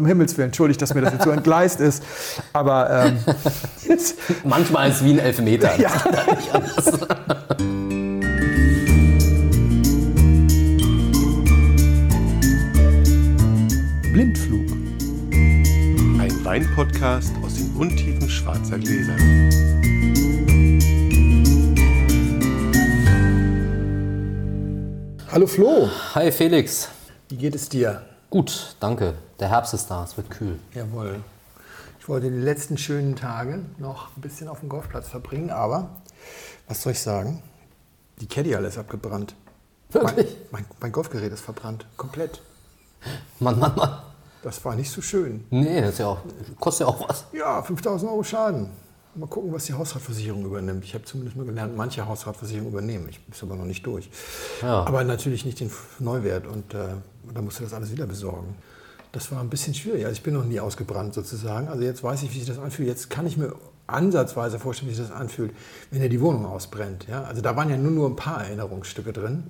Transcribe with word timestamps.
Um 0.00 0.06
Himmels 0.06 0.36
Willen, 0.36 0.50
entschuldigt, 0.50 0.80
dass 0.80 0.94
mir 0.94 1.00
das 1.00 1.14
jetzt 1.14 1.24
so 1.24 1.30
entgleist 1.32 1.80
ist. 1.80 2.04
Aber 2.52 2.88
ähm, 2.88 3.18
Manchmal 4.44 4.90
ist 4.90 4.96
es 4.98 5.04
wie 5.04 5.10
ein 5.10 5.18
Elfmeter. 5.18 5.76
Ja. 5.76 5.90
Blindflug. 14.12 14.66
Ein 15.32 16.44
Weinpodcast 16.44 17.32
aus 17.44 17.54
den 17.54 17.74
Untiefen 17.76 18.28
schwarzer 18.28 18.78
Gläser. 18.78 19.16
Hallo 25.30 25.46
Flo, 25.46 25.88
Hi 26.14 26.32
Felix. 26.32 26.88
wie 27.28 27.36
geht 27.36 27.54
es 27.54 27.68
dir? 27.68 28.02
Gut, 28.30 28.74
danke. 28.80 29.14
Der 29.40 29.50
Herbst 29.50 29.72
ist 29.72 29.86
da, 29.88 30.02
es 30.02 30.16
wird 30.16 30.30
kühl. 30.30 30.58
Jawohl. 30.74 31.22
Ich 32.00 32.08
wollte 32.08 32.30
die 32.30 32.38
letzten 32.38 32.76
schönen 32.76 33.14
Tage 33.14 33.60
noch 33.78 34.08
ein 34.16 34.20
bisschen 34.20 34.48
auf 34.48 34.60
dem 34.60 34.68
Golfplatz 34.68 35.08
verbringen, 35.08 35.50
aber 35.50 35.90
was 36.66 36.82
soll 36.82 36.92
ich 36.92 37.00
sagen? 37.00 37.42
Die 38.20 38.26
Caddy 38.26 38.56
alles 38.56 38.78
abgebrannt. 38.78 39.36
Wirklich? 39.90 40.36
Mein, 40.50 40.62
mein, 40.62 40.76
mein 40.80 40.92
Golfgerät 40.92 41.32
ist 41.32 41.42
verbrannt, 41.42 41.86
komplett. 41.96 42.42
Mann, 43.38 43.60
Mann, 43.60 43.76
Mann. 43.76 44.02
Das 44.42 44.64
war 44.64 44.74
nicht 44.74 44.90
so 44.90 45.00
schön. 45.02 45.44
Nee, 45.50 45.80
das 45.80 45.90
ist 45.90 45.98
ja 45.98 46.06
auch, 46.06 46.18
kostet 46.58 46.86
ja 46.86 46.92
auch 46.92 47.08
was. 47.08 47.26
Ja, 47.32 47.62
5000 47.62 48.10
Euro 48.10 48.24
Schaden. 48.24 48.70
Mal 49.14 49.26
gucken, 49.26 49.52
was 49.52 49.64
die 49.64 49.72
Hausratversicherung 49.72 50.44
übernimmt. 50.44 50.84
Ich 50.84 50.94
habe 50.94 51.04
zumindest 51.04 51.36
mal 51.36 51.46
gelernt, 51.46 51.76
manche 51.76 52.06
Hausratversicherungen 52.06 52.72
übernehmen. 52.72 53.08
Ich 53.08 53.24
bin 53.24 53.34
aber 53.42 53.56
noch 53.56 53.64
nicht 53.66 53.86
durch. 53.86 54.10
Ja. 54.62 54.84
Aber 54.84 55.02
natürlich 55.04 55.44
nicht 55.44 55.60
den 55.60 55.70
Neuwert 55.98 56.46
und 56.46 56.74
äh, 56.74 56.88
da 57.32 57.42
musst 57.42 57.60
du 57.60 57.64
das 57.64 57.72
alles 57.72 57.90
wieder 57.90 58.06
besorgen. 58.06 58.54
Das 59.12 59.32
war 59.32 59.40
ein 59.40 59.48
bisschen 59.48 59.74
schwierig. 59.74 60.04
Also 60.04 60.12
ich 60.16 60.22
bin 60.22 60.34
noch 60.34 60.44
nie 60.44 60.60
ausgebrannt 60.60 61.14
sozusagen. 61.14 61.68
Also 61.68 61.82
jetzt 61.82 62.02
weiß 62.02 62.22
ich, 62.22 62.34
wie 62.34 62.38
sich 62.38 62.48
das 62.48 62.58
anfühlt. 62.58 62.88
Jetzt 62.88 63.08
kann 63.10 63.26
ich 63.26 63.36
mir 63.36 63.54
ansatzweise 63.86 64.58
vorstellen, 64.58 64.90
wie 64.90 64.94
sich 64.94 65.06
das 65.08 65.14
anfühlt, 65.16 65.52
wenn 65.90 66.00
dir 66.02 66.08
die 66.10 66.20
Wohnung 66.20 66.44
ausbrennt. 66.46 67.06
Ja? 67.08 67.22
Also 67.24 67.40
da 67.40 67.56
waren 67.56 67.70
ja 67.70 67.76
nur, 67.76 67.90
nur 67.90 68.08
ein 68.08 68.16
paar 68.16 68.44
Erinnerungsstücke 68.44 69.12
drin. 69.12 69.44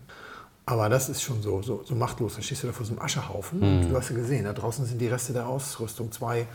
Aber 0.65 0.89
das 0.89 1.09
ist 1.09 1.23
schon 1.23 1.43
so, 1.43 1.63
so, 1.63 1.83
so 1.85 1.95
machtlos. 1.95 2.37
Da 2.37 2.43
stehst 2.43 2.63
du 2.63 2.67
da 2.69 2.73
vor 2.73 2.85
so 2.87 2.93
einem 2.93 3.01
Aschehaufen. 3.03 3.63
Und 3.63 3.89
du 3.91 3.97
hast 3.97 4.11
ja 4.11 4.17
gesehen, 4.17 4.45
da 4.45 4.53
draußen 4.53 4.85
sind 4.85 5.01
die 5.01 5.09
Reste 5.09 5.33
der 5.33 5.49
Ausrüstung. 5.49 6.13
Zwei 6.13 6.47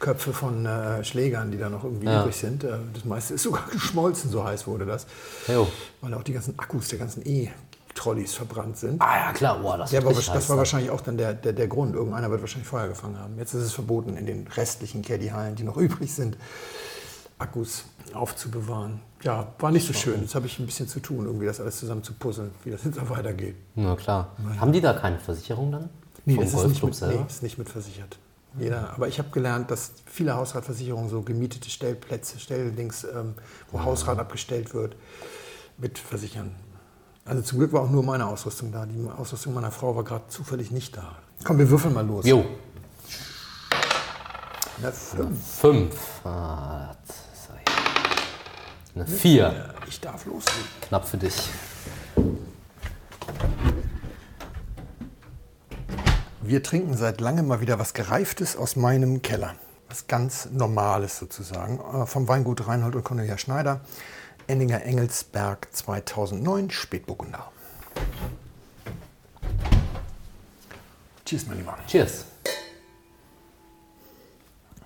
Köpfe 0.00 0.32
von 0.32 0.66
äh, 0.66 1.04
Schlägern, 1.04 1.52
die 1.52 1.58
da 1.58 1.70
noch 1.70 1.84
irgendwie 1.84 2.06
Ja. 2.06 2.22
übrig 2.22 2.34
sind. 2.36 2.64
Äh, 2.64 2.72
das 2.92 3.04
meiste 3.04 3.34
ist 3.34 3.44
sogar 3.44 3.64
geschmolzen, 3.72 4.30
so 4.30 4.42
heiß 4.44 4.66
wurde 4.66 4.84
das. 4.84 5.06
Jo. 5.46 5.68
Weil 6.00 6.12
auch 6.14 6.24
die 6.24 6.32
ganzen 6.32 6.58
Akkus 6.58 6.88
der 6.88 6.98
ganzen 6.98 7.24
E-Trolleys 7.94 8.34
verbrannt 8.34 8.76
sind. 8.76 9.00
Ah 9.00 9.26
ja, 9.26 9.32
klar. 9.32 9.58
Boah, 9.60 9.78
das, 9.78 9.92
wird 9.92 10.04
war, 10.04 10.12
das 10.12 10.28
heiß 10.28 10.34
war 10.34 10.40
sein. 10.40 10.58
wahrscheinlich 10.58 10.90
auch 10.90 11.00
dann 11.00 11.16
der, 11.16 11.34
der, 11.34 11.52
der 11.52 11.68
Grund. 11.68 11.94
Irgendeiner 11.94 12.30
wird 12.30 12.40
wahrscheinlich 12.40 12.68
Feuer 12.68 12.88
gefangen 12.88 13.18
haben. 13.18 13.38
Jetzt 13.38 13.54
ist 13.54 13.62
es 13.62 13.72
verboten, 13.72 14.16
in 14.16 14.26
den 14.26 14.46
restlichen 14.46 15.02
Caddy-Hallen, 15.02 15.54
die 15.56 15.64
noch 15.64 15.76
übrig 15.78 16.12
sind, 16.12 16.36
Akkus 17.38 17.84
aufzubewahren. 18.14 19.00
Ja, 19.22 19.52
war 19.58 19.70
nicht 19.70 19.86
so 19.86 19.92
schön. 19.92 20.20
Jetzt 20.22 20.34
habe 20.34 20.46
ich 20.46 20.58
ein 20.58 20.66
bisschen 20.66 20.88
zu 20.88 21.00
tun, 21.00 21.26
irgendwie 21.26 21.46
das 21.46 21.60
alles 21.60 21.78
zusammen 21.78 22.02
zu 22.02 22.12
puzzeln, 22.14 22.50
wie 22.64 22.70
das 22.70 22.84
jetzt 22.84 22.98
auch 22.98 23.10
weitergeht. 23.10 23.56
Na 23.74 23.94
klar. 23.96 24.36
Haben 24.58 24.72
die 24.72 24.80
da 24.80 24.92
keine 24.92 25.18
Versicherung 25.18 25.72
dann? 25.72 25.88
Nee, 26.24 26.34
Vom 26.34 26.44
das 26.44 26.54
ist 26.54 26.68
nicht, 26.68 26.82
mit, 26.82 26.94
selber? 26.94 27.14
nee, 27.20 27.26
ist 27.26 27.42
nicht 27.42 27.58
mit 27.58 27.68
versichert. 27.68 28.18
Jeder, 28.58 28.92
aber 28.92 29.08
ich 29.08 29.18
habe 29.18 29.30
gelernt, 29.30 29.70
dass 29.70 29.92
viele 30.04 30.34
Hausratversicherungen 30.36 31.08
so 31.08 31.22
gemietete 31.22 31.70
Stellplätze, 31.70 32.38
Stelldings, 32.38 33.04
ähm, 33.04 33.34
wo 33.70 33.82
Hausrat 33.82 34.18
abgestellt 34.18 34.74
wird, 34.74 34.94
mit 35.78 35.98
versichern. 35.98 36.54
Also 37.24 37.42
zum 37.42 37.58
Glück 37.58 37.72
war 37.72 37.82
auch 37.82 37.90
nur 37.90 38.02
meine 38.02 38.26
Ausrüstung 38.26 38.72
da. 38.72 38.84
Die 38.84 39.08
Ausrüstung 39.16 39.54
meiner 39.54 39.70
Frau 39.70 39.94
war 39.94 40.02
gerade 40.04 40.24
zufällig 40.28 40.70
nicht 40.70 40.96
da. 40.96 41.16
Komm, 41.44 41.58
wir 41.58 41.70
würfeln 41.70 41.94
mal 41.94 42.06
los. 42.06 42.26
Jo, 42.26 42.44
Eine 44.80 44.92
fünf. 44.92 45.38
fünf. 45.60 45.96
Ah, 46.26 46.94
das 47.06 47.16
ist 47.16 47.48
ja- 47.48 48.94
Eine 49.02 49.06
vier. 49.06 49.74
Ich 49.88 50.00
darf 50.00 50.24
loslegen. 50.26 50.68
Knapp 50.88 51.06
für 51.06 51.16
dich. 51.18 51.36
Wir 56.40 56.62
trinken 56.62 56.96
seit 56.96 57.20
langem 57.20 57.46
mal 57.46 57.60
wieder 57.60 57.78
was 57.78 57.94
Gereiftes 57.94 58.56
aus 58.56 58.74
meinem 58.76 59.22
Keller. 59.22 59.54
Was 59.88 60.06
ganz 60.08 60.48
Normales 60.50 61.18
sozusagen. 61.18 61.78
Äh, 61.78 62.06
Vom 62.06 62.26
Weingut 62.26 62.66
Reinhold 62.66 62.96
und 62.96 63.04
Cornelia 63.04 63.38
Schneider. 63.38 63.80
Enninger 64.52 64.82
Engelsberg 64.82 65.66
2009, 65.72 66.70
Spätburgunder. 66.70 67.50
Cheers, 71.24 71.46
mein 71.46 71.56
Lieber. 71.56 71.78
Cheers. 71.86 72.26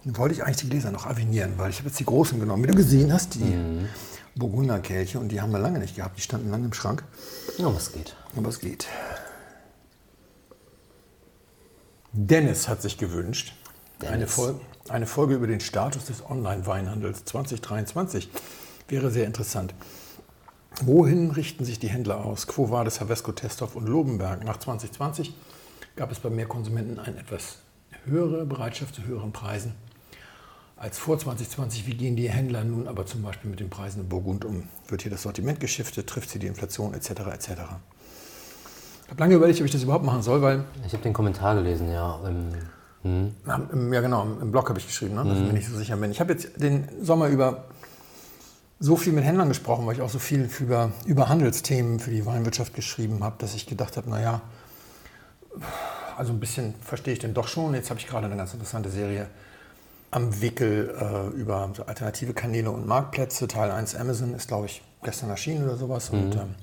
Wollte 0.04 0.36
ich 0.36 0.44
eigentlich 0.44 0.58
die 0.58 0.68
Gläser 0.68 0.92
noch 0.92 1.06
avinieren, 1.06 1.54
weil 1.56 1.70
ich 1.70 1.78
habe 1.78 1.88
jetzt 1.88 1.98
die 1.98 2.04
großen 2.04 2.38
genommen. 2.38 2.62
Wie 2.62 2.68
du 2.68 2.76
gesehen 2.76 3.12
hast, 3.12 3.34
die 3.34 3.88
Burgunderkelche. 4.36 5.18
Und 5.18 5.30
die 5.30 5.40
haben 5.40 5.50
wir 5.50 5.58
lange 5.58 5.80
nicht 5.80 5.96
gehabt. 5.96 6.16
Die 6.16 6.22
standen 6.22 6.48
lange 6.48 6.66
im 6.66 6.72
Schrank. 6.72 7.02
Ja, 7.58 7.74
was 7.74 7.90
geht. 7.90 8.14
Aber 8.36 8.50
es 8.50 8.60
geht. 8.60 8.86
Dennis 12.12 12.68
hat 12.68 12.82
sich 12.82 12.98
gewünscht, 12.98 13.52
eine. 14.08 14.28
Folge, 14.28 14.60
eine 14.88 15.06
Folge 15.06 15.34
über 15.34 15.48
den 15.48 15.58
Status 15.58 16.04
des 16.04 16.24
Online-Weinhandels 16.24 17.24
2023 17.24 18.30
wäre 18.88 19.10
sehr 19.10 19.26
interessant. 19.26 19.74
Wohin 20.82 21.30
richten 21.30 21.64
sich 21.64 21.78
die 21.78 21.88
Händler 21.88 22.24
aus? 22.24 22.46
Quo 22.46 22.70
Vadis, 22.70 23.00
Havesco, 23.00 23.32
Testorf 23.32 23.76
und 23.76 23.88
Lobenberg? 23.88 24.44
Nach 24.44 24.58
2020 24.58 25.34
gab 25.96 26.12
es 26.12 26.20
bei 26.20 26.28
mehr 26.28 26.46
Konsumenten 26.46 26.98
eine 26.98 27.18
etwas 27.18 27.58
höhere 28.04 28.44
Bereitschaft 28.44 28.94
zu 28.94 29.04
höheren 29.04 29.32
Preisen 29.32 29.74
als 30.76 30.98
vor 30.98 31.18
2020. 31.18 31.86
Wie 31.86 31.94
gehen 31.94 32.16
die 32.16 32.28
Händler 32.28 32.62
nun 32.64 32.86
aber 32.86 33.06
zum 33.06 33.22
Beispiel 33.22 33.50
mit 33.50 33.60
den 33.60 33.70
Preisen 33.70 34.02
in 34.02 34.08
Burgund 34.08 34.44
um? 34.44 34.68
Wird 34.88 35.02
hier 35.02 35.10
das 35.10 35.22
Sortiment 35.22 35.60
geschiftet? 35.60 36.06
Trifft 36.06 36.30
sie 36.30 36.38
die 36.38 36.46
Inflation 36.46 36.92
etc. 36.92 37.10
etc.? 37.32 37.50
Ich 39.04 39.10
habe 39.10 39.20
lange 39.20 39.34
überlegt, 39.36 39.58
ob 39.60 39.66
ich 39.66 39.72
das 39.72 39.82
überhaupt 39.82 40.04
machen 40.04 40.22
soll, 40.22 40.42
weil 40.42 40.64
Ich 40.86 40.92
habe 40.92 41.02
den 41.02 41.12
Kommentar 41.12 41.54
gelesen, 41.54 41.90
ja. 41.90 42.20
Ähm, 42.26 42.52
hm. 43.02 43.34
im, 43.72 43.92
ja 43.92 44.00
genau, 44.00 44.24
im 44.24 44.42
im 44.42 44.52
Blog 44.52 44.68
habe 44.68 44.78
ich 44.78 44.86
geschrieben, 44.86 45.14
ne, 45.14 45.24
dass 45.24 45.38
ich 45.38 45.44
mir 45.44 45.52
nicht 45.52 45.68
so 45.68 45.76
sicher 45.76 45.96
bin. 45.96 46.10
Ich 46.10 46.20
habe 46.20 46.32
jetzt 46.32 46.60
den 46.60 46.88
Sommer 47.02 47.28
über 47.28 47.64
so 48.78 48.96
viel 48.96 49.12
mit 49.12 49.24
Händlern 49.24 49.48
gesprochen, 49.48 49.86
weil 49.86 49.94
ich 49.94 50.02
auch 50.02 50.10
so 50.10 50.18
viel 50.18 50.48
über, 50.60 50.92
über 51.06 51.28
Handelsthemen 51.28 51.98
für 51.98 52.10
die 52.10 52.26
Weinwirtschaft 52.26 52.74
geschrieben 52.74 53.24
habe, 53.24 53.36
dass 53.38 53.54
ich 53.54 53.66
gedacht 53.66 53.96
habe, 53.96 54.10
naja, 54.10 54.42
also 56.16 56.32
ein 56.32 56.40
bisschen 56.40 56.74
verstehe 56.82 57.14
ich 57.14 57.18
den 57.18 57.34
doch 57.34 57.48
schon. 57.48 57.74
Jetzt 57.74 57.90
habe 57.90 58.00
ich 58.00 58.06
gerade 58.06 58.26
eine 58.26 58.36
ganz 58.36 58.52
interessante 58.52 58.90
Serie 58.90 59.28
am 60.10 60.40
Wickel 60.40 60.94
äh, 60.98 61.36
über 61.36 61.70
so 61.74 61.84
alternative 61.84 62.32
Kanäle 62.32 62.70
und 62.70 62.86
Marktplätze. 62.86 63.48
Teil 63.48 63.70
1 63.70 63.96
Amazon 63.96 64.34
ist, 64.34 64.48
glaube 64.48 64.66
ich, 64.66 64.82
gestern 65.02 65.30
erschienen 65.30 65.64
oder 65.64 65.76
sowas. 65.76 66.10
Und 66.10 66.34
ähm, 66.36 66.54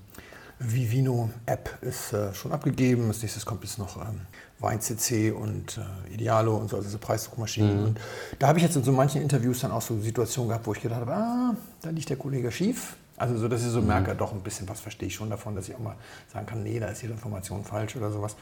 Vivino-App 0.60 1.78
ist 1.82 2.14
äh, 2.14 2.34
schon 2.34 2.52
abgegeben. 2.52 3.08
Als 3.08 3.22
nächstes 3.22 3.46
kommt 3.46 3.64
jetzt 3.64 3.80
noch 3.80 3.98
ähm, 3.98 4.22
WeinCC 4.64 5.34
und 5.34 5.78
äh, 5.78 6.14
Idealo 6.14 6.56
und 6.56 6.70
so, 6.70 6.78
also 6.78 6.90
so 6.90 6.98
Preisdruckmaschinen. 6.98 7.86
Und 7.86 8.00
da 8.40 8.48
habe 8.48 8.58
ich 8.60 8.64
jetzt 8.64 8.76
in 8.76 8.84
so 8.84 8.92
manchen 8.92 9.22
Interviews 9.22 9.60
dann 9.60 9.72
auch 9.72 9.82
so 9.82 10.00
Situationen 10.00 10.50
gehabt, 10.50 10.66
wo 10.66 10.74
ich 10.74 10.82
gedacht 10.82 11.02
habe, 11.02 11.14
ah, 11.14 11.56
da 11.82 11.90
liegt 11.90 12.10
der 12.10 12.18
Kollege 12.18 12.52
schief. 12.52 12.96
Also 13.18 13.38
so, 13.38 13.48
dass 13.48 13.62
ich 13.62 13.70
so 13.70 13.82
merke, 13.82 14.16
doch 14.16 14.32
ein 14.32 14.42
bisschen 14.42 14.68
was 14.68 14.80
verstehe 14.80 15.08
ich 15.08 15.16
schon 15.16 15.30
davon, 15.30 15.56
dass 15.56 15.70
ich 15.70 15.76
auch 15.76 15.80
mal 15.80 15.96
sagen 16.32 16.46
kann, 16.46 16.64
nee, 16.64 16.80
da 16.80 16.88
ist 16.88 17.04
Ihre 17.04 17.14
Information 17.14 17.64
falsch 17.64 17.96
oder 17.96 18.12
sowas. 18.12 18.36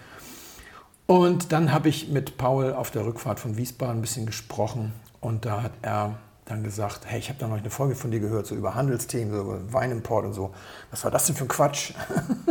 Und 1.07 1.51
dann 1.51 1.73
habe 1.73 1.89
ich 1.89 2.07
mit 2.07 2.37
Paul 2.37 2.73
auf 2.73 2.91
der 2.91 3.05
Rückfahrt 3.05 3.39
von 3.39 3.57
Wiesbaden 3.57 3.97
ein 3.97 4.01
bisschen 4.01 4.25
gesprochen 4.25 4.93
und 5.19 5.45
da 5.45 5.63
hat 5.63 5.73
er 5.81 6.15
dann 6.45 6.63
gesagt, 6.63 7.01
hey, 7.05 7.19
ich 7.19 7.29
habe 7.29 7.39
da 7.39 7.47
noch 7.47 7.57
eine 7.57 7.69
Folge 7.69 7.95
von 7.95 8.11
dir 8.11 8.19
gehört, 8.19 8.45
so 8.45 8.55
über 8.55 8.75
Handelsthemen, 8.75 9.33
so 9.33 9.41
über 9.41 9.73
Weinimport 9.73 10.25
und 10.25 10.33
so. 10.33 10.53
Was 10.89 11.03
war 11.03 11.11
das 11.11 11.25
denn 11.25 11.35
für 11.35 11.45
ein 11.45 11.49
Quatsch? 11.49 11.93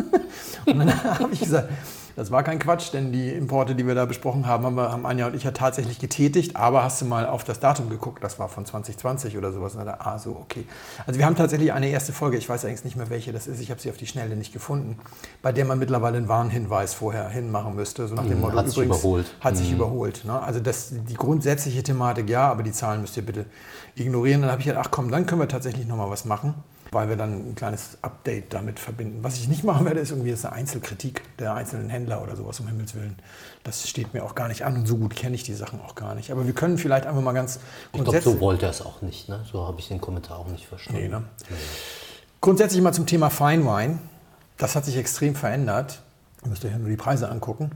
und 0.67 0.79
dann 0.79 1.05
habe 1.19 1.33
ich 1.33 1.41
gesagt, 1.41 1.71
das 2.17 2.31
war 2.31 2.43
kein 2.43 2.59
Quatsch, 2.59 2.93
denn 2.93 3.13
die 3.13 3.31
Importe, 3.31 3.75
die 3.75 3.87
wir 3.87 3.95
da 3.95 4.05
besprochen 4.05 4.47
haben, 4.47 4.65
haben, 4.65 4.75
wir, 4.77 4.91
haben 4.91 5.07
Anja 5.07 5.27
und 5.27 5.35
ich 5.35 5.45
ja 5.45 5.51
tatsächlich 5.51 5.99
getätigt, 5.99 6.57
aber 6.57 6.83
hast 6.83 7.01
du 7.01 7.05
mal 7.07 7.27
auf 7.27 7.45
das 7.45 7.61
Datum 7.61 7.89
geguckt, 7.89 8.23
das 8.25 8.39
war 8.39 8.49
von 8.49 8.65
2020 8.67 9.37
oder 9.39 9.53
sowas. 9.53 9.75
Und 9.75 9.85
dann, 9.87 9.95
ah, 9.99 10.19
so, 10.19 10.31
okay. 10.31 10.65
Also 11.07 11.19
wir 11.19 11.27
haben 11.27 11.37
tatsächlich 11.37 11.73
eine 11.73 11.89
erste 11.89 12.13
Folge, 12.13 12.37
ich 12.37 12.49
weiß 12.49 12.65
eigentlich 12.65 12.85
nicht 12.85 12.97
mehr, 12.97 13.11
welche 13.11 13.33
das 13.33 13.47
ist, 13.47 13.61
ich 13.61 13.71
habe 13.71 13.81
sie 13.81 13.91
auf 13.91 13.97
die 13.97 14.07
Schnelle 14.07 14.37
nicht 14.37 14.53
gefunden, 14.53 14.99
bei 15.43 15.53
der 15.53 15.65
man 15.65 15.79
mittlerweile 15.79 16.17
einen 16.19 16.29
Warnhinweis 16.29 16.95
vorher 16.95 17.29
hinmachen 17.29 17.75
müsste, 17.77 18.07
so 18.09 18.15
nach 18.15 18.23
dem 18.25 18.35
Mhm, 18.35 18.41
Motto, 18.41 18.57
hat 18.57 18.69
sich 18.69 18.79
überholt. 18.79 19.27
hat 19.41 19.57
sich 19.57 19.73
überholt. 19.73 20.25
Ne? 20.25 20.41
Also 20.41 20.61
das, 20.61 20.93
die 20.93 21.15
grundsätzliche 21.15 21.83
Thematik 21.83 22.29
ja, 22.29 22.51
aber 22.51 22.63
die 22.63 22.73
Zahlen 22.73 23.01
müsst 23.01 23.17
ihr 23.17 23.25
bitte 23.25 23.47
ignorieren. 23.95 24.43
Dann 24.43 24.51
habe 24.51 24.61
ich 24.61 24.67
gedacht, 24.67 24.85
ach 24.87 24.91
komm, 24.91 25.11
dann 25.11 25.27
können 25.27 25.41
wir 25.41 25.49
tatsächlich 25.49 25.87
noch 25.87 25.97
mal 25.97 26.11
was 26.11 26.25
machen, 26.25 26.55
weil 26.93 27.09
wir 27.09 27.17
dann 27.17 27.51
ein 27.51 27.55
kleines 27.55 27.99
Update 28.03 28.53
damit 28.53 28.81
verbinden. 28.81 29.23
Was 29.23 29.37
ich 29.37 29.49
nicht 29.49 29.65
machen 29.65 29.87
werde, 29.87 30.01
ist 30.01 30.11
irgendwie 30.11 30.31
jetzt 30.31 30.45
eine 30.45 30.55
Einzelkritik 30.55 31.23
der 31.39 31.55
einzelnen 31.55 31.89
Händler 31.89 32.23
oder 32.23 32.37
sowas, 32.37 32.59
um 32.61 32.67
Himmels 32.67 32.95
Willen. 32.95 33.17
Das 33.63 33.89
steht 33.89 34.13
mir 34.13 34.25
auch 34.25 34.35
gar 34.35 34.49
nicht 34.49 34.65
an 34.65 34.75
und 34.75 34.87
so 34.87 34.97
gut 34.97 35.15
kenne 35.15 35.35
ich 35.35 35.43
die 35.43 35.55
Sachen 35.55 35.81
auch 35.81 35.95
gar 35.95 36.15
nicht. 36.15 36.33
Aber 36.33 36.47
wir 36.47 36.53
können 36.53 36.79
vielleicht 36.79 37.07
einfach 37.07 37.23
mal 37.23 37.33
ganz 37.33 37.61
Ich 37.93 38.03
glaube, 38.03 38.21
so 38.21 38.41
wollte 38.41 38.67
er 38.67 38.71
es 38.71 38.83
auch 38.83 39.03
nicht. 39.03 39.29
Ne? 39.29 39.45
So 39.51 39.67
habe 39.67 39.79
ich 39.79 39.89
den 39.89 40.01
Kommentar 40.01 40.39
auch 40.39 40.49
nicht 40.49 40.67
verstanden. 40.67 41.03
Nee, 41.03 41.09
ne? 41.09 41.23
Grundsätzlich 42.41 42.83
mal 42.83 42.93
zum 42.93 43.07
Thema 43.07 43.31
Feinwein. 43.31 44.01
Das 44.57 44.75
hat 44.75 44.85
sich 44.85 44.97
extrem 44.97 45.35
verändert. 45.35 46.01
Ihr 46.43 46.49
müsst 46.49 46.65
euch 46.65 46.73
ja 46.73 46.79
nur 46.79 46.89
die 46.89 46.97
Preise 46.97 47.29
angucken. 47.31 47.71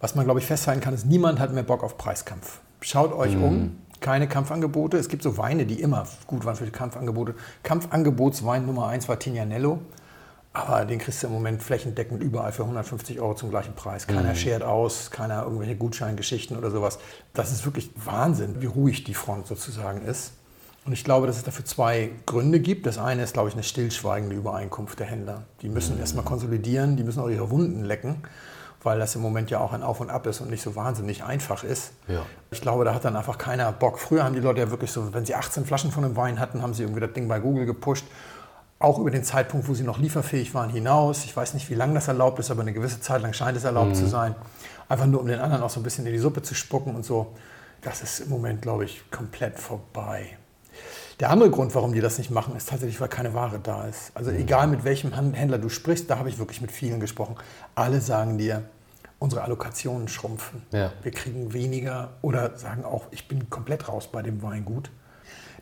Was 0.00 0.14
man, 0.14 0.24
glaube 0.24 0.40
ich, 0.40 0.46
festhalten 0.46 0.80
kann, 0.80 0.94
ist, 0.94 1.06
niemand 1.06 1.38
hat 1.38 1.52
mehr 1.52 1.62
Bock 1.62 1.84
auf 1.84 1.96
Preiskampf. 1.96 2.60
Schaut 2.80 3.12
euch 3.12 3.36
um, 3.36 3.78
keine 4.02 4.28
Kampfangebote. 4.28 4.98
Es 4.98 5.08
gibt 5.08 5.22
so 5.22 5.38
Weine, 5.38 5.64
die 5.64 5.80
immer 5.80 6.06
gut 6.26 6.44
waren 6.44 6.56
für 6.56 6.66
die 6.66 6.70
Kampfangebote. 6.70 7.34
Kampfangebotswein 7.62 8.66
Nummer 8.66 8.88
1 8.88 9.08
war 9.08 9.18
Tignanello. 9.18 9.80
Aber 10.54 10.84
den 10.84 10.98
kriegst 10.98 11.22
du 11.22 11.28
im 11.28 11.32
Moment 11.32 11.62
flächendeckend 11.62 12.22
überall 12.22 12.52
für 12.52 12.62
150 12.64 13.20
Euro 13.20 13.34
zum 13.34 13.48
gleichen 13.48 13.74
Preis. 13.74 14.06
Keiner 14.06 14.34
schert 14.34 14.62
aus, 14.62 15.10
keiner 15.10 15.44
irgendwelche 15.44 15.76
Gutscheingeschichten 15.76 16.58
oder 16.58 16.70
sowas. 16.70 16.98
Das 17.32 17.52
ist 17.52 17.64
wirklich 17.64 17.90
Wahnsinn, 17.94 18.60
wie 18.60 18.66
ruhig 18.66 19.04
die 19.04 19.14
Front 19.14 19.46
sozusagen 19.46 20.02
ist. 20.02 20.32
Und 20.84 20.92
ich 20.92 21.04
glaube, 21.04 21.26
dass 21.26 21.36
es 21.36 21.44
dafür 21.44 21.64
zwei 21.64 22.10
Gründe 22.26 22.60
gibt. 22.60 22.86
Das 22.86 22.98
eine 22.98 23.22
ist, 23.22 23.32
glaube 23.32 23.48
ich, 23.48 23.54
eine 23.54 23.62
stillschweigende 23.62 24.34
Übereinkunft 24.36 24.98
der 24.98 25.06
Händler. 25.06 25.42
Die 25.62 25.68
müssen 25.68 25.98
erstmal 25.98 26.24
konsolidieren, 26.24 26.96
die 26.96 27.04
müssen 27.04 27.20
auch 27.20 27.28
ihre 27.28 27.50
Wunden 27.50 27.84
lecken, 27.84 28.16
weil 28.84 28.98
das 28.98 29.14
im 29.14 29.22
Moment 29.22 29.50
ja 29.50 29.60
auch 29.60 29.72
ein 29.72 29.82
Auf 29.82 30.00
und 30.00 30.10
Ab 30.10 30.26
ist 30.26 30.40
und 30.40 30.50
nicht 30.50 30.62
so 30.62 30.74
wahnsinnig 30.74 31.24
einfach 31.24 31.64
ist. 31.64 31.92
Ja. 32.08 32.22
Ich 32.50 32.60
glaube, 32.60 32.84
da 32.84 32.94
hat 32.94 33.04
dann 33.04 33.16
einfach 33.16 33.38
keiner 33.38 33.70
Bock. 33.72 33.98
Früher 33.98 34.24
haben 34.24 34.34
die 34.34 34.40
Leute 34.40 34.60
ja 34.60 34.70
wirklich 34.70 34.90
so, 34.90 35.12
wenn 35.14 35.24
sie 35.24 35.34
18 35.34 35.64
Flaschen 35.64 35.92
von 35.92 36.04
einem 36.04 36.16
Wein 36.16 36.38
hatten, 36.38 36.62
haben 36.62 36.74
sie 36.74 36.82
irgendwie 36.82 37.00
das 37.00 37.12
Ding 37.12 37.28
bei 37.28 37.38
Google 37.38 37.66
gepusht. 37.66 38.06
Auch 38.78 38.98
über 38.98 39.12
den 39.12 39.22
Zeitpunkt, 39.22 39.68
wo 39.68 39.74
sie 39.74 39.84
noch 39.84 39.98
lieferfähig 39.98 40.54
waren, 40.54 40.68
hinaus. 40.68 41.24
Ich 41.24 41.36
weiß 41.36 41.54
nicht, 41.54 41.70
wie 41.70 41.74
lange 41.74 41.94
das 41.94 42.08
erlaubt 42.08 42.40
ist, 42.40 42.50
aber 42.50 42.62
eine 42.62 42.72
gewisse 42.72 43.00
Zeit 43.00 43.22
lang 43.22 43.32
scheint 43.32 43.56
es 43.56 43.64
erlaubt 43.64 43.96
zu 43.96 44.06
sein. 44.08 44.34
Einfach 44.88 45.06
nur, 45.06 45.20
um 45.20 45.28
den 45.28 45.38
anderen 45.38 45.62
auch 45.62 45.70
so 45.70 45.78
ein 45.78 45.84
bisschen 45.84 46.04
in 46.06 46.12
die 46.12 46.18
Suppe 46.18 46.42
zu 46.42 46.54
spucken 46.54 46.96
und 46.96 47.04
so. 47.04 47.34
Das 47.82 48.02
ist 48.02 48.20
im 48.20 48.30
Moment, 48.30 48.62
glaube 48.62 48.84
ich, 48.84 49.08
komplett 49.10 49.58
vorbei. 49.58 50.36
Der 51.20 51.30
andere 51.30 51.50
Grund, 51.50 51.74
warum 51.74 51.92
die 51.92 52.00
das 52.00 52.18
nicht 52.18 52.30
machen, 52.30 52.56
ist 52.56 52.68
tatsächlich, 52.68 53.00
weil 53.00 53.08
keine 53.08 53.34
Ware 53.34 53.58
da 53.62 53.86
ist. 53.86 54.10
Also 54.14 54.30
egal 54.30 54.66
mit 54.66 54.84
welchem 54.84 55.12
Händler 55.12 55.58
du 55.58 55.68
sprichst, 55.68 56.08
da 56.10 56.18
habe 56.18 56.28
ich 56.28 56.38
wirklich 56.38 56.60
mit 56.60 56.72
vielen 56.72 57.00
gesprochen. 57.00 57.36
Alle 57.74 58.00
sagen 58.00 58.38
dir, 58.38 58.64
unsere 59.18 59.42
Allokationen 59.42 60.08
schrumpfen. 60.08 60.62
Ja. 60.72 60.92
Wir 61.02 61.12
kriegen 61.12 61.52
weniger 61.52 62.14
oder 62.22 62.58
sagen 62.58 62.84
auch, 62.84 63.06
ich 63.12 63.28
bin 63.28 63.48
komplett 63.50 63.88
raus 63.88 64.08
bei 64.10 64.22
dem 64.22 64.42
Weingut. 64.42 64.90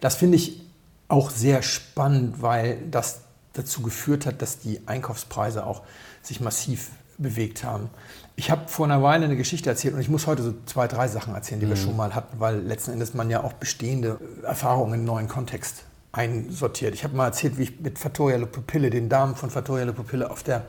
Das 0.00 0.14
finde 0.16 0.36
ich 0.36 0.62
auch 1.08 1.30
sehr 1.30 1.62
spannend, 1.62 2.40
weil 2.40 2.78
das 2.90 3.22
dazu 3.52 3.82
geführt 3.82 4.24
hat, 4.24 4.40
dass 4.40 4.60
die 4.60 4.80
Einkaufspreise 4.86 5.66
auch 5.66 5.82
sich 6.22 6.40
massiv 6.40 6.90
bewegt 7.18 7.62
haben. 7.64 7.90
Ich 8.40 8.50
habe 8.50 8.62
vor 8.68 8.86
einer 8.86 9.02
Weile 9.02 9.26
eine 9.26 9.36
Geschichte 9.36 9.68
erzählt 9.68 9.92
und 9.92 10.00
ich 10.00 10.08
muss 10.08 10.26
heute 10.26 10.42
so 10.42 10.54
zwei, 10.64 10.88
drei 10.88 11.08
Sachen 11.08 11.34
erzählen, 11.34 11.60
die 11.60 11.68
wir 11.68 11.76
schon 11.76 11.94
mal 11.94 12.14
hatten, 12.14 12.40
weil 12.40 12.56
letzten 12.60 12.92
Endes 12.92 13.12
man 13.12 13.28
ja 13.28 13.42
auch 13.44 13.52
bestehende 13.52 14.18
Erfahrungen 14.42 14.94
in 14.94 15.00
einen 15.00 15.04
neuen 15.04 15.28
Kontext 15.28 15.84
einsortiert. 16.12 16.94
Ich 16.94 17.04
habe 17.04 17.14
mal 17.14 17.26
erzählt, 17.26 17.58
wie 17.58 17.64
ich 17.64 17.80
mit 17.80 17.98
Fattoria 17.98 18.38
Le 18.38 18.46
Pupille, 18.46 18.88
den 18.88 19.10
Damen 19.10 19.36
von 19.36 19.50
Fattoria 19.50 19.84
Le 19.84 19.92
Pupille, 19.92 20.30
auf 20.30 20.42
der 20.42 20.62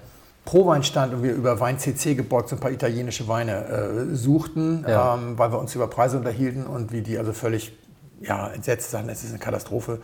Prowein 0.44 0.84
stand 0.84 1.14
und 1.14 1.24
wir 1.24 1.32
über 1.32 1.62
Wein 1.62 1.80
CC 1.80 2.14
gebeugt 2.16 2.50
so 2.50 2.58
ein 2.58 2.60
paar 2.60 2.72
italienische 2.72 3.30
Weine 3.30 3.66
äh, 3.66 4.16
suchten, 4.16 4.84
Ja. 4.86 5.16
ähm, 5.16 5.38
weil 5.38 5.54
wir 5.54 5.60
uns 5.60 5.74
über 5.74 5.88
Preise 5.88 6.18
unterhielten 6.18 6.68
und 6.68 6.92
wie 6.92 7.02
die 7.02 7.18
also 7.18 7.32
völlig 7.32 7.72
ja, 8.20 8.50
entsetzt 8.50 8.92
sagten, 8.92 9.08
es 9.08 9.24
ist 9.24 9.30
eine 9.30 9.40
Katastrophe. 9.40 10.02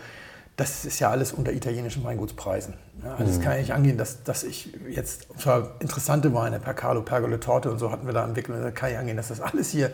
Das 0.57 0.85
ist 0.85 0.99
ja 0.99 1.11
alles 1.11 1.33
unter 1.33 1.53
italienischen 1.53 2.03
Weingutspreisen. 2.03 2.73
Ja, 3.03 3.11
also 3.11 3.25
das 3.25 3.39
kann 3.39 3.53
ja 3.53 3.59
nicht 3.59 3.73
angehen, 3.73 3.97
dass, 3.97 4.23
dass 4.23 4.43
ich 4.43 4.73
jetzt, 4.89 5.29
und 5.29 5.39
zwar 5.39 5.75
interessante 5.79 6.33
Weine, 6.33 6.59
Percalo, 6.59 7.03
Pergole, 7.03 7.39
Torte 7.39 7.69
und 7.69 7.77
so 7.77 7.91
hatten 7.91 8.07
wir 8.07 8.13
da 8.13 8.25
entwickelt, 8.25 8.63
da 8.63 8.71
kann 8.71 8.91
ich 8.91 8.97
angehen, 8.97 9.17
dass 9.17 9.27
das 9.27 9.39
alles 9.39 9.69
hier 9.69 9.91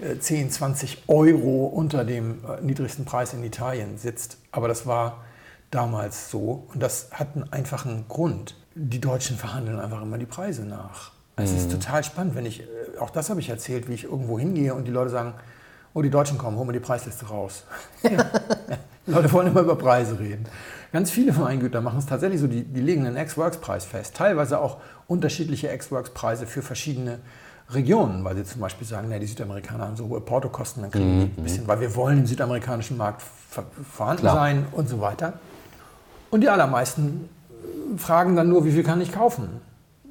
äh, 0.00 0.18
10, 0.18 0.50
20 0.50 1.04
Euro 1.08 1.66
unter 1.66 2.04
dem 2.04 2.38
äh, 2.44 2.62
niedrigsten 2.62 3.04
Preis 3.04 3.34
in 3.34 3.44
Italien 3.44 3.98
sitzt. 3.98 4.38
Aber 4.52 4.68
das 4.68 4.86
war 4.86 5.24
damals 5.70 6.30
so 6.30 6.66
und 6.72 6.82
das 6.82 7.08
hat 7.12 7.34
einen 7.34 7.52
einfachen 7.52 8.08
Grund. 8.08 8.56
Die 8.74 9.00
Deutschen 9.02 9.36
verhandeln 9.36 9.78
einfach 9.78 10.00
immer 10.00 10.16
die 10.16 10.26
Preise 10.26 10.64
nach. 10.64 11.12
Es 11.38 11.52
ist 11.52 11.70
total 11.70 12.02
spannend, 12.02 12.34
wenn 12.34 12.46
ich, 12.46 12.60
äh, 12.60 12.64
auch 12.98 13.10
das 13.10 13.28
habe 13.28 13.40
ich 13.40 13.50
erzählt, 13.50 13.88
wie 13.88 13.92
ich 13.92 14.04
irgendwo 14.04 14.38
hingehe 14.38 14.74
und 14.74 14.86
die 14.86 14.90
Leute 14.90 15.10
sagen, 15.10 15.34
oh, 15.92 16.00
die 16.00 16.08
Deutschen 16.08 16.38
kommen, 16.38 16.56
holen 16.56 16.68
wir 16.68 16.72
die 16.72 16.80
Preisliste 16.80 17.26
raus. 17.26 17.64
ja. 18.02 18.30
Leute 19.06 19.32
wollen 19.32 19.48
immer 19.48 19.60
über 19.60 19.76
Preise 19.76 20.18
reden. 20.18 20.44
Ganz 20.92 21.10
viele 21.10 21.36
Weingüter 21.36 21.80
machen 21.80 21.98
es 21.98 22.06
tatsächlich 22.06 22.40
so, 22.40 22.46
die, 22.46 22.64
die 22.64 22.80
legen 22.80 23.06
einen 23.06 23.16
Ex-Works-Preis 23.16 23.84
fest. 23.84 24.16
Teilweise 24.16 24.60
auch 24.60 24.78
unterschiedliche 25.06 25.68
Ex-Works-Preise 25.68 26.46
für 26.46 26.62
verschiedene 26.62 27.18
Regionen, 27.70 28.24
weil 28.24 28.36
sie 28.36 28.44
zum 28.44 28.60
Beispiel 28.60 28.86
sagen, 28.86 29.08
na, 29.10 29.18
die 29.18 29.26
Südamerikaner 29.26 29.86
haben 29.86 29.96
so 29.96 30.08
hohe 30.08 30.20
Portokosten, 30.20 30.82
dann 30.82 30.90
kriegen 30.92 31.20
die 31.20 31.40
ein 31.40 31.42
bisschen, 31.42 31.66
weil 31.66 31.80
wir 31.80 31.94
wollen 31.96 32.18
im 32.18 32.26
südamerikanischen 32.26 32.96
Markt 32.96 33.22
ver 33.50 33.64
vorhanden 33.92 34.22
Klar. 34.22 34.34
sein 34.34 34.66
und 34.72 34.88
so 34.88 35.00
weiter. 35.00 35.34
Und 36.30 36.42
die 36.42 36.48
allermeisten 36.48 37.28
fragen 37.96 38.36
dann 38.36 38.48
nur, 38.48 38.64
wie 38.64 38.72
viel 38.72 38.84
kann 38.84 39.00
ich 39.00 39.12
kaufen? 39.12 39.60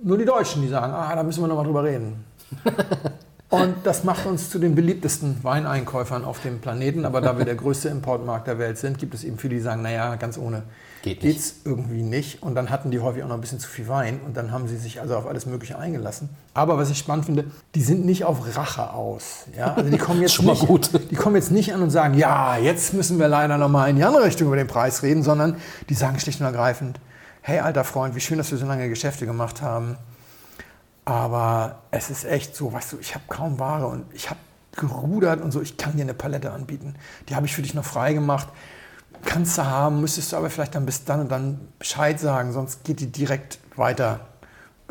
Nur 0.04 0.18
die 0.18 0.26
Deutschen, 0.26 0.62
die 0.62 0.68
sagen, 0.68 0.94
ah, 0.94 1.16
da 1.16 1.24
müssen 1.24 1.42
wir 1.42 1.48
noch 1.48 1.56
mal 1.56 1.64
drüber 1.64 1.84
reden. 1.84 2.26
Und 3.50 3.76
das 3.84 4.04
macht 4.04 4.26
uns 4.26 4.50
zu 4.50 4.58
den 4.58 4.74
beliebtesten 4.74 5.44
Weineinkäufern 5.44 6.26
auf 6.26 6.42
dem 6.42 6.60
Planeten. 6.60 7.06
Aber 7.06 7.22
da 7.22 7.38
wir 7.38 7.46
der 7.46 7.56
größte 7.56 7.90
Importmarkt 7.90 8.48
der 8.48 8.58
Welt 8.58 8.78
sind, 8.78 8.98
gibt 8.98 9.14
es 9.14 9.24
eben 9.24 9.38
viele, 9.38 9.56
die 9.56 9.62
sagen, 9.62 9.84
naja, 9.84 10.16
ganz 10.16 10.38
ohne 10.38 10.64
Geht 11.04 11.24
nicht. 11.24 11.36
geht's 11.36 11.56
irgendwie 11.64 12.02
nicht. 12.02 12.42
Und 12.42 12.56
dann 12.56 12.72
hatten 12.72 12.90
die 12.90 13.00
häufig 13.00 13.24
auch 13.24 13.28
noch 13.28 13.36
ein 13.36 13.42
bisschen 13.42 13.60
zu 13.60 13.70
viel 13.70 13.88
Wein. 13.88 14.20
Und 14.26 14.36
dann 14.36 14.52
haben 14.52 14.68
sie 14.68 14.78
sich 14.78 15.00
also 15.00 15.16
auf 15.16 15.28
alles 15.28 15.46
Mögliche 15.46 15.78
eingelassen. 15.78 16.30
Aber 16.56 16.80
was 16.80 16.90
ich 16.90 16.98
spannend 16.98 17.26
finde, 17.26 17.46
die 17.76 17.84
sind 17.84 18.04
nicht 18.04 18.26
auf 18.26 18.58
Rache 18.58 18.92
aus. 18.94 19.46
Ja? 19.56 19.76
Also 19.76 19.92
die 19.92 19.98
kommen 20.00 20.22
jetzt 20.22 20.34
Schon 20.34 20.46
mal 20.46 20.54
nicht, 20.54 20.66
gut. 20.66 20.90
Die 21.12 21.16
kommen 21.16 21.36
jetzt 21.36 21.52
nicht 21.52 21.72
an 21.72 21.84
und 21.84 21.92
sagen, 21.92 22.16
ja, 22.16 22.58
jetzt 22.58 22.96
müssen 22.96 23.20
wir 23.20 23.28
leider 23.28 23.60
noch 23.60 23.70
mal 23.70 23.88
in 23.88 23.96
die 23.96 24.04
andere 24.04 24.26
Richtung 24.26 24.48
über 24.48 24.58
den 24.58 24.68
Preis 24.68 25.04
reden, 25.04 25.22
sondern 25.22 25.58
die 25.88 25.94
sagen 25.94 26.20
schlicht 26.20 26.40
und 26.40 26.48
ergreifend, 26.48 27.00
hey 27.42 27.60
alter 27.60 27.84
Freund, 27.84 28.16
wie 28.16 28.22
schön, 28.22 28.40
dass 28.40 28.50
wir 28.50 28.58
so 28.58 28.66
lange 28.66 28.90
Geschäfte 28.90 29.28
gemacht 29.28 29.62
haben. 29.62 29.98
Aber 31.06 31.84
es 31.92 32.10
ist 32.10 32.26
echt 32.26 32.56
so, 32.56 32.74
weißt 32.74 32.94
du, 32.94 32.98
ich 33.00 33.14
habe 33.14 33.26
kaum 33.28 33.60
Ware 33.60 33.86
und 33.86 34.06
ich 34.14 34.30
habe 34.30 34.40
gerudert 34.76 35.42
und 35.42 35.52
so, 35.52 35.62
ich 35.62 35.78
kann 35.78 35.96
dir 35.96 36.02
eine 36.02 36.16
Palette 36.16 36.52
anbieten. 36.52 36.96
Die 37.30 37.36
habe 37.36 37.46
ich 37.46 37.56
für 37.56 37.62
dich 37.62 37.76
noch 37.76 37.86
frei 37.86 38.14
gemacht. 38.14 38.50
Kannst 39.24 39.58
du 39.58 39.66
haben, 39.66 40.02
müsstest 40.02 40.32
du 40.32 40.38
aber 40.38 40.50
vielleicht 40.50 40.76
dann 40.76 40.86
bis 40.86 41.06
dann 41.06 41.22
und 41.22 41.32
dann 41.32 41.60
Bescheid 41.80 42.20
sagen, 42.20 42.52
sonst 42.52 42.84
geht 42.84 43.00
die 43.00 43.12
direkt 43.12 43.60
weiter. 43.76 44.22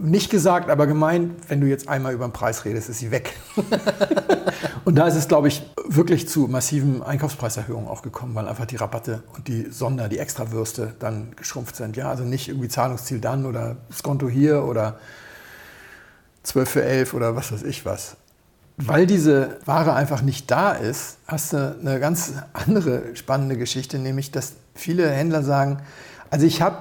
Nicht 0.00 0.30
gesagt, 0.30 0.70
aber 0.70 0.86
gemeint, 0.86 1.48
wenn 1.48 1.60
du 1.60 1.68
jetzt 1.68 1.88
einmal 1.88 2.14
über 2.14 2.26
den 2.26 2.32
Preis 2.32 2.64
redest, 2.64 2.88
ist 2.88 2.98
sie 2.98 3.10
weg. 3.10 3.36
und 4.84 4.96
da 4.96 5.06
ist 5.06 5.14
es, 5.14 5.28
glaube 5.28 5.46
ich, 5.48 5.62
wirklich 5.86 6.28
zu 6.28 6.48
massiven 6.48 7.02
Einkaufspreiserhöhungen 7.02 7.88
auch 7.88 8.02
gekommen, 8.02 8.34
weil 8.34 8.48
einfach 8.48 8.66
die 8.66 8.76
Rabatte 8.76 9.22
und 9.36 9.46
die 9.46 9.70
Sonder, 9.70 10.08
die 10.08 10.18
Extrawürste 10.18 10.94
dann 10.98 11.36
geschrumpft 11.36 11.76
sind. 11.76 11.96
Ja, 11.96 12.08
also 12.08 12.24
nicht 12.24 12.48
irgendwie 12.48 12.68
Zahlungsziel 12.68 13.20
dann 13.20 13.46
oder 13.46 13.76
Skonto 13.92 14.28
hier 14.28 14.64
oder 14.64 14.98
12 16.44 16.68
für 16.68 16.84
11 16.84 17.14
oder 17.14 17.36
was 17.36 17.52
weiß 17.52 17.62
ich 17.64 17.84
was. 17.84 18.16
Weil 18.76 19.06
diese 19.06 19.58
Ware 19.66 19.94
einfach 19.94 20.22
nicht 20.22 20.50
da 20.50 20.72
ist, 20.72 21.18
hast 21.26 21.52
du 21.52 21.76
eine 21.80 22.00
ganz 22.00 22.32
andere 22.52 23.14
spannende 23.14 23.56
Geschichte, 23.56 23.98
nämlich 23.98 24.30
dass 24.30 24.54
viele 24.74 25.08
Händler 25.08 25.42
sagen, 25.42 25.78
also 26.30 26.44
ich 26.46 26.60
habe, 26.60 26.78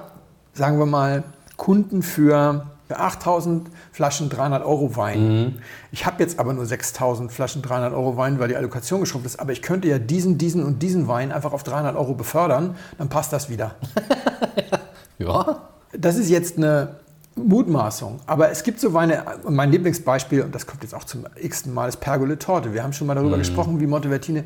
sagen 0.54 0.78
wir 0.78 0.86
mal, 0.86 1.22
Kunden 1.56 2.02
für 2.02 2.66
8000 2.88 3.70
Flaschen 3.92 4.28
300 4.28 4.64
Euro 4.64 4.96
Wein. 4.96 5.62
Ich 5.92 6.04
habe 6.04 6.22
jetzt 6.22 6.38
aber 6.38 6.52
nur 6.52 6.66
6000 6.66 7.32
Flaschen 7.32 7.62
300 7.62 7.92
Euro 7.92 8.16
Wein, 8.16 8.38
weil 8.38 8.48
die 8.48 8.56
Allokation 8.56 9.00
geschrumpft 9.00 9.26
ist. 9.26 9.40
Aber 9.40 9.52
ich 9.52 9.62
könnte 9.62 9.88
ja 9.88 9.98
diesen, 9.98 10.36
diesen 10.36 10.64
und 10.64 10.82
diesen 10.82 11.08
Wein 11.08 11.32
einfach 11.32 11.52
auf 11.52 11.62
300 11.62 11.96
Euro 11.96 12.14
befördern, 12.14 12.76
dann 12.98 13.08
passt 13.08 13.32
das 13.32 13.48
wieder. 13.48 13.74
Ja. 15.16 15.68
Das 15.96 16.16
ist 16.16 16.28
jetzt 16.28 16.56
eine 16.58 16.96
Mutmaßung. 17.36 18.20
Aber 18.26 18.50
es 18.50 18.62
gibt 18.62 18.80
so 18.80 18.92
Weine, 18.92 19.24
und 19.42 19.54
mein 19.54 19.70
Lieblingsbeispiel, 19.70 20.42
und 20.42 20.54
das 20.54 20.66
kommt 20.66 20.82
jetzt 20.82 20.94
auch 20.94 21.04
zum 21.04 21.26
x-ten 21.36 21.74
Mal, 21.74 21.88
ist 21.88 22.00
Pergole 22.00 22.38
Torte. 22.38 22.72
Wir 22.72 22.82
haben 22.82 22.92
schon 22.92 23.06
mal 23.06 23.14
darüber 23.14 23.38
gesprochen, 23.38 23.80
wie 23.80 23.86
Montevertine 23.86 24.44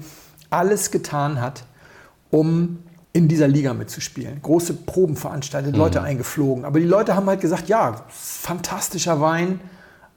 alles 0.51 0.91
getan 0.91 1.41
hat, 1.41 1.65
um 2.31 2.79
in 3.13 3.29
dieser 3.29 3.49
Liga 3.49 3.75
mitzuspielen. 3.75 4.41
Große 4.43 4.75
Proben 4.75 5.17
veranstaltet, 5.17 5.77
Leute 5.77 6.03
eingeflogen. 6.03 6.65
Aber 6.65 6.79
die 6.79 6.87
Leute 6.87 7.17
haben 7.17 7.27
halt 7.27 7.41
gesagt, 7.41 7.69
ja, 7.69 8.05
fantastischer 8.09 9.21
Wein, 9.21 9.61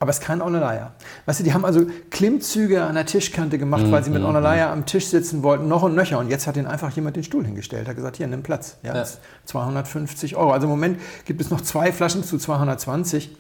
aber 0.01 0.10
es 0.10 0.17
ist 0.17 0.25
kein 0.25 0.41
Onalaya. 0.41 0.93
Weißt 1.27 1.39
du, 1.39 1.43
die 1.43 1.53
haben 1.53 1.63
also 1.63 1.86
Klimmzüge 2.10 2.81
an 2.84 2.96
der 2.96 3.05
Tischkante 3.05 3.60
gemacht, 3.60 3.84
weil 3.91 4.03
sie 4.03 4.10
mit 4.10 4.24
Onalaya 4.24 4.74
am 4.74 4.88
Tisch 4.88 5.05
sitzen 5.05 5.43
wollten, 5.43 5.67
noch 5.67 5.84
und 5.84 5.93
nöcher. 5.93 6.17
Und 6.17 6.27
jetzt 6.29 6.48
hat 6.48 6.58
ihnen 6.58 6.65
einfach 6.65 6.89
jemand 6.96 7.15
den 7.17 7.24
Stuhl 7.24 7.46
hingestellt, 7.46 7.88
hat 7.88 7.96
gesagt, 7.96 8.17
hier, 8.17 8.25
nimm 8.25 8.41
Platz. 8.41 8.77
Ja, 8.81 8.89
Ja. 8.89 8.93
das 8.96 9.12
ist 9.12 9.20
250 9.46 10.36
Euro. 10.36 10.51
Also 10.53 10.65
im 10.65 10.72
Moment 10.72 11.00
gibt 11.25 11.39
es 11.39 11.51
noch 11.51 11.62
zwei 11.62 11.91
Flaschen 11.91 12.24
zu 12.24 12.39
220 12.39 13.38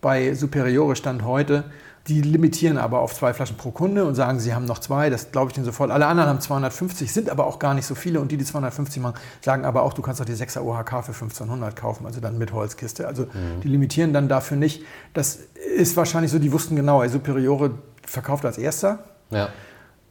bei 0.00 0.32
Superiore 0.34 0.96
Stand 0.96 1.22
heute. 1.24 1.64
Die 2.10 2.22
limitieren 2.22 2.76
aber 2.76 2.98
auf 2.98 3.14
zwei 3.14 3.32
Flaschen 3.32 3.56
pro 3.56 3.70
Kunde 3.70 4.04
und 4.04 4.16
sagen, 4.16 4.40
sie 4.40 4.52
haben 4.52 4.64
noch 4.64 4.80
zwei. 4.80 5.10
Das 5.10 5.30
glaube 5.30 5.50
ich 5.50 5.54
denen 5.54 5.64
sofort. 5.64 5.92
Alle 5.92 6.06
anderen 6.06 6.28
haben 6.28 6.40
250, 6.40 7.12
sind 7.12 7.30
aber 7.30 7.46
auch 7.46 7.60
gar 7.60 7.72
nicht 7.72 7.86
so 7.86 7.94
viele. 7.94 8.20
Und 8.20 8.32
die, 8.32 8.36
die 8.36 8.44
250 8.44 9.00
machen, 9.00 9.14
sagen 9.40 9.64
aber 9.64 9.84
auch, 9.84 9.92
du 9.92 10.02
kannst 10.02 10.20
doch 10.20 10.24
die 10.24 10.34
6er 10.34 10.60
OHK 10.62 11.04
für 11.04 11.12
1500 11.12 11.76
kaufen, 11.76 12.06
also 12.06 12.20
dann 12.20 12.36
mit 12.36 12.52
Holzkiste. 12.52 13.06
Also 13.06 13.26
die 13.62 13.68
limitieren 13.68 14.12
dann 14.12 14.28
dafür 14.28 14.56
nicht. 14.56 14.82
Das 15.14 15.38
ist 15.76 15.96
wahrscheinlich 15.96 16.32
so, 16.32 16.40
die 16.40 16.50
wussten 16.50 16.74
genau, 16.74 17.00
ey, 17.00 17.08
Superiore 17.08 17.70
verkauft 18.04 18.44
als 18.44 18.58
erster. 18.58 18.98
Ja. 19.30 19.50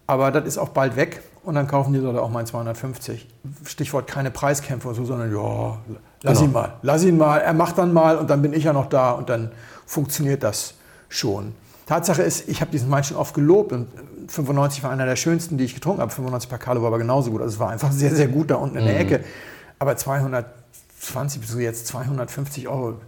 Aber 0.08 0.32
das 0.32 0.46
ist 0.46 0.58
auch 0.58 0.70
bald 0.70 0.96
weg 0.96 1.22
und 1.44 1.56
dann 1.56 1.68
kaufen 1.68 1.92
die 1.92 2.00
Leute 2.00 2.22
auch 2.22 2.30
mal 2.30 2.48
250. 2.48 3.28
Stichwort 3.66 4.08
keine 4.08 4.32
Preiskämpfe 4.32 4.88
und 4.88 4.96
so, 4.96 5.04
sondern 5.04 5.36
ja, 5.36 5.78
lass 6.24 6.38
Genau. 6.40 6.46
ihn 6.48 6.54
mal, 6.54 6.74
lass 6.82 7.04
ihn 7.04 7.18
mal, 7.18 7.40
er 7.40 7.54
macht 7.54 7.78
dann 7.78 7.92
mal 7.92 8.16
und 8.18 8.30
dann 8.30 8.42
bin 8.42 8.54
ich 8.54 8.64
ja 8.64 8.72
noch 8.72 8.86
da 8.88 9.12
und 9.12 9.28
dann 9.28 9.52
funktioniert 9.86 10.44
das 10.44 10.76
schon. 11.10 11.54
Tatsache 11.90 12.22
ist, 12.22 12.48
ich 12.48 12.62
habe 12.62 12.70
diesen 12.70 12.92
Wein 12.92 13.04
schon 13.04 13.18
oft 13.18 13.34
gelobt 13.34 13.74
und 13.74 13.88
95 14.28 14.84
war 14.84 14.92
einer 14.92 15.08
der 15.08 15.16
schönsten, 15.16 15.58
die 15.58 15.64
ich 15.64 15.74
getrunken 15.74 16.02
habe. 16.02 16.12
95 16.12 16.48
Pacalo 16.48 16.82
war 16.82 16.90
aber 16.90 17.00
genauso 17.00 17.32
gut. 17.32 17.42
Also 17.42 17.56
es 17.56 17.60
war 17.60 17.72
einfach 17.72 17.92
sehr, 17.92 18.14
sehr 18.16 18.28
gut 18.28 18.52
da 18.52 18.58
unten 18.58 18.78
in 18.78 18.86
der 18.86 19.00
Ecke. 19.00 19.24
Aber 19.80 19.98
220 19.98 21.42
bis 21.42 21.56
jetzt 21.56 21.88
250 21.88 22.68
Euro, 22.68 23.02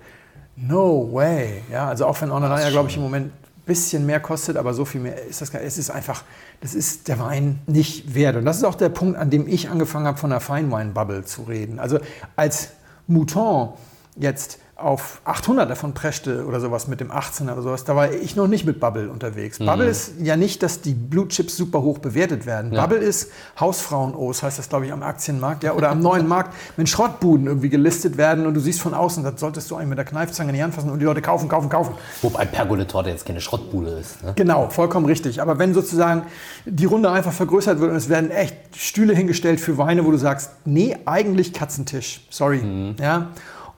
no 0.56 1.14
way. 1.14 1.62
Ja, 1.72 1.90
also 1.90 2.08
auch 2.08 2.20
wenn 2.22 2.32
Ornelaya, 2.32 2.72
glaube 2.72 2.90
ich, 2.90 2.96
im 2.98 3.04
Moment 3.04 3.28
ein 3.28 3.34
bisschen 3.68 4.08
mehr 4.08 4.20
kostet, 4.20 4.58
aber 4.58 4.74
so 4.74 4.84
viel 4.84 5.02
mehr 5.02 5.28
ist 5.28 5.42
das 5.42 5.52
gar 5.52 5.60
nicht. 5.60 5.68
Es 5.68 5.78
ist 5.78 5.92
einfach, 5.92 6.24
das 6.62 6.74
ist 6.74 7.08
der 7.08 7.20
Wein 7.20 7.60
nicht 7.68 8.16
wert. 8.16 8.36
Und 8.36 8.46
das 8.46 8.58
ist 8.58 8.64
auch 8.64 8.74
der 8.74 8.90
Punkt, 8.90 9.16
an 9.16 9.30
dem 9.30 9.48
ich 9.48 9.70
angefangen 9.70 10.08
habe, 10.08 10.18
von 10.18 10.32
der 10.32 10.40
Feinwein-Bubble 10.40 11.24
zu 11.24 11.44
reden. 11.44 11.78
Also 11.78 12.00
als 12.36 12.70
Mouton 13.06 13.74
jetzt 14.16 14.58
auf 14.84 15.22
800 15.26 15.70
davon 15.70 15.94
preschte 15.94 16.46
oder 16.46 16.60
sowas 16.60 16.88
mit 16.88 17.00
dem 17.00 17.12
18er 17.12 17.54
oder 17.54 17.62
sowas, 17.62 17.84
da 17.84 17.96
war 17.96 18.12
ich 18.12 18.36
noch 18.36 18.48
nicht 18.48 18.66
mit 18.66 18.80
Bubble 18.80 19.10
unterwegs. 19.10 19.60
Bubble 19.60 19.88
ist 19.88 20.14
ja 20.20 20.36
nicht, 20.36 20.64
dass 20.64 20.82
die 20.82 20.94
Blue 20.94 21.28
Chips 21.28 21.56
super 21.58 21.82
hoch 21.82 22.00
bewertet 22.00 22.46
werden. 22.46 22.74
Ja. 22.74 22.82
Bubble 22.82 23.00
ist 23.00 23.32
Hausfrauen-Os, 23.60 24.44
heißt 24.44 24.60
das 24.60 24.70
glaube 24.70 24.86
ich 24.86 24.94
am 24.94 25.04
Aktienmarkt, 25.04 25.64
ja, 25.64 25.74
oder 25.74 25.90
am 25.90 26.00
neuen 26.00 26.28
Markt, 26.28 26.54
wenn 26.78 26.88
Schrottbuden 26.88 27.48
irgendwie 27.48 27.70
gelistet 27.70 28.18
werden 28.18 28.46
und 28.46 28.54
du 28.54 28.60
siehst 28.60 28.82
von 28.82 28.94
außen, 28.94 29.24
das 29.24 29.40
solltest 29.40 29.70
du 29.72 29.76
eigentlich 29.76 29.90
mit 29.90 29.98
der 29.98 30.06
Kneifzange 30.06 30.50
in 30.50 30.56
die 30.56 30.64
Hand 30.64 30.74
fassen 30.74 30.90
und 30.90 31.00
die 31.00 31.06
Leute 31.06 31.22
kaufen, 31.22 31.50
kaufen, 31.50 31.70
kaufen. 31.70 31.96
Wobei 32.22 32.46
Pergoletorte 32.46 33.10
jetzt 33.10 33.26
keine 33.26 33.42
Schrottbude 33.42 33.92
ist. 33.92 34.24
Ne? 34.24 34.34
Genau, 34.36 34.70
vollkommen 34.70 35.06
richtig. 35.06 35.42
Aber 35.42 35.60
wenn 35.60 35.74
sozusagen 35.74 36.24
die 36.66 36.86
Runde 36.86 37.12
einfach 37.12 37.34
vergrößert 37.34 37.80
wird 37.80 37.92
und 37.92 37.98
es 37.98 38.10
werden 38.10 38.32
echt 38.32 38.56
Stühle 38.76 39.14
hingestellt 39.14 39.60
für 39.60 39.78
Weine, 39.78 40.06
wo 40.06 40.12
du 40.12 40.18
sagst, 40.18 40.52
nee, 40.66 40.98
eigentlich 41.06 41.54
Katzentisch, 41.54 42.26
sorry. 42.30 42.62
Ja? 43.00 43.30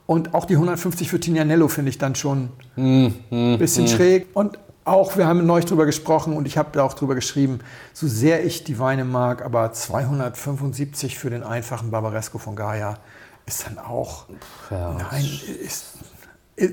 Und 0.06 0.34
auch 0.34 0.44
die 0.44 0.54
150 0.54 1.08
für 1.08 1.18
Tignanello 1.18 1.68
finde 1.68 1.88
ich 1.90 1.98
dann 1.98 2.14
schon 2.14 2.50
ein 2.76 3.58
bisschen 3.58 3.88
schräg. 3.88 4.26
Und 4.34 4.58
auch, 4.84 5.16
wir 5.16 5.26
haben 5.26 5.46
neulich 5.46 5.64
drüber 5.64 5.86
gesprochen 5.86 6.36
und 6.36 6.46
ich 6.46 6.58
habe 6.58 6.68
da 6.72 6.82
auch 6.82 6.92
drüber 6.92 7.14
geschrieben, 7.14 7.60
so 7.94 8.06
sehr 8.06 8.44
ich 8.44 8.64
die 8.64 8.78
Weine 8.78 9.04
mag, 9.06 9.42
aber 9.42 9.72
275 9.72 11.18
für 11.18 11.30
den 11.30 11.42
einfachen 11.42 11.90
Barbaresco 11.90 12.36
von 12.36 12.54
Gaia 12.54 12.98
ist 13.46 13.66
dann 13.66 13.78
auch, 13.78 14.26
Ja. 14.70 14.94
nein, 15.10 15.24
ist, 15.62 15.94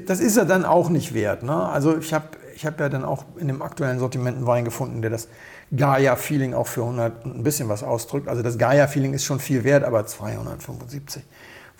das 0.07 0.19
ist 0.19 0.35
er 0.35 0.45
dann 0.45 0.65
auch 0.65 0.89
nicht 0.89 1.13
wert. 1.13 1.43
Ne? 1.43 1.55
Also 1.55 1.97
ich 1.97 2.13
habe 2.13 2.25
ich 2.53 2.65
hab 2.65 2.79
ja 2.81 2.89
dann 2.89 3.05
auch 3.05 3.23
in 3.37 3.47
dem 3.47 3.61
aktuellen 3.61 3.97
Sortiment 3.99 4.37
einen 4.37 4.45
Wein 4.45 4.65
gefunden, 4.65 5.01
der 5.01 5.09
das 5.09 5.29
Gaia-Feeling 5.75 6.53
auch 6.53 6.67
für 6.67 6.81
100 6.81 7.23
und 7.25 7.37
ein 7.37 7.43
bisschen 7.43 7.69
was 7.69 7.81
ausdrückt. 7.81 8.27
Also 8.27 8.43
das 8.43 8.57
Gaia-Feeling 8.57 9.13
ist 9.13 9.23
schon 9.23 9.39
viel 9.39 9.63
wert, 9.63 9.85
aber 9.85 10.05
275 10.05 11.23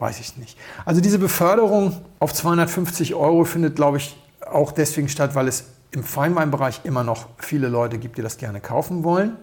weiß 0.02 0.20
ich 0.20 0.36
nicht. 0.38 0.58
Also 0.84 1.00
diese 1.00 1.20
Beförderung 1.20 2.02
auf 2.20 2.34
250 2.34 3.14
Euro 3.16 3.46
findet, 3.46 3.76
glaube 3.76 3.98
ich, 3.98 4.18
auch 4.52 4.72
deswegen 4.72 5.08
statt, 5.08 5.36
weil 5.36 5.48
es 5.48 5.66
im 5.92 6.04
Feinweinbereich 6.04 6.82
immer 6.84 7.04
noch 7.04 7.28
viele 7.38 7.68
Leute 7.68 7.98
gibt, 8.00 8.18
die 8.18 8.22
das 8.22 8.38
gerne 8.38 8.60
kaufen 8.60 9.04
wollen. 9.04 9.38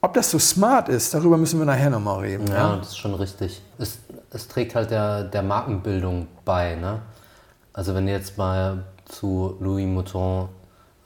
Ob 0.00 0.14
das 0.14 0.30
so 0.30 0.38
smart 0.38 0.88
ist, 0.88 1.14
darüber 1.14 1.36
müssen 1.36 1.58
wir 1.58 1.66
nachher 1.66 1.88
nochmal 1.88 2.20
reden. 2.20 2.48
Ja, 2.48 2.76
das 2.76 2.88
ist 2.88 2.98
schon 2.98 3.14
richtig. 3.14 3.62
Es, 3.78 3.98
es 4.30 4.48
trägt 4.48 4.74
halt 4.74 4.90
der, 4.90 5.24
der 5.24 5.42
Markenbildung 5.42 6.26
bei. 6.44 6.74
Ne? 6.74 7.00
Also 7.72 7.94
wenn 7.94 8.06
du 8.06 8.12
jetzt 8.12 8.36
mal 8.36 8.84
zu 9.04 9.56
Louis 9.60 9.86
Mouton 9.86 10.48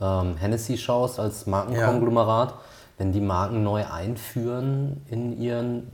ähm, 0.01 0.37
Hennessy 0.37 0.79
schaust 0.79 1.21
als 1.21 1.47
Markenkonglomerat, 1.47 2.55
wenn 2.99 3.13
die 3.13 3.21
Marken 3.21 3.63
neu 3.63 3.85
einführen 3.85 5.03
in 5.11 5.39
ihren 5.39 5.89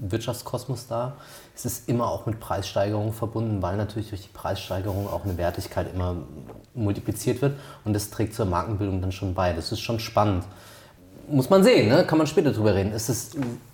Wirtschaftskosmos 0.00 0.86
da, 0.86 1.16
ist 1.64 1.80
es 1.80 1.82
immer 1.86 2.08
auch 2.08 2.26
mit 2.26 2.40
Preissteigerungen 2.40 3.12
verbunden, 3.12 3.62
weil 3.62 3.76
natürlich 3.76 4.10
durch 4.10 4.22
die 4.22 4.32
Preissteigerung 4.32 5.08
auch 5.08 5.24
eine 5.24 5.36
Wertigkeit 5.36 5.92
immer 5.94 6.16
multipliziert 6.74 7.42
wird 7.42 7.56
und 7.84 7.92
das 7.92 8.10
trägt 8.10 8.34
zur 8.34 8.46
Markenbildung 8.46 9.00
dann 9.00 9.12
schon 9.12 9.34
bei. 9.34 9.52
Das 9.52 9.72
ist 9.72 9.80
schon 9.80 10.00
spannend. 10.00 10.44
Muss 11.28 11.48
man 11.48 11.62
sehen, 11.62 11.88
ne? 11.88 12.04
kann 12.06 12.18
man 12.18 12.26
später 12.26 12.52
drüber 12.52 12.74
reden. 12.74 12.92
Ist 12.92 13.08
es 13.08 13.30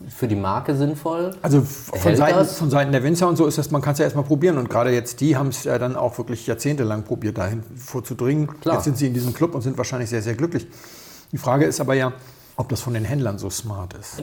für 0.08 0.28
die 0.28 0.36
Marke 0.36 0.76
sinnvoll? 0.76 1.34
Also 1.40 1.62
von 1.62 2.14
Seiten, 2.14 2.44
von 2.44 2.70
Seiten 2.70 2.92
der 2.92 3.02
Winzer 3.02 3.28
und 3.28 3.36
so 3.36 3.46
ist 3.46 3.56
das, 3.56 3.70
man 3.70 3.80
kann 3.80 3.94
es 3.94 3.98
ja 3.98 4.04
erstmal 4.04 4.24
probieren. 4.24 4.58
Und 4.58 4.68
gerade 4.68 4.90
jetzt 4.92 5.20
die 5.20 5.36
haben 5.36 5.48
es 5.48 5.64
ja 5.64 5.78
dann 5.78 5.96
auch 5.96 6.18
wirklich 6.18 6.46
jahrzehntelang 6.46 7.04
probiert, 7.04 7.38
dahin 7.38 7.62
vorzudringen. 7.76 8.60
Klar. 8.60 8.74
Jetzt 8.74 8.84
sind 8.84 8.98
sie 8.98 9.06
in 9.06 9.14
diesem 9.14 9.32
Club 9.32 9.54
und 9.54 9.62
sind 9.62 9.78
wahrscheinlich 9.78 10.10
sehr, 10.10 10.20
sehr 10.20 10.34
glücklich. 10.34 10.66
Die 11.32 11.38
Frage 11.38 11.64
ist 11.64 11.80
aber 11.80 11.94
ja, 11.94 12.12
ob 12.56 12.68
das 12.68 12.80
von 12.80 12.94
den 12.94 13.04
Händlern 13.04 13.38
so 13.38 13.50
smart 13.50 13.94
ist. 13.94 14.22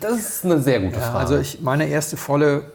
Das 0.00 0.18
ist 0.18 0.44
eine 0.44 0.60
sehr 0.60 0.80
gute 0.80 0.96
Ja, 0.96 1.02
Frage. 1.02 1.18
also 1.18 1.38
ich, 1.38 1.60
meine 1.60 1.86
erste 1.88 2.16
volle, 2.16 2.72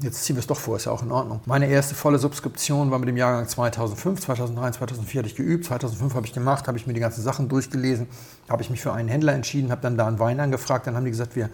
jetzt 0.00 0.24
ziehen 0.24 0.36
wir 0.36 0.40
es 0.40 0.46
doch 0.46 0.58
vor, 0.58 0.76
ist 0.76 0.86
ja 0.86 0.92
auch 0.92 1.02
in 1.02 1.12
Ordnung. 1.12 1.40
Meine 1.46 1.66
erste 1.66 1.94
volle 1.94 2.18
Subskription 2.18 2.90
war 2.90 2.98
mit 2.98 3.08
dem 3.08 3.16
Jahrgang 3.16 3.46
2005, 3.46 4.20
2003, 4.20 4.72
2004 4.72 5.18
hatte 5.20 5.28
ich 5.28 5.36
geübt, 5.36 5.64
2005 5.64 6.14
habe 6.14 6.26
ich 6.26 6.32
gemacht, 6.32 6.66
habe 6.66 6.78
ich 6.78 6.86
mir 6.86 6.92
die 6.92 7.00
ganzen 7.00 7.22
Sachen 7.22 7.48
durchgelesen, 7.48 8.08
habe 8.48 8.62
ich 8.62 8.70
mich 8.70 8.80
für 8.80 8.92
einen 8.92 9.08
Händler 9.08 9.32
entschieden, 9.32 9.70
habe 9.70 9.82
dann 9.82 9.96
da 9.96 10.06
einen 10.06 10.18
Wein 10.18 10.40
angefragt, 10.40 10.86
dann 10.86 10.96
haben 10.96 11.04
die 11.04 11.10
gesagt, 11.10 11.36
wir 11.36 11.50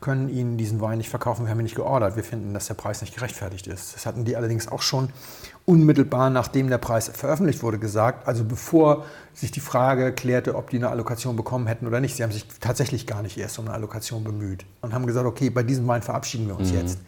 können 0.00 0.28
Ihnen 0.28 0.56
diesen 0.56 0.80
Wein 0.80 0.98
nicht 0.98 1.10
verkaufen, 1.10 1.44
wir 1.44 1.50
haben 1.50 1.60
ihn 1.60 1.64
nicht 1.64 1.74
geordert, 1.74 2.16
wir 2.16 2.24
finden, 2.24 2.54
dass 2.54 2.66
der 2.66 2.74
Preis 2.74 3.02
nicht 3.02 3.14
gerechtfertigt 3.14 3.66
ist. 3.66 3.94
Das 3.94 4.06
hatten 4.06 4.24
die 4.24 4.36
allerdings 4.36 4.68
auch 4.68 4.82
schon 4.82 5.10
unmittelbar 5.66 6.30
nachdem 6.30 6.68
der 6.68 6.78
Preis 6.78 7.10
veröffentlicht 7.12 7.62
wurde 7.62 7.78
gesagt, 7.78 8.26
also 8.26 8.44
bevor 8.44 9.04
sich 9.34 9.50
die 9.50 9.60
Frage 9.60 10.12
klärte, 10.12 10.56
ob 10.56 10.70
die 10.70 10.76
eine 10.76 10.88
Allokation 10.88 11.36
bekommen 11.36 11.66
hätten 11.66 11.86
oder 11.86 12.00
nicht. 12.00 12.16
Sie 12.16 12.22
haben 12.22 12.32
sich 12.32 12.46
tatsächlich 12.60 13.06
gar 13.06 13.22
nicht 13.22 13.36
erst 13.36 13.58
um 13.58 13.66
eine 13.66 13.74
Allokation 13.74 14.24
bemüht 14.24 14.64
und 14.80 14.94
haben 14.94 15.06
gesagt, 15.06 15.26
okay, 15.26 15.50
bei 15.50 15.62
diesem 15.62 15.86
Wein 15.86 16.02
verabschieden 16.02 16.48
wir 16.48 16.56
uns 16.56 16.70
jetzt. 16.70 16.98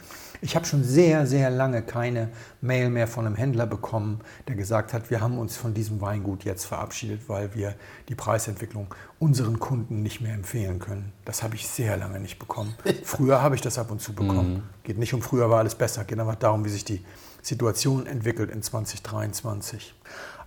Ich 0.45 0.57
habe 0.57 0.67
schon 0.67 0.83
sehr, 0.83 1.25
sehr 1.25 1.51
lange 1.51 1.83
keine 1.83 2.29
Mail 2.61 2.91
mehr 2.91 3.07
von 3.07 3.27
einem 3.27 3.37
Händler 3.37 3.65
bekommen, 3.65 4.21
der 4.49 4.57
gesagt 4.57 4.93
hat, 4.93 5.09
wir 5.09 5.21
haben 5.21 5.39
uns 5.39 5.57
von 5.57 5.73
diesem 5.73 6.01
Weingut 6.01 6.43
jetzt 6.43 6.65
verabschiedet, 6.65 7.29
weil 7.29 7.55
wir 7.55 7.77
die 8.09 8.17
Preisentwicklung 8.17 8.93
unseren 9.21 9.61
Kunden 9.61 10.03
nicht 10.03 10.21
mehr 10.21 10.35
empfehlen 10.35 10.81
können. 10.81 11.13
Das 11.25 11.45
habe 11.45 11.55
ich 11.55 11.69
sehr 11.69 11.97
lange 11.97 12.19
nicht 12.19 12.41
bekommen. 12.41 12.75
Früher 13.05 13.41
habe 13.41 13.55
ich 13.55 13.61
das 13.61 13.79
ab 13.79 13.93
und 13.93 14.03
zu 14.03 14.15
bekommen. 14.15 14.65
Geht 14.83 14.99
nicht 14.99 15.15
um 15.15 15.23
früher 15.23 15.49
war 15.49 15.61
alles 15.61 15.77
besser, 15.77 16.03
geht 16.03 16.19
einfach 16.19 16.35
darum, 16.35 16.65
wie 16.65 16.71
sich 16.71 16.85
die 16.85 17.05
Situation 17.41 18.07
entwickelt 18.07 18.51
in 18.51 18.63
2023. 18.63 19.95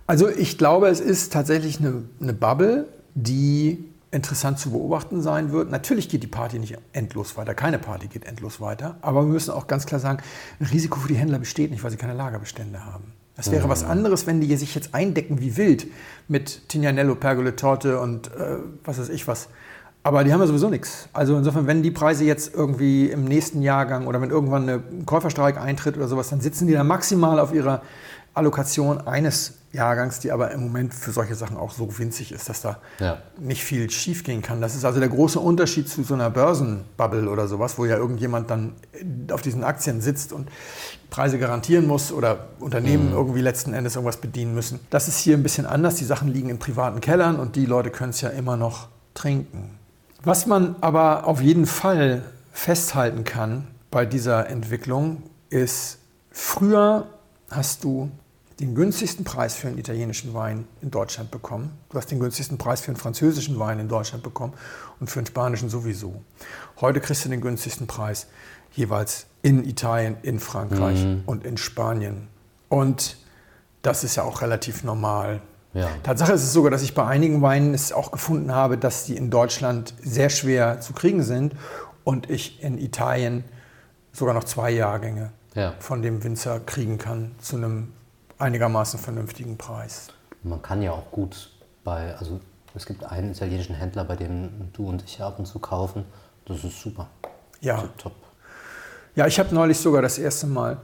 Also 0.06 0.28
ich 0.28 0.58
glaube, 0.58 0.88
es 0.88 1.00
ist 1.00 1.32
tatsächlich 1.32 1.80
eine, 1.80 2.04
eine 2.20 2.34
Bubble, 2.34 2.86
die 3.14 3.82
interessant 4.10 4.58
zu 4.58 4.70
beobachten 4.70 5.20
sein 5.20 5.52
wird. 5.52 5.70
Natürlich 5.70 6.08
geht 6.08 6.22
die 6.22 6.28
Party 6.28 6.58
nicht 6.58 6.78
endlos 6.92 7.36
weiter, 7.36 7.54
keine 7.54 7.78
Party 7.78 8.06
geht 8.06 8.24
endlos 8.24 8.60
weiter, 8.60 8.96
aber 9.02 9.22
wir 9.22 9.32
müssen 9.32 9.50
auch 9.50 9.66
ganz 9.66 9.86
klar 9.86 10.00
sagen, 10.00 10.18
ein 10.60 10.66
Risiko 10.66 10.98
für 10.98 11.08
die 11.08 11.16
Händler 11.16 11.38
besteht 11.38 11.70
nicht, 11.70 11.82
weil 11.82 11.90
sie 11.90 11.96
keine 11.96 12.14
Lagerbestände 12.14 12.84
haben. 12.84 13.12
Das 13.36 13.50
wäre 13.50 13.68
was 13.68 13.84
anderes, 13.84 14.26
wenn 14.26 14.40
die 14.40 14.56
sich 14.56 14.74
jetzt 14.74 14.94
eindecken 14.94 15.40
wie 15.40 15.58
wild 15.58 15.88
mit 16.26 16.70
Tignanello, 16.70 17.16
Pergole, 17.16 17.54
Torte 17.54 18.00
und 18.00 18.28
äh, 18.28 18.56
was 18.82 18.98
weiß 18.98 19.10
ich 19.10 19.28
was. 19.28 19.48
Aber 20.02 20.24
die 20.24 20.32
haben 20.32 20.40
ja 20.40 20.46
sowieso 20.46 20.70
nichts. 20.70 21.08
Also 21.12 21.36
insofern, 21.36 21.66
wenn 21.66 21.82
die 21.82 21.90
Preise 21.90 22.24
jetzt 22.24 22.54
irgendwie 22.54 23.10
im 23.10 23.24
nächsten 23.24 23.60
Jahrgang 23.60 24.06
oder 24.06 24.22
wenn 24.22 24.30
irgendwann 24.30 24.68
ein 24.68 25.04
Käuferstreik 25.04 25.58
eintritt 25.58 25.96
oder 25.96 26.08
sowas, 26.08 26.30
dann 26.30 26.40
sitzen 26.40 26.66
die 26.66 26.72
da 26.72 26.84
maximal 26.84 27.38
auf 27.38 27.52
ihrer 27.52 27.82
Allokation 28.32 29.00
eines 29.00 29.54
Jahrgangs, 29.76 30.18
die 30.18 30.32
aber 30.32 30.50
im 30.50 30.60
Moment 30.62 30.92
für 30.92 31.12
solche 31.12 31.36
Sachen 31.36 31.56
auch 31.56 31.70
so 31.70 31.98
winzig 31.98 32.32
ist, 32.32 32.48
dass 32.48 32.60
da 32.62 32.78
Ja. 32.98 33.18
nicht 33.38 33.62
viel 33.62 33.88
schiefgehen 33.90 34.42
kann. 34.42 34.60
Das 34.60 34.74
ist 34.74 34.84
also 34.84 34.98
der 34.98 35.08
große 35.08 35.38
Unterschied 35.38 35.88
zu 35.88 36.02
so 36.02 36.14
einer 36.14 36.30
Börsenbubble 36.30 37.28
oder 37.30 37.46
sowas, 37.46 37.78
wo 37.78 37.84
ja 37.84 37.96
irgendjemand 37.96 38.50
dann 38.50 38.72
auf 39.30 39.42
diesen 39.42 39.62
Aktien 39.62 40.00
sitzt 40.00 40.32
und 40.32 40.48
Preise 41.10 41.38
garantieren 41.38 41.86
muss 41.86 42.10
oder 42.10 42.46
Unternehmen 42.58 43.12
irgendwie 43.12 43.40
letzten 43.40 43.72
Endes 43.72 43.94
irgendwas 43.94 44.16
bedienen 44.16 44.54
müssen. 44.54 44.80
Das 44.90 45.06
ist 45.06 45.18
hier 45.18 45.36
ein 45.36 45.42
bisschen 45.44 45.66
anders. 45.66 45.94
Die 45.94 46.04
Sachen 46.04 46.28
liegen 46.28 46.48
in 46.48 46.58
privaten 46.58 47.00
Kellern 47.00 47.36
und 47.38 47.54
die 47.54 47.66
Leute 47.66 47.90
können 47.90 48.10
es 48.10 48.20
ja 48.20 48.30
immer 48.30 48.56
noch 48.56 48.88
trinken. 49.14 49.78
Was 50.24 50.46
man 50.46 50.74
aber 50.80 51.26
auf 51.26 51.40
jeden 51.40 51.66
Fall 51.66 52.22
festhalten 52.52 53.22
kann 53.24 53.68
bei 53.90 54.04
dieser 54.06 54.48
Entwicklung 54.48 55.22
ist, 55.50 55.98
früher 56.32 57.06
hast 57.50 57.84
du 57.84 58.10
den 58.60 58.74
günstigsten 58.74 59.24
Preis 59.24 59.54
für 59.54 59.68
einen 59.68 59.78
italienischen 59.78 60.32
Wein 60.32 60.66
in 60.80 60.90
Deutschland 60.90 61.30
bekommen. 61.30 61.76
Du 61.90 61.98
hast 61.98 62.10
den 62.10 62.20
günstigsten 62.20 62.56
Preis 62.56 62.80
für 62.80 62.88
einen 62.88 62.96
französischen 62.96 63.58
Wein 63.58 63.78
in 63.78 63.88
Deutschland 63.88 64.22
bekommen 64.24 64.54
und 64.98 65.10
für 65.10 65.18
einen 65.18 65.26
spanischen 65.26 65.68
sowieso. 65.68 66.22
Heute 66.80 67.00
kriegst 67.00 67.24
du 67.24 67.28
den 67.28 67.42
günstigsten 67.42 67.86
Preis 67.86 68.28
jeweils 68.72 69.26
in 69.42 69.64
Italien, 69.64 70.16
in 70.22 70.40
Frankreich 70.40 71.06
und 71.26 71.44
in 71.44 71.56
Spanien. 71.58 72.28
Und 72.68 73.18
das 73.82 74.04
ist 74.04 74.16
ja 74.16 74.22
auch 74.22 74.40
relativ 74.40 74.84
normal. 74.84 75.42
Ja. 75.74 75.88
Tatsache 76.02 76.32
ist 76.32 76.42
es 76.42 76.52
sogar, 76.54 76.70
dass 76.70 76.82
ich 76.82 76.94
bei 76.94 77.06
einigen 77.06 77.42
Weinen 77.42 77.74
es 77.74 77.92
auch 77.92 78.10
gefunden 78.10 78.52
habe, 78.52 78.78
dass 78.78 79.04
die 79.04 79.16
in 79.16 79.30
Deutschland 79.30 79.92
sehr 80.02 80.30
schwer 80.30 80.80
zu 80.80 80.94
kriegen 80.94 81.22
sind 81.22 81.54
und 82.04 82.30
ich 82.30 82.62
in 82.62 82.78
Italien 82.78 83.44
sogar 84.12 84.32
noch 84.32 84.44
zwei 84.44 84.70
Jahrgänge 84.70 85.32
Ja. 85.54 85.74
von 85.78 86.00
dem 86.00 86.24
Winzer 86.24 86.60
kriegen 86.60 86.96
kann 86.96 87.32
zu 87.38 87.56
einem 87.56 87.92
einigermaßen 88.38 88.98
vernünftigen 88.98 89.56
Preis. 89.56 90.08
Man 90.42 90.62
kann 90.62 90.82
ja 90.82 90.92
auch 90.92 91.10
gut 91.10 91.50
bei, 91.84 92.14
also 92.16 92.40
es 92.74 92.86
gibt 92.86 93.04
einen 93.04 93.30
italienischen 93.32 93.74
Händler, 93.74 94.04
bei 94.04 94.16
dem 94.16 94.70
du 94.72 94.88
und 94.88 95.02
ich 95.04 95.20
ab 95.22 95.38
und 95.38 95.46
zu 95.46 95.58
kaufen. 95.58 96.04
Das 96.44 96.62
ist 96.62 96.80
super. 96.80 97.08
Ja. 97.60 97.76
Also 97.76 97.88
top. 97.98 98.12
Ja, 99.14 99.26
ich 99.26 99.38
habe 99.38 99.54
neulich 99.54 99.78
sogar 99.78 100.02
das 100.02 100.18
erste 100.18 100.46
Mal 100.46 100.78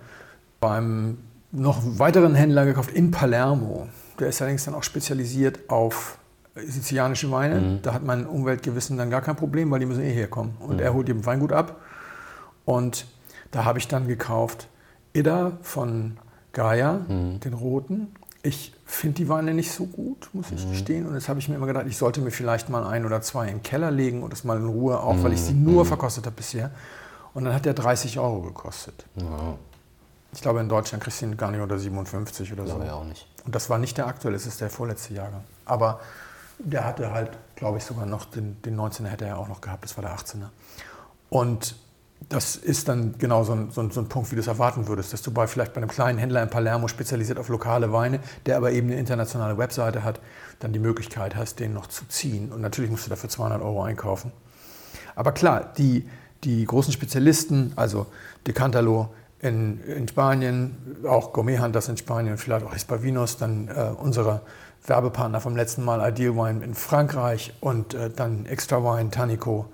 beim 0.59 1.19
noch 1.51 1.81
weiteren 1.83 2.35
Händler 2.35 2.65
gekauft 2.65 2.91
in 2.91 3.11
Palermo. 3.11 3.89
Der 4.19 4.29
ist 4.29 4.41
allerdings 4.41 4.65
dann 4.65 4.75
auch 4.75 4.83
spezialisiert 4.83 5.69
auf 5.69 6.19
sizilianische 6.55 7.31
Weine. 7.31 7.61
Mhm. 7.61 7.83
Da 7.83 7.93
hat 7.93 8.03
mein 8.03 8.27
Umweltgewissen 8.27 8.97
dann 8.97 9.11
gar 9.11 9.21
kein 9.21 9.37
Problem, 9.37 9.71
weil 9.71 9.81
die 9.81 9.87
müssen 9.87 10.03
eh 10.03 10.13
herkommen. 10.13 10.55
Und 10.61 10.77
mhm. 10.77 10.83
er 10.83 10.95
holt 10.95 11.09
dem 11.09 11.25
Weingut 11.27 11.53
ab. 11.53 11.81
Und 12.65 13.07
da 13.51 13.65
habe 13.65 13.79
ich 13.79 13.89
dann 13.89 14.09
gekauft 14.09 14.69
Ida 15.13 15.59
von 15.61 16.17
Gaia, 16.53 17.01
mhm. 17.09 17.41
den 17.41 17.55
roten. 17.55 18.15
Ich 18.43 18.73
finde 18.85 19.17
die 19.17 19.29
Weine 19.29 19.55
nicht 19.55 19.71
so 19.71 19.87
gut, 19.87 20.29
muss 20.33 20.51
ich 20.51 20.65
mhm. 20.67 20.71
gestehen. 20.71 21.07
Und 21.07 21.15
jetzt 21.15 21.29
habe 21.29 21.39
ich 21.39 21.49
mir 21.49 21.55
immer 21.55 21.67
gedacht, 21.67 21.87
ich 21.87 21.97
sollte 21.97 22.21
mir 22.21 22.31
vielleicht 22.31 22.69
mal 22.69 22.85
ein 22.85 23.07
oder 23.07 23.23
zwei 23.23 23.47
in 23.47 23.59
den 23.59 23.63
Keller 23.63 23.91
legen 23.91 24.23
und 24.23 24.33
das 24.33 24.45
mal 24.45 24.57
in 24.59 24.67
Ruhe 24.67 25.01
auch, 25.01 25.23
weil 25.23 25.33
ich 25.33 25.41
sie 25.41 25.55
mhm. 25.55 25.65
nur 25.65 25.85
mhm. 25.85 25.89
verkostet 25.89 26.27
habe 26.27 26.37
bisher. 26.37 26.71
Und 27.35 27.45
dann 27.45 27.55
hat 27.55 27.65
der 27.65 27.75
30 27.75 28.19
Euro 28.19 28.43
gekostet. 28.43 29.07
Ja. 29.17 29.57
Ich 30.35 30.41
glaube, 30.41 30.61
in 30.61 30.69
Deutschland 30.69 31.03
kriegst 31.03 31.21
du 31.21 31.27
ihn 31.27 31.37
gar 31.37 31.51
nicht 31.51 31.61
unter 31.61 31.79
57 31.79 32.53
oder 32.53 32.67
so. 32.67 32.83
Ja, 32.83 32.95
auch 32.95 33.05
nicht. 33.05 33.27
Und 33.45 33.55
das 33.55 33.71
war 33.71 33.79
nicht 33.79 33.99
der 33.99 34.07
aktuelle, 34.07 34.37
es 34.37 34.47
ist 34.47 34.61
der 34.61 34.71
vorletzte 34.71 35.15
Jahrgang. 35.15 35.45
Aber 35.65 36.01
der 36.59 36.85
hatte 36.85 37.13
halt, 37.13 37.31
glaube 37.55 37.79
ich, 37.79 37.85
sogar 37.85 38.07
noch 38.07 38.25
den, 38.25 38.61
den 38.63 38.79
19er 38.79 39.07
hätte 39.07 39.25
er 39.25 39.39
auch 39.39 39.49
noch 39.49 39.61
gehabt, 39.61 39.85
das 39.85 39.97
war 39.97 40.03
der 40.03 40.15
18er. 40.17 40.49
Und 41.29 41.77
das 42.29 42.57
ist 42.57 42.89
dann 42.89 43.15
genau 43.19 43.45
so 43.45 43.53
ein, 43.53 43.71
so, 43.71 43.81
ein, 43.81 43.91
so 43.91 44.01
ein, 44.01 44.09
Punkt, 44.09 44.31
wie 44.31 44.37
du 44.37 44.41
es 44.41 44.47
erwarten 44.47 44.89
würdest, 44.89 45.13
dass 45.13 45.23
du 45.23 45.31
bei 45.31 45.47
vielleicht 45.47 45.73
bei 45.73 45.79
einem 45.79 45.91
kleinen 45.91 46.19
Händler 46.19 46.43
in 46.43 46.51
Palermo 46.51 46.89
spezialisiert 46.89 47.39
auf 47.39 47.49
lokale 47.49 47.93
Weine, 47.93 48.21
der 48.47 48.57
aber 48.57 48.73
eben 48.73 48.89
eine 48.89 48.99
internationale 48.99 49.59
Webseite 49.59 50.05
hat, 50.05 50.21
dann 50.61 50.73
die 50.73 50.79
Möglichkeit 50.79 51.37
hast, 51.37 51.61
den 51.61 51.73
noch 51.73 51.87
zu 51.87 52.07
ziehen. 52.09 52.53
Und 52.53 52.61
natürlich 52.61 52.91
musst 52.91 53.07
du 53.07 53.11
dafür 53.11 53.31
200 53.31 53.63
Euro 53.63 53.83
einkaufen. 53.83 54.33
Aber 55.15 55.33
klar, 55.33 55.73
die, 55.77 56.09
die 56.45 56.65
großen 56.65 56.93
Spezialisten, 56.93 57.73
also 57.77 58.07
Decantalo 58.47 59.13
in, 59.41 59.83
in 59.85 60.07
Spanien, 60.07 60.77
auch 61.07 61.33
Gourmet 61.33 61.59
Hunters 61.59 61.89
in 61.89 61.97
Spanien, 61.97 62.39
vielleicht 62.39 62.65
auch 62.65 62.73
Hispavinos, 62.73 63.37
dann 63.37 63.69
äh, 63.69 63.91
unsere 63.97 64.43
Werbepartner 64.87 65.41
vom 65.41 65.57
letzten 65.57 65.85
Mal 65.85 66.09
Ideal 66.09 66.37
Wine 66.37 66.65
in 66.65 66.75
Frankreich 66.75 67.53
und 67.61 67.95
äh, 67.95 68.11
dann 68.11 68.47
Extra 68.47 68.83
Wine, 68.83 69.11
Tanico 69.11 69.67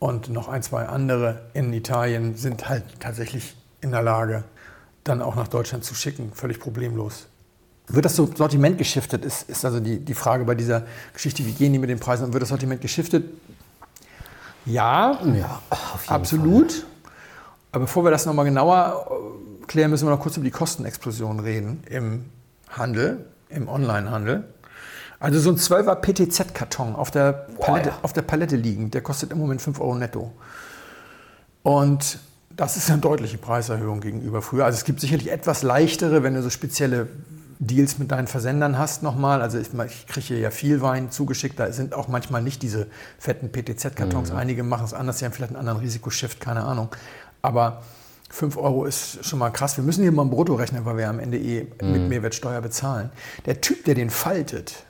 und 0.00 0.30
noch 0.30 0.48
ein, 0.48 0.62
zwei 0.62 0.86
andere 0.86 1.42
in 1.52 1.72
Italien 1.72 2.34
sind 2.34 2.68
halt 2.68 2.82
tatsächlich 2.98 3.54
in 3.80 3.92
der 3.92 4.02
Lage, 4.02 4.42
dann 5.04 5.22
auch 5.22 5.36
nach 5.36 5.46
Deutschland 5.46 5.84
zu 5.84 5.94
schicken, 5.94 6.32
völlig 6.34 6.58
problemlos. 6.58 7.26
Wird 7.86 8.04
das 8.04 8.16
Sortiment 8.16 8.78
geschiftet, 8.78 9.24
ist, 9.24 9.48
ist 9.48 9.64
also 9.64 9.78
die, 9.78 9.98
die 9.98 10.14
Frage 10.14 10.44
bei 10.44 10.54
dieser 10.54 10.84
Geschichte, 11.12 11.44
wie 11.44 11.52
gehen 11.52 11.72
die 11.72 11.78
mit 11.78 11.90
den 11.90 12.00
Preisen 12.00 12.24
und 12.24 12.32
wird 12.32 12.42
das 12.42 12.48
Sortiment 12.48 12.80
geschiftet? 12.80 13.24
Ja, 14.64 15.20
ja 15.34 15.60
absolut. 16.06 16.72
Fall. 16.72 16.84
Aber 17.72 17.84
bevor 17.84 18.04
wir 18.04 18.10
das 18.10 18.26
nochmal 18.26 18.44
genauer 18.44 19.06
äh, 19.10 19.66
klären, 19.66 19.90
müssen 19.90 20.06
wir 20.06 20.10
noch 20.10 20.20
kurz 20.20 20.36
über 20.36 20.44
die 20.44 20.50
Kostenexplosion 20.50 21.40
reden 21.40 21.82
im 21.90 22.24
Handel, 22.68 23.26
im 23.48 23.68
Onlinehandel. 23.68 24.44
Also 25.20 25.38
so 25.38 25.50
ein 25.50 25.56
12er 25.56 25.96
PTZ-Karton 25.96 26.96
auf, 26.96 27.10
der 27.10 27.32
Palette, 27.60 27.92
auf 28.02 28.14
der 28.14 28.22
Palette 28.22 28.56
liegen, 28.56 28.90
der 28.90 29.02
kostet 29.02 29.32
im 29.32 29.38
Moment 29.38 29.60
5 29.60 29.78
Euro 29.78 29.94
netto. 29.94 30.32
Und 31.62 32.18
das 32.56 32.78
ist 32.78 32.90
eine 32.90 33.00
deutliche 33.00 33.36
Preiserhöhung 33.36 34.00
gegenüber 34.00 34.40
früher. 34.40 34.64
Also 34.64 34.78
es 34.78 34.84
gibt 34.84 34.98
sicherlich 34.98 35.30
etwas 35.30 35.62
leichtere, 35.62 36.22
wenn 36.22 36.34
du 36.34 36.42
so 36.42 36.48
spezielle 36.48 37.06
Deals 37.58 37.98
mit 37.98 38.10
deinen 38.10 38.26
Versendern 38.26 38.78
hast 38.78 39.02
nochmal. 39.02 39.42
Also 39.42 39.58
ich, 39.58 39.68
ich 39.74 40.06
kriege 40.06 40.40
ja 40.40 40.50
viel 40.50 40.80
Wein 40.80 41.10
zugeschickt, 41.10 41.60
da 41.60 41.70
sind 41.70 41.92
auch 41.92 42.08
manchmal 42.08 42.42
nicht 42.42 42.62
diese 42.62 42.86
fetten 43.18 43.52
PTZ-Kartons. 43.52 44.32
Mhm. 44.32 44.38
Einige 44.38 44.62
machen 44.62 44.86
es 44.86 44.94
anders, 44.94 45.18
sie 45.18 45.26
haben 45.26 45.32
vielleicht 45.32 45.50
einen 45.50 45.60
anderen 45.60 45.80
Risikoshift, 45.80 46.40
keine 46.40 46.64
Ahnung. 46.64 46.88
Aber 47.42 47.82
5 48.30 48.56
Euro 48.56 48.86
ist 48.86 49.22
schon 49.24 49.38
mal 49.38 49.50
krass. 49.50 49.76
Wir 49.76 49.84
müssen 49.84 50.00
hier 50.00 50.12
mal 50.12 50.22
ein 50.22 50.30
Brutto 50.30 50.54
rechnen, 50.54 50.86
weil 50.86 50.96
wir 50.96 51.10
am 51.10 51.18
Ende 51.18 51.38
eh 51.38 51.66
mhm. 51.82 51.92
mit 51.92 52.08
Mehrwertsteuer 52.08 52.62
bezahlen. 52.62 53.10
Der 53.44 53.60
Typ, 53.60 53.84
der 53.84 53.94
den 53.94 54.08
faltet, 54.08 54.84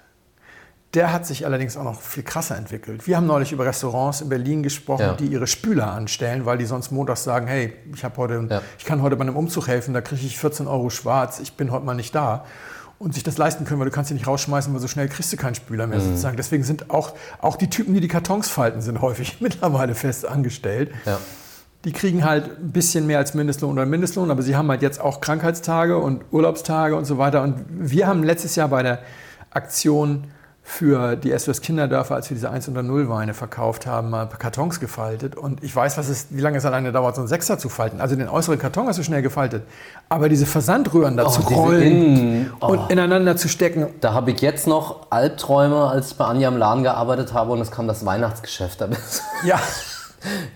der 0.95 1.13
hat 1.13 1.25
sich 1.25 1.47
allerdings 1.47 1.77
auch 1.77 1.85
noch 1.85 2.01
viel 2.01 2.25
krasser 2.25 2.57
entwickelt. 2.57 3.07
Wir 3.07 3.17
haben 3.17 3.27
neulich 3.27 3.53
über 3.53 3.65
Restaurants 3.65 4.23
in 4.23 4.29
Berlin 4.29 4.63
gesprochen, 4.63 5.03
ja. 5.03 5.15
die 5.15 5.27
ihre 5.27 5.47
Spüler 5.47 5.93
anstellen, 5.93 6.47
weil 6.47 6.59
die 6.59 6.65
sonst 6.65 6.91
montags 6.91 7.23
sagen, 7.23 7.47
hey, 7.47 7.73
ich, 7.95 8.05
heute, 8.05 8.47
ja. 8.50 8.63
ich 8.76 8.85
kann 8.85 9.00
heute 9.00 9.15
bei 9.17 9.23
einem 9.23 9.37
Umzug 9.37 9.69
helfen, 9.69 9.95
da 9.95 10.00
kriege 10.00 10.26
ich 10.26 10.37
14 10.37 10.67
Euro 10.67 10.91
schwarz, 10.91 11.39
ich 11.39 11.53
bin 11.53 11.71
heute 11.71 11.85
mal 11.85 11.95
nicht 11.95 12.15
da. 12.15 12.45
Und 12.99 13.15
sich 13.15 13.23
das 13.23 13.39
leisten 13.39 13.65
können, 13.65 13.81
weil 13.81 13.89
du 13.89 13.95
kannst 13.95 14.09
sie 14.09 14.15
nicht 14.15 14.26
rausschmeißen, 14.26 14.75
weil 14.75 14.81
so 14.81 14.89
schnell 14.89 15.09
kriegst 15.09 15.33
du 15.33 15.39
keinen 15.39 15.55
Spüler 15.55 15.87
mehr 15.87 16.00
mhm. 16.00 16.05
sozusagen. 16.05 16.37
Deswegen 16.37 16.65
sind 16.65 16.91
auch, 16.91 17.15
auch 17.41 17.57
die 17.57 17.71
Typen, 17.71 17.95
die 17.95 18.00
die 18.00 18.09
Kartons 18.09 18.50
falten, 18.50 18.83
sind 18.83 19.00
häufig 19.00 19.37
mittlerweile 19.41 19.95
fest 19.95 20.26
angestellt. 20.26 20.91
Ja. 21.07 21.19
Die 21.85 21.93
kriegen 21.93 22.25
halt 22.25 22.59
ein 22.59 22.73
bisschen 22.73 23.07
mehr 23.07 23.17
als 23.17 23.33
Mindestlohn 23.33 23.73
oder 23.73 23.87
Mindestlohn, 23.87 24.31
aber 24.31 24.43
sie 24.43 24.55
haben 24.55 24.69
halt 24.69 24.83
jetzt 24.83 25.00
auch 25.00 25.23
Krankheitstage 25.23 25.97
und 25.97 26.25
Urlaubstage 26.31 26.95
und 26.95 27.07
so 27.07 27.17
weiter. 27.17 27.43
Und 27.43 27.65
wir 27.71 28.07
haben 28.07 28.23
letztes 28.23 28.55
Jahr 28.57 28.69
bei 28.69 28.83
der 28.83 28.99
Aktion 29.49 30.25
für 30.71 31.17
die 31.17 31.37
SOS 31.37 31.61
Kinderdörfer, 31.61 32.15
als 32.15 32.30
wir 32.30 32.37
diese 32.37 32.49
1 32.49 32.69
oder 32.69 32.83
0 32.83 33.09
Weine 33.09 33.35
verkauft 33.35 33.87
haben, 33.87 34.09
mal 34.09 34.26
Kartons 34.26 34.78
gefaltet. 34.78 35.37
Und 35.37 35.65
ich 35.65 35.75
weiß, 35.75 35.99
was 35.99 36.09
es, 36.09 36.28
wie 36.30 36.41
lange 36.41 36.59
es 36.59 36.65
alleine 36.65 36.93
dauert, 36.93 37.17
so 37.17 37.23
einen 37.23 37.28
Sechser 37.28 37.59
zu 37.59 37.69
falten. 37.69 38.00
Also 38.00 38.15
den 38.15 38.28
äußeren 38.28 38.59
Karton 38.59 38.87
hast 38.87 38.99
du 38.99 39.02
schnell 39.02 39.21
gefaltet. 39.21 39.65
Aber 40.09 40.28
diese 40.28 40.47
Versandröhren 40.47 41.17
da 41.17 41.26
oh, 41.26 41.30
zu 41.30 41.43
rollen 41.43 42.52
oh. 42.61 42.69
und 42.69 42.91
ineinander 42.91 43.37
zu 43.37 43.49
stecken. 43.49 43.89
Da 44.00 44.15
habe 44.15 44.30
ich 44.30 44.41
jetzt 44.41 44.69
noch 44.69 45.11
Albträume, 45.11 45.89
als 45.89 46.13
ich 46.13 46.17
bei 46.17 46.25
Anja 46.25 46.49
im 46.49 46.56
Laden 46.56 46.85
gearbeitet 46.85 47.35
habe 47.35 47.52
und 47.52 47.61
es 47.61 47.73
kam 47.73 47.89
das 47.89 48.06
Weihnachtsgeschäft. 48.06 48.80
Ja. 49.45 49.59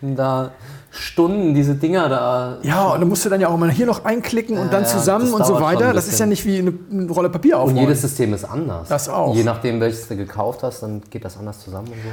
da 0.02 0.52
Stunden 0.90 1.54
diese 1.54 1.74
Dinger 1.74 2.08
da. 2.08 2.58
Ja, 2.62 2.90
und 2.90 3.00
dann 3.00 3.08
musst 3.08 3.24
du 3.24 3.28
dann 3.28 3.40
ja 3.40 3.48
auch 3.48 3.56
mal 3.56 3.70
hier 3.70 3.86
noch 3.86 4.04
einklicken 4.04 4.58
und 4.58 4.72
dann 4.72 4.86
zusammen 4.86 5.32
und 5.32 5.44
so 5.44 5.60
weiter. 5.60 5.92
Das 5.92 6.06
ist 6.06 6.20
ja 6.20 6.26
nicht 6.26 6.44
wie 6.46 6.58
eine, 6.58 6.72
eine 6.90 7.10
Rolle 7.10 7.30
Papier 7.30 7.58
aufrollen. 7.58 7.78
Und 7.78 7.82
jedes 7.82 8.02
System 8.02 8.32
ist 8.32 8.44
anders. 8.44 8.88
Das 8.88 9.08
auch. 9.08 9.34
Je 9.34 9.42
nachdem, 9.42 9.80
welches 9.80 10.06
du 10.06 10.16
gekauft 10.16 10.62
hast, 10.62 10.82
dann 10.82 11.02
geht 11.10 11.24
das 11.24 11.36
anders 11.36 11.60
zusammen 11.60 11.88
und 11.88 11.94
so. 11.94 12.08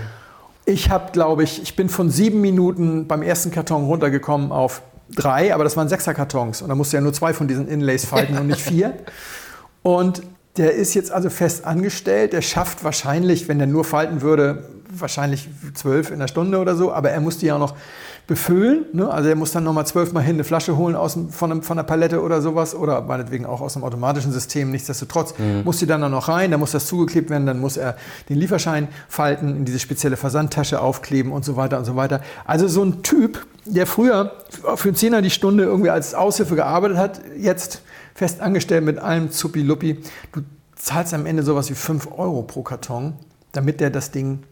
Ich 0.65 0.89
habe, 0.89 1.11
glaube 1.11 1.43
ich, 1.43 1.61
ich 1.61 1.75
bin 1.75 1.89
von 1.89 2.09
sieben 2.09 2.41
Minuten 2.41 3.07
beim 3.07 3.21
ersten 3.23 3.51
Karton 3.51 3.85
runtergekommen 3.85 4.51
auf 4.51 4.81
drei, 5.15 5.53
aber 5.53 5.63
das 5.63 5.75
waren 5.75 5.89
Sechser-Kartons. 5.89 6.61
Und 6.61 6.69
da 6.69 6.75
musst 6.75 6.93
du 6.93 6.97
ja 6.97 7.01
nur 7.01 7.13
zwei 7.13 7.33
von 7.33 7.47
diesen 7.47 7.67
Inlays 7.67 8.05
falten 8.05 8.37
und 8.37 8.47
nicht 8.47 8.61
vier. 8.61 8.93
Und 9.83 10.21
der 10.57 10.73
ist 10.73 10.93
jetzt 10.93 11.11
also 11.11 11.31
fest 11.31 11.65
angestellt. 11.65 12.33
Der 12.33 12.41
schafft 12.41 12.83
wahrscheinlich, 12.83 13.47
wenn 13.47 13.57
der 13.57 13.67
nur 13.67 13.83
falten 13.83 14.21
würde, 14.21 14.69
wahrscheinlich 14.91 15.49
zwölf 15.73 16.11
in 16.11 16.19
der 16.19 16.27
Stunde 16.27 16.59
oder 16.59 16.75
so. 16.75 16.91
Aber 16.91 17.11
er 17.11 17.21
muss 17.21 17.37
die 17.37 17.47
ja 17.47 17.57
noch 17.57 17.75
befüllen. 18.27 18.85
Ne? 18.93 19.09
Also 19.09 19.29
er 19.29 19.35
muss 19.35 19.51
dann 19.51 19.63
nochmal 19.63 19.85
zwölfmal 19.85 20.23
hin 20.23 20.35
eine 20.35 20.43
Flasche 20.43 20.77
holen 20.77 20.95
aus 20.95 21.17
von, 21.31 21.51
einem, 21.51 21.63
von 21.63 21.77
einer 21.77 21.85
Palette 21.85 22.21
oder 22.21 22.41
sowas 22.41 22.75
oder 22.75 23.01
meinetwegen 23.01 23.45
auch 23.45 23.61
aus 23.61 23.75
einem 23.75 23.83
automatischen 23.83 24.31
System. 24.31 24.71
Nichtsdestotrotz 24.71 25.37
mhm. 25.37 25.63
muss 25.63 25.79
die 25.79 25.85
dann 25.85 25.99
noch 26.09 26.27
rein, 26.27 26.51
dann 26.51 26.59
muss 26.59 26.71
das 26.71 26.87
zugeklebt 26.87 27.29
werden, 27.29 27.45
dann 27.45 27.59
muss 27.59 27.77
er 27.77 27.97
den 28.29 28.37
Lieferschein 28.37 28.87
falten, 29.09 29.55
in 29.57 29.65
diese 29.65 29.79
spezielle 29.79 30.17
Versandtasche 30.17 30.79
aufkleben 30.81 31.31
und 31.31 31.43
so 31.43 31.55
weiter 31.55 31.77
und 31.77 31.85
so 31.85 31.95
weiter. 31.95 32.21
Also 32.45 32.67
so 32.67 32.83
ein 32.83 33.03
Typ, 33.03 33.45
der 33.65 33.85
früher 33.85 34.31
für 34.75 34.89
einen 34.89 34.95
Zehner 34.95 35.21
die 35.21 35.29
Stunde 35.29 35.63
irgendwie 35.63 35.89
als 35.89 36.13
Aushilfe 36.13 36.55
gearbeitet 36.55 36.97
hat, 36.97 37.21
jetzt 37.37 37.81
fest 38.15 38.39
angestellt 38.41 38.85
mit 38.85 38.99
allem 38.99 39.31
Zuppi-Luppi. 39.31 40.03
Du 40.31 40.41
zahlst 40.75 41.13
am 41.13 41.25
Ende 41.25 41.43
sowas 41.43 41.69
wie 41.69 41.75
5 41.75 42.07
Euro 42.17 42.43
pro 42.43 42.63
Karton, 42.63 43.13
damit 43.51 43.79
der 43.81 43.89
das 43.89 44.11
Ding 44.11 44.43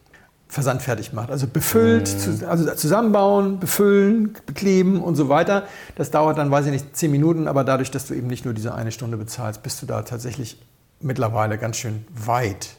versandfertig 0.49 1.13
macht. 1.13 1.29
Also 1.29 1.47
befüllt, 1.47 2.09
mhm. 2.27 2.49
also 2.49 2.73
zusammenbauen, 2.73 3.59
befüllen, 3.59 4.35
bekleben 4.47 4.99
und 5.01 5.15
so 5.15 5.29
weiter. 5.29 5.63
Das 5.95 6.09
dauert 6.09 6.39
dann, 6.39 6.49
weiß 6.49 6.65
ich 6.65 6.71
nicht, 6.71 6.97
zehn 6.97 7.11
Minuten, 7.11 7.47
aber 7.47 7.63
dadurch, 7.63 7.91
dass 7.91 8.07
du 8.07 8.15
eben 8.15 8.27
nicht 8.27 8.45
nur 8.45 8.55
diese 8.55 8.73
eine 8.73 8.91
Stunde 8.91 9.15
bezahlst, 9.15 9.61
bist 9.61 9.81
du 9.81 9.85
da 9.85 10.01
tatsächlich 10.01 10.59
mittlerweile 11.01 11.59
ganz 11.59 11.77
schön 11.77 12.03
weit. 12.13 12.71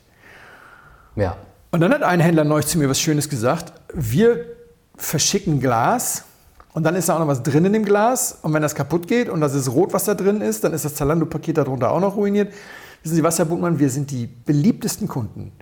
Ja. 1.15 1.37
Und 1.71 1.81
dann 1.81 1.93
hat 1.93 2.03
ein 2.03 2.19
Händler 2.19 2.43
neulich 2.43 2.67
zu 2.67 2.77
mir 2.77 2.89
was 2.89 3.01
Schönes 3.01 3.29
gesagt. 3.29 3.73
Wir 3.95 4.47
verschicken 4.97 5.61
Glas 5.61 6.25
und 6.73 6.83
dann 6.83 6.97
ist 6.97 7.09
da 7.09 7.15
auch 7.15 7.21
noch 7.21 7.29
was 7.29 7.45
drin 7.45 7.65
in 7.65 7.73
dem 7.73 7.85
Glas. 7.85 8.37
Und 8.43 8.53
wenn 8.53 8.63
das 8.63 8.75
kaputt 8.75 9.07
geht 9.07 9.29
und 9.29 9.41
das 9.41 9.55
ist 9.55 9.71
rot, 9.71 9.93
was 9.93 10.05
da 10.05 10.15
drin 10.15 10.41
ist, 10.41 10.65
dann 10.65 10.73
ist 10.73 10.85
das 10.85 10.97
Zalando-Paket 10.97 11.59
darunter 11.59 11.93
auch 11.93 12.01
noch 12.01 12.17
ruiniert. 12.17 12.53
Wissen 13.05 13.15
Sie 13.15 13.23
was, 13.23 13.39
Herr 13.39 13.45
Buchmann, 13.45 13.79
wir 13.79 13.91
sind 13.91 14.11
die 14.11 14.27
beliebtesten 14.27 15.07
Kunden 15.07 15.53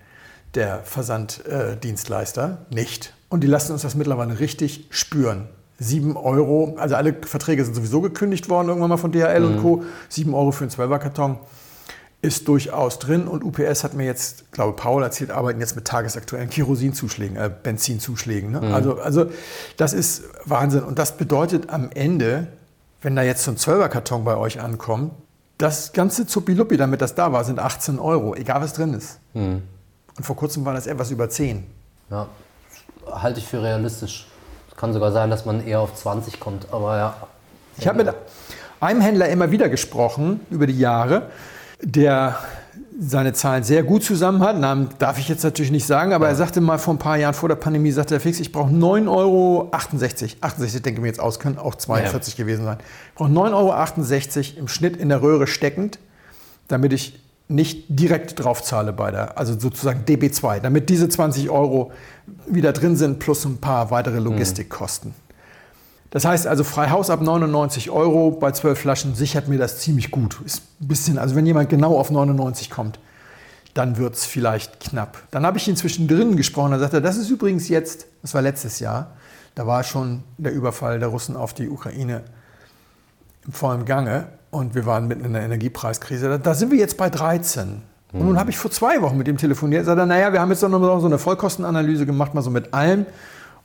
der 0.54 0.80
Versanddienstleister 0.84 2.66
nicht. 2.70 3.14
Und 3.28 3.42
die 3.42 3.46
lassen 3.46 3.72
uns 3.72 3.82
das 3.82 3.94
mittlerweile 3.94 4.40
richtig 4.40 4.86
spüren. 4.90 5.48
7 5.80 6.16
Euro, 6.16 6.74
also 6.78 6.96
alle 6.96 7.14
Verträge 7.22 7.64
sind 7.64 7.74
sowieso 7.74 8.00
gekündigt 8.00 8.48
worden, 8.48 8.68
irgendwann 8.68 8.90
mal 8.90 8.96
von 8.96 9.12
DHL 9.12 9.40
mhm. 9.40 9.46
und 9.46 9.62
Co. 9.62 9.84
7 10.08 10.34
Euro 10.34 10.50
für 10.50 10.64
einen 10.64 10.72
12er 10.72 10.98
Karton 10.98 11.38
ist 12.20 12.48
durchaus 12.48 12.98
drin. 12.98 13.28
Und 13.28 13.44
UPS 13.44 13.84
hat 13.84 13.94
mir 13.94 14.04
jetzt, 14.04 14.50
glaube 14.50 14.74
Paul 14.74 15.02
erzählt, 15.02 15.30
arbeiten 15.30 15.60
jetzt 15.60 15.76
mit 15.76 15.84
tagesaktuellen 15.84 16.50
Kerosinzuschlägen, 16.50 17.36
äh, 17.36 17.50
Benzinzuschlägen. 17.62 18.50
Ne? 18.50 18.60
Mhm. 18.60 18.74
Also, 18.74 18.98
also 19.00 19.26
das 19.76 19.92
ist 19.92 20.24
Wahnsinn. 20.44 20.82
Und 20.82 20.98
das 20.98 21.16
bedeutet 21.16 21.70
am 21.70 21.90
Ende, 21.94 22.48
wenn 23.02 23.14
da 23.14 23.22
jetzt 23.22 23.44
so 23.44 23.52
ein 23.52 23.56
12er 23.56 23.88
Karton 23.88 24.24
bei 24.24 24.36
euch 24.36 24.60
ankommt, 24.60 25.12
das 25.58 25.92
ganze 25.92 26.26
Zuppi-Luppi, 26.26 26.76
damit 26.76 27.00
das 27.00 27.14
da 27.14 27.32
war, 27.32 27.44
sind 27.44 27.58
18 27.58 27.98
Euro, 27.98 28.34
egal 28.34 28.60
was 28.60 28.72
drin 28.72 28.94
ist. 28.94 29.18
Mhm. 29.34 29.62
Und 30.18 30.24
vor 30.24 30.36
kurzem 30.36 30.64
war 30.64 30.74
das 30.74 30.86
etwas 30.88 31.12
über 31.12 31.30
10. 31.30 31.64
Ja, 32.10 32.26
halte 33.10 33.38
ich 33.38 33.46
für 33.46 33.62
realistisch. 33.62 34.26
Es 34.68 34.76
kann 34.76 34.92
sogar 34.92 35.12
sein, 35.12 35.30
dass 35.30 35.46
man 35.46 35.64
eher 35.64 35.80
auf 35.80 35.94
20 35.94 36.40
kommt, 36.40 36.66
aber 36.72 36.96
ja. 36.96 37.16
Ich 37.78 37.86
habe 37.86 38.04
mit 38.04 38.12
einem 38.80 39.00
Händler 39.00 39.28
immer 39.28 39.52
wieder 39.52 39.68
gesprochen 39.68 40.40
über 40.50 40.66
die 40.66 40.78
Jahre, 40.78 41.30
der 41.80 42.36
seine 43.00 43.32
Zahlen 43.32 43.62
sehr 43.62 43.84
gut 43.84 44.02
zusammen 44.02 44.40
hat. 44.42 44.58
Namen 44.58 44.88
darf 44.98 45.20
ich 45.20 45.28
jetzt 45.28 45.44
natürlich 45.44 45.70
nicht 45.70 45.86
sagen, 45.86 46.12
aber 46.12 46.26
ja. 46.26 46.32
er 46.32 46.36
sagte 46.36 46.60
mal 46.60 46.78
vor 46.78 46.94
ein 46.94 46.98
paar 46.98 47.16
Jahren 47.16 47.34
vor 47.34 47.48
der 47.48 47.54
Pandemie, 47.54 47.92
sagte 47.92 48.14
er 48.14 48.20
fix, 48.20 48.40
ich 48.40 48.50
brauche 48.50 48.72
9,68 48.72 49.08
Euro. 49.08 49.68
68 49.70 50.82
denke 50.82 50.98
ich 50.98 51.00
mir 51.00 51.06
jetzt 51.06 51.20
aus, 51.20 51.38
können 51.38 51.58
auch 51.58 51.76
42 51.76 52.36
ja. 52.36 52.44
gewesen 52.44 52.64
sein. 52.64 52.78
Ich 53.10 53.14
brauche 53.14 53.30
9,68 53.30 54.54
Euro 54.54 54.58
im 54.58 54.66
Schnitt 54.66 54.96
in 54.96 55.10
der 55.10 55.22
Röhre 55.22 55.46
steckend, 55.46 56.00
damit 56.66 56.92
ich 56.92 57.20
nicht 57.48 57.86
direkt 57.88 58.42
drauf 58.42 58.62
zahle 58.62 58.92
bei 58.92 59.10
der, 59.10 59.38
also 59.38 59.58
sozusagen 59.58 60.04
DB2, 60.04 60.60
damit 60.60 60.90
diese 60.90 61.08
20 61.08 61.48
Euro 61.50 61.92
wieder 62.46 62.72
drin 62.72 62.94
sind 62.94 63.18
plus 63.18 63.44
ein 63.46 63.56
paar 63.56 63.90
weitere 63.90 64.18
Logistikkosten. 64.18 65.10
Mhm. 65.10 65.28
Das 66.10 66.24
heißt 66.24 66.46
also, 66.46 66.64
frei 66.64 66.90
Haus 66.90 67.10
ab 67.10 67.20
99 67.20 67.90
Euro 67.90 68.30
bei 68.30 68.52
12 68.52 68.78
Flaschen 68.78 69.14
sichert 69.14 69.48
mir 69.48 69.58
das 69.58 69.78
ziemlich 69.80 70.10
gut. 70.10 70.40
Ist 70.44 70.62
ein 70.80 70.88
bisschen, 70.88 71.18
also 71.18 71.36
wenn 71.36 71.44
jemand 71.44 71.68
genau 71.68 71.98
auf 71.98 72.10
99 72.10 72.70
kommt, 72.70 72.98
dann 73.74 73.98
wird 73.98 74.14
es 74.14 74.24
vielleicht 74.24 74.80
knapp. 74.80 75.18
Dann 75.30 75.44
habe 75.44 75.58
ich 75.58 75.68
ihn 75.68 75.76
zwischendrin 75.76 76.36
gesprochen, 76.36 76.72
da 76.72 76.78
sagt 76.78 76.94
er, 76.94 77.00
das 77.00 77.16
ist 77.16 77.30
übrigens 77.30 77.68
jetzt, 77.68 78.06
das 78.22 78.32
war 78.34 78.42
letztes 78.42 78.80
Jahr, 78.80 79.16
da 79.54 79.66
war 79.66 79.84
schon 79.84 80.22
der 80.38 80.52
Überfall 80.52 80.98
der 80.98 81.08
Russen 81.08 81.36
auf 81.36 81.52
die 81.52 81.68
Ukraine 81.68 82.22
im 83.46 83.52
vollen 83.52 83.84
Gange 83.84 84.28
und 84.50 84.74
wir 84.74 84.86
waren 84.86 85.08
mitten 85.08 85.24
in 85.24 85.32
der 85.32 85.42
Energiepreiskrise. 85.42 86.28
Da, 86.28 86.38
da 86.38 86.54
sind 86.54 86.70
wir 86.70 86.78
jetzt 86.78 86.96
bei 86.96 87.10
13. 87.10 87.82
Und 88.12 88.24
nun 88.24 88.38
habe 88.38 88.48
ich 88.50 88.56
vor 88.56 88.70
zwei 88.70 89.02
Wochen 89.02 89.18
mit 89.18 89.28
ihm 89.28 89.36
telefoniert. 89.36 89.84
Sagt 89.84 89.98
er, 89.98 90.06
naja, 90.06 90.32
wir 90.32 90.40
haben 90.40 90.50
jetzt 90.50 90.62
noch 90.62 91.00
so 91.00 91.06
eine 91.06 91.18
Vollkostenanalyse 91.18 92.06
gemacht, 92.06 92.32
mal 92.32 92.40
so 92.40 92.50
mit 92.50 92.72
allem 92.72 93.04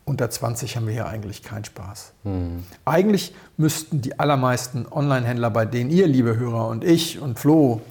unter 0.06 0.30
20 0.30 0.76
haben 0.76 0.88
wir 0.88 0.94
hier 0.94 1.08
eigentlich 1.08 1.44
keinen 1.44 1.64
Spaß. 1.64 2.14
Mhm. 2.24 2.64
Eigentlich 2.86 3.34
müssten 3.58 4.02
die 4.02 4.20
allermeisten 4.20 4.86
Online-Händler, 4.90 5.50
bei 5.50 5.66
denen 5.66 5.90
ihr, 5.90 6.08
liebe 6.08 6.38
Hörer, 6.38 6.68
und 6.68 6.84
ich 6.84 7.20
und 7.20 7.40
Flo, 7.40 7.82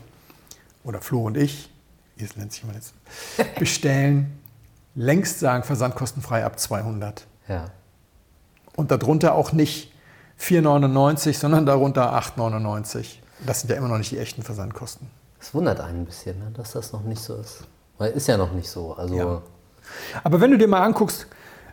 oder 0.84 1.00
Flo 1.00 1.26
und 1.26 1.36
ich, 1.36 1.70
wie 2.16 2.24
es 2.24 2.36
nennt 2.36 2.52
sich 2.52 2.64
mal 2.64 2.74
jetzt, 2.74 2.94
bestellen, 3.58 4.38
längst 4.94 5.40
sagen, 5.40 5.64
versandkostenfrei 5.64 6.44
ab 6.44 6.58
200. 6.58 7.26
Ja. 7.48 7.70
Und 8.76 8.90
darunter 8.90 9.34
auch 9.34 9.52
nicht 9.52 9.91
4,99, 10.42 11.38
sondern 11.38 11.66
darunter 11.66 12.12
8,99. 12.14 13.06
Das 13.46 13.60
sind 13.60 13.70
ja 13.70 13.76
immer 13.76 13.88
noch 13.88 13.98
nicht 13.98 14.10
die 14.10 14.18
echten 14.18 14.42
Versandkosten. 14.42 15.08
Es 15.40 15.54
wundert 15.54 15.80
einen 15.80 16.00
ein 16.00 16.04
bisschen, 16.04 16.38
ne, 16.38 16.50
dass 16.54 16.72
das 16.72 16.92
noch 16.92 17.02
nicht 17.02 17.20
so 17.20 17.36
ist. 17.36 17.64
Weil 17.98 18.12
ist 18.12 18.28
ja 18.28 18.36
noch 18.36 18.52
nicht 18.52 18.68
so. 18.68 18.94
Also 18.94 19.14
ja. 19.14 19.42
Aber 20.24 20.40
wenn 20.40 20.50
du 20.50 20.58
dir 20.58 20.68
mal 20.68 20.82
anguckst, 20.82 21.26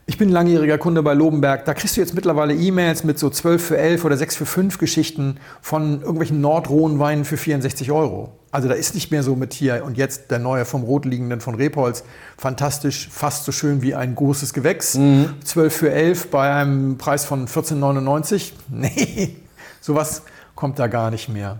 ich 0.06 0.18
bin 0.18 0.30
langjähriger 0.30 0.80
Kunde 0.80 1.04
bei 1.04 1.14
Lobenberg. 1.14 1.66
Da 1.66 1.76
kriegst 1.76 1.96
du 1.96 2.02
jetzt 2.02 2.16
mittlerweile 2.16 2.56
E-Mails 2.56 3.04
mit 3.04 3.20
so 3.20 3.30
12 3.30 3.64
für 3.64 3.78
11 3.78 4.06
oder 4.06 4.18
6 4.18 4.36
für 4.38 4.46
5 4.48 4.80
Geschichten 4.80 5.38
von 5.62 6.02
irgendwelchen 6.02 6.42
Nordrhonweinen 6.42 7.26
für 7.26 7.38
64 7.38 7.92
Euro. 7.92 8.32
Also 8.52 8.68
da 8.68 8.74
ist 8.74 8.96
nicht 8.96 9.12
mehr 9.12 9.22
so 9.22 9.36
mit 9.36 9.54
hier 9.54 9.84
und 9.86 9.98
jetzt 9.98 10.32
der 10.32 10.40
neue 10.40 10.66
vom 10.66 10.84
Rotliegenden 10.84 11.40
von 11.40 11.56
Repolz. 11.56 12.04
Fantastisch, 12.38 13.08
fast 13.12 13.46
so 13.46 13.52
schön 13.52 13.82
wie 13.82 13.94
ein 13.94 14.16
großes 14.16 14.54
Gewächs. 14.54 14.96
Mhm. 14.96 15.36
12 15.44 15.76
für 15.76 15.92
11 15.92 16.32
bei 16.32 16.52
einem 16.54 16.98
Preis 16.98 17.26
von 17.26 17.48
14,99. 17.48 18.52
Nee, 18.70 19.36
sowas 19.82 20.24
kommt 20.56 20.80
da 20.80 20.88
gar 20.88 21.12
nicht 21.12 21.30
mehr. 21.30 21.60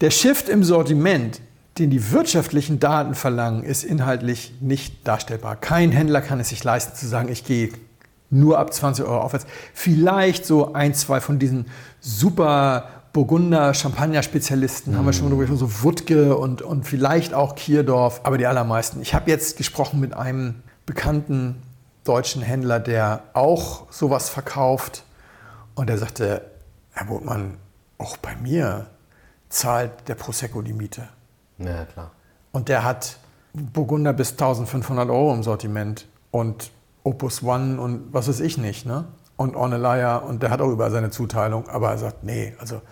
Der 0.00 0.10
Shift 0.10 0.48
im 0.48 0.64
Sortiment 0.64 1.40
den 1.78 1.90
die 1.90 2.10
wirtschaftlichen 2.12 2.80
Daten 2.80 3.14
verlangen, 3.14 3.62
ist 3.62 3.84
inhaltlich 3.84 4.54
nicht 4.60 5.06
darstellbar. 5.06 5.56
Kein 5.56 5.92
Händler 5.92 6.22
kann 6.22 6.40
es 6.40 6.48
sich 6.48 6.64
leisten 6.64 6.96
zu 6.96 7.06
sagen, 7.06 7.28
ich 7.28 7.44
gehe 7.44 7.70
nur 8.30 8.58
ab 8.58 8.72
20 8.72 9.04
Euro 9.04 9.20
aufwärts. 9.20 9.46
Vielleicht 9.74 10.46
so 10.46 10.72
ein, 10.72 10.94
zwei 10.94 11.20
von 11.20 11.38
diesen 11.38 11.66
super 12.00 12.95
Burgunder 13.16 13.72
Champagner-Spezialisten 13.72 14.92
mm. 14.92 14.98
haben 14.98 15.06
wir 15.06 15.14
schon 15.14 15.30
drüber 15.30 15.46
so 15.56 15.82
Wutke 15.82 16.36
und, 16.36 16.60
und 16.60 16.84
vielleicht 16.84 17.32
auch 17.32 17.54
Kierdorf, 17.54 18.20
aber 18.24 18.36
die 18.36 18.44
allermeisten. 18.44 19.00
Ich 19.00 19.14
habe 19.14 19.30
jetzt 19.30 19.56
gesprochen 19.56 20.00
mit 20.00 20.12
einem 20.12 20.56
bekannten 20.84 21.62
deutschen 22.04 22.42
Händler, 22.42 22.78
der 22.78 23.22
auch 23.32 23.90
sowas 23.90 24.28
verkauft 24.28 25.02
und 25.74 25.88
der 25.88 25.96
sagte, 25.96 26.42
Herr 26.92 27.06
Botmann, 27.06 27.56
auch 27.96 28.18
bei 28.18 28.36
mir 28.36 28.88
zahlt 29.48 29.92
der 30.08 30.14
Prosecco 30.14 30.60
die 30.60 30.74
Miete. 30.74 31.08
Ja, 31.56 31.86
klar. 31.86 32.10
Und 32.52 32.68
der 32.68 32.84
hat 32.84 33.16
Burgunder 33.54 34.12
bis 34.12 34.32
1500 34.32 35.08
Euro 35.08 35.32
im 35.32 35.42
Sortiment 35.42 36.06
und 36.32 36.70
Opus 37.02 37.42
One 37.42 37.80
und 37.80 38.12
was 38.12 38.28
weiß 38.28 38.40
ich 38.40 38.58
nicht, 38.58 38.84
ne? 38.84 39.06
Und 39.38 39.56
Ornellaia 39.56 40.18
und 40.18 40.42
der 40.42 40.50
hat 40.50 40.60
auch 40.60 40.70
über 40.70 40.90
seine 40.90 41.08
Zuteilung, 41.08 41.66
aber 41.70 41.92
er 41.92 41.98
sagt, 41.98 42.22
nee, 42.22 42.54
also 42.58 42.82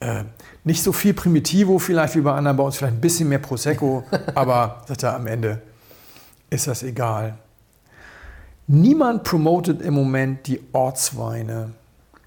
äh, 0.00 0.24
nicht 0.64 0.82
so 0.82 0.92
viel 0.92 1.14
Primitivo 1.14 1.78
vielleicht 1.78 2.16
wie 2.16 2.20
bei 2.20 2.32
anderen, 2.32 2.56
bei 2.56 2.64
uns 2.64 2.76
vielleicht 2.76 2.94
ein 2.94 3.00
bisschen 3.00 3.28
mehr 3.28 3.38
Prosecco, 3.38 4.04
aber 4.34 4.82
sagt 4.86 5.02
er, 5.02 5.14
am 5.14 5.26
Ende 5.26 5.62
ist 6.50 6.66
das 6.66 6.82
egal. 6.82 7.34
Niemand 8.66 9.24
promotet 9.24 9.82
im 9.82 9.94
Moment 9.94 10.46
die 10.46 10.60
Ortsweine. 10.72 11.70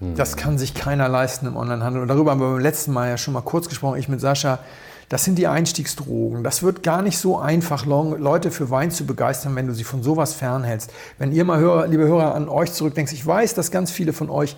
Das 0.00 0.32
hm. 0.32 0.38
kann 0.38 0.58
sich 0.58 0.74
keiner 0.74 1.08
leisten 1.08 1.46
im 1.46 1.56
Onlinehandel. 1.56 2.02
Und 2.02 2.08
darüber 2.08 2.30
haben 2.30 2.40
wir 2.40 2.50
beim 2.50 2.60
letzten 2.60 2.92
Mal 2.92 3.08
ja 3.08 3.18
schon 3.18 3.34
mal 3.34 3.40
kurz 3.40 3.68
gesprochen, 3.68 3.98
ich 3.98 4.08
mit 4.08 4.20
Sascha. 4.20 4.60
Das 5.08 5.24
sind 5.24 5.38
die 5.38 5.46
Einstiegsdrogen. 5.46 6.44
Das 6.44 6.62
wird 6.62 6.82
gar 6.82 7.02
nicht 7.02 7.18
so 7.18 7.38
einfach, 7.38 7.86
Leute 7.86 8.50
für 8.50 8.70
Wein 8.70 8.90
zu 8.90 9.06
begeistern, 9.06 9.56
wenn 9.56 9.66
du 9.66 9.72
sie 9.72 9.84
von 9.84 10.02
sowas 10.02 10.34
fernhältst. 10.34 10.92
Wenn 11.18 11.32
ihr 11.32 11.44
mal, 11.44 11.58
Hörer, 11.58 11.86
liebe 11.86 12.04
Hörer, 12.04 12.34
an 12.34 12.48
euch 12.48 12.72
zurückdenkt, 12.72 13.12
ich 13.12 13.26
weiß, 13.26 13.54
dass 13.54 13.70
ganz 13.70 13.90
viele 13.90 14.12
von 14.12 14.28
euch 14.28 14.56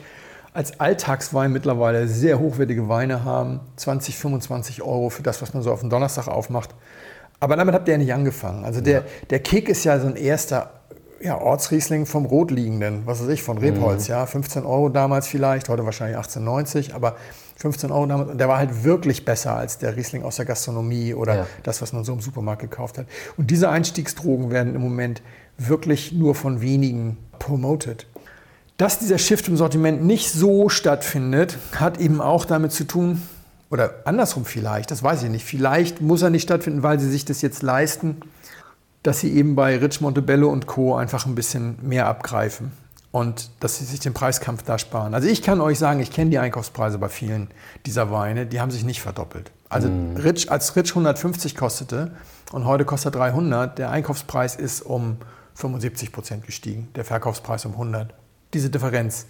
als 0.52 0.80
Alltagswein 0.80 1.52
mittlerweile 1.52 2.08
sehr 2.08 2.38
hochwertige 2.38 2.88
Weine 2.88 3.24
haben. 3.24 3.60
20, 3.76 4.16
25 4.16 4.82
Euro 4.82 5.10
für 5.10 5.22
das, 5.22 5.42
was 5.42 5.54
man 5.54 5.62
so 5.62 5.72
auf 5.72 5.80
den 5.80 5.90
Donnerstag 5.90 6.28
aufmacht. 6.28 6.74
Aber 7.38 7.56
damit 7.56 7.74
habt 7.74 7.88
ihr 7.88 7.92
ja 7.92 7.98
nicht 7.98 8.12
angefangen. 8.12 8.64
Also 8.64 8.80
der, 8.80 9.04
der 9.30 9.40
Kick 9.40 9.68
ist 9.68 9.84
ja 9.84 9.98
so 9.98 10.08
ein 10.08 10.16
erster 10.16 10.80
ja, 11.20 11.38
Ortsriesling 11.38 12.06
vom 12.06 12.24
Rotliegenden, 12.24 13.02
was 13.06 13.22
weiß 13.22 13.28
ich, 13.28 13.42
von 13.42 13.58
Rebholz, 13.58 14.08
mhm. 14.08 14.12
ja, 14.14 14.26
15 14.26 14.64
Euro 14.64 14.88
damals 14.88 15.26
vielleicht, 15.26 15.68
heute 15.68 15.84
wahrscheinlich 15.84 16.18
18,90, 16.18 16.94
aber 16.94 17.16
15 17.56 17.90
Euro 17.90 18.06
damals. 18.06 18.30
Und 18.30 18.38
der 18.38 18.48
war 18.48 18.58
halt 18.58 18.84
wirklich 18.84 19.24
besser 19.24 19.54
als 19.54 19.78
der 19.78 19.96
Riesling 19.96 20.22
aus 20.22 20.36
der 20.36 20.46
Gastronomie 20.46 21.14
oder 21.14 21.36
ja. 21.36 21.46
das, 21.62 21.82
was 21.82 21.92
man 21.92 22.04
so 22.04 22.12
im 22.12 22.20
Supermarkt 22.20 22.62
gekauft 22.62 22.98
hat. 22.98 23.06
Und 23.36 23.50
diese 23.50 23.68
Einstiegsdrogen 23.68 24.50
werden 24.50 24.74
im 24.74 24.80
Moment 24.80 25.22
wirklich 25.58 26.12
nur 26.12 26.34
von 26.34 26.62
wenigen 26.62 27.18
promoted. 27.38 28.06
Dass 28.80 28.98
dieser 28.98 29.18
Shift 29.18 29.46
im 29.46 29.58
Sortiment 29.58 30.02
nicht 30.02 30.32
so 30.32 30.70
stattfindet, 30.70 31.58
hat 31.76 32.00
eben 32.00 32.22
auch 32.22 32.46
damit 32.46 32.72
zu 32.72 32.84
tun, 32.84 33.20
oder 33.68 33.92
andersrum 34.06 34.46
vielleicht, 34.46 34.90
das 34.90 35.02
weiß 35.02 35.22
ich 35.22 35.28
nicht, 35.28 35.44
vielleicht 35.44 36.00
muss 36.00 36.22
er 36.22 36.30
nicht 36.30 36.44
stattfinden, 36.44 36.82
weil 36.82 36.98
sie 36.98 37.10
sich 37.10 37.26
das 37.26 37.42
jetzt 37.42 37.60
leisten, 37.60 38.22
dass 39.02 39.20
sie 39.20 39.34
eben 39.34 39.54
bei 39.54 39.76
Rich 39.76 40.00
Montebello 40.00 40.48
und 40.48 40.66
Co. 40.66 40.94
einfach 40.96 41.26
ein 41.26 41.34
bisschen 41.34 41.76
mehr 41.82 42.06
abgreifen 42.06 42.72
und 43.12 43.50
dass 43.60 43.76
sie 43.76 43.84
sich 43.84 44.00
den 44.00 44.14
Preiskampf 44.14 44.62
da 44.62 44.78
sparen. 44.78 45.12
Also 45.12 45.28
ich 45.28 45.42
kann 45.42 45.60
euch 45.60 45.78
sagen, 45.78 46.00
ich 46.00 46.10
kenne 46.10 46.30
die 46.30 46.38
Einkaufspreise 46.38 46.96
bei 46.96 47.10
vielen 47.10 47.48
dieser 47.84 48.10
Weine, 48.10 48.46
die 48.46 48.62
haben 48.62 48.70
sich 48.70 48.84
nicht 48.84 49.02
verdoppelt. 49.02 49.50
Also 49.68 49.90
mm. 49.90 50.16
Rich, 50.16 50.50
als 50.50 50.74
Rich 50.74 50.92
150 50.92 51.54
kostete 51.54 52.12
und 52.50 52.64
heute 52.64 52.86
kostet 52.86 53.14
300, 53.14 53.78
der 53.78 53.90
Einkaufspreis 53.90 54.56
ist 54.56 54.80
um 54.80 55.18
75 55.56 56.12
Prozent 56.12 56.46
gestiegen, 56.46 56.88
der 56.96 57.04
Verkaufspreis 57.04 57.66
um 57.66 57.72
100. 57.72 58.14
Diese 58.54 58.70
Differenz, 58.70 59.26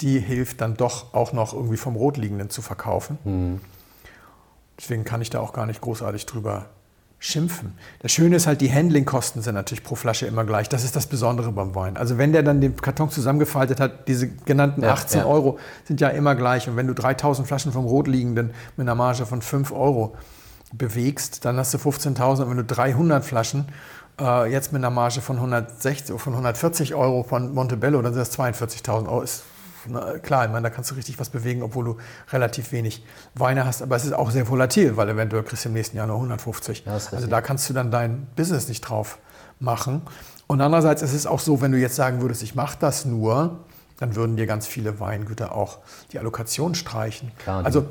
die 0.00 0.18
hilft 0.18 0.60
dann 0.60 0.76
doch 0.76 1.14
auch 1.14 1.32
noch 1.32 1.54
irgendwie 1.54 1.76
vom 1.76 1.96
Rotliegenden 1.96 2.50
zu 2.50 2.62
verkaufen. 2.62 3.18
Mm. 3.24 3.60
Deswegen 4.78 5.04
kann 5.04 5.22
ich 5.22 5.30
da 5.30 5.40
auch 5.40 5.52
gar 5.52 5.66
nicht 5.66 5.80
großartig 5.80 6.26
drüber 6.26 6.66
schimpfen. 7.24 7.72
Das 8.00 8.12
Schöne 8.12 8.36
ist 8.36 8.46
halt, 8.46 8.60
die 8.60 8.70
Handlingkosten 8.70 9.40
sind 9.40 9.54
natürlich 9.54 9.82
pro 9.82 9.94
Flasche 9.94 10.26
immer 10.26 10.44
gleich. 10.44 10.68
Das 10.68 10.84
ist 10.84 10.94
das 10.94 11.06
Besondere 11.06 11.52
beim 11.52 11.74
Wein. 11.74 11.96
Also 11.96 12.18
wenn 12.18 12.32
der 12.32 12.42
dann 12.42 12.60
den 12.60 12.76
Karton 12.76 13.08
zusammengefaltet 13.08 13.80
hat, 13.80 14.08
diese 14.08 14.28
genannten 14.28 14.82
ja, 14.82 14.92
18 14.92 15.20
ja. 15.20 15.26
Euro 15.26 15.58
sind 15.84 16.02
ja 16.02 16.08
immer 16.08 16.34
gleich. 16.34 16.68
Und 16.68 16.76
wenn 16.76 16.86
du 16.86 16.92
3000 16.92 17.48
Flaschen 17.48 17.72
vom 17.72 17.86
Rotliegenden 17.86 18.50
mit 18.76 18.86
einer 18.86 18.94
Marge 18.94 19.24
von 19.24 19.40
5 19.40 19.72
Euro 19.72 20.14
bewegst, 20.72 21.46
dann 21.46 21.56
hast 21.56 21.72
du 21.72 21.78
15.000. 21.78 22.42
Und 22.42 22.50
wenn 22.50 22.56
du 22.58 22.64
300 22.64 23.24
Flaschen 23.24 23.66
äh, 24.20 24.50
jetzt 24.50 24.72
mit 24.72 24.80
einer 24.80 24.90
Marge 24.90 25.20
von 25.20 25.36
160, 25.36 26.20
von 26.20 26.32
140 26.32 26.94
Euro 26.94 27.22
von 27.22 27.52
Montebello, 27.54 28.00
dann 28.02 28.14
sind 28.14 28.20
das 28.20 28.38
42.000 28.38 29.06
Euro. 29.06 29.22
Ist 29.22 29.44
na, 29.86 30.18
klar, 30.18 30.46
ich 30.46 30.50
meine, 30.50 30.62
da 30.62 30.70
kannst 30.70 30.90
du 30.90 30.94
richtig 30.94 31.18
was 31.20 31.28
bewegen, 31.28 31.62
obwohl 31.62 31.84
du 31.84 31.96
relativ 32.32 32.72
wenig 32.72 33.04
Weine 33.34 33.66
hast. 33.66 33.82
Aber 33.82 33.96
es 33.96 34.04
ist 34.04 34.12
auch 34.12 34.30
sehr 34.30 34.48
volatil, 34.48 34.96
weil 34.96 35.08
eventuell 35.08 35.42
kriegst 35.42 35.64
du 35.64 35.68
im 35.68 35.74
nächsten 35.74 35.96
Jahr 35.96 36.06
nur 36.06 36.16
150. 36.16 36.84
Ja, 36.86 36.92
also 36.92 37.26
da 37.26 37.40
kannst 37.40 37.68
du 37.68 37.74
dann 37.74 37.90
dein 37.90 38.26
Business 38.36 38.68
nicht 38.68 38.80
drauf 38.80 39.18
machen. 39.60 40.02
Und 40.46 40.60
andererseits 40.60 41.02
ist 41.02 41.14
es 41.14 41.26
auch 41.26 41.40
so, 41.40 41.60
wenn 41.60 41.72
du 41.72 41.78
jetzt 41.78 41.96
sagen 41.96 42.20
würdest, 42.20 42.42
ich 42.42 42.54
mache 42.54 42.76
das 42.78 43.04
nur, 43.04 43.58
dann 43.98 44.16
würden 44.16 44.36
dir 44.36 44.46
ganz 44.46 44.66
viele 44.66 45.00
Weingüter 45.00 45.54
auch 45.54 45.78
die 46.12 46.18
Allokation 46.18 46.74
streichen. 46.74 47.32
Klar, 47.38 47.64
also 47.64 47.86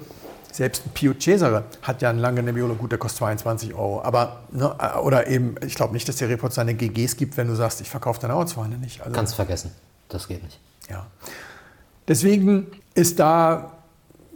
selbst 0.54 0.86
ein 0.86 0.92
Pio 0.94 1.14
Cesare 1.20 1.64
hat 1.82 2.02
ja 2.02 2.10
einen 2.10 2.20
langen 2.20 2.46
Nebbiolo, 2.46 2.76
gut, 2.76 2.92
der 2.92 3.00
kostet 3.00 3.20
22 3.20 3.74
Euro. 3.74 4.04
Aber, 4.04 4.44
ne, 4.52 4.76
oder 5.02 5.28
eben, 5.28 5.56
ich 5.66 5.76
glaube 5.76 5.94
nicht, 5.94 6.08
dass 6.08 6.18
der 6.18 6.30
Report 6.30 6.54
seine 6.54 6.76
GGs 6.76 7.18
gibt, 7.18 7.38
wenn 7.38 7.48
du 7.48 7.56
sagst, 7.56 7.82
ich 7.82 7.90
verkaufe 7.90 8.22
deine 8.22 8.36
Ortsweine 8.36 8.78
nicht. 8.78 9.02
Also, 9.02 9.14
Kannst 9.14 9.36
vergessen. 9.36 9.72
Das 10.10 10.28
geht 10.28 10.44
nicht. 10.44 10.60
Ja. 10.90 11.08
Deswegen 12.08 12.68
ist 12.94 13.20
da, 13.20 13.72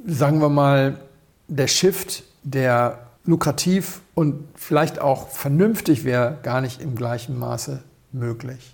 sagen 0.06 0.42
wir 0.42 0.50
mal, 0.50 1.00
der 1.48 1.68
Shift 1.68 2.24
der 2.44 3.00
lukrativ 3.26 4.02
und 4.16 4.48
vielleicht 4.56 5.00
auch 5.00 5.30
vernünftig 5.30 6.04
wäre, 6.06 6.38
gar 6.44 6.62
nicht 6.62 6.82
im 6.82 6.96
gleichen 6.96 7.38
Maße 7.38 7.84
möglich. 8.12 8.74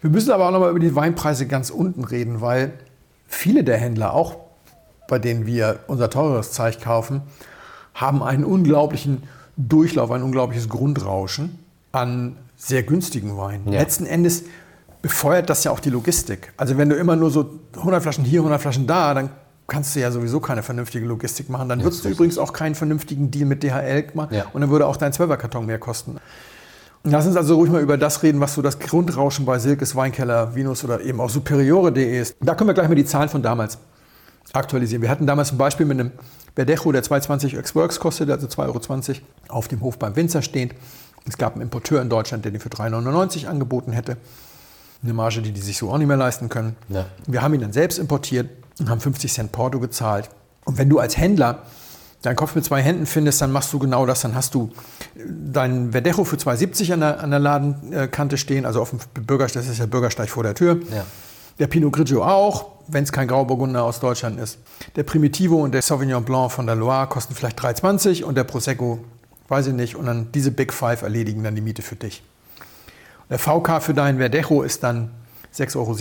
Wir 0.00 0.10
müssen 0.10 0.32
aber 0.32 0.48
auch 0.48 0.50
nochmal 0.50 0.70
über 0.70 0.80
die 0.80 0.94
Weinpreise 0.94 1.46
ganz 1.46 1.70
unten 1.70 2.04
reden, 2.04 2.40
weil 2.40 2.72
viele 3.28 3.62
der 3.64 3.78
Händler, 3.78 4.12
auch 4.12 4.43
bei 5.08 5.18
denen 5.18 5.46
wir 5.46 5.80
unser 5.86 6.10
teures 6.10 6.52
Zeug 6.52 6.80
kaufen, 6.80 7.22
haben 7.94 8.22
einen 8.22 8.44
unglaublichen 8.44 9.22
Durchlauf, 9.56 10.10
ein 10.10 10.22
unglaubliches 10.22 10.68
Grundrauschen 10.68 11.58
an 11.92 12.36
sehr 12.56 12.82
günstigen 12.82 13.36
Weinen. 13.36 13.72
Ja. 13.72 13.80
Letzten 13.80 14.06
Endes 14.06 14.44
befeuert 15.02 15.50
das 15.50 15.64
ja 15.64 15.70
auch 15.70 15.80
die 15.80 15.90
Logistik. 15.90 16.52
Also 16.56 16.78
wenn 16.78 16.88
du 16.88 16.96
immer 16.96 17.14
nur 17.14 17.30
so 17.30 17.60
100 17.76 18.02
Flaschen 18.02 18.24
hier, 18.24 18.40
100 18.40 18.60
Flaschen 18.60 18.86
da, 18.86 19.14
dann 19.14 19.30
kannst 19.66 19.94
du 19.94 20.00
ja 20.00 20.10
sowieso 20.10 20.40
keine 20.40 20.62
vernünftige 20.62 21.06
Logistik 21.06 21.48
machen. 21.48 21.68
Dann 21.68 21.80
ja, 21.80 21.84
würdest 21.84 22.04
du 22.04 22.08
übrigens 22.08 22.38
auch 22.38 22.52
keinen 22.52 22.74
vernünftigen 22.74 23.30
Deal 23.30 23.46
mit 23.46 23.62
DHL 23.62 24.06
machen 24.14 24.34
ja. 24.34 24.46
und 24.52 24.60
dann 24.60 24.70
würde 24.70 24.86
auch 24.86 24.96
dein 24.96 25.12
12er 25.12 25.36
Karton 25.36 25.66
mehr 25.66 25.78
kosten. 25.78 26.16
Lass 27.06 27.26
uns 27.26 27.36
also 27.36 27.56
ruhig 27.56 27.70
mal 27.70 27.82
über 27.82 27.98
das 27.98 28.22
reden, 28.22 28.40
was 28.40 28.54
so 28.54 28.62
das 28.62 28.78
Grundrauschen 28.78 29.44
bei 29.44 29.58
Silkes, 29.58 29.94
Weinkeller, 29.94 30.54
Vinus 30.54 30.84
oder 30.84 31.02
eben 31.02 31.20
auch 31.20 31.28
Superiore.de 31.28 32.20
ist. 32.20 32.34
Da 32.40 32.54
können 32.54 32.70
wir 32.70 32.74
gleich 32.74 32.88
mal 32.88 32.94
die 32.94 33.04
Zahlen 33.04 33.28
von 33.28 33.42
damals 33.42 33.76
aktualisieren. 34.52 35.02
Wir 35.02 35.10
hatten 35.10 35.26
damals 35.26 35.52
ein 35.52 35.58
Beispiel 35.58 35.86
mit 35.86 35.98
einem 35.98 36.12
Verdecho, 36.54 36.92
der 36.92 37.02
2,20 37.02 37.58
Ex-Works 37.58 37.98
kostete, 37.98 38.32
also 38.32 38.46
2,20 38.46 38.58
Euro, 38.68 39.20
auf 39.48 39.68
dem 39.68 39.80
Hof 39.80 39.98
beim 39.98 40.14
Winzer 40.16 40.42
stehend. 40.42 40.74
Es 41.26 41.38
gab 41.38 41.54
einen 41.54 41.62
Importeur 41.62 42.02
in 42.02 42.08
Deutschland, 42.08 42.44
der 42.44 42.52
den 42.52 42.60
für 42.60 42.68
3,99 42.68 43.46
angeboten 43.46 43.92
hätte. 43.92 44.16
Eine 45.02 45.14
Marge, 45.14 45.42
die 45.42 45.52
die 45.52 45.60
sich 45.60 45.78
so 45.78 45.90
auch 45.90 45.98
nicht 45.98 46.06
mehr 46.06 46.16
leisten 46.16 46.48
können. 46.48 46.76
Ja. 46.88 47.06
Wir 47.26 47.42
haben 47.42 47.54
ihn 47.54 47.60
dann 47.60 47.72
selbst 47.72 47.98
importiert 47.98 48.48
und 48.78 48.88
haben 48.88 49.00
50 49.00 49.32
Cent 49.32 49.52
Porto 49.52 49.80
gezahlt. 49.80 50.30
Und 50.64 50.78
wenn 50.78 50.88
du 50.88 50.98
als 50.98 51.16
Händler 51.16 51.62
deinen 52.22 52.36
Kopf 52.36 52.54
mit 52.54 52.64
zwei 52.64 52.80
Händen 52.80 53.06
findest, 53.06 53.40
dann 53.40 53.52
machst 53.52 53.72
du 53.72 53.78
genau 53.78 54.06
das. 54.06 54.22
Dann 54.22 54.34
hast 54.34 54.54
du 54.54 54.70
deinen 55.14 55.92
Verdecho 55.92 56.24
für 56.24 56.36
2,70 56.36 56.94
an 56.94 57.00
der, 57.00 57.20
an 57.20 57.30
der 57.30 57.38
Ladenkante 57.38 58.38
stehen, 58.38 58.64
also 58.64 58.80
auf 58.80 58.90
dem 58.90 58.98
Bürgersteig, 59.24 59.62
das 59.62 59.70
ist 59.70 59.78
ja 59.78 59.86
Bürgersteig 59.86 60.30
vor 60.30 60.42
der 60.42 60.54
Tür. 60.54 60.80
Ja. 60.90 61.04
Der 61.58 61.66
Pinot 61.66 61.92
Grigio 61.92 62.24
auch, 62.24 62.66
wenn 62.88 63.04
es 63.04 63.12
kein 63.12 63.28
Grauburgunder 63.28 63.84
aus 63.84 64.00
Deutschland 64.00 64.38
ist. 64.40 64.58
Der 64.96 65.04
Primitivo 65.04 65.62
und 65.62 65.72
der 65.72 65.82
Sauvignon 65.82 66.24
Blanc 66.24 66.50
von 66.52 66.66
der 66.66 66.74
Loire 66.74 67.06
kosten 67.06 67.34
vielleicht 67.34 67.60
3,20 67.60 68.24
und 68.24 68.34
der 68.34 68.44
Prosecco, 68.44 68.98
weiß 69.48 69.68
ich 69.68 69.74
nicht. 69.74 69.96
Und 69.96 70.06
dann 70.06 70.32
diese 70.32 70.50
Big 70.50 70.72
Five 70.72 71.02
erledigen 71.02 71.44
dann 71.44 71.54
die 71.54 71.60
Miete 71.60 71.82
für 71.82 71.96
dich. 71.96 72.22
Der 73.30 73.38
VK 73.38 73.80
für 73.80 73.94
deinen 73.94 74.18
Verdecho 74.18 74.62
ist 74.62 74.82
dann 74.82 75.10
6,70 75.54 75.76
Euro 75.76 75.96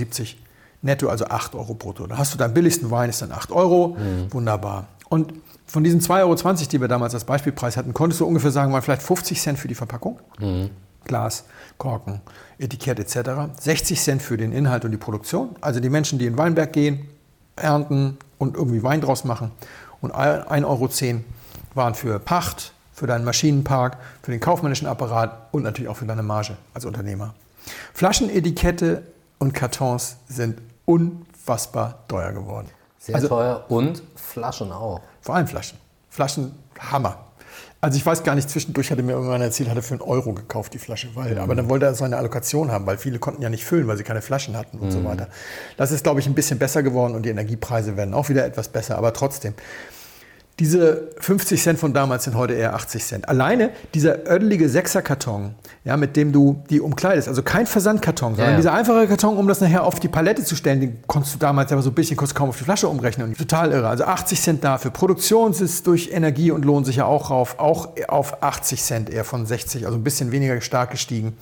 netto, 0.81 1.07
also 1.07 1.25
8 1.25 1.55
Euro 1.55 1.73
brutto. 1.73 2.07
Da 2.07 2.17
hast 2.17 2.33
du 2.33 2.37
deinen 2.37 2.53
billigsten 2.53 2.91
Wein, 2.91 3.09
ist 3.09 3.21
dann 3.21 3.31
8 3.31 3.51
Euro. 3.51 3.97
Mhm. 3.97 4.33
Wunderbar. 4.33 4.87
Und 5.09 5.33
von 5.65 5.83
diesen 5.83 6.01
2,20 6.01 6.19
Euro, 6.19 6.55
die 6.71 6.81
wir 6.81 6.87
damals 6.87 7.13
als 7.13 7.23
Beispielpreis 7.23 7.77
hatten, 7.77 7.93
konntest 7.93 8.19
du 8.19 8.25
ungefähr 8.25 8.51
sagen, 8.51 8.71
mal 8.71 8.81
vielleicht 8.81 9.03
50 9.03 9.39
Cent 9.39 9.59
für 9.59 9.67
die 9.67 9.75
Verpackung. 9.75 10.19
Mhm. 10.39 10.69
Glas, 11.05 11.45
Korken, 11.77 12.21
Etikett 12.57 12.99
etc. 12.99 13.59
60 13.59 13.99
Cent 13.99 14.21
für 14.21 14.37
den 14.37 14.51
Inhalt 14.51 14.85
und 14.85 14.91
die 14.91 14.97
Produktion. 14.97 15.55
Also 15.61 15.79
die 15.79 15.89
Menschen, 15.89 16.19
die 16.19 16.25
in 16.25 16.33
den 16.33 16.37
Weinberg 16.37 16.73
gehen, 16.73 17.07
ernten 17.55 18.17
und 18.37 18.55
irgendwie 18.55 18.83
Wein 18.83 19.01
draus 19.01 19.23
machen. 19.23 19.51
Und 20.01 20.13
1,10 20.13 20.65
Euro 20.65 20.89
waren 21.75 21.95
für 21.95 22.19
Pacht, 22.19 22.73
für 22.93 23.07
deinen 23.07 23.25
Maschinenpark, 23.25 23.97
für 24.21 24.31
den 24.31 24.39
kaufmännischen 24.39 24.87
Apparat 24.87 25.47
und 25.51 25.63
natürlich 25.63 25.89
auch 25.89 25.97
für 25.97 26.05
deine 26.05 26.23
Marge 26.23 26.57
als 26.73 26.85
Unternehmer. 26.85 27.33
Flaschen, 27.93 28.29
Etikette 28.29 29.03
und 29.39 29.53
Kartons 29.53 30.17
sind 30.27 30.61
unfassbar 30.85 31.99
teuer 32.07 32.31
geworden. 32.31 32.67
Sehr 32.99 33.15
also, 33.15 33.27
teuer 33.27 33.65
und 33.69 34.03
Flaschen 34.15 34.71
auch. 34.71 35.01
Vor 35.21 35.35
allem 35.35 35.47
Flaschen. 35.47 35.77
Flaschen, 36.09 36.53
Hammer. 36.79 37.17
Also 37.83 37.97
ich 37.97 38.05
weiß 38.05 38.23
gar 38.23 38.33
nicht, 38.33 38.49
zwischendurch 38.49 38.91
hatte 38.91 39.03
mir 39.03 39.11
irgendwann 39.11 39.41
erzählt, 39.41 39.67
hat 39.67 39.75
er 39.75 39.83
für 39.83 39.95
einen 39.95 40.01
Euro 40.03 40.31
gekauft, 40.31 40.73
die 40.73 40.77
Flasche. 40.77 41.09
Weil. 41.15 41.37
Aber 41.37 41.53
dann 41.53 41.67
wollte 41.67 41.85
er 41.85 41.93
seine 41.95 42.15
Allokation 42.15 42.71
haben, 42.71 42.85
weil 42.85 42.97
viele 42.97 43.19
konnten 43.19 43.41
ja 43.41 43.49
nicht 43.49 43.65
füllen, 43.65 43.89
weil 43.89 43.97
sie 43.97 44.05
keine 44.05 44.21
Flaschen 44.21 44.55
hatten 44.55 44.79
und 44.79 44.87
mhm. 44.87 44.91
so 44.91 45.03
weiter. 45.03 45.27
Das 45.75 45.91
ist, 45.91 46.05
glaube 46.05 46.21
ich, 46.21 46.25
ein 46.25 46.33
bisschen 46.33 46.57
besser 46.57 46.81
geworden 46.81 47.13
und 47.13 47.23
die 47.23 47.29
Energiepreise 47.29 47.97
werden 47.97 48.13
auch 48.13 48.29
wieder 48.29 48.45
etwas 48.45 48.69
besser, 48.69 48.97
aber 48.97 49.11
trotzdem. 49.11 49.53
Diese 50.59 51.09
50 51.19 51.61
Cent 51.61 51.79
von 51.79 51.93
damals 51.93 52.25
sind 52.25 52.35
heute 52.35 52.53
eher 52.53 52.75
80 52.75 53.03
Cent. 53.03 53.29
Alleine 53.29 53.71
dieser 53.95 54.31
ödelige 54.31 54.69
Sechserkarton, 54.69 55.55
ja, 55.83 55.97
mit 55.97 56.15
dem 56.15 56.31
du 56.31 56.63
die 56.69 56.79
umkleidest, 56.79 57.27
also 57.27 57.41
kein 57.41 57.65
Versandkarton, 57.65 58.35
sondern 58.35 58.45
ja, 58.45 58.51
ja. 58.51 58.57
dieser 58.57 58.73
einfache 58.73 59.07
Karton, 59.07 59.37
um 59.37 59.47
das 59.47 59.61
nachher 59.61 59.83
auf 59.83 59.99
die 59.99 60.09
Palette 60.09 60.43
zu 60.43 60.55
stellen, 60.55 60.79
den 60.79 60.99
konntest 61.07 61.33
du 61.33 61.39
damals 61.39 61.71
aber 61.71 61.81
so 61.81 61.89
ein 61.89 61.95
bisschen 61.95 62.17
kurz 62.17 62.35
kaum 62.35 62.49
auf 62.49 62.57
die 62.57 62.65
Flasche 62.65 62.87
umrechnen. 62.87 63.29
Und 63.29 63.37
total 63.37 63.71
irre. 63.71 63.87
Also 63.87 64.03
80 64.03 64.41
Cent 64.41 64.63
dafür. 64.63 64.91
Produktion 64.91 65.53
ist 65.53 65.87
durch 65.87 66.11
Energie 66.11 66.51
und 66.51 66.65
Lohn 66.65 66.85
sicher 66.85 67.07
auch 67.07 67.31
rauf, 67.31 67.57
auch 67.57 67.89
auf 68.07 68.43
80 68.43 68.83
Cent 68.83 69.09
eher 69.09 69.23
von 69.23 69.47
60, 69.47 69.87
also 69.87 69.97
ein 69.97 70.03
bisschen 70.03 70.31
weniger 70.31 70.61
stark 70.61 70.91
gestiegen. 70.91 71.35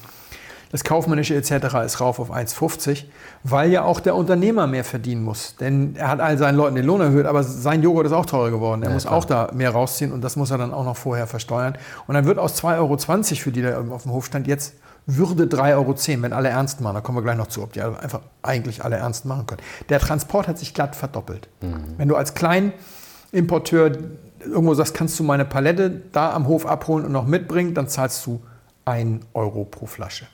Das 0.72 0.84
Kaufmännische 0.84 1.36
etc. 1.36 1.52
ist 1.86 2.00
rauf 2.00 2.20
auf 2.20 2.32
1,50, 2.32 3.04
weil 3.44 3.70
ja 3.72 3.84
auch 3.84 4.00
der 4.00 4.16
Unternehmer 4.16 4.68
mehr 4.68 4.84
verdienen 4.84 5.24
muss. 5.24 5.56
Denn 5.58 5.96
er 5.98 6.08
hat 6.08 6.22
all 6.22 6.38
seinen 6.38 6.56
Leuten 6.56 6.76
den 6.76 6.86
Lohn 6.86 7.02
erhöht, 7.02 7.26
aber 7.26 7.44
sein 7.44 7.84
Joghurt 7.84 8.06
ist 8.06 8.14
auch 8.14 8.26
teurer 8.26 8.52
geworden. 8.52 8.84
Er 8.84 8.90
ja, 8.90 8.94
muss 8.94 9.04
klar. 9.04 9.16
auch 9.16 9.26
da 9.26 9.50
mehr 9.54 9.72
rausziehen 9.72 10.12
und 10.12 10.22
das 10.22 10.38
muss 10.38 10.50
er 10.50 10.58
dann 10.58 10.74
auch 10.74 10.86
noch 10.86 10.96
vorher 10.96 11.28
versteuern. 11.28 11.76
Und 12.08 12.16
dann 12.16 12.26
wird 12.26 12.40
aus 12.40 12.62
2,20 12.64 12.78
Euro, 12.78 12.98
für 13.36 13.52
die 13.52 13.62
da 13.62 13.82
auf 13.92 14.04
dem 14.04 14.14
Hof 14.14 14.26
stand, 14.26 14.48
jetzt 14.48 14.76
würde 15.06 15.46
3,10 15.46 15.76
Euro, 15.76 16.22
wenn 16.22 16.34
alle 16.34 16.50
ernst 16.50 16.80
machen. 16.80 16.96
Da 16.96 17.02
kommen 17.02 17.18
wir 17.18 17.24
gleich 17.24 17.38
noch 17.38 17.48
zu, 17.48 17.64
ob 17.64 17.74
die 17.74 17.82
einfach 17.82 18.22
eigentlich 18.42 18.84
alle 18.84 18.98
ernst 18.98 19.26
machen 19.26 19.48
können. 19.48 19.62
Der 19.90 20.00
Transport 20.00 20.48
hat 20.48 20.58
sich 20.58 20.74
glatt 20.74 20.96
verdoppelt. 20.96 21.50
Mhm. 21.62 21.96
Wenn 21.98 22.08
du 22.08 22.16
als 22.16 22.34
Kleinimporteur 22.34 23.98
irgendwo 24.46 24.74
sagst, 24.74 24.94
kannst 24.94 25.20
du 25.20 25.24
meine 25.24 25.46
Palette 25.46 26.02
da 26.12 26.32
am 26.32 26.48
Hof 26.48 26.66
abholen 26.66 27.06
und 27.06 27.12
noch 27.12 27.26
mitbringen, 27.26 27.74
dann 27.74 27.88
zahlst 27.88 28.26
du 28.26 28.42
1 28.86 29.26
Euro 29.34 29.66
pro 29.66 29.86
Flasche. 29.86 30.28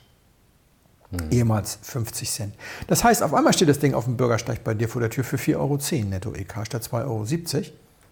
Mhm. 1.10 1.30
Ehemals 1.30 1.78
50 1.82 2.30
Cent. 2.30 2.54
Das 2.86 3.02
heißt, 3.02 3.22
auf 3.22 3.32
einmal 3.32 3.52
steht 3.52 3.68
das 3.68 3.78
Ding 3.78 3.94
auf 3.94 4.04
dem 4.04 4.16
Bürgersteig 4.16 4.62
bei 4.62 4.74
dir 4.74 4.88
vor 4.88 5.00
der 5.00 5.10
Tür 5.10 5.24
für 5.24 5.36
4,10 5.36 5.56
Euro 5.56 5.78
netto 6.08 6.34
EK 6.34 6.66
statt 6.66 6.82
2,70 6.82 7.04
Euro. 7.06 7.26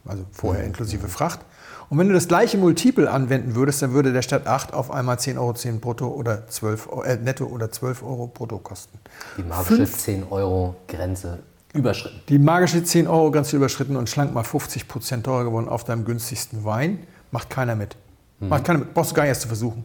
Also 0.07 0.25
vorher 0.33 0.63
mhm. 0.63 0.69
inklusive 0.69 1.09
Fracht. 1.09 1.41
Und 1.89 1.99
wenn 1.99 2.09
du 2.09 2.15
das 2.15 2.27
gleiche 2.27 2.59
Multiple 2.59 3.11
anwenden 3.11 3.55
würdest, 3.55 3.83
dann 3.83 3.93
würde 3.93 4.13
der 4.13 4.23
statt 4.23 4.47
8 4.47 4.73
auf 4.73 4.91
einmal 4.91 5.17
10,10 5.17 5.37
Euro 5.37 5.79
brutto 5.79 6.09
oder 6.09 6.49
12 6.49 6.89
äh, 7.05 7.17
netto 7.17 7.47
oder 7.47 7.71
12 7.71 8.03
Euro 8.03 8.27
brutto 8.27 8.59
kosten. 8.59 8.99
Die 9.37 9.43
magische 9.43 9.77
Fünf, 9.77 9.99
10 9.99 10.25
Euro 10.31 10.77
Grenze 10.89 11.41
überschritten. 11.73 12.21
Die 12.29 12.39
magische 12.39 12.83
10 12.83 13.07
Euro 13.07 13.31
Grenze 13.31 13.57
überschritten 13.57 13.97
und 13.97 14.09
schlank 14.09 14.35
mal 14.35 14.43
50 14.43 14.89
Prozent 14.89 15.25
teurer 15.25 15.45
geworden 15.45 15.69
auf 15.69 15.85
deinem 15.85 16.05
günstigsten 16.05 16.65
Wein. 16.65 17.07
Macht 17.31 17.51
keiner 17.51 17.77
mit. 17.77 17.97
Mhm. 18.41 18.49
Macht 18.49 18.65
keiner 18.65 18.81
mit. 18.81 18.95
Brauchst 18.95 19.13
du 19.13 19.15
gar 19.15 19.23
nicht 19.23 19.31
erst 19.31 19.43
zu 19.43 19.49
versuchen. 19.49 19.85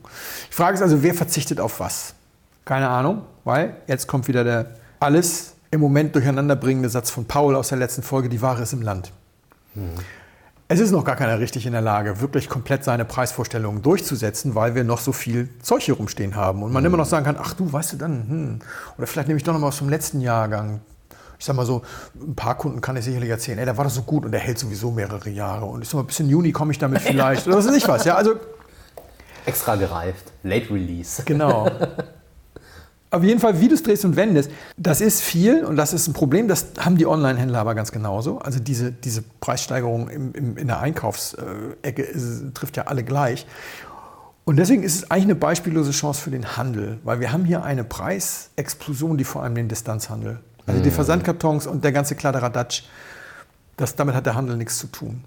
Die 0.49 0.55
Frage 0.55 0.75
ist 0.75 0.81
also, 0.81 1.03
wer 1.03 1.13
verzichtet 1.13 1.59
auf 1.59 1.79
was? 1.79 2.15
Keine 2.65 2.89
Ahnung, 2.89 3.23
weil 3.43 3.75
jetzt 3.87 4.07
kommt 4.07 4.27
wieder 4.27 4.43
der 4.43 4.67
alles 4.99 5.55
im 5.71 5.79
Moment 5.79 6.13
durcheinanderbringende 6.15 6.89
Satz 6.89 7.09
von 7.09 7.25
Paul 7.25 7.55
aus 7.55 7.69
der 7.69 7.77
letzten 7.77 8.03
Folge, 8.03 8.29
die 8.29 8.41
Ware 8.41 8.61
ist 8.61 8.73
im 8.73 8.81
Land. 8.81 9.11
Mhm. 9.73 9.95
Es 10.67 10.79
ist 10.79 10.91
noch 10.91 11.03
gar 11.03 11.17
keiner 11.17 11.39
richtig 11.39 11.65
in 11.65 11.73
der 11.73 11.81
Lage, 11.81 12.21
wirklich 12.21 12.47
komplett 12.47 12.85
seine 12.85 13.03
Preisvorstellungen 13.03 13.81
durchzusetzen, 13.81 14.55
weil 14.55 14.73
wir 14.73 14.85
noch 14.85 14.99
so 14.99 15.11
viel 15.11 15.49
Zeug 15.61 15.81
hier 15.81 15.95
rumstehen 15.95 16.35
haben. 16.35 16.63
Und 16.63 16.71
man 16.71 16.83
mhm. 16.83 16.87
immer 16.87 16.97
noch 16.97 17.05
sagen 17.05 17.25
kann, 17.25 17.35
ach 17.37 17.53
du, 17.53 17.71
weißt 17.71 17.93
du 17.93 17.97
dann, 17.97 18.11
hm, 18.27 18.59
oder 18.97 19.07
vielleicht 19.07 19.27
nehme 19.27 19.37
ich 19.37 19.43
doch 19.43 19.51
noch 19.51 19.59
mal 19.59 19.67
aus 19.67 19.79
dem 19.79 19.89
letzten 19.89 20.21
Jahrgang. 20.21 20.79
Ich 21.37 21.45
sag 21.45 21.55
mal 21.55 21.65
so, 21.65 21.81
ein 22.15 22.35
paar 22.35 22.55
Kunden 22.57 22.79
kann 22.79 22.95
ich 22.95 23.03
sicherlich 23.03 23.29
erzählen, 23.29 23.57
ey, 23.57 23.65
der 23.65 23.75
war 23.75 23.83
doch 23.83 23.91
so 23.91 24.03
gut 24.03 24.23
und 24.23 24.31
der 24.31 24.39
hält 24.39 24.59
sowieso 24.59 24.91
mehrere 24.91 25.29
Jahre. 25.29 25.65
Und 25.65 25.81
ich 25.81 25.89
sag 25.89 25.95
mal, 25.95 26.03
bis 26.03 26.19
in 26.19 26.29
Juni 26.29 26.51
komme 26.51 26.71
ich 26.71 26.79
damit 26.79 27.01
vielleicht. 27.01 27.47
oder 27.47 27.57
was 27.57 27.67
weiß 27.67 27.75
ich 27.75 27.87
was. 27.87 28.05
Ja, 28.05 28.15
also, 28.15 28.35
Extra 29.45 29.75
gereift, 29.75 30.31
Late 30.43 30.69
Release. 30.69 31.23
Genau. 31.25 31.69
Auf 33.11 33.23
jeden 33.23 33.41
Fall, 33.41 33.59
wie 33.59 33.67
du 33.67 33.75
es 33.75 33.83
drehst 33.83 34.05
und 34.05 34.15
wendest, 34.15 34.49
das 34.77 35.01
ist 35.01 35.19
viel 35.19 35.65
und 35.65 35.75
das 35.75 35.91
ist 35.91 36.07
ein 36.07 36.13
Problem. 36.13 36.47
Das 36.47 36.67
haben 36.79 36.95
die 36.95 37.05
Online-Händler 37.05 37.59
aber 37.59 37.75
ganz 37.75 37.91
genauso. 37.91 38.39
Also 38.39 38.61
diese, 38.61 38.93
diese 38.93 39.21
Preissteigerung 39.41 40.07
im, 40.07 40.33
im, 40.33 40.57
in 40.57 40.67
der 40.67 40.79
Einkaufsecke 40.79 42.03
ist, 42.03 42.55
trifft 42.55 42.77
ja 42.77 42.83
alle 42.83 43.03
gleich. 43.03 43.45
Und 44.45 44.55
deswegen 44.55 44.81
ist 44.83 44.95
es 44.95 45.11
eigentlich 45.11 45.25
eine 45.25 45.35
beispiellose 45.35 45.91
Chance 45.91 46.21
für 46.21 46.31
den 46.31 46.55
Handel, 46.55 46.99
weil 47.03 47.19
wir 47.19 47.33
haben 47.33 47.43
hier 47.43 47.63
eine 47.63 47.83
Preisexplosion, 47.83 49.17
die 49.17 49.25
vor 49.25 49.43
allem 49.43 49.55
den 49.55 49.67
Distanzhandel, 49.67 50.39
also 50.65 50.81
die 50.81 50.89
mhm. 50.89 50.93
Versandkartons 50.93 51.67
und 51.67 51.83
der 51.83 51.91
ganze 51.91 52.15
Kladderadatsch, 52.15 52.83
das, 53.75 53.95
damit 53.95 54.15
hat 54.15 54.25
der 54.25 54.35
Handel 54.35 54.55
nichts 54.55 54.77
zu 54.77 54.87
tun. 54.87 55.25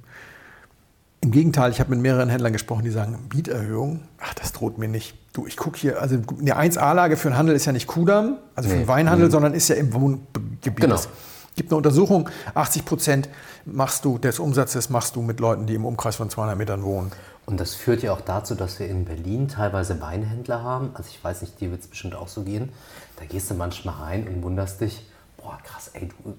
Im 1.20 1.30
Gegenteil, 1.30 1.70
ich 1.70 1.80
habe 1.80 1.90
mit 1.90 2.00
mehreren 2.00 2.28
Händlern 2.28 2.52
gesprochen, 2.52 2.84
die 2.84 2.90
sagen, 2.90 3.18
Mieterhöhung, 3.32 4.00
ach, 4.18 4.34
das 4.34 4.52
droht 4.52 4.78
mir 4.78 4.88
nicht. 4.88 5.14
Du, 5.34 5.48
ich 5.48 5.56
gucke 5.56 5.76
hier, 5.76 6.00
also 6.00 6.16
eine 6.38 6.56
1A-Lage 6.56 7.16
für 7.16 7.26
einen 7.26 7.36
Handel 7.36 7.56
ist 7.56 7.64
ja 7.64 7.72
nicht 7.72 7.88
Kudamm, 7.88 8.38
also 8.54 8.68
für 8.68 8.76
nee. 8.76 8.82
den 8.82 8.88
Weinhandel, 8.88 9.26
mhm. 9.26 9.32
sondern 9.32 9.54
ist 9.54 9.66
ja 9.68 9.74
im 9.74 9.92
Wohngebiet. 9.92 10.76
Genau. 10.76 10.94
Es 10.94 11.08
gibt 11.56 11.72
eine 11.72 11.76
Untersuchung, 11.76 12.30
80 12.54 12.84
Prozent 12.84 13.28
machst 13.64 14.04
du 14.04 14.18
des 14.18 14.38
Umsatzes 14.38 14.90
machst 14.90 15.16
du 15.16 15.22
mit 15.22 15.40
Leuten, 15.40 15.66
die 15.66 15.74
im 15.74 15.84
Umkreis 15.84 16.14
von 16.14 16.30
200 16.30 16.56
Metern 16.56 16.84
wohnen. 16.84 17.10
Und 17.46 17.58
das 17.58 17.74
führt 17.74 18.04
ja 18.04 18.12
auch 18.12 18.20
dazu, 18.20 18.54
dass 18.54 18.78
wir 18.78 18.86
in 18.86 19.04
Berlin 19.04 19.48
teilweise 19.48 20.00
Weinhändler 20.00 20.62
haben. 20.62 20.90
Also 20.94 21.10
ich 21.10 21.22
weiß 21.22 21.42
nicht, 21.42 21.60
dir 21.60 21.72
wird 21.72 21.80
es 21.80 21.88
bestimmt 21.88 22.14
auch 22.14 22.28
so 22.28 22.42
gehen. 22.42 22.70
Da 23.18 23.24
gehst 23.24 23.50
du 23.50 23.54
manchmal 23.54 23.96
rein 23.96 24.28
und 24.28 24.40
wunderst 24.44 24.80
dich, 24.80 25.04
boah 25.36 25.58
krass, 25.64 25.90
ey, 25.94 26.08
du, 26.08 26.34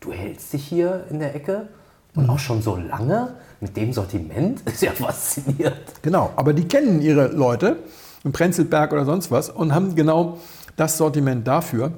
du 0.00 0.12
hältst 0.12 0.52
dich 0.52 0.66
hier 0.66 1.06
in 1.08 1.18
der 1.18 1.34
Ecke 1.34 1.68
Und 2.14 2.28
auch 2.28 2.38
schon 2.38 2.60
so 2.60 2.76
lange 2.76 3.36
mit 3.60 3.74
dem 3.74 3.94
Sortiment? 3.94 4.60
Ist 4.68 4.82
ja 4.82 4.92
faszinierend. 4.92 5.80
Genau, 6.02 6.30
aber 6.36 6.52
die 6.52 6.68
kennen 6.68 7.00
ihre 7.00 7.28
Leute 7.28 7.78
im 8.24 8.32
Prenzlberg 8.32 8.92
oder 8.92 9.04
sonst 9.04 9.30
was 9.30 9.50
und 9.50 9.74
haben 9.74 9.94
genau 9.94 10.38
das 10.76 10.96
Sortiment 10.96 11.46
dafür. 11.46 11.92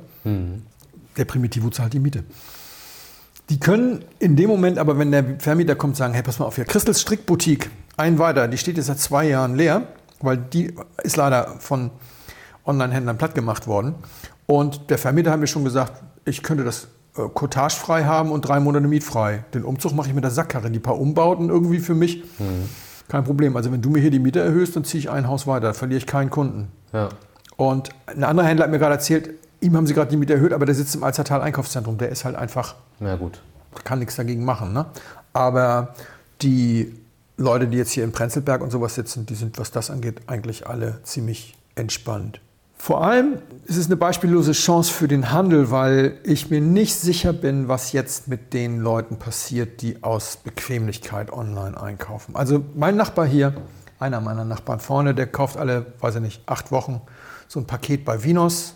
Der 1.16 1.24
Primitivo 1.24 1.70
zahlt 1.70 1.92
die 1.92 2.00
Miete. 2.00 2.24
Die 3.48 3.60
können 3.60 4.04
in 4.18 4.34
dem 4.34 4.48
Moment 4.50 4.78
aber, 4.78 4.98
wenn 4.98 5.12
der 5.12 5.38
Vermieter 5.38 5.76
kommt, 5.76 5.96
sagen, 5.96 6.14
hey, 6.14 6.22
pass 6.22 6.38
mal 6.40 6.46
auf 6.46 6.56
hier, 6.56 6.64
Christels 6.64 7.00
Strickboutique, 7.00 7.70
ein 7.96 8.18
weiter, 8.18 8.48
die 8.48 8.58
steht 8.58 8.76
jetzt 8.76 8.86
seit 8.86 8.98
zwei 8.98 9.28
Jahren 9.28 9.54
leer, 9.54 9.86
weil 10.20 10.36
die 10.36 10.74
ist 11.04 11.16
leider 11.16 11.56
von 11.60 11.90
Online-Händlern 12.66 13.16
platt 13.16 13.34
gemacht 13.36 13.68
worden. 13.68 13.94
Und 14.46 14.90
der 14.90 14.98
Vermieter 14.98 15.30
hat 15.30 15.38
mir 15.38 15.46
schon 15.46 15.64
gesagt, 15.64 16.02
ich 16.24 16.42
könnte 16.42 16.64
das 16.64 16.88
äh, 17.16 17.28
Cottage 17.32 17.76
frei 17.76 18.04
haben 18.04 18.32
und 18.32 18.42
drei 18.42 18.58
Monate 18.58 18.88
mietfrei. 18.88 19.44
Den 19.54 19.64
Umzug 19.64 19.94
mache 19.94 20.08
ich 20.08 20.14
mit 20.14 20.24
der 20.24 20.32
Sackkarre, 20.32 20.70
die 20.70 20.80
paar 20.80 20.98
Umbauten 20.98 21.48
irgendwie 21.48 21.78
für 21.78 21.94
mich. 21.94 22.24
Kein 23.08 23.24
Problem. 23.24 23.56
Also 23.56 23.72
wenn 23.72 23.82
du 23.82 23.90
mir 23.90 24.00
hier 24.00 24.10
die 24.10 24.18
Miete 24.18 24.40
erhöhst, 24.40 24.76
dann 24.76 24.84
ziehe 24.84 24.98
ich 25.00 25.10
ein 25.10 25.28
Haus 25.28 25.46
weiter, 25.46 25.74
verliere 25.74 25.98
ich 25.98 26.06
keinen 26.06 26.30
Kunden. 26.30 26.68
Ja. 26.92 27.08
Und 27.56 27.90
ein 28.06 28.24
anderer 28.24 28.46
Händler 28.46 28.64
hat 28.64 28.70
mir 28.70 28.78
gerade 28.78 28.94
erzählt, 28.94 29.30
ihm 29.60 29.76
haben 29.76 29.86
sie 29.86 29.94
gerade 29.94 30.10
die 30.10 30.16
Miete 30.16 30.34
erhöht, 30.34 30.52
aber 30.52 30.66
der 30.66 30.74
sitzt 30.74 30.94
im 30.94 31.04
Alzertal 31.04 31.40
Einkaufszentrum. 31.40 31.98
Der 31.98 32.10
ist 32.10 32.24
halt 32.24 32.36
einfach, 32.36 32.74
Na 32.98 33.16
gut. 33.16 33.40
kann 33.84 33.98
nichts 33.98 34.16
dagegen 34.16 34.44
machen. 34.44 34.72
Ne? 34.72 34.86
Aber 35.32 35.94
die 36.42 36.94
Leute, 37.36 37.68
die 37.68 37.76
jetzt 37.76 37.92
hier 37.92 38.04
in 38.04 38.12
Prenzlberg 38.12 38.62
und 38.62 38.70
sowas 38.70 38.94
sitzen, 38.94 39.26
die 39.26 39.34
sind, 39.34 39.58
was 39.58 39.70
das 39.70 39.90
angeht, 39.90 40.22
eigentlich 40.26 40.66
alle 40.66 41.00
ziemlich 41.02 41.54
entspannt. 41.74 42.40
Vor 42.76 43.02
allem 43.02 43.38
ist 43.64 43.76
es 43.76 43.86
eine 43.86 43.96
beispiellose 43.96 44.52
Chance 44.52 44.92
für 44.92 45.08
den 45.08 45.32
Handel, 45.32 45.70
weil 45.70 46.18
ich 46.22 46.50
mir 46.50 46.60
nicht 46.60 46.94
sicher 46.94 47.32
bin, 47.32 47.68
was 47.68 47.92
jetzt 47.92 48.28
mit 48.28 48.52
den 48.52 48.80
Leuten 48.80 49.18
passiert, 49.18 49.82
die 49.82 50.02
aus 50.02 50.36
Bequemlichkeit 50.36 51.32
online 51.32 51.80
einkaufen. 51.80 52.36
Also 52.36 52.64
mein 52.74 52.96
Nachbar 52.96 53.26
hier, 53.26 53.54
einer 53.98 54.20
meiner 54.20 54.44
Nachbarn 54.44 54.78
vorne, 54.78 55.14
der 55.14 55.26
kauft 55.26 55.56
alle, 55.56 55.86
weiß 56.00 56.16
ich 56.16 56.20
nicht, 56.20 56.42
acht 56.46 56.70
Wochen 56.70 57.00
so 57.48 57.60
ein 57.60 57.66
Paket 57.66 58.04
bei 58.04 58.22
Vinos, 58.22 58.74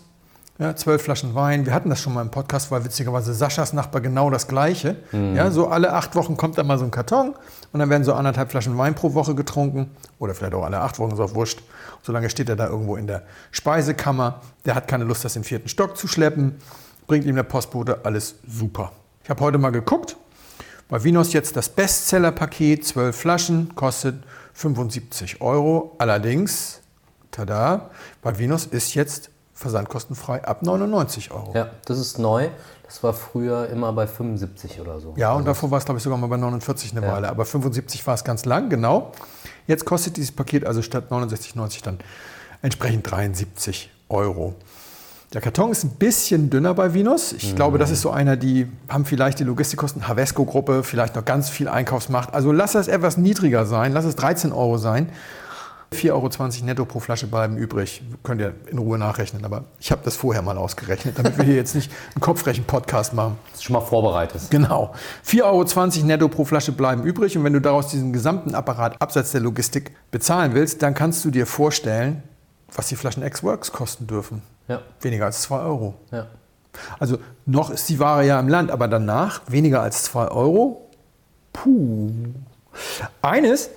ja, 0.61 0.75
zwölf 0.75 1.01
Flaschen 1.01 1.33
Wein. 1.33 1.65
Wir 1.65 1.73
hatten 1.73 1.89
das 1.89 1.99
schon 1.99 2.13
mal 2.13 2.21
im 2.21 2.29
Podcast, 2.29 2.69
weil 2.69 2.85
witzigerweise 2.85 3.33
Saschas 3.33 3.73
Nachbar 3.73 3.99
genau 3.99 4.29
das 4.29 4.47
Gleiche. 4.47 4.95
Ja, 5.11 5.49
so 5.49 5.67
alle 5.67 5.91
acht 5.93 6.13
Wochen 6.13 6.37
kommt 6.37 6.55
da 6.55 6.63
mal 6.63 6.77
so 6.77 6.85
ein 6.85 6.91
Karton 6.91 7.33
und 7.71 7.79
dann 7.79 7.89
werden 7.89 8.03
so 8.03 8.13
anderthalb 8.13 8.51
Flaschen 8.51 8.77
Wein 8.77 8.93
pro 8.93 9.15
Woche 9.15 9.33
getrunken. 9.33 9.89
Oder 10.19 10.35
vielleicht 10.35 10.53
auch 10.53 10.63
alle 10.63 10.79
acht 10.79 10.99
Wochen, 10.99 11.13
ist 11.13 11.19
auch 11.19 11.33
wurscht. 11.33 11.63
Solange 12.03 12.29
steht 12.29 12.47
er 12.47 12.55
da 12.55 12.67
irgendwo 12.67 12.95
in 12.95 13.07
der 13.07 13.23
Speisekammer. 13.49 14.41
Der 14.63 14.75
hat 14.75 14.87
keine 14.87 15.03
Lust, 15.03 15.25
das 15.25 15.33
den 15.33 15.43
vierten 15.43 15.67
Stock 15.67 15.97
zu 15.97 16.07
schleppen. 16.07 16.57
Bringt 17.07 17.25
ihm 17.25 17.35
der 17.35 17.41
Postbote, 17.41 18.05
alles 18.05 18.35
super. 18.47 18.91
Ich 19.23 19.31
habe 19.31 19.43
heute 19.43 19.57
mal 19.57 19.71
geguckt. 19.71 20.15
Bei 20.89 21.03
Vinos 21.03 21.33
jetzt 21.33 21.55
das 21.55 21.69
Bestseller-Paket, 21.69 22.85
12 22.85 23.15
Flaschen, 23.15 23.73
kostet 23.73 24.23
75 24.53 25.41
Euro. 25.41 25.95
Allerdings, 25.97 26.81
tada, 27.31 27.89
bei 28.21 28.37
Vinos 28.37 28.67
ist 28.67 28.93
jetzt 28.93 29.30
versandkostenfrei 29.61 30.43
ab 30.43 30.63
99 30.63 31.31
Euro. 31.31 31.53
Ja, 31.55 31.69
das 31.85 31.99
ist 31.99 32.19
neu. 32.19 32.49
Das 32.85 33.01
war 33.03 33.13
früher 33.13 33.69
immer 33.69 33.93
bei 33.93 34.05
75 34.05 34.81
oder 34.81 34.99
so. 34.99 35.13
Ja, 35.15 35.33
und 35.33 35.45
davor 35.45 35.71
war 35.71 35.77
es, 35.77 35.85
glaube 35.85 35.99
ich, 35.99 36.03
sogar 36.03 36.17
mal 36.17 36.27
bei 36.27 36.35
49 36.35 36.91
eine 36.91 37.07
Weile. 37.07 37.29
Aber 37.29 37.45
75 37.45 38.05
war 38.05 38.15
es 38.15 38.23
ganz 38.23 38.43
lang, 38.45 38.69
genau. 38.69 39.13
Jetzt 39.67 39.85
kostet 39.85 40.17
dieses 40.17 40.33
Paket 40.33 40.65
also 40.65 40.81
statt 40.81 41.05
69,90 41.09 41.83
dann 41.83 41.99
entsprechend 42.61 43.09
73 43.09 43.89
Euro. 44.09 44.55
Der 45.33 45.39
Karton 45.39 45.71
ist 45.71 45.85
ein 45.85 45.91
bisschen 45.91 46.49
dünner 46.49 46.73
bei 46.73 46.93
Vinos. 46.93 47.31
Ich 47.31 47.55
glaube, 47.55 47.77
das 47.77 47.89
ist 47.89 48.01
so 48.01 48.09
einer, 48.09 48.35
die 48.35 48.69
haben 48.89 49.05
vielleicht 49.05 49.39
die 49.39 49.45
Logistikkosten, 49.45 50.09
Havesco-Gruppe, 50.09 50.83
vielleicht 50.83 51.15
noch 51.15 51.23
ganz 51.23 51.49
viel 51.49 51.69
Einkaufsmacht. 51.69 52.33
Also 52.33 52.51
lass 52.51 52.73
das 52.73 52.89
etwas 52.89 53.15
niedriger 53.15 53.65
sein, 53.65 53.93
lass 53.93 54.03
es 54.03 54.17
13 54.17 54.51
Euro 54.51 54.77
sein. 54.77 55.07
4,20 55.93 56.11
Euro 56.13 56.65
netto 56.65 56.85
pro 56.85 57.01
Flasche 57.01 57.27
bleiben 57.27 57.57
übrig. 57.57 58.01
Könnt 58.23 58.39
ihr 58.39 58.53
in 58.67 58.77
Ruhe 58.77 58.97
nachrechnen, 58.97 59.43
aber 59.43 59.65
ich 59.77 59.91
habe 59.91 60.01
das 60.05 60.15
vorher 60.15 60.41
mal 60.41 60.57
ausgerechnet, 60.57 61.19
damit 61.19 61.37
wir 61.37 61.43
hier 61.43 61.55
jetzt 61.55 61.75
nicht 61.75 61.91
einen 62.15 62.21
Kopfrechen-Podcast 62.21 63.13
machen. 63.13 63.37
Das 63.47 63.55
ist 63.55 63.63
schon 63.65 63.73
mal 63.73 63.81
vorbereitet. 63.81 64.41
Genau. 64.49 64.93
4,20 65.27 65.43
Euro 65.43 66.05
netto 66.07 66.27
pro 66.29 66.45
Flasche 66.45 66.71
bleiben 66.71 67.03
übrig. 67.03 67.37
Und 67.37 67.43
wenn 67.43 67.51
du 67.51 67.59
daraus 67.59 67.87
diesen 67.87 68.13
gesamten 68.13 68.55
Apparat 68.55 69.01
abseits 69.01 69.31
der 69.31 69.41
Logistik 69.41 69.91
bezahlen 70.11 70.53
willst, 70.53 70.81
dann 70.81 70.93
kannst 70.93 71.25
du 71.25 71.29
dir 71.29 71.45
vorstellen, 71.45 72.23
was 72.73 72.87
die 72.87 72.95
Flaschen 72.95 73.21
X-Works 73.23 73.73
kosten 73.73 74.07
dürfen. 74.07 74.43
Ja. 74.69 74.81
Weniger 75.01 75.25
als 75.25 75.41
2 75.41 75.59
Euro. 75.59 75.95
Ja. 76.11 76.27
Also 76.99 77.17
noch 77.45 77.69
ist 77.69 77.89
die 77.89 77.99
Ware 77.99 78.25
ja 78.25 78.39
im 78.39 78.47
Land, 78.47 78.71
aber 78.71 78.87
danach 78.87 79.41
weniger 79.47 79.81
als 79.81 80.03
2 80.05 80.29
Euro. 80.29 80.89
Puh. 81.51 82.11
Eines 83.21 83.69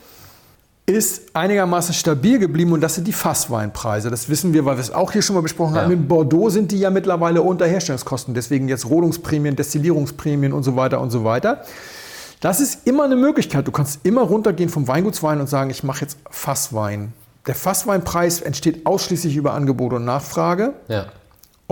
ist 0.87 1.35
einigermaßen 1.35 1.95
stabil 1.95 2.39
geblieben 2.39 2.73
und 2.73 2.81
das 2.83 2.95
sind 2.97 3.07
die 3.07 3.13
Fassweinpreise. 3.13 4.11
Das 4.11 4.29
wissen 4.29 4.53
wir, 4.53 4.65
weil 4.67 4.77
wir 4.77 4.83
es 4.83 4.91
auch 4.93 5.13
hier 5.13 5.23
schon 5.23 5.35
mal 5.35 5.41
besprochen 5.43 5.75
Ja. 5.77 5.83
haben. 5.83 5.93
In 5.93 6.07
Bordeaux 6.09 6.51
sind 6.51 6.73
die 6.73 6.79
ja 6.79 6.91
mittlerweile 6.91 7.41
unter 7.41 7.67
Herstellungskosten. 7.67 8.35
Deswegen 8.35 8.69
jetzt 8.69 8.85
Rodungsprämien, 8.91 9.57
Destillierungsprämien 9.57 10.53
und 10.53 10.63
so 10.63 10.77
weiter 10.77 11.01
und 11.01 11.11
so 11.11 11.25
weiter. 11.25 11.65
Das 12.41 12.61
ist 12.61 12.87
immer 12.87 13.05
eine 13.05 13.17
Möglichkeit. 13.17 13.67
Du 13.67 13.73
kannst 13.73 14.01
immer 14.05 14.21
runtergehen 14.23 14.69
vom 14.69 14.87
Weingutswein 14.87 15.41
und 15.41 15.49
sagen, 15.49 15.71
ich 15.71 15.83
mache 15.85 16.03
jetzt 16.03 16.19
Fasswein. 16.29 17.15
Der 17.47 17.55
Fassweinpreis 17.55 18.43
entsteht 18.43 18.85
ausschließlich 18.85 19.37
über 19.37 19.55
Angebot 19.55 19.95
und 19.95 20.05
Nachfrage. 20.05 20.75
Ja. 20.89 21.07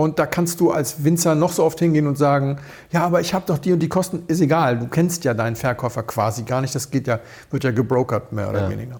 Und 0.03 0.19
da 0.19 0.25
kannst 0.25 0.59
du 0.59 0.71
als 0.71 1.03
Winzer 1.03 1.33
noch 1.33 1.53
so 1.53 1.63
oft 1.63 1.79
hingehen 1.79 2.07
und 2.07 2.17
sagen, 2.17 2.57
ja, 2.91 3.05
aber 3.05 3.21
ich 3.21 3.33
habe 3.33 3.45
doch 3.47 3.57
die 3.57 3.71
und 3.71 3.79
die 3.79 3.87
Kosten. 3.89 4.23
Ist 4.27 4.41
egal, 4.41 4.77
du 4.79 4.87
kennst 4.87 5.23
ja 5.23 5.33
deinen 5.33 5.55
Verkäufer 5.55 6.03
quasi 6.03 6.43
gar 6.43 6.61
nicht. 6.61 6.75
Das 6.75 6.91
geht 6.91 7.07
ja, 7.07 7.19
wird 7.51 7.63
ja 7.63 7.71
gebrokert, 7.71 8.31
mehr 8.33 8.49
oder 8.49 8.63
Ja. 8.63 8.69
weniger. 8.69 8.99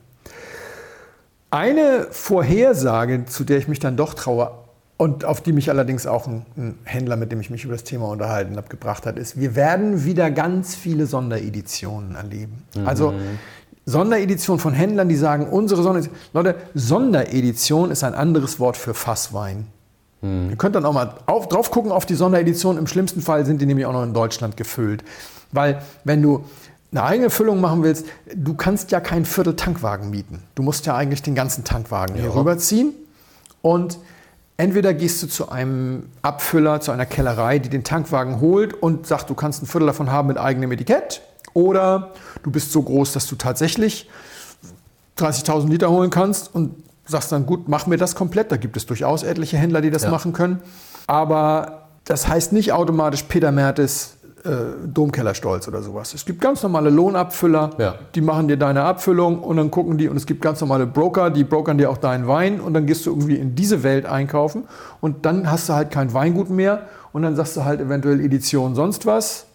Eine 1.51 2.07
Vorhersage, 2.09 3.25
zu 3.25 3.43
der 3.43 3.57
ich 3.57 3.67
mich 3.67 3.79
dann 3.79 3.95
doch 3.97 4.13
traue 4.15 4.51
und 4.97 5.25
auf 5.25 5.41
die 5.41 5.51
mich 5.51 5.69
allerdings 5.69 6.07
auch 6.07 6.25
ein, 6.25 6.45
ein 6.57 6.79
Händler, 6.85 7.15
mit 7.15 7.31
dem 7.31 7.41
ich 7.41 7.49
mich 7.49 7.63
über 7.65 7.73
das 7.73 7.83
Thema 7.83 8.07
unterhalten 8.07 8.55
habe, 8.55 8.69
gebracht 8.69 9.05
hat, 9.05 9.17
ist, 9.17 9.39
wir 9.39 9.55
werden 9.55 10.05
wieder 10.05 10.31
ganz 10.31 10.73
viele 10.75 11.05
Sondereditionen 11.05 12.15
erleben. 12.15 12.63
Also 12.85 13.13
Sonderedition 13.85 14.57
von 14.59 14.73
Händlern, 14.73 15.09
die 15.09 15.15
sagen, 15.17 15.47
unsere 15.47 15.83
Sonderedition. 15.83 16.17
Leute, 16.31 16.55
Sonderedition 16.73 17.91
ist 17.91 18.03
ein 18.03 18.13
anderes 18.13 18.59
Wort 18.59 18.77
für 18.77 18.93
Fasswein. 18.93 19.67
Ihr 20.23 20.55
könnt 20.55 20.73
dann 20.75 20.85
auch 20.85 20.93
mal 20.93 21.15
auf, 21.25 21.49
drauf 21.49 21.69
gucken 21.69 21.91
auf 21.91 22.05
die 22.05 22.15
Sonderedition. 22.15 22.77
Im 22.77 22.87
schlimmsten 22.87 23.21
Fall 23.21 23.45
sind 23.45 23.61
die 23.61 23.65
nämlich 23.65 23.85
auch 23.85 23.91
noch 23.91 24.03
in 24.03 24.13
Deutschland 24.13 24.55
gefüllt. 24.55 25.03
Weil 25.51 25.81
wenn 26.05 26.21
du 26.21 26.45
eine 26.91 27.03
eigene 27.03 27.29
Füllung 27.29 27.59
machen 27.59 27.83
willst, 27.83 28.05
du 28.33 28.53
kannst 28.53 28.91
ja 28.91 29.01
keinen 29.01 29.25
Viertel 29.25 29.55
Tankwagen 29.57 30.09
mieten. 30.09 30.41
Du 30.55 30.63
musst 30.63 30.85
ja 30.85 30.95
eigentlich 30.95 31.23
den 31.23 31.35
ganzen 31.35 31.65
Tankwagen 31.65 32.15
hier 32.15 32.25
Ja. 32.25 32.31
rüberziehen. 32.31 32.93
Und 33.61 33.99
entweder 34.55 34.93
gehst 34.93 35.21
du 35.23 35.27
zu 35.27 35.49
einem 35.49 36.03
Abfüller, 36.21 36.79
zu 36.79 36.91
einer 36.91 37.05
Kellerei, 37.05 37.59
die 37.59 37.69
den 37.69 37.83
Tankwagen 37.83 38.39
holt 38.39 38.73
und 38.73 39.05
sagt, 39.05 39.29
du 39.29 39.35
kannst 39.35 39.61
ein 39.61 39.65
Viertel 39.65 39.87
davon 39.87 40.09
haben 40.09 40.29
mit 40.29 40.37
eigenem 40.37 40.71
Etikett. 40.71 41.21
Oder 41.53 42.13
du 42.43 42.49
bist 42.49 42.71
so 42.71 42.81
groß, 42.81 43.11
dass 43.11 43.27
du 43.27 43.35
tatsächlich 43.35 44.09
30.000 45.17 45.67
Liter 45.69 45.89
holen 45.91 46.09
kannst 46.09 46.53
und 46.55 46.75
sagst 47.05 47.31
dann, 47.31 47.45
gut, 47.45 47.67
mach 47.67 47.87
mir 47.87 47.97
das 47.97 48.15
komplett. 48.15 48.51
Da 48.51 48.57
gibt 48.57 48.77
es 48.77 48.85
durchaus 48.85 49.23
etliche 49.23 49.57
Händler, 49.57 49.81
die 49.81 49.91
das 49.91 50.03
Ja. 50.03 50.09
machen 50.11 50.33
können. 50.33 50.59
Aber 51.07 51.83
das 52.05 52.27
heißt 52.27 52.53
nicht 52.53 52.71
automatisch 52.73 53.23
Peter 53.23 53.51
Mertes 53.51 54.17
äh, 54.45 54.49
Domkellerstolz 54.87 55.69
oder 55.69 55.81
sowas. 55.81 56.13
Es 56.13 56.25
gibt 56.25 56.41
ganz 56.41 56.61
normale 56.63 56.89
Lohnabfüller, 56.89 57.69
Ja. 57.77 57.95
die 58.13 58.19
machen 58.19 58.49
dir 58.49 58.57
deine 58.57 58.83
Abfüllung 58.83 59.39
und 59.39 59.55
dann 59.55 59.71
gucken 59.71 59.97
die 59.97 60.09
und 60.09 60.17
es 60.17 60.25
gibt 60.25 60.41
ganz 60.41 60.59
normale 60.59 60.85
Broker, 60.85 61.29
die 61.29 61.45
brokern 61.45 61.77
dir 61.77 61.89
auch 61.89 61.97
deinen 61.97 62.27
Wein 62.27 62.59
und 62.59 62.73
dann 62.73 62.85
gehst 62.85 63.05
du 63.05 63.11
irgendwie 63.11 63.35
in 63.37 63.55
diese 63.55 63.83
Welt 63.83 64.05
einkaufen 64.05 64.65
und 64.99 65.25
dann 65.25 65.49
hast 65.49 65.69
du 65.69 65.73
halt 65.73 65.91
kein 65.91 66.13
Weingut 66.13 66.49
mehr 66.49 66.81
und 67.13 67.21
dann 67.21 67.37
sagst 67.37 67.55
du 67.55 67.63
halt 67.63 67.79
eventuell 67.79 68.19
Edition 68.19 68.75
sonst 68.75 69.05
was, 69.05 69.45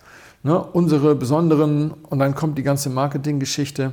ne, 0.43 0.59
unsere 0.59 1.15
besonderen 1.15 1.91
und 2.09 2.19
dann 2.19 2.35
kommt 2.35 2.57
die 2.57 2.63
ganze 2.63 2.89
Marketinggeschichte. 2.89 3.93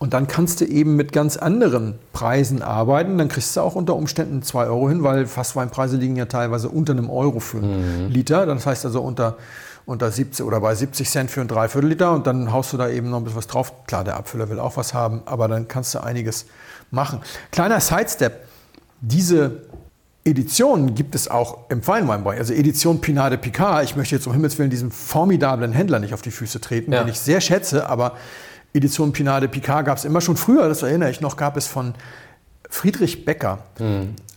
Und 0.00 0.14
dann 0.14 0.26
kannst 0.26 0.62
du 0.62 0.64
eben 0.64 0.96
mit 0.96 1.12
ganz 1.12 1.36
anderen 1.36 1.98
Preisen 2.14 2.62
arbeiten. 2.62 3.18
Dann 3.18 3.28
kriegst 3.28 3.54
du 3.54 3.60
auch 3.60 3.74
unter 3.74 3.94
Umständen 3.94 4.42
2 4.42 4.64
Euro 4.64 4.88
hin, 4.88 5.02
weil 5.02 5.26
Fassweinpreise 5.26 5.98
liegen 5.98 6.16
ja 6.16 6.24
teilweise 6.24 6.70
unter 6.70 6.92
einem 6.94 7.10
Euro 7.10 7.38
für 7.38 7.58
einen 7.58 8.08
Liter. 8.10 8.46
Das 8.46 8.64
heißt 8.64 8.86
also 8.86 9.02
unter, 9.02 9.36
unter 9.84 10.10
70 10.10 10.46
oder 10.46 10.58
bei 10.60 10.74
70 10.74 11.08
Cent 11.08 11.30
für 11.30 11.42
ein 11.42 11.48
Dreiviertel 11.48 11.88
Liter. 11.90 12.12
Und 12.14 12.26
dann 12.26 12.50
haust 12.50 12.72
du 12.72 12.78
da 12.78 12.88
eben 12.88 13.10
noch 13.10 13.18
ein 13.18 13.24
bisschen 13.24 13.36
was 13.36 13.46
drauf. 13.46 13.74
Klar, 13.86 14.02
der 14.04 14.16
Abfüller 14.16 14.48
will 14.48 14.58
auch 14.58 14.78
was 14.78 14.94
haben, 14.94 15.20
aber 15.26 15.48
dann 15.48 15.68
kannst 15.68 15.94
du 15.94 16.02
einiges 16.02 16.46
machen. 16.90 17.20
Kleiner 17.52 17.78
Sidestep. 17.80 18.32
Diese 19.02 19.62
Editionen 20.24 20.94
gibt 20.94 21.14
es 21.14 21.28
auch 21.28 21.58
im 21.68 21.82
Feinweinbereich. 21.82 22.38
Also 22.38 22.54
Edition 22.54 23.02
Pinade 23.02 23.36
Picard. 23.36 23.84
Ich 23.84 23.96
möchte 23.96 24.14
jetzt 24.14 24.26
um 24.26 24.32
Himmels 24.32 24.58
Willen 24.58 24.70
diesem 24.70 24.90
formidablen 24.90 25.72
Händler 25.72 25.98
nicht 25.98 26.14
auf 26.14 26.22
die 26.22 26.30
Füße 26.30 26.58
treten, 26.60 26.90
Ja. 26.90 27.02
den 27.02 27.08
ich 27.10 27.20
sehr 27.20 27.42
schätze, 27.42 27.86
aber 27.88 28.16
Edition 28.74 29.12
Pinade 29.12 29.48
Picard 29.48 29.86
gab 29.86 29.98
es 29.98 30.04
immer 30.04 30.20
schon 30.20 30.36
früher, 30.36 30.68
das 30.68 30.82
erinnere 30.82 31.10
ich 31.10 31.20
noch, 31.20 31.36
gab 31.36 31.56
es 31.56 31.66
von 31.66 31.94
Friedrich 32.68 33.24
Becker 33.24 33.58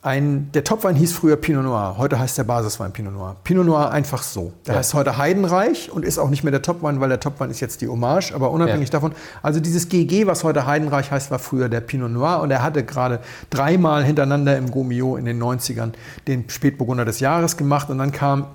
ein, 0.01 0.49
der 0.53 0.63
Topwein 0.65 0.95
hieß 0.97 1.13
früher 1.13 1.38
Pinot 1.38 1.63
Noir, 1.63 1.95
heute 1.97 2.19
heißt 2.19 2.38
der 2.38 2.43
Basiswein 2.43 2.91
Pinot 2.91 3.13
Noir. 3.13 3.38
Pinot 3.45 3.65
Noir 3.65 3.89
einfach 3.91 4.21
so. 4.21 4.51
Der 4.65 4.73
Ja. 4.73 4.79
heißt 4.79 4.93
heute 4.95 5.17
Heidenreich 5.17 5.89
und 5.91 6.03
ist 6.03 6.17
auch 6.19 6.29
nicht 6.29 6.43
mehr 6.43 6.51
der 6.51 6.61
Topwein, 6.61 6.99
weil 6.99 7.07
der 7.07 7.21
Topwein 7.21 7.49
ist 7.51 7.61
jetzt 7.61 7.79
die 7.79 7.88
Hommage, 7.88 8.34
aber 8.34 8.51
unabhängig 8.51 8.89
Ja. 8.89 8.93
davon. 8.93 9.13
Also 9.41 9.61
dieses 9.61 9.88
GG, 9.88 10.27
was 10.27 10.43
heute 10.43 10.65
Heidenreich 10.65 11.09
heißt, 11.11 11.31
war 11.31 11.39
früher 11.39 11.69
der 11.69 11.79
Pinot 11.79 12.11
Noir 12.11 12.41
und 12.41 12.51
er 12.51 12.61
hatte 12.63 12.84
gerade 12.84 13.19
dreimal 13.49 14.03
hintereinander 14.03 14.57
im 14.57 14.71
Gomio 14.71 15.15
in 15.15 15.23
den 15.23 15.41
90ern 15.41 15.93
den 16.27 16.49
Spätburgunder 16.49 17.05
des 17.05 17.21
Jahres 17.21 17.55
gemacht 17.55 17.89
und 17.89 17.99
dann 17.99 18.11
kam 18.11 18.47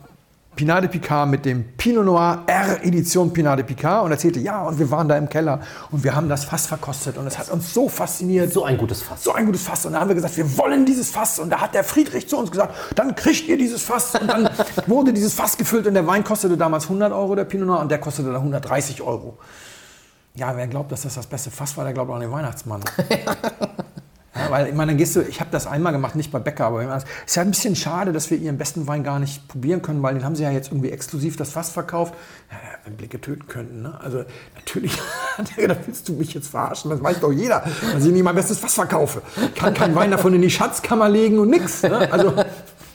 Pinat 0.59 0.83
de 0.83 0.89
Picard 0.89 1.29
mit 1.29 1.45
dem 1.45 1.65
Pinot 1.77 2.05
Noir 2.05 2.43
R 2.49 2.85
Edition 2.85 3.33
Pinat 3.33 3.61
de 3.61 3.65
Picard 3.65 4.05
und 4.05 4.11
erzählte, 4.11 4.41
ja, 4.41 4.63
und 4.63 4.77
wir 4.77 4.91
waren 4.91 5.07
da 5.07 5.17
im 5.17 5.29
Keller 5.29 5.61
und 5.93 6.03
wir 6.03 6.17
haben 6.17 6.29
das 6.29 6.45
Fass 6.45 6.67
verkostet 6.67 7.17
und 7.17 7.29
es 7.29 7.39
hat 7.39 7.49
uns 7.49 7.73
so 7.73 7.89
fasziniert. 7.89 8.53
So 8.53 8.65
ein 8.65 8.77
gutes 8.77 9.01
Fass. 9.01 9.23
So 9.23 9.33
ein 9.33 9.47
gutes 9.47 9.63
Fass. 9.63 9.87
Und 9.87 9.93
da 9.93 10.01
haben 10.01 10.09
wir 10.09 10.17
gesagt, 10.17 10.37
wir 10.37 10.59
wollen 10.59 10.85
dieses 10.85 11.13
Fass. 11.13 11.39
Und 11.39 11.51
da 11.51 11.61
hat 11.61 11.75
der 11.75 11.85
Friedrich 11.85 12.29
zu 12.29 12.37
uns 12.37 12.51
gesagt, 12.51 12.75
dann 12.97 13.15
kriegt 13.15 13.47
ihr 13.47 13.57
dieses 13.57 13.85
Fass. 13.85 14.17
Und 14.17 14.27
dann 14.27 14.51
wurde 14.89 15.13
dieses 15.13 15.33
Fass 15.33 15.57
gefüllt 15.57 15.87
und 15.87 15.95
der 15.95 16.09
Wein 16.09 16.25
kostete 16.25 16.57
damals 16.57 16.85
100 16.87 17.13
Euro, 17.13 17.37
der 17.37 17.45
Pinot 17.45 17.69
Noir, 17.69 17.79
und 17.79 17.93
der 17.93 17.99
kostete 17.99 18.27
dann 18.27 18.39
130 18.39 19.01
Euro. 19.03 19.39
Ja, 20.35 20.57
wer 20.57 20.67
glaubt, 20.67 20.91
dass 20.91 21.03
das 21.03 21.15
das 21.15 21.29
beste 21.29 21.53
Fass 21.53 21.77
war, 21.77 21.85
der 21.85 21.93
glaubt 21.93 22.11
auch 22.11 22.17
an 22.17 22.21
den 22.23 22.33
Weihnachtsmann. 22.33 22.81
Ja, 24.39 24.51
weil 24.51 24.69
ich 24.69 24.75
meine, 24.75 24.93
dann 24.93 24.99
gehst 24.99 25.17
du, 25.17 25.21
ich 25.21 25.41
habe 25.41 25.51
das 25.51 25.67
einmal 25.67 25.93
gemacht, 25.93 26.15
nicht 26.15 26.31
bei 26.31 26.39
Bäcker, 26.39 26.67
aber 26.67 26.83
es 26.97 27.05
ist 27.27 27.37
ja 27.37 27.43
ein 27.43 27.51
bisschen 27.51 27.77
schade, 27.77 28.13
dass 28.13 28.31
wir 28.31 28.39
ihren 28.39 28.59
besten 28.59 28.87
Wein 28.87 29.03
gar 29.03 29.19
nicht 29.19 29.49
probieren 29.49 29.83
können, 29.83 30.03
weil 30.03 30.15
den 30.15 30.25
haben 30.25 30.37
sie 30.37 30.43
ja 30.43 30.51
jetzt 30.51 30.71
irgendwie 30.71 30.91
exklusiv 30.91 31.37
das 31.37 31.51
Fass 31.51 31.71
verkauft. 31.71 32.15
Ja, 32.51 32.57
wenn 32.85 32.97
Blicke 32.97 33.21
töten 33.21 33.47
könnten. 33.47 33.83
Ne? 33.83 33.99
Also 34.03 34.25
natürlich, 34.55 34.97
da 35.39 35.77
willst 35.87 36.09
du 36.09 36.15
mich 36.15 36.35
jetzt 36.35 36.49
verarschen, 36.49 36.91
das 36.91 37.03
weiß 37.03 37.21
doch 37.21 37.33
jeder, 37.33 37.65
dass 37.93 38.05
ich 38.05 38.13
nicht 38.13 38.23
mein 38.23 38.35
bestes 38.35 38.59
Fass 38.59 38.75
verkaufe. 38.75 39.23
Ich 39.37 39.55
kann 39.55 39.75
keinen 39.75 39.95
Wein 39.95 40.11
davon 40.11 40.35
in 40.35 40.43
die 40.43 40.51
Schatzkammer 40.51 41.09
legen 41.09 41.39
und 41.39 41.51
nix. 41.51 41.83
Ne? 41.83 42.11
Also 42.11 42.35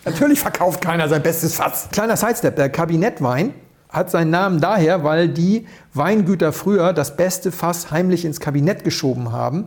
natürlich 0.06 0.40
verkauft 0.40 0.82
keiner 0.82 1.08
sein 1.10 1.22
bestes 1.22 1.56
Fass. 1.56 1.90
Kleiner 1.92 2.18
Sidestep, 2.18 2.56
der 2.56 2.70
Kabinettwein 2.70 3.54
hat 3.94 4.10
seinen 4.10 4.32
Namen 4.32 4.60
daher, 4.60 5.04
weil 5.04 5.30
die 5.30 5.68
Weingüter 5.94 6.52
früher 6.52 6.92
das 6.92 7.16
beste 7.16 7.52
Fass 7.52 7.92
heimlich 7.92 8.26
ins 8.26 8.40
Kabinett 8.40 8.84
geschoben 8.84 9.32
haben, 9.32 9.66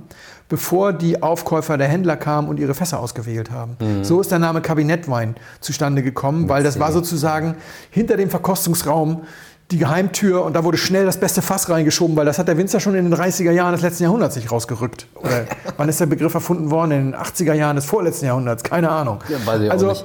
bevor 0.49 0.93
die 0.93 1.23
Aufkäufer 1.23 1.79
der 1.79 1.89
Händler 1.89 2.17
kamen 2.17 2.49
und 2.49 2.59
ihre 2.59 2.75
Fässer 2.75 2.99
ausgewählt 2.99 3.51
haben. 3.51 3.77
So 4.03 4.21
ist 4.21 4.31
der 4.33 4.41
Name 4.41 4.61
Kabinettwein 4.61 5.37
zustande 5.61 6.03
gekommen, 6.03 6.49
weil 6.49 6.65
das 6.65 6.79
war 6.79 6.93
sozusagen 6.93 7.55
hinter 7.91 8.17
dem 8.17 8.29
Verkostungsraum 8.29 9.23
die 9.71 9.79
Geheimtür 9.79 10.45
und 10.45 10.55
da 10.55 10.63
wurde 10.63 10.79
schnell 10.79 11.07
das 11.07 11.19
beste 11.19 11.43
Fass 11.43 11.69
reingeschoben, 11.69 12.17
weil 12.17 12.25
das 12.25 12.39
hat 12.39 12.47
der 12.47 12.57
Winzer 12.57 12.79
schon 12.79 12.95
in 12.95 13.11
den 13.11 13.19
30er 13.19 13.51
Jahren 13.51 13.73
des 13.73 13.83
letzten 13.83 14.05
Jahrhunderts 14.05 14.35
sich 14.35 14.51
rausgerückt. 14.51 15.09
Oder 15.17 15.45
wann 15.77 15.89
ist 15.89 15.99
der 15.99 16.07
Begriff 16.07 16.35
erfunden 16.35 16.71
worden? 16.71 16.93
In 16.93 17.13
den 17.13 17.21
80er 17.21 17.55
Jahren 17.55 17.77
des 17.77 17.85
vorletzten 17.85 18.27
Jahrhunderts? 18.27 18.63
Keine 18.63 18.91
Ahnung. 18.91 19.19
Ja, 19.29 19.45
weiß 19.45 19.61
ich 19.63 19.69
auch 19.69 19.73
also, 19.73 19.89
nicht. 19.89 20.05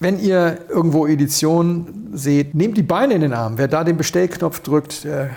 Wenn 0.00 0.18
ihr 0.20 0.58
irgendwo 0.68 1.06
Edition 1.06 2.10
seht, 2.12 2.54
nehmt 2.54 2.76
die 2.76 2.82
Beine 2.82 3.14
in 3.14 3.20
den 3.20 3.32
Arm. 3.32 3.58
Wer 3.58 3.68
da 3.68 3.84
den 3.84 3.96
Bestellknopf 3.96 4.60
drückt, 4.60 5.04
äh, 5.04 5.28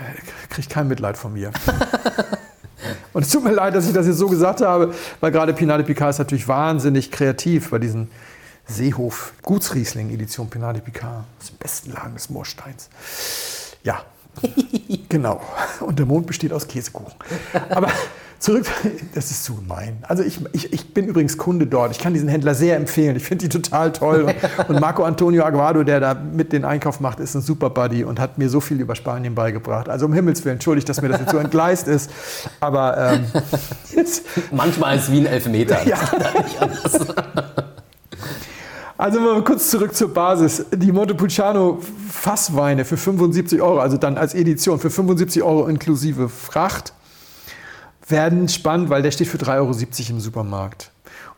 kriegt 0.48 0.70
kein 0.70 0.88
Mitleid 0.88 1.16
von 1.16 1.32
mir. 1.32 1.50
Und 3.12 3.22
es 3.22 3.30
tut 3.30 3.44
mir 3.44 3.52
leid, 3.52 3.74
dass 3.74 3.86
ich 3.86 3.92
das 3.92 4.06
jetzt 4.06 4.18
so 4.18 4.28
gesagt 4.28 4.60
habe, 4.60 4.94
weil 5.20 5.30
gerade 5.30 5.52
Pinat 5.52 5.80
de 5.80 5.86
Picard 5.86 6.10
ist 6.10 6.18
natürlich 6.18 6.48
wahnsinnig 6.48 7.10
kreativ 7.10 7.70
bei 7.70 7.78
diesen 7.78 8.10
Seehof 8.66 9.32
Gutsriesling 9.42 10.10
Edition 10.10 10.48
Pinat 10.48 10.76
de 10.76 10.82
Picard. 10.82 11.24
Das 11.38 11.48
sind 11.48 11.58
besten 11.58 11.92
Lagen 11.92 12.14
des 12.14 12.30
Moorsteins. 12.30 12.88
Ja, 13.82 14.02
genau. 15.08 15.42
Und 15.80 15.98
der 15.98 16.06
Mond 16.06 16.26
besteht 16.26 16.52
aus 16.52 16.66
Käsekuchen. 16.66 17.12
Aber 17.68 17.88
zurück, 18.42 18.66
das 19.14 19.30
ist 19.30 19.44
zu 19.44 19.54
gemein. 19.54 19.98
Also 20.02 20.22
ich, 20.22 20.40
ich, 20.52 20.72
ich 20.72 20.92
bin 20.92 21.06
übrigens 21.06 21.38
Kunde 21.38 21.66
dort. 21.66 21.92
Ich 21.92 21.98
kann 21.98 22.12
diesen 22.12 22.28
Händler 22.28 22.54
sehr 22.54 22.76
empfehlen. 22.76 23.16
Ich 23.16 23.24
finde 23.24 23.46
die 23.46 23.48
total 23.48 23.92
toll. 23.92 24.34
Und, 24.68 24.80
Marco 24.80 25.04
Antonio 25.04 25.44
Aguado, 25.44 25.84
der 25.84 26.00
da 26.00 26.14
mit 26.14 26.52
den 26.52 26.64
Einkauf 26.64 27.00
macht, 27.00 27.20
ist 27.20 27.34
ein 27.34 27.40
super 27.40 27.70
Buddy 27.70 28.04
und 28.04 28.18
hat 28.18 28.38
mir 28.38 28.48
so 28.48 28.60
viel 28.60 28.80
über 28.80 28.96
Spanien 28.96 29.34
beigebracht. 29.34 29.88
Also 29.88 30.06
um 30.06 30.12
Himmels 30.12 30.44
Willen, 30.44 30.54
entschuldigt, 30.54 30.88
dass 30.88 31.00
mir 31.00 31.08
das 31.08 31.20
jetzt 31.20 31.30
so 31.30 31.38
entgleist 31.38 31.86
ist. 31.86 32.10
Aber 32.58 33.12
ähm, 33.12 33.24
jetzt, 33.96 34.24
Manchmal 34.50 34.96
ist 34.96 35.04
es 35.04 35.12
wie 35.12 35.18
ein 35.18 35.26
Elfmeter. 35.26 35.86
Ja. 35.86 35.98
Also 38.98 39.20
mal 39.20 39.42
kurz 39.42 39.70
zurück 39.70 39.94
zur 39.94 40.12
Basis. 40.12 40.64
Die 40.72 40.92
Montepulciano 40.92 41.80
Fassweine 42.08 42.84
für 42.84 42.96
75 42.96 43.60
Euro, 43.60 43.78
also 43.80 43.96
dann 43.96 44.16
als 44.16 44.34
Edition 44.34 44.78
für 44.78 44.90
75 44.90 45.42
Euro 45.42 45.66
inklusive 45.66 46.28
Fracht, 46.28 46.92
werden 48.08 48.48
spannend, 48.48 48.90
weil 48.90 49.02
der 49.02 49.10
steht 49.10 49.28
für 49.28 49.38
3,70 49.38 49.50
Euro 49.58 49.74
im 50.10 50.20
Supermarkt. 50.20 50.90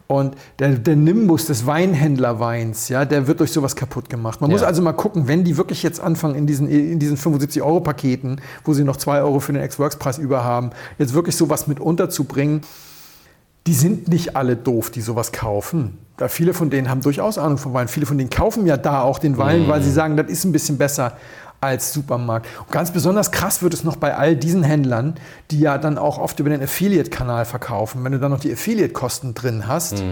Und 0.07 0.37
der, 0.59 0.71
der 0.71 0.97
Nimbus 0.97 1.47
des 1.47 1.65
Weinhändlerweins, 1.67 2.91
ja, 2.91 3.07
der 3.07 3.27
wird 3.27 3.41
durch 3.41 3.53
sowas 3.53 3.75
kaputt 3.75 4.11
gemacht. 4.11 4.41
Man 4.41 4.51
Ja. 4.51 4.55
muss 4.57 4.63
also 4.63 4.83
mal 4.83 4.93
gucken, 4.93 5.29
wenn 5.29 5.45
die 5.45 5.57
wirklich 5.57 5.83
jetzt 5.83 5.99
anfangen 5.99 6.35
in 6.35 6.47
diesen, 6.47 6.69
in 6.69 6.99
diesen 6.99 7.17
75-Euro-Paketen, 7.17 8.41
wo 8.65 8.75
sie 8.75 8.85
noch 8.85 8.99
2 8.99 9.23
Euro 9.23 9.41
für 9.41 9.55
den 9.55 9.63
Ex-Works-Preis 9.63 10.19
über 10.19 10.45
haben, 10.45 10.71
jetzt 10.99 11.15
wirklich 11.15 11.37
sowas 11.37 11.67
mit 11.69 11.81
unterzubringen, 11.81 12.61
die 13.67 13.73
sind 13.73 14.09
nicht 14.09 14.37
alle 14.37 14.57
doof, 14.57 14.91
die 14.91 15.01
sowas 15.01 15.33
kaufen. 15.33 15.97
Da 16.19 16.29
viele 16.29 16.53
von 16.53 16.69
denen 16.69 16.91
haben 16.91 17.01
durchaus 17.01 17.39
Ahnung 17.39 17.57
von 17.57 17.73
Wein. 17.73 17.89
Viele 17.89 18.05
von 18.05 18.19
denen 18.19 18.29
kaufen 18.29 18.67
ja 18.67 18.77
da 18.77 19.01
auch 19.01 19.19
den 19.19 19.39
Wein, 19.39 19.69
weil 19.69 19.83
sie 19.83 19.91
sagen, 19.91 20.19
das 20.19 20.29
ist 20.29 20.45
ein 20.45 20.53
bisschen 20.53 20.77
besser 20.77 21.17
als 21.65 21.93
Supermarkt. 21.93 22.47
Und 22.61 22.71
ganz 22.71 22.91
besonders 22.93 23.31
krass 23.31 23.63
wird 23.63 23.75
es 23.75 23.85
noch 23.85 23.97
bei 23.97 24.17
all 24.17 24.37
diesen 24.37 24.63
Händlern, 24.63 25.15
die 25.51 25.61
ja 25.61 25.79
dann 25.79 25.99
auch 25.99 26.19
oft 26.19 26.39
über 26.41 26.51
den 26.51 26.63
Affiliate-Kanal 26.63 27.45
verkaufen. 27.45 28.05
Wenn 28.05 28.13
du 28.13 28.19
dann 28.19 28.31
noch 28.31 28.41
die 28.41 28.53
Affiliate-Kosten 28.53 29.35
drin 29.35 29.67
hast, 29.67 30.03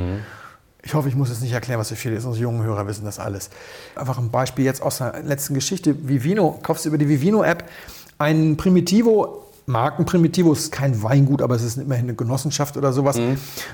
ich 0.84 0.94
hoffe, 0.94 1.08
ich 1.08 1.14
muss 1.14 1.28
jetzt 1.28 1.42
nicht 1.42 1.52
erklären, 1.52 1.78
was 1.78 1.92
Affiliate 1.92 2.18
ist. 2.18 2.24
Unsere 2.24 2.42
jungen 2.42 2.64
Hörer 2.64 2.86
wissen 2.86 3.04
das 3.04 3.18
alles. 3.18 3.50
Einfach 3.94 4.18
ein 4.18 4.30
Beispiel 4.30 4.64
jetzt 4.64 4.82
aus 4.82 4.98
der 4.98 5.22
letzten 5.22 5.54
Geschichte. 5.54 6.08
Vivino, 6.08 6.58
kaufst 6.62 6.84
du 6.84 6.88
über 6.88 6.98
die 6.98 7.08
Vivino-App 7.08 7.64
einen 8.18 8.56
Primitivo, 8.56 9.46
Markenprimitivo, 9.66 10.52
ist 10.52 10.72
kein 10.72 11.02
Weingut, 11.02 11.40
aber 11.40 11.54
es 11.54 11.62
ist 11.62 11.78
immerhin 11.78 12.06
eine 12.06 12.14
Genossenschaft 12.14 12.76
oder 12.76 12.92
sowas. 12.92 13.16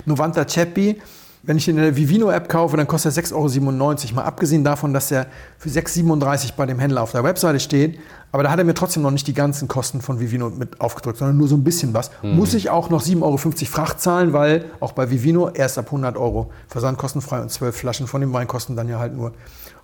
Novanta 0.05 0.47
Ceppi. 0.47 1.01
Wenn 1.43 1.57
ich 1.57 1.67
den 1.67 1.77
in 1.77 1.83
der 1.83 1.97
Vivino-App 1.97 2.49
kaufe, 2.49 2.77
dann 2.77 2.87
kostet 2.87 3.17
er 3.17 3.23
6,97 3.23 3.35
Euro. 3.35 4.15
Mal 4.15 4.23
abgesehen 4.25 4.65
davon, 4.65 4.93
dass 4.93 5.11
er 5.11 5.27
für 5.59 5.69
6,37 5.69 6.09
Euro 6.11 6.53
bei 6.57 6.67
dem 6.67 6.79
Händler 6.79 7.03
auf 7.03 7.13
der 7.13 7.25
Webseite 7.25 7.61
steht. 7.61 7.99
Aber 8.33 8.43
da 8.43 8.51
hat 8.51 8.59
er 8.59 8.65
mir 8.65 8.75
trotzdem 8.75 9.03
noch 9.03 9.11
nicht 9.11 9.27
die 9.27 9.35
ganzen 9.35 9.69
Kosten 9.69 10.03
von 10.03 10.21
Vivino 10.21 10.51
mit 10.51 10.81
aufgedrückt, 10.81 11.19
sondern 11.19 11.39
nur 11.39 11.49
so 11.49 11.57
ein 11.57 11.65
bisschen 11.65 11.95
was. 11.95 12.11
Muss 12.23 12.55
ich 12.55 12.71
auch 12.71 12.91
noch 12.91 13.03
7,50 13.03 13.23
Euro 13.23 13.39
Fracht 13.39 14.01
zahlen, 14.01 14.33
weil 14.33 14.65
auch 14.81 14.93
bei 14.93 15.11
Vivino 15.11 15.49
erst 15.49 15.79
ab 15.79 15.87
100 15.87 16.17
Euro 16.17 16.51
versandkostenfrei 16.69 17.41
und 17.41 17.51
12 17.51 17.77
Flaschen 17.77 18.07
von 18.07 18.21
dem 18.21 18.33
Wein 18.33 18.47
kosten 18.47 18.77
dann 18.77 18.89
ja 18.89 18.99
halt 18.99 19.15
nur 19.15 19.33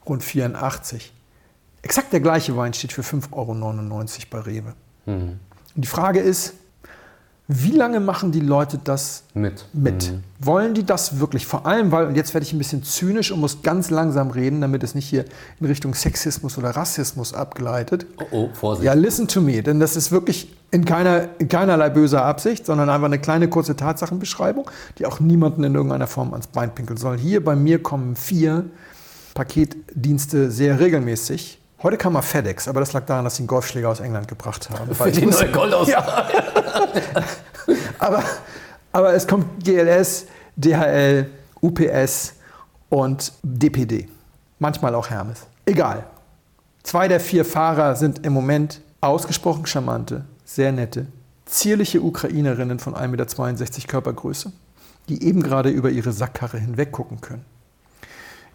rund 0.06 0.22
84. 0.22 1.12
Exakt 1.82 2.12
der 2.12 2.20
gleiche 2.20 2.56
Wein 2.56 2.74
steht 2.74 2.92
für 2.92 3.02
5,99 3.02 3.32
Euro 3.32 4.04
bei 4.30 4.40
Rewe. 4.40 4.74
Und 5.74 5.84
die 5.84 5.88
Frage 5.88 6.20
ist, 6.20 6.54
wie 7.46 7.72
lange 7.72 8.00
machen 8.00 8.32
die 8.32 8.40
Leute 8.40 8.78
das 8.82 9.24
Mit. 9.34 9.66
mit? 9.74 10.14
Wollen 10.40 10.72
die 10.72 10.84
das 10.84 11.20
wirklich? 11.20 11.46
Vor 11.46 11.66
allem, 11.66 11.92
weil, 11.92 12.06
und 12.06 12.16
jetzt 12.16 12.32
werde 12.32 12.46
ich 12.46 12.54
ein 12.54 12.58
bisschen 12.58 12.82
zynisch 12.82 13.30
und 13.32 13.40
muss 13.40 13.62
ganz 13.62 13.90
langsam 13.90 14.30
reden, 14.30 14.62
damit 14.62 14.82
es 14.82 14.94
nicht 14.94 15.06
hier 15.06 15.26
in 15.60 15.66
Richtung 15.66 15.94
Sexismus 15.94 16.56
oder 16.56 16.70
Rassismus 16.70 17.34
abgleitet. 17.34 18.06
Oh, 18.18 18.24
oh, 18.30 18.48
Vorsicht. 18.54 18.86
Ja, 18.86 18.94
listen 18.94 19.28
to 19.28 19.42
me, 19.42 19.62
denn 19.62 19.78
das 19.78 19.94
ist 19.94 20.10
wirklich 20.10 20.56
in, 20.70 20.86
keiner, 20.86 21.28
in 21.38 21.48
keinerlei 21.48 21.90
böser 21.90 22.24
Absicht, 22.24 22.64
sondern 22.64 22.88
einfach 22.88 23.06
eine 23.06 23.18
kleine 23.18 23.48
kurze 23.48 23.76
Tatsachenbeschreibung, 23.76 24.70
die 24.98 25.04
auch 25.04 25.20
niemanden 25.20 25.64
in 25.64 25.74
irgendeiner 25.74 26.06
Form 26.06 26.32
ans 26.32 26.46
Bein 26.46 26.74
pinkeln 26.74 26.96
soll. 26.96 27.18
Hier 27.18 27.44
bei 27.44 27.56
mir 27.56 27.82
kommen 27.82 28.16
vier 28.16 28.64
Paketdienste 29.34 30.50
sehr 30.50 30.80
regelmäßig. 30.80 31.60
Heute 31.84 31.98
kam 31.98 32.14
mal 32.14 32.22
FedEx, 32.22 32.66
aber 32.66 32.80
das 32.80 32.94
lag 32.94 33.04
daran, 33.04 33.24
dass 33.24 33.36
sie 33.36 33.42
einen 33.42 33.46
Golfschläger 33.46 33.90
aus 33.90 34.00
England 34.00 34.26
gebracht 34.26 34.70
haben. 34.70 34.94
Für 34.94 35.12
die 35.12 35.26
neue 35.26 35.52
Goldausgabe. 35.52 36.32
Aber, 37.98 38.22
aber 38.92 39.14
es 39.14 39.26
kommt 39.26 39.64
GLS, 39.64 40.26
DHL, 40.56 41.30
UPS 41.62 42.34
und 42.90 43.32
DPD. 43.42 44.08
Manchmal 44.58 44.94
auch 44.94 45.08
Hermes. 45.08 45.46
Egal. 45.64 46.04
Zwei 46.82 47.08
der 47.08 47.20
vier 47.20 47.46
Fahrer 47.46 47.96
sind 47.96 48.26
im 48.26 48.34
Moment 48.34 48.82
ausgesprochen 49.00 49.64
charmante, 49.64 50.26
sehr 50.44 50.72
nette, 50.72 51.06
zierliche 51.46 52.02
Ukrainerinnen 52.02 52.78
von 52.78 52.94
1,62 52.94 53.08
Meter 53.08 53.88
Körpergröße, 53.88 54.52
die 55.08 55.22
eben 55.22 55.42
gerade 55.42 55.70
über 55.70 55.88
ihre 55.88 56.12
Sackkarre 56.12 56.58
hinweg 56.58 56.92
gucken 56.92 57.22
können. 57.22 57.44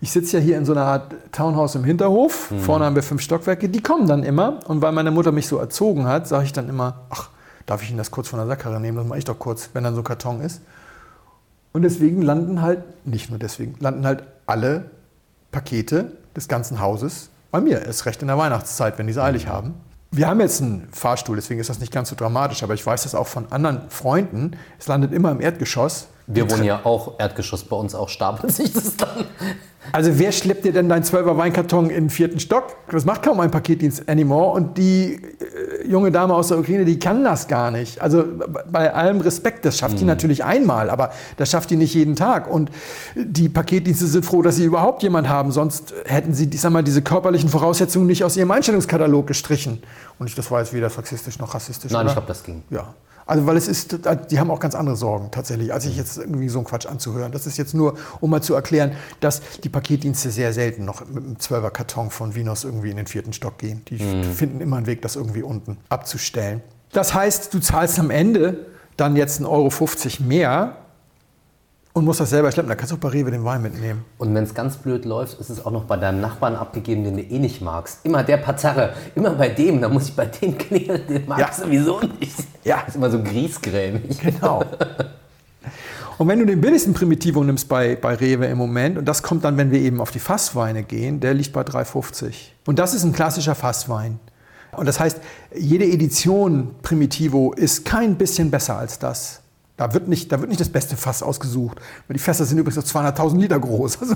Ich 0.02 0.12
sitze 0.12 0.38
ja 0.38 0.44
hier 0.44 0.58
in 0.58 0.66
so 0.66 0.72
einer 0.72 0.86
Art 0.86 1.14
Townhouse 1.32 1.76
im 1.76 1.84
Hinterhof. 1.84 2.54
Vorne 2.62 2.86
haben 2.86 2.96
wir 2.96 3.04
fünf 3.04 3.22
Stockwerke. 3.22 3.68
Die 3.68 3.82
kommen 3.82 4.08
dann 4.08 4.24
immer. 4.24 4.60
Und 4.68 4.82
weil 4.82 4.94
meine 4.94 5.12
Mutter 5.12 5.32
mich 5.32 5.48
so 5.48 5.58
erzogen 5.58 6.06
hat, 6.06 6.28
sage 6.28 6.46
ich 6.46 6.54
dann 6.54 6.70
immer, 6.70 7.02
ach, 7.10 7.30
darf 7.66 7.84
ich 7.84 7.90
Ihnen 7.90 7.98
das 7.98 8.10
kurz 8.10 8.30
von 8.30 8.40
der 8.40 8.48
Sackkarre 8.48 8.80
nehmen? 8.80 8.98
Das 8.98 9.06
mache 9.06 9.20
ich 9.20 9.26
doch 9.26 9.38
kurz, 9.38 9.72
wenn 9.74 9.84
dann 9.84 9.96
so 9.96 10.02
ein 10.02 10.06
Karton 10.06 10.40
ist. 10.40 10.62
Und 11.74 11.82
deswegen 11.82 12.22
landen 12.22 12.62
halt, 12.62 12.80
nicht 13.06 13.30
nur 13.30 13.40
deswegen, 13.40 13.76
landen 13.80 14.06
halt 14.06 14.24
alle 14.48 14.90
Pakete 15.52 16.14
des 16.36 16.48
ganzen 16.48 16.80
Hauses 16.80 17.30
bei 17.52 17.60
mir. 17.60 17.82
Erst 17.86 18.06
recht 18.06 18.22
in 18.22 18.30
der 18.30 18.38
Weihnachtszeit, 18.38 18.98
wenn 18.98 19.08
die 19.08 19.12
es 19.12 19.20
eilig 19.20 19.48
haben. 19.48 19.74
Wir 20.12 20.28
haben 20.28 20.40
jetzt 20.40 20.62
einen 20.62 20.88
Fahrstuhl, 20.92 21.36
deswegen 21.36 21.60
ist 21.60 21.70
das 21.70 21.80
nicht 21.80 21.92
ganz 21.92 22.10
so 22.10 22.16
dramatisch, 22.16 22.64
aber 22.64 22.74
ich 22.74 22.84
weiß 22.84 23.04
das 23.04 23.14
auch 23.14 23.28
von 23.28 23.52
anderen 23.52 23.82
Freunden. 23.90 24.54
Es 24.80 24.88
landet 24.88 25.14
immer 25.14 25.32
im 25.32 25.42
Erdgeschoss. 25.42 26.08
Wir 26.32 26.50
wohnen 26.50 26.64
ja 26.64 26.82
auch 26.84 27.20
Erdgeschoss, 27.20 27.64
bei 27.64 27.76
uns 27.76 27.96
auch 27.96 28.08
stapelt 28.08 28.54
sich 28.56 28.72
das 28.72 28.96
dann. 28.96 29.26
Also 29.92 30.20
wer 30.20 30.32
schleppt 30.32 30.66
dir 30.66 30.74
denn 30.74 30.88
deinen 30.88 31.04
12er 31.04 31.38
Weinkarton 31.38 31.90
in 31.90 32.06
den 32.06 32.10
vierten 32.12 32.40
Stock? 32.40 32.76
Das 32.92 33.06
macht 33.06 33.24
kaum 33.24 33.40
ein 33.40 33.50
Paketdienst 33.50 34.08
anymore. 34.08 34.52
Und 34.52 34.78
die 34.78 35.16
äh, 35.16 35.88
junge 35.88 36.12
Dame 36.12 36.36
aus 36.36 36.50
der 36.50 36.60
Ukraine, 36.60 36.86
die 36.86 37.00
kann 37.00 37.24
das 37.24 37.48
gar 37.48 37.72
nicht. 37.72 38.00
Also 38.00 38.26
bei 38.72 38.94
allem 38.94 39.22
Respekt, 39.22 39.66
das 39.66 39.80
schafft 39.80 40.00
die 40.00 40.06
natürlich 40.06 40.44
einmal, 40.44 40.92
aber 40.92 41.12
das 41.38 41.50
schafft 41.50 41.72
die 41.72 41.76
nicht 41.76 41.96
jeden 41.96 42.16
Tag. 42.16 42.52
Und 42.52 42.70
die 43.16 43.50
Paketdienste 43.50 44.06
sind 44.06 44.26
froh, 44.26 44.44
dass 44.44 44.58
sie 44.58 44.66
überhaupt 44.66 45.02
jemand 45.02 45.28
haben. 45.28 45.52
Sonst 45.52 45.94
hätten 46.06 46.36
sie, 46.36 46.48
ich 46.54 46.62
sag 46.62 46.72
mal, 46.72 46.84
diese 46.84 47.02
körperlichen 47.02 47.50
Voraussetzungen 47.50 48.06
nicht 48.06 48.24
aus 48.24 48.38
ihrem 48.38 48.52
Einstellungskatalog 48.52 49.26
gestrichen. 49.26 49.82
Und 50.20 50.28
ich, 50.28 50.36
das 50.36 50.52
war 50.52 50.60
jetzt 50.60 50.74
weder 50.74 50.90
sexistisch 50.92 51.40
noch 51.40 51.56
rassistisch. 51.56 51.92
Nein, 51.92 52.02
oder? 52.02 52.10
ich 52.10 52.14
glaube, 52.14 52.28
das 52.28 52.44
ging. 52.44 52.64
Ja. 52.70 52.94
Also 53.30 53.46
weil 53.46 53.58
es 53.58 53.68
ist, 53.68 54.00
die 54.32 54.40
haben 54.40 54.50
auch 54.50 54.60
ganz 54.60 54.74
andere 54.74 54.96
Sorgen 54.96 55.30
tatsächlich, 55.30 55.72
als 55.72 55.84
sich 55.84 55.96
jetzt 55.96 56.18
irgendwie 56.18 56.50
so 56.50 56.58
einen 56.58 56.66
Quatsch 56.66 56.88
anzuhören. 56.88 57.32
Das 57.32 57.46
ist 57.46 57.58
jetzt 57.58 57.76
nur, 57.76 57.94
um 58.22 58.32
mal 58.32 58.42
zu 58.42 58.56
erklären, 58.56 58.94
dass 59.20 59.42
die 59.64 59.70
Paketdienste 59.70 60.32
sehr 60.32 60.52
selten 60.52 60.84
noch 60.84 61.06
mit 61.06 61.24
einem 61.24 61.36
12er 61.36 61.70
Karton 61.70 62.10
von 62.10 62.34
Vinos 62.34 62.64
irgendwie 62.64 62.90
in 62.90 62.98
den 62.98 63.06
vierten 63.06 63.32
Stock 63.32 63.60
gehen. 63.60 63.86
Die 63.88 64.00
finden 64.00 64.62
immer 64.62 64.78
einen 64.78 64.88
Weg, 64.88 65.04
das 65.04 65.16
irgendwie 65.16 65.44
unten 65.44 65.78
abzustellen. 65.90 66.64
Das 66.92 67.14
heißt, 67.14 67.54
du 67.54 67.60
zahlst 67.60 68.00
am 68.00 68.10
Ende 68.10 68.66
dann 68.98 69.16
jetzt 69.16 69.42
1,50 69.42 69.46
Euro 69.48 70.28
mehr 70.28 70.78
und 71.94 72.06
musst 72.06 72.20
das 72.20 72.30
selber 72.30 72.52
schleppen. 72.52 72.70
Da 72.70 72.76
kannst 72.76 72.92
du 72.92 72.96
auch 72.96 73.00
bei 73.00 73.10
Rewe 73.10 73.32
den 73.32 73.44
Wein 73.44 73.62
mitnehmen. 73.62 74.06
Und 74.18 74.34
wenn 74.36 74.44
es 74.44 74.54
ganz 74.54 74.78
blöd 74.78 75.06
läuft, 75.06 75.40
ist 75.40 75.50
es 75.50 75.66
auch 75.66 75.72
noch 75.72 75.84
bei 75.86 75.98
deinem 75.98 76.22
Nachbarn 76.22 76.56
abgegeben, 76.56 77.04
den 77.04 77.18
du 77.18 77.24
eh 77.24 77.40
nicht 77.40 77.62
magst. 77.62 78.00
Immer 78.04 78.24
der 78.24 78.38
Pazarre, 78.38 78.94
immer 79.16 79.32
bei 79.32 79.50
dem, 79.50 79.82
da 79.82 79.90
muss 79.90 80.10
ich 80.10 80.16
bei 80.16 80.26
dem 80.26 80.58
klingeln, 80.58 81.02
den 81.08 81.28
magst 81.28 81.42
Ja. 81.60 81.66
du 81.66 81.70
sowieso 81.70 82.00
nicht. 82.20 82.36
Ja. 82.64 82.82
ist 82.88 82.96
immer 82.96 83.10
so 83.10 83.22
griesgrämig. 83.24 84.20
Genau. 84.20 84.64
Und 86.18 86.28
wenn 86.28 86.40
du 86.40 86.46
den 86.46 86.60
billigsten 86.60 86.94
Primitivo 86.94 87.44
nimmst 87.44 87.70
bei, 87.70 87.96
bei 87.96 88.14
Rewe 88.16 88.46
im 88.48 88.58
Moment, 88.58 88.98
und 88.98 89.06
das 89.06 89.24
kommt 89.24 89.46
dann, 89.46 89.56
wenn 89.58 89.72
wir 89.72 89.80
eben 89.80 90.02
auf 90.02 90.12
die 90.12 90.20
Fassweine 90.20 90.84
gehen, 90.84 91.22
der 91.22 91.34
liegt 91.34 91.54
bei 91.54 91.62
3,50. 91.62 92.34
Und 92.68 92.78
das 92.78 92.94
ist 92.94 93.04
ein 93.06 93.14
klassischer 93.14 93.56
Fasswein. 93.56 94.20
Und 94.74 94.86
das 94.86 95.00
heißt, 95.00 95.20
jede 95.56 95.86
Edition 95.86 96.76
Primitivo 96.82 97.54
ist 97.54 97.86
kein 97.86 98.16
bisschen 98.18 98.52
besser 98.52 98.78
als 98.78 99.00
das. 99.00 99.42
Da 99.80 99.94
wird 99.94 100.10
nicht, 100.10 100.30
da 100.30 100.42
wird 100.42 100.50
nicht 100.50 100.60
das 100.60 100.68
beste 100.68 100.98
Fass 100.98 101.24
ausgesucht. 101.24 101.80
Weil 102.06 102.16
die 102.16 102.20
Fässer 102.20 102.44
sind 102.44 102.58
übrigens 102.58 102.86
so 102.86 103.00
200.000 103.00 103.40
Liter 103.40 103.58
groß. 103.58 104.00
Also, 104.02 104.16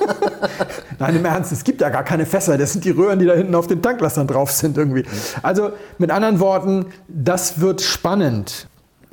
Nein, 0.98 1.16
im 1.16 1.24
Ernst, 1.24 1.50
es 1.50 1.64
gibt 1.64 1.80
ja 1.80 1.88
gar 1.88 2.04
keine 2.04 2.26
Fässer. 2.26 2.58
Das 2.58 2.74
sind 2.74 2.84
die 2.84 2.90
Röhren, 2.90 3.18
die 3.18 3.24
da 3.24 3.32
hinten 3.32 3.54
auf 3.54 3.66
den 3.66 3.80
Tanklastern 3.80 4.26
drauf 4.26 4.52
sind 4.52 4.76
irgendwie. 4.76 5.06
Also 5.42 5.70
mit 5.96 6.10
anderen 6.10 6.40
Worten, 6.40 6.84
das 7.08 7.58
wird 7.58 7.80
spannend. 7.80 8.68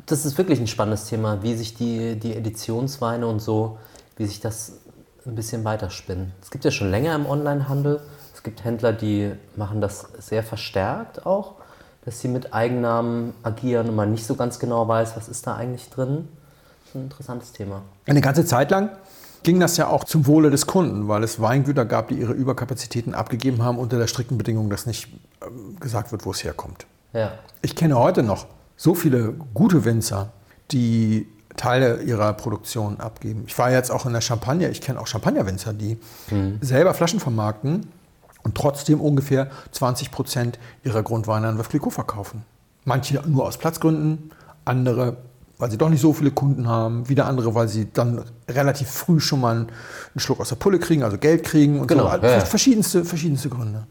Das 0.05 0.25
ist 0.25 0.37
wirklich 0.37 0.59
ein 0.59 0.67
spannendes 0.67 1.05
Thema, 1.05 1.41
wie 1.43 1.55
sich 1.55 1.75
die, 1.75 2.19
die 2.19 2.35
Editionsweine 2.35 3.25
und 3.25 3.39
so, 3.39 3.77
wie 4.17 4.25
sich 4.25 4.41
das 4.41 4.73
ein 5.25 5.35
bisschen 5.35 5.63
weiterspinnen. 5.63 6.33
Es 6.41 6.51
gibt 6.51 6.65
ja 6.65 6.71
schon 6.71 6.91
länger 6.91 7.15
im 7.15 7.25
Onlinehandel. 7.25 8.01
Es 8.35 8.43
gibt 8.43 8.65
Händler, 8.65 8.91
die 8.91 9.31
machen 9.55 9.79
das 9.79 10.07
sehr 10.19 10.43
verstärkt 10.43 11.25
auch, 11.25 11.55
dass 12.05 12.19
sie 12.19 12.27
mit 12.27 12.53
Eigennamen 12.53 13.33
agieren 13.43 13.89
und 13.89 13.95
man 13.95 14.11
nicht 14.11 14.25
so 14.25 14.35
ganz 14.35 14.59
genau 14.59 14.87
weiß, 14.87 15.15
was 15.15 15.29
ist 15.29 15.47
da 15.47 15.55
eigentlich 15.55 15.89
drin. 15.89 16.27
Das 16.81 16.89
ist 16.89 16.95
ein 16.95 17.03
interessantes 17.03 17.51
Thema. 17.53 17.81
Eine 18.05 18.21
ganze 18.21 18.45
Zeit 18.45 18.71
lang 18.71 18.89
ging 19.43 19.59
das 19.59 19.77
ja 19.77 19.87
auch 19.87 20.03
zum 20.03 20.25
Wohle 20.27 20.49
des 20.49 20.67
Kunden, 20.67 21.07
weil 21.07 21.23
es 21.23 21.41
Weingüter 21.41 21.85
gab, 21.85 22.09
die 22.09 22.15
ihre 22.15 22.33
Überkapazitäten 22.33 23.13
abgegeben 23.13 23.63
haben 23.63 23.77
unter 23.77 23.97
der 23.97 24.07
strikten 24.07 24.37
Bedingung, 24.37 24.69
dass 24.69 24.85
nicht 24.85 25.09
ähm, 25.45 25.77
gesagt 25.79 26.11
wird, 26.11 26.25
wo 26.25 26.31
es 26.31 26.43
herkommt. 26.43 26.85
Ja. 27.13 27.33
Ich 27.61 27.75
kenne 27.75 27.97
heute 27.97 28.23
noch 28.23 28.47
so 28.75 28.95
viele 28.95 29.33
gute 29.53 29.85
Winzer, 29.85 30.31
die 30.71 31.27
Teile 31.55 32.01
ihrer 32.01 32.33
Produktion 32.33 32.99
abgeben. 32.99 33.43
Ich 33.47 33.57
war 33.59 33.71
jetzt 33.71 33.91
auch 33.91 34.05
in 34.05 34.13
der 34.13 34.21
Champagne, 34.21 34.69
ich 34.69 34.81
kenne 34.81 34.99
auch 34.99 35.05
Champagnerwinzer, 35.05 35.71
die 35.73 35.99
selber 36.61 36.95
Flaschen 36.95 37.19
vermarkten 37.19 37.87
und 38.43 38.55
trotzdem 38.55 39.01
ungefähr 39.01 39.49
20 39.71 40.11
Prozent 40.11 40.59
ihrer 40.83 41.03
Grundweine 41.03 41.47
an 41.47 41.61
Clicquot 41.61 41.91
verkaufen. 41.91 42.43
Manche 42.85 43.21
nur 43.25 43.45
aus 43.45 43.57
Platzgründen, 43.57 44.31
andere, 44.65 45.17
weil 45.57 45.71
sie 45.71 45.77
doch 45.77 45.89
nicht 45.89 46.01
so 46.01 46.13
viele 46.13 46.31
Kunden 46.31 46.67
haben, 46.67 47.07
wieder 47.07 47.25
andere, 47.25 47.55
weil 47.55 47.67
sie 47.67 47.87
dann 47.91 48.23
relativ 48.49 48.89
früh 48.89 49.19
schon 49.19 49.41
mal 49.41 49.55
einen 49.55 49.69
Schluck 50.17 50.39
aus 50.41 50.49
der 50.49 50.57
Pulle 50.57 50.79
kriegen, 50.79 51.03
also 51.03 51.17
Geld 51.17 51.43
kriegen 51.43 51.79
und 51.79 51.87
Genau, 51.87 52.09
so. 52.09 52.25
ja. 52.25 52.39
Verschiedenste, 52.41 53.05
verschiedenste 53.05 53.49
Gründe. 53.49 53.87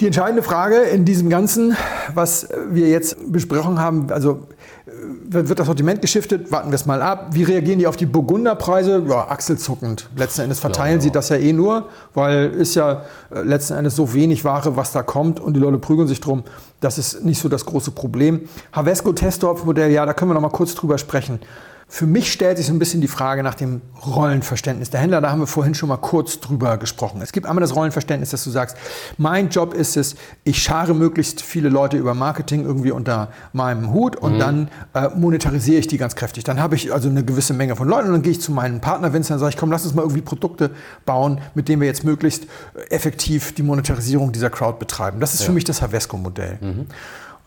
Die 0.00 0.06
entscheidende 0.06 0.42
Frage 0.42 0.76
in 0.76 1.06
diesem 1.06 1.30
Ganzen, 1.30 1.74
was 2.12 2.48
wir 2.68 2.88
jetzt 2.88 3.16
besprochen 3.32 3.78
haben, 3.78 4.12
also 4.12 4.46
wird 4.86 5.58
das 5.58 5.66
Sortiment 5.66 6.00
geschiftet, 6.00 6.52
warten 6.52 6.70
wir 6.70 6.76
es 6.76 6.86
mal 6.86 7.02
ab. 7.02 7.28
Wie 7.32 7.42
reagieren 7.42 7.80
die 7.80 7.88
auf 7.88 7.96
die 7.96 8.06
Burgunderpreise? 8.06 9.02
Ja, 9.08 9.28
achselzuckend. 9.28 10.08
Letzten 10.14 10.42
Endes 10.42 10.60
verteilen 10.60 10.98
Ja, 10.98 11.02
sie 11.02 11.10
das 11.10 11.28
ja 11.28 11.36
eh 11.36 11.52
nur, 11.52 11.88
weil 12.14 12.50
ist 12.52 12.76
ja 12.76 13.02
äh, 13.34 13.42
letzten 13.42 13.74
Endes 13.74 13.96
so 13.96 14.14
wenig 14.14 14.44
Ware, 14.44 14.76
was 14.76 14.92
da 14.92 15.02
kommt 15.02 15.40
und 15.40 15.54
die 15.54 15.60
Leute 15.60 15.78
prügeln 15.78 16.06
sich 16.06 16.20
drum. 16.20 16.44
Das 16.80 16.98
ist 16.98 17.24
nicht 17.24 17.40
so 17.40 17.48
das 17.48 17.66
große 17.66 17.90
Problem. 17.90 18.48
Havesco 18.72 19.12
Testorf 19.12 19.64
Modell, 19.64 19.90
ja, 19.90 20.06
da 20.06 20.14
können 20.14 20.30
wir 20.30 20.34
noch 20.34 20.40
mal 20.40 20.50
kurz 20.50 20.74
drüber 20.76 20.98
sprechen. 20.98 21.40
Für 21.88 22.06
mich 22.06 22.32
stellt 22.32 22.56
sich 22.56 22.66
so 22.66 22.72
ein 22.72 22.80
bisschen 22.80 23.00
die 23.00 23.06
Frage 23.06 23.44
nach 23.44 23.54
dem 23.54 23.80
Rollenverständnis 24.04 24.90
der 24.90 24.98
Händler. 24.98 25.20
Da 25.20 25.30
haben 25.30 25.38
wir 25.38 25.46
vorhin 25.46 25.72
schon 25.72 25.88
mal 25.88 25.96
kurz 25.96 26.40
drüber 26.40 26.78
gesprochen. 26.78 27.22
Es 27.22 27.30
gibt 27.30 27.46
einmal 27.46 27.60
das 27.60 27.76
Rollenverständnis, 27.76 28.30
dass 28.30 28.42
du 28.42 28.50
sagst, 28.50 28.76
mein 29.18 29.50
Job 29.50 29.72
ist 29.72 29.96
es, 29.96 30.16
ich 30.42 30.60
schare 30.60 30.94
möglichst 30.94 31.42
viele 31.42 31.68
Leute 31.68 31.96
über 31.96 32.12
Marketing 32.14 32.64
irgendwie 32.64 32.90
unter 32.90 33.28
meinem 33.52 33.92
Hut 33.92 34.16
und 34.16 34.40
dann 34.40 34.68
äh, 34.94 35.10
monetarisiere 35.14 35.78
ich 35.78 35.86
die 35.86 35.96
ganz 35.96 36.16
kräftig. 36.16 36.42
Dann 36.42 36.58
habe 36.60 36.74
ich 36.74 36.92
also 36.92 37.08
eine 37.08 37.24
gewisse 37.24 37.54
Menge 37.54 37.76
von 37.76 37.86
Leuten 37.88 38.08
und 38.08 38.14
dann 38.14 38.22
gehe 38.22 38.32
ich 38.32 38.40
zu 38.40 38.50
meinen 38.50 38.80
Partnerwinzern 38.80 39.34
und 39.34 39.40
sage 39.40 39.50
ich, 39.50 39.56
komm, 39.56 39.70
lass 39.70 39.84
uns 39.84 39.94
mal 39.94 40.02
irgendwie 40.02 40.22
Produkte 40.22 40.72
bauen, 41.04 41.40
mit 41.54 41.68
denen 41.68 41.80
wir 41.80 41.86
jetzt 41.86 42.02
möglichst 42.02 42.44
äh, 42.74 42.90
effektiv 42.90 43.54
die 43.54 43.62
Monetarisierung 43.62 44.32
dieser 44.32 44.50
Crowd 44.50 44.78
betreiben. 44.80 45.20
Das 45.20 45.34
ist 45.34 45.44
für 45.44 45.52
mich 45.52 45.62
das 45.62 45.82
Havesco-Modell. 45.82 46.58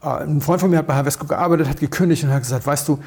Äh, 0.01 0.07
Ein 0.07 0.39
Freund 0.39 0.61
von 0.61 0.69
mir 0.69 0.77
hat 0.77 0.87
bei 0.87 0.95
Havesco 0.95 1.27
gearbeitet, 1.27 1.67
hat 1.67 1.81
gekündigt 1.81 2.23
und 2.23 2.31
hat 2.31 2.41
gesagt, 2.41 2.65
weißt 2.65 2.87
du, 2.87 2.99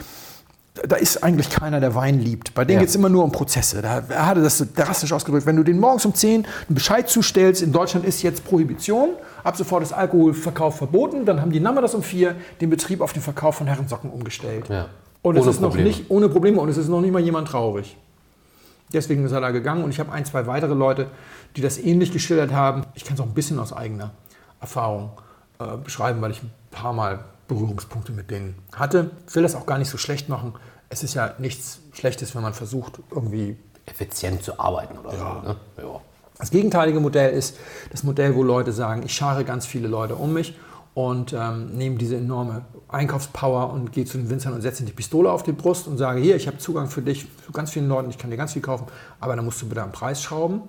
da 0.75 0.97
ist 0.97 1.23
eigentlich 1.23 1.51
keiner, 1.51 1.81
der 1.81 1.95
Wein 1.95 2.19
liebt. 2.21 2.55
Bei 2.55 2.65
denen 2.65 2.77
Ja. 2.77 2.81
geht 2.81 2.89
es 2.89 2.95
immer 2.97 3.11
nur 3.11 3.25
um 3.25 3.31
Prozesse. 3.33 3.83
Da, 3.83 4.03
er 4.09 4.27
hatte 4.27 4.43
das 4.43 4.57
so 4.59 4.65
drastisch 4.75 5.13
ausgedrückt. 5.13 5.45
Wenn 5.45 5.57
du 5.57 5.63
den 5.63 5.79
morgens 5.79 6.07
um 6.07 6.15
10 6.15 6.45
einen 6.45 6.47
Bescheid 6.71 7.09
zustellst, 7.11 7.61
in 7.63 7.73
Deutschland 7.73 8.07
ist 8.07 8.23
jetzt 8.23 8.45
Prohibition, 8.45 9.11
ab 9.45 9.57
sofort 9.57 9.83
ist 9.83 9.93
Alkoholverkauf 9.93 10.79
verboten, 10.79 11.27
dann 11.27 11.41
haben 11.43 11.53
die 11.53 11.61
Nammer 11.61 11.83
das 11.83 11.95
um 11.95 12.03
4 12.03 12.35
den 12.63 12.71
Betrieb 12.71 13.03
auf 13.03 13.13
den 13.13 13.21
Verkauf 13.23 13.57
von 13.57 13.67
Herrensocken 13.67 14.11
umgestellt. 14.11 14.69
Ja. 14.71 14.87
Und 15.21 15.37
es 15.37 15.43
Ohne 15.43 15.51
ist 15.51 15.61
noch 15.61 15.69
Probleme. 15.69 15.89
nicht 15.89 16.11
ohne 16.11 16.29
Probleme 16.31 16.59
und 16.61 16.69
es 16.69 16.77
ist 16.79 16.89
noch 16.89 17.01
nicht 17.03 17.13
mal 17.13 17.21
jemand 17.23 17.49
traurig. 17.49 17.97
Deswegen 18.93 19.25
ist 19.25 19.33
er 19.33 19.41
da 19.41 19.51
gegangen 19.51 19.85
und 19.85 19.91
ich 19.91 20.01
habe 20.01 20.11
ein, 20.13 20.25
zwei 20.25 20.47
weitere 20.47 20.75
Leute, 20.75 21.07
die 21.57 21.61
das 21.61 21.79
ähnlich 21.79 22.13
geschildert 22.13 22.53
haben. 22.53 22.85
Ich 22.95 23.05
kann 23.05 23.15
es 23.15 23.21
auch 23.21 23.27
ein 23.27 23.35
bisschen 23.35 23.59
aus 23.59 23.73
eigener 23.73 24.11
Erfahrung 24.61 25.11
äh, 25.61 25.77
beschreiben, 25.83 26.21
weil 26.23 26.31
ich 26.31 26.43
ein 26.43 26.51
paar 26.71 26.93
Mal 26.93 27.21
Berührungspunkte 27.53 28.13
mit 28.13 28.31
denen 28.31 28.55
hatte. 28.75 29.11
Ich 29.29 29.35
will 29.35 29.43
das 29.43 29.55
auch 29.55 29.67
gar 29.67 29.79
nicht 29.79 29.91
so 29.91 29.99
schlecht 29.99 30.29
machen. 30.29 30.55
Es 30.89 31.03
ist 31.03 31.15
ja 31.15 31.35
nichts 31.39 31.81
Schlechtes, 31.93 32.35
wenn 32.35 32.43
man 32.43 32.55
versucht, 32.55 33.01
irgendwie 33.11 33.57
Effizient 33.87 34.43
zu 34.43 34.59
arbeiten 34.61 34.99
oder 34.99 35.11
so. 35.11 35.49
Ne? 35.49 35.57
Ja. 35.79 36.01
das 36.39 36.51
gegenteilige 36.51 37.01
Modell 37.01 37.33
ist 37.33 37.57
das 37.91 38.05
Modell, 38.05 38.35
wo 38.35 38.43
Leute 38.43 38.73
sagen, 38.73 39.03
ich 39.05 39.15
schare 39.15 39.45
ganz 39.45 39.67
viele 39.67 39.89
Leute 39.89 40.15
um 40.15 40.33
mich 40.33 40.55
und 40.95 41.33
ähm, 41.33 41.77
nehme 41.77 41.97
diese 41.97 42.17
enorme 42.17 42.65
Einkaufspower 42.89 43.73
und 43.73 43.93
gehe 43.93 44.05
zu 44.05 44.19
den 44.19 44.29
Winzern 44.29 44.53
und 44.53 44.61
setze 44.61 44.85
die 44.85 44.93
Pistole 44.93 45.31
auf 45.31 45.43
die 45.43 45.53
Brust 45.53 45.89
und 45.89 45.97
sage, 45.97 46.21
hier, 46.21 46.37
ich 46.37 46.47
habe 46.47 46.59
Zugang 46.59 46.89
für 46.89 47.03
dich, 47.03 47.27
zu 47.45 47.53
ganz 47.53 47.71
vielen 47.71 47.89
Leuten, 47.89 48.11
ich 48.11 48.19
kann 48.19 48.31
dir 48.31 48.37
ganz 48.37 48.53
viel 48.53 48.63
kaufen, 48.63 48.87
aber 49.19 49.35
dann 49.35 49.45
musst 49.45 49.63
du 49.63 49.69
bitte 49.69 49.83
am 49.83 49.93
Preis 49.93 50.23
schrauben. 50.23 50.63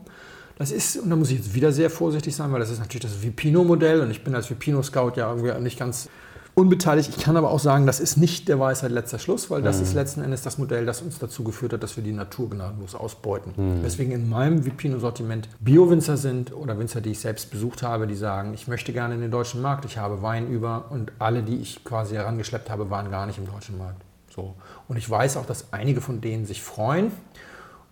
Das 0.57 0.71
ist, 0.71 0.97
und 0.97 1.09
da 1.09 1.15
muss 1.15 1.29
ich 1.31 1.37
jetzt 1.37 1.53
wieder 1.55 1.71
sehr 1.71 1.89
vorsichtig 1.89 2.35
sein, 2.35 2.51
weil 2.51 2.59
das 2.59 2.69
ist 2.69 2.79
natürlich 2.79 3.03
das 3.03 3.21
Vipino-Modell 3.21 4.01
und 4.01 4.11
ich 4.11 4.23
bin 4.23 4.33
als 4.35 4.49
Vipino-Scout 4.49 5.13
ja 5.15 5.29
irgendwie 5.29 5.59
nicht 5.61 5.79
ganz 5.79 6.09
unbeteiligt. 6.55 7.09
Ich 7.17 7.23
kann 7.23 7.35
aber 7.35 7.49
auch 7.49 7.59
sagen, 7.59 7.85
das 7.85 7.99
ist 7.99 8.17
nicht 8.17 8.47
der 8.47 8.59
Weisheit 8.59 8.91
letzter 8.91 9.17
Schluss, 9.17 9.49
weil 9.49 9.61
das 9.61 9.81
ist 9.81 9.93
letzten 9.93 10.21
Endes 10.21 10.43
das 10.43 10.57
Modell, 10.57 10.85
das 10.85 11.01
uns 11.01 11.17
dazu 11.17 11.43
geführt 11.43 11.73
hat, 11.73 11.81
dass 11.81 11.95
wir 11.97 12.03
die 12.03 12.11
Natur 12.11 12.49
gnadenlos 12.49 12.93
ausbeuten. 12.93 13.81
Deswegen 13.83 14.11
in 14.11 14.29
meinem 14.29 14.63
Vipino-Sortiment 14.65 15.49
Bio-Winzer 15.59 16.17
sind 16.17 16.53
oder 16.53 16.77
Winzer, 16.77 17.01
die 17.01 17.11
ich 17.11 17.19
selbst 17.19 17.49
besucht 17.49 17.81
habe, 17.81 18.05
die 18.05 18.15
sagen, 18.15 18.53
ich 18.53 18.67
möchte 18.67 18.93
gerne 18.93 19.15
in 19.15 19.21
den 19.21 19.31
deutschen 19.31 19.61
Markt, 19.61 19.85
ich 19.85 19.97
habe 19.97 20.21
Wein 20.21 20.47
über 20.47 20.85
und 20.91 21.11
alle, 21.17 21.41
die 21.41 21.57
ich 21.57 21.83
quasi 21.83 22.15
herangeschleppt 22.15 22.69
habe, 22.69 22.89
waren 22.89 23.09
gar 23.09 23.25
nicht 23.25 23.39
im 23.39 23.47
deutschen 23.47 23.77
Markt. 23.77 24.01
So. 24.33 24.55
Und 24.87 24.97
ich 24.97 25.09
weiß 25.09 25.37
auch, 25.37 25.45
dass 25.45 25.73
einige 25.73 26.01
von 26.01 26.21
denen 26.21 26.45
sich 26.45 26.61
freuen 26.61 27.11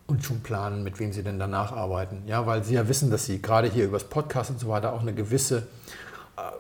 und 0.08 0.24
schon 0.24 0.42
planen, 0.42 0.84
mit 0.84 1.00
wem 1.00 1.14
sie 1.14 1.24
denn 1.24 1.40
danach 1.40 1.72
arbeiten. 1.72 2.24
Ja, 2.28 2.46
weil 2.46 2.64
sie 2.64 2.76
ja 2.76 2.88
wissen, 2.88 3.10
dass 3.10 3.26
sie 3.26 3.42
gerade 3.42 3.68
hier 3.68 3.86
übers 3.86 4.04
Podcast 4.04 4.52
und 4.52 4.60
so 4.60 4.68
weiter 4.68 4.94
auch 4.94 5.02
eine 5.02 5.14
gewisse 5.14 5.68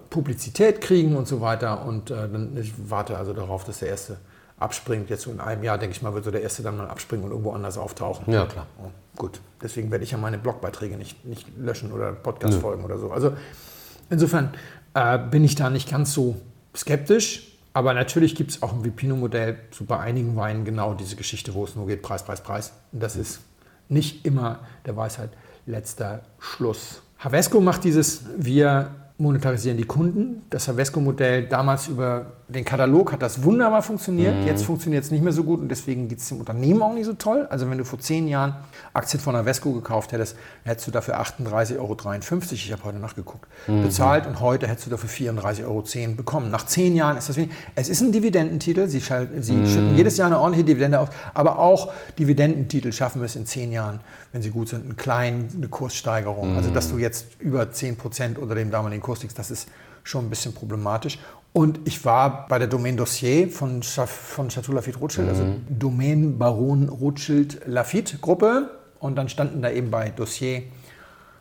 Publizität 0.09 0.81
kriegen 0.81 1.15
und 1.15 1.27
so 1.27 1.41
weiter. 1.41 1.85
Und 1.85 2.11
äh, 2.11 2.29
dann, 2.29 2.57
ich 2.57 2.73
warte 2.89 3.17
also 3.17 3.33
darauf, 3.33 3.63
dass 3.63 3.79
der 3.79 3.89
Erste 3.89 4.17
abspringt. 4.57 5.09
Jetzt 5.09 5.23
so 5.23 5.31
in 5.31 5.39
einem 5.39 5.63
Jahr, 5.63 5.77
denke 5.77 5.95
ich 5.95 6.01
mal, 6.01 6.13
wird 6.13 6.25
so 6.25 6.31
der 6.31 6.41
Erste 6.41 6.63
dann 6.63 6.77
mal 6.77 6.87
abspringen 6.87 7.25
und 7.25 7.31
irgendwo 7.31 7.51
anders 7.51 7.77
auftauchen. 7.77 8.31
Ja, 8.31 8.45
klar. 8.45 8.67
Oh, 8.79 8.89
gut, 9.17 9.41
deswegen 9.61 9.91
werde 9.91 10.03
ich 10.03 10.11
ja 10.11 10.17
meine 10.17 10.37
Blogbeiträge 10.37 10.97
nicht, 10.97 11.25
nicht 11.25 11.47
löschen 11.57 11.91
oder 11.91 12.11
Podcast-Folgen 12.11 12.83
oder 12.83 12.97
so. 12.97 13.11
Also 13.11 13.33
insofern 14.09 14.53
äh, 14.93 15.17
bin 15.17 15.43
ich 15.43 15.55
da 15.55 15.69
nicht 15.69 15.89
ganz 15.89 16.13
so 16.13 16.35
skeptisch. 16.75 17.47
Aber 17.73 17.93
natürlich 17.93 18.35
gibt 18.35 18.51
es 18.51 18.63
auch 18.63 18.73
im 18.73 18.83
Vipino-Modell 18.83 19.57
so 19.71 19.85
bei 19.85 19.97
einigen 19.97 20.35
Weinen 20.35 20.65
genau 20.65 20.93
diese 20.93 21.15
Geschichte, 21.15 21.53
wo 21.53 21.63
es 21.63 21.75
nur 21.75 21.87
geht, 21.87 22.01
Preis, 22.01 22.23
Preis, 22.23 22.41
Preis. 22.41 22.73
Und 22.91 23.01
das 23.01 23.15
ist 23.15 23.39
nicht 23.87 24.25
immer 24.25 24.59
der 24.85 24.97
Weisheit 24.97 25.29
letzter 25.65 26.21
Schluss. 26.37 27.01
Havesco 27.19 27.61
macht 27.61 27.83
dieses, 27.83 28.23
wir 28.37 28.95
monetarisieren 29.21 29.77
die 29.77 29.85
Kunden. 29.85 30.41
Das 30.49 30.67
Havesco-Modell 30.67 31.47
damals 31.47 31.87
über 31.87 32.33
den 32.49 32.65
Katalog 32.65 33.11
hat 33.11 33.21
das 33.21 33.43
wunderbar 33.43 33.81
funktioniert. 33.81 34.35
Mhm. 34.35 34.47
Jetzt 34.47 34.65
funktioniert 34.65 35.03
es 35.03 35.11
nicht 35.11 35.23
mehr 35.23 35.31
so 35.31 35.43
gut 35.43 35.61
und 35.61 35.69
deswegen 35.69 36.07
geht 36.07 36.19
es 36.19 36.27
dem 36.27 36.39
Unternehmen 36.39 36.81
auch 36.81 36.93
nicht 36.93 37.05
so 37.05 37.13
toll. 37.13 37.47
Also 37.49 37.69
wenn 37.69 37.77
du 37.77 37.85
vor 37.85 37.99
zehn 37.99 38.27
Jahren 38.27 38.55
Aktien 38.93 39.21
von 39.21 39.35
Havesco 39.35 39.71
gekauft 39.71 40.11
hättest, 40.11 40.35
hättest 40.63 40.87
du 40.87 40.91
dafür 40.91 41.21
38,53 41.21 41.77
Euro, 41.77 41.97
ich 42.51 42.71
habe 42.71 42.83
heute 42.83 42.97
nachgeguckt, 42.97 43.47
mhm. 43.67 43.83
bezahlt 43.83 44.25
und 44.27 44.39
heute 44.39 44.67
hättest 44.67 44.87
du 44.87 44.91
dafür 44.91 45.09
34,10 45.09 45.63
Euro 45.65 46.15
bekommen. 46.15 46.51
Nach 46.51 46.65
zehn 46.65 46.95
Jahren 46.95 47.15
ist 47.15 47.29
das 47.29 47.37
wenig. 47.37 47.51
Es 47.75 47.89
ist 47.89 48.01
ein 48.01 48.11
Dividendentitel, 48.11 48.87
sie, 48.87 48.99
sie 48.99 49.53
mhm. 49.53 49.67
schütten 49.67 49.95
jedes 49.95 50.17
Jahr 50.17 50.27
eine 50.27 50.39
ordentliche 50.39 50.65
Dividende 50.65 50.99
aus, 50.99 51.09
aber 51.33 51.59
auch 51.59 51.93
Dividendentitel 52.17 52.91
schaffen 52.91 53.23
es 53.23 53.35
in 53.35 53.45
zehn 53.45 53.71
Jahren, 53.71 53.99
wenn 54.31 54.41
sie 54.41 54.49
gut 54.49 54.69
sind, 54.69 54.83
einen 54.83 54.95
kleinen, 54.95 55.49
eine 55.55 55.67
Kurssteigerung. 55.67 56.55
Also 56.55 56.71
dass 56.71 56.89
du 56.89 56.97
jetzt 56.97 57.39
über 57.39 57.71
10 57.71 57.97
Prozent 57.97 58.37
unter 58.37 58.55
dem 58.55 58.71
damaligen 58.71 59.01
Kurs 59.01 59.21
liegst, 59.21 59.37
das 59.37 59.51
ist 59.51 59.67
schon 60.03 60.25
ein 60.25 60.29
bisschen 60.29 60.53
problematisch. 60.53 61.19
Und 61.53 61.79
ich 61.83 62.05
war 62.05 62.47
bei 62.47 62.59
der 62.59 62.67
Domain 62.67 62.95
Dossier 62.95 63.49
von, 63.49 63.83
von 63.83 64.47
Chateau 64.47 64.71
Lafitte 64.71 64.99
Rothschild, 64.99 65.27
also 65.27 65.43
mhm. 65.43 65.49
also 65.49 65.61
Domain 65.69 66.37
Baron 66.37 66.87
Rothschild 66.87 67.61
Lafitte 67.65 68.17
Gruppe. 68.17 68.69
Und 68.99 69.15
dann 69.15 69.27
standen 69.27 69.61
da 69.61 69.69
eben 69.69 69.91
bei 69.91 70.09
Dossier 70.11 70.63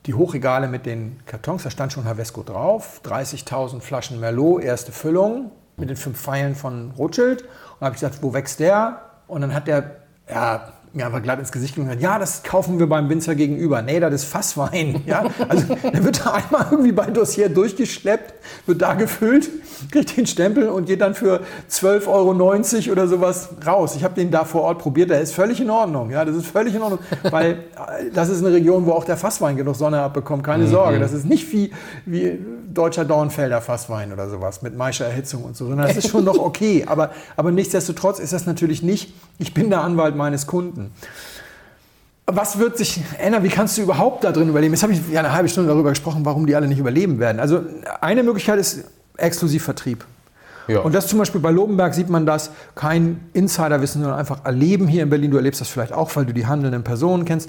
die 0.07 0.15
Hochregale 0.15 0.67
mit 0.67 0.87
den 0.87 1.21
Kartons. 1.27 1.63
Da 1.63 1.71
stand 1.71 1.93
schon 1.93 2.05
Havesco 2.05 2.43
drauf. 2.43 3.01
30.000 3.05 3.81
Flaschen 3.81 4.19
Merlot, 4.19 4.63
erste 4.63 4.93
Füllung 4.93 5.53
mit 5.77 5.91
den 5.91 5.97
fünf 5.97 6.21
Pfeilen 6.21 6.55
von 6.55 6.91
Rothschild. 6.93 7.43
Und 7.43 7.49
da 7.81 7.87
habe 7.87 7.95
ich 7.95 8.01
gesagt, 8.01 8.23
wo 8.23 8.33
wächst 8.33 8.61
der? 8.61 9.03
Und 9.29 9.43
dann 9.43 9.55
hat 9.55 9.69
der, 9.69 9.97
ja, 10.29 10.73
mir 10.93 11.07
einfach 11.07 11.23
glatt 11.23 11.39
ins 11.39 11.53
Gesicht 11.53 11.77
gesagt, 11.77 12.03
ja, 12.03 12.19
das 12.19 12.43
kaufen 12.43 12.79
wir 12.79 12.89
beim 12.89 13.09
Winzer 13.09 13.35
gegenüber. 13.35 13.81
Nee, 13.83 14.01
das 14.01 14.15
ist 14.15 14.25
Fasswein. 14.25 15.03
Ja? 15.11 15.25
Also 15.49 15.75
der 15.93 16.05
wird 16.05 16.25
da 16.25 16.33
einmal 16.33 16.67
irgendwie 16.71 16.93
bei 16.93 17.07
Dossier 17.07 17.49
durchgeschleppt, 17.49 18.35
wird 18.67 18.83
da 18.83 18.95
gefüllt, 18.95 19.49
kriegt 19.91 20.17
den 20.17 20.27
Stempel 20.27 20.69
und 20.69 20.87
geht 20.87 21.01
dann 21.01 21.15
für 21.15 21.41
12,90 21.71 22.07
Euro 22.07 22.93
oder 22.93 23.09
sowas 23.09 23.49
raus. 23.67 23.97
Ich 23.97 24.05
habe 24.05 24.15
den 24.15 24.31
da 24.31 24.45
vor 24.45 24.63
Ort 24.63 24.79
probiert, 24.79 25.11
der 25.11 25.21
ist 25.21 25.35
völlig 25.35 25.61
in 25.61 25.71
Ordnung. 25.71 26.11
Ja, 26.11 26.25
das 26.25 26.37
ist 26.37 26.47
völlig 26.47 26.75
in 26.75 26.83
Ordnung, 26.83 27.01
weil 27.31 27.53
äh, 27.53 28.11
das 28.13 28.29
ist 28.29 28.45
eine 28.45 28.55
Region, 28.55 28.87
wo 28.87 28.93
auch 28.93 29.05
der 29.05 29.17
Fasswein 29.17 29.57
genug 29.57 29.75
Sonne 29.75 30.01
abbekommt. 30.01 30.45
Keine 30.45 30.65
mhm. 30.65 30.71
Sorge, 30.71 30.99
das 31.01 31.13
ist 31.13 31.25
nicht 31.25 31.51
wie, 31.53 31.73
wie 32.05 32.39
deutscher 32.75 33.05
Dornfelder 33.05 33.61
Fasswein 33.61 34.13
oder 34.13 34.29
sowas 34.29 34.63
mit 34.63 34.77
Maischer 34.77 35.07
Erhitzung 35.07 35.45
und 35.45 35.57
so, 35.57 35.67
sondern 35.67 35.89
das 35.89 35.97
ist 35.97 36.09
schon 36.09 36.25
noch 36.25 36.39
okay. 36.39 36.85
Aber, 36.89 37.11
aber 37.37 37.51
nichtsdestotrotz 37.51 38.19
ist 38.19 38.33
das 38.33 38.47
natürlich 38.47 38.83
nicht, 38.83 39.13
ich 39.39 39.55
bin 39.55 39.71
der 39.71 39.83
Anwalt 39.83 40.17
meines 40.17 40.47
Kunden. 40.47 40.93
Was 42.27 42.59
wird 42.59 42.79
sich 42.79 43.01
ändern? 43.19 43.43
Wie 43.43 43.49
kannst 43.49 43.77
du 43.77 43.83
überhaupt 43.83 44.25
da 44.25 44.33
drin 44.33 44.49
überleben? 44.49 44.73
Jetzt 44.73 44.83
habe 44.83 44.93
ich 44.93 45.01
ja 45.11 45.21
eine 45.21 45.33
halbe 45.33 45.49
Stunde 45.49 45.69
darüber 45.71 45.91
gesprochen, 45.91 46.25
warum 46.25 46.47
die 46.47 46.55
alle 46.55 46.69
nicht 46.69 46.79
überleben 46.79 47.19
werden. 47.19 47.41
Also 47.41 47.63
eine 48.01 48.23
Möglichkeit 48.23 48.59
ist 48.59 48.85
Exklusivvertrieb. 49.17 50.05
Ja. 50.69 50.81
Und 50.81 50.95
das 50.95 51.09
zum 51.09 51.19
Beispiel 51.19 51.41
bei 51.41 51.51
Lobenberg 51.51 51.95
sieht 51.95 52.09
man 52.09 52.27
das, 52.27 52.53
kein 52.77 53.21
Insiderwissen, 53.33 54.03
sondern 54.03 54.19
einfach 54.19 54.45
erleben 54.45 54.87
hier 54.87 55.03
in 55.03 55.11
Berlin. 55.11 55.33
Du 55.33 55.37
erlebst 55.37 55.61
das 55.61 55.69
vielleicht 55.69 55.93
auch, 55.93 56.15
weil 56.15 56.27
du 56.27 56.33
die 56.33 56.47
handelnden 56.47 56.85
Personen 56.85 57.25
kennst. 57.25 57.49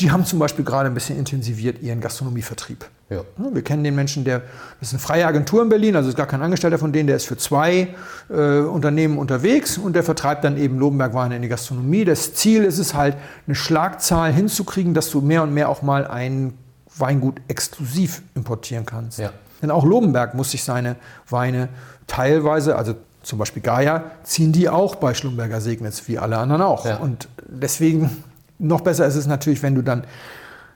Die 0.00 0.10
haben 0.10 0.24
zum 0.26 0.38
Beispiel 0.38 0.64
gerade 0.64 0.88
ein 0.88 0.94
bisschen 0.94 1.18
intensiviert 1.18 1.82
ihren 1.82 2.00
Gastronomievertrieb. 2.00 2.84
Ja. 3.10 3.22
Wir 3.52 3.62
kennen 3.62 3.84
den 3.84 3.94
Menschen, 3.94 4.24
der 4.24 4.42
das 4.80 4.88
ist 4.88 4.94
eine 4.94 5.00
freie 5.00 5.26
Agentur 5.26 5.62
in 5.62 5.70
Berlin, 5.70 5.96
also 5.96 6.08
ist 6.08 6.16
gar 6.16 6.26
kein 6.26 6.42
Angestellter 6.42 6.78
von 6.78 6.92
denen, 6.92 7.06
der 7.06 7.16
ist 7.16 7.26
für 7.26 7.38
zwei 7.38 7.88
äh, 8.28 8.60
Unternehmen 8.60 9.16
unterwegs 9.16 9.78
und 9.78 9.94
der 9.94 10.02
vertreibt 10.02 10.44
dann 10.44 10.58
eben 10.58 10.78
Lobenberg-Weine 10.78 11.36
in 11.36 11.42
die 11.42 11.48
Gastronomie. 11.48 12.04
Das 12.04 12.34
Ziel 12.34 12.64
ist 12.64 12.78
es 12.78 12.94
halt, 12.94 13.16
eine 13.46 13.54
Schlagzahl 13.54 14.32
hinzukriegen, 14.32 14.92
dass 14.92 15.10
du 15.10 15.22
mehr 15.22 15.42
und 15.42 15.54
mehr 15.54 15.70
auch 15.70 15.82
mal 15.82 16.06
ein 16.06 16.52
Weingut 16.96 17.40
exklusiv 17.48 18.22
importieren 18.34 18.84
kannst. 18.84 19.18
Ja. 19.18 19.30
Denn 19.62 19.70
auch 19.70 19.84
Lobenberg 19.84 20.34
muss 20.34 20.50
sich 20.50 20.62
seine 20.62 20.96
Weine 21.28 21.68
teilweise, 22.06 22.76
also 22.76 22.94
zum 23.22 23.38
Beispiel 23.38 23.62
Gaia, 23.62 24.04
ziehen 24.22 24.52
die 24.52 24.68
auch 24.68 24.96
bei 24.96 25.14
Schlumberger 25.14 25.60
Segnitz, 25.60 26.02
wie 26.06 26.18
alle 26.18 26.38
anderen 26.38 26.62
auch. 26.62 26.84
Ja. 26.84 26.98
Und 26.98 27.28
deswegen 27.46 28.22
noch 28.58 28.80
besser 28.82 29.06
ist 29.06 29.16
es 29.16 29.26
natürlich, 29.26 29.62
wenn 29.62 29.74
du 29.74 29.82
dann 29.82 30.04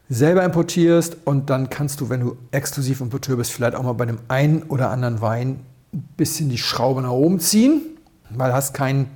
selber 0.09 0.45
importierst 0.45 1.17
und 1.25 1.51
dann 1.51 1.71
kannst 1.71 2.01
du, 2.01 2.11
wenn 2.11 2.21
du 2.21 2.37
exklusiv 2.51 3.01
Importeur 3.01 3.37
bist, 3.37 3.53
vielleicht 3.53 3.75
auch 3.75 3.83
mal 3.83 3.93
bei 3.93 4.07
dem 4.07 4.19
einen 4.29 4.63
oder 4.65 4.91
anderen 4.91 5.21
Wein 5.21 5.61
ein 5.93 6.09
bisschen 6.17 6.49
die 6.49 6.59
Schraube 6.59 7.03
nach 7.03 7.11
oben 7.11 7.41
ziehen, 7.41 7.83
weil 8.31 8.51
du 8.51 8.55
hast 8.55 8.75
keinen, 8.75 9.09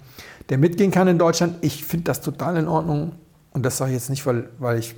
der 0.48 0.58
mitgehen 0.58 0.90
kann 0.90 1.08
in 1.08 1.18
Deutschland. 1.18 1.56
Ich 1.60 1.84
finde 1.84 2.04
das 2.04 2.20
total 2.20 2.56
in 2.56 2.68
Ordnung 2.68 3.12
und 3.52 3.64
das 3.64 3.76
sage 3.76 3.90
ich 3.90 3.96
jetzt 3.96 4.10
nicht, 4.10 4.24
weil, 4.26 4.48
weil 4.58 4.78
ich 4.78 4.94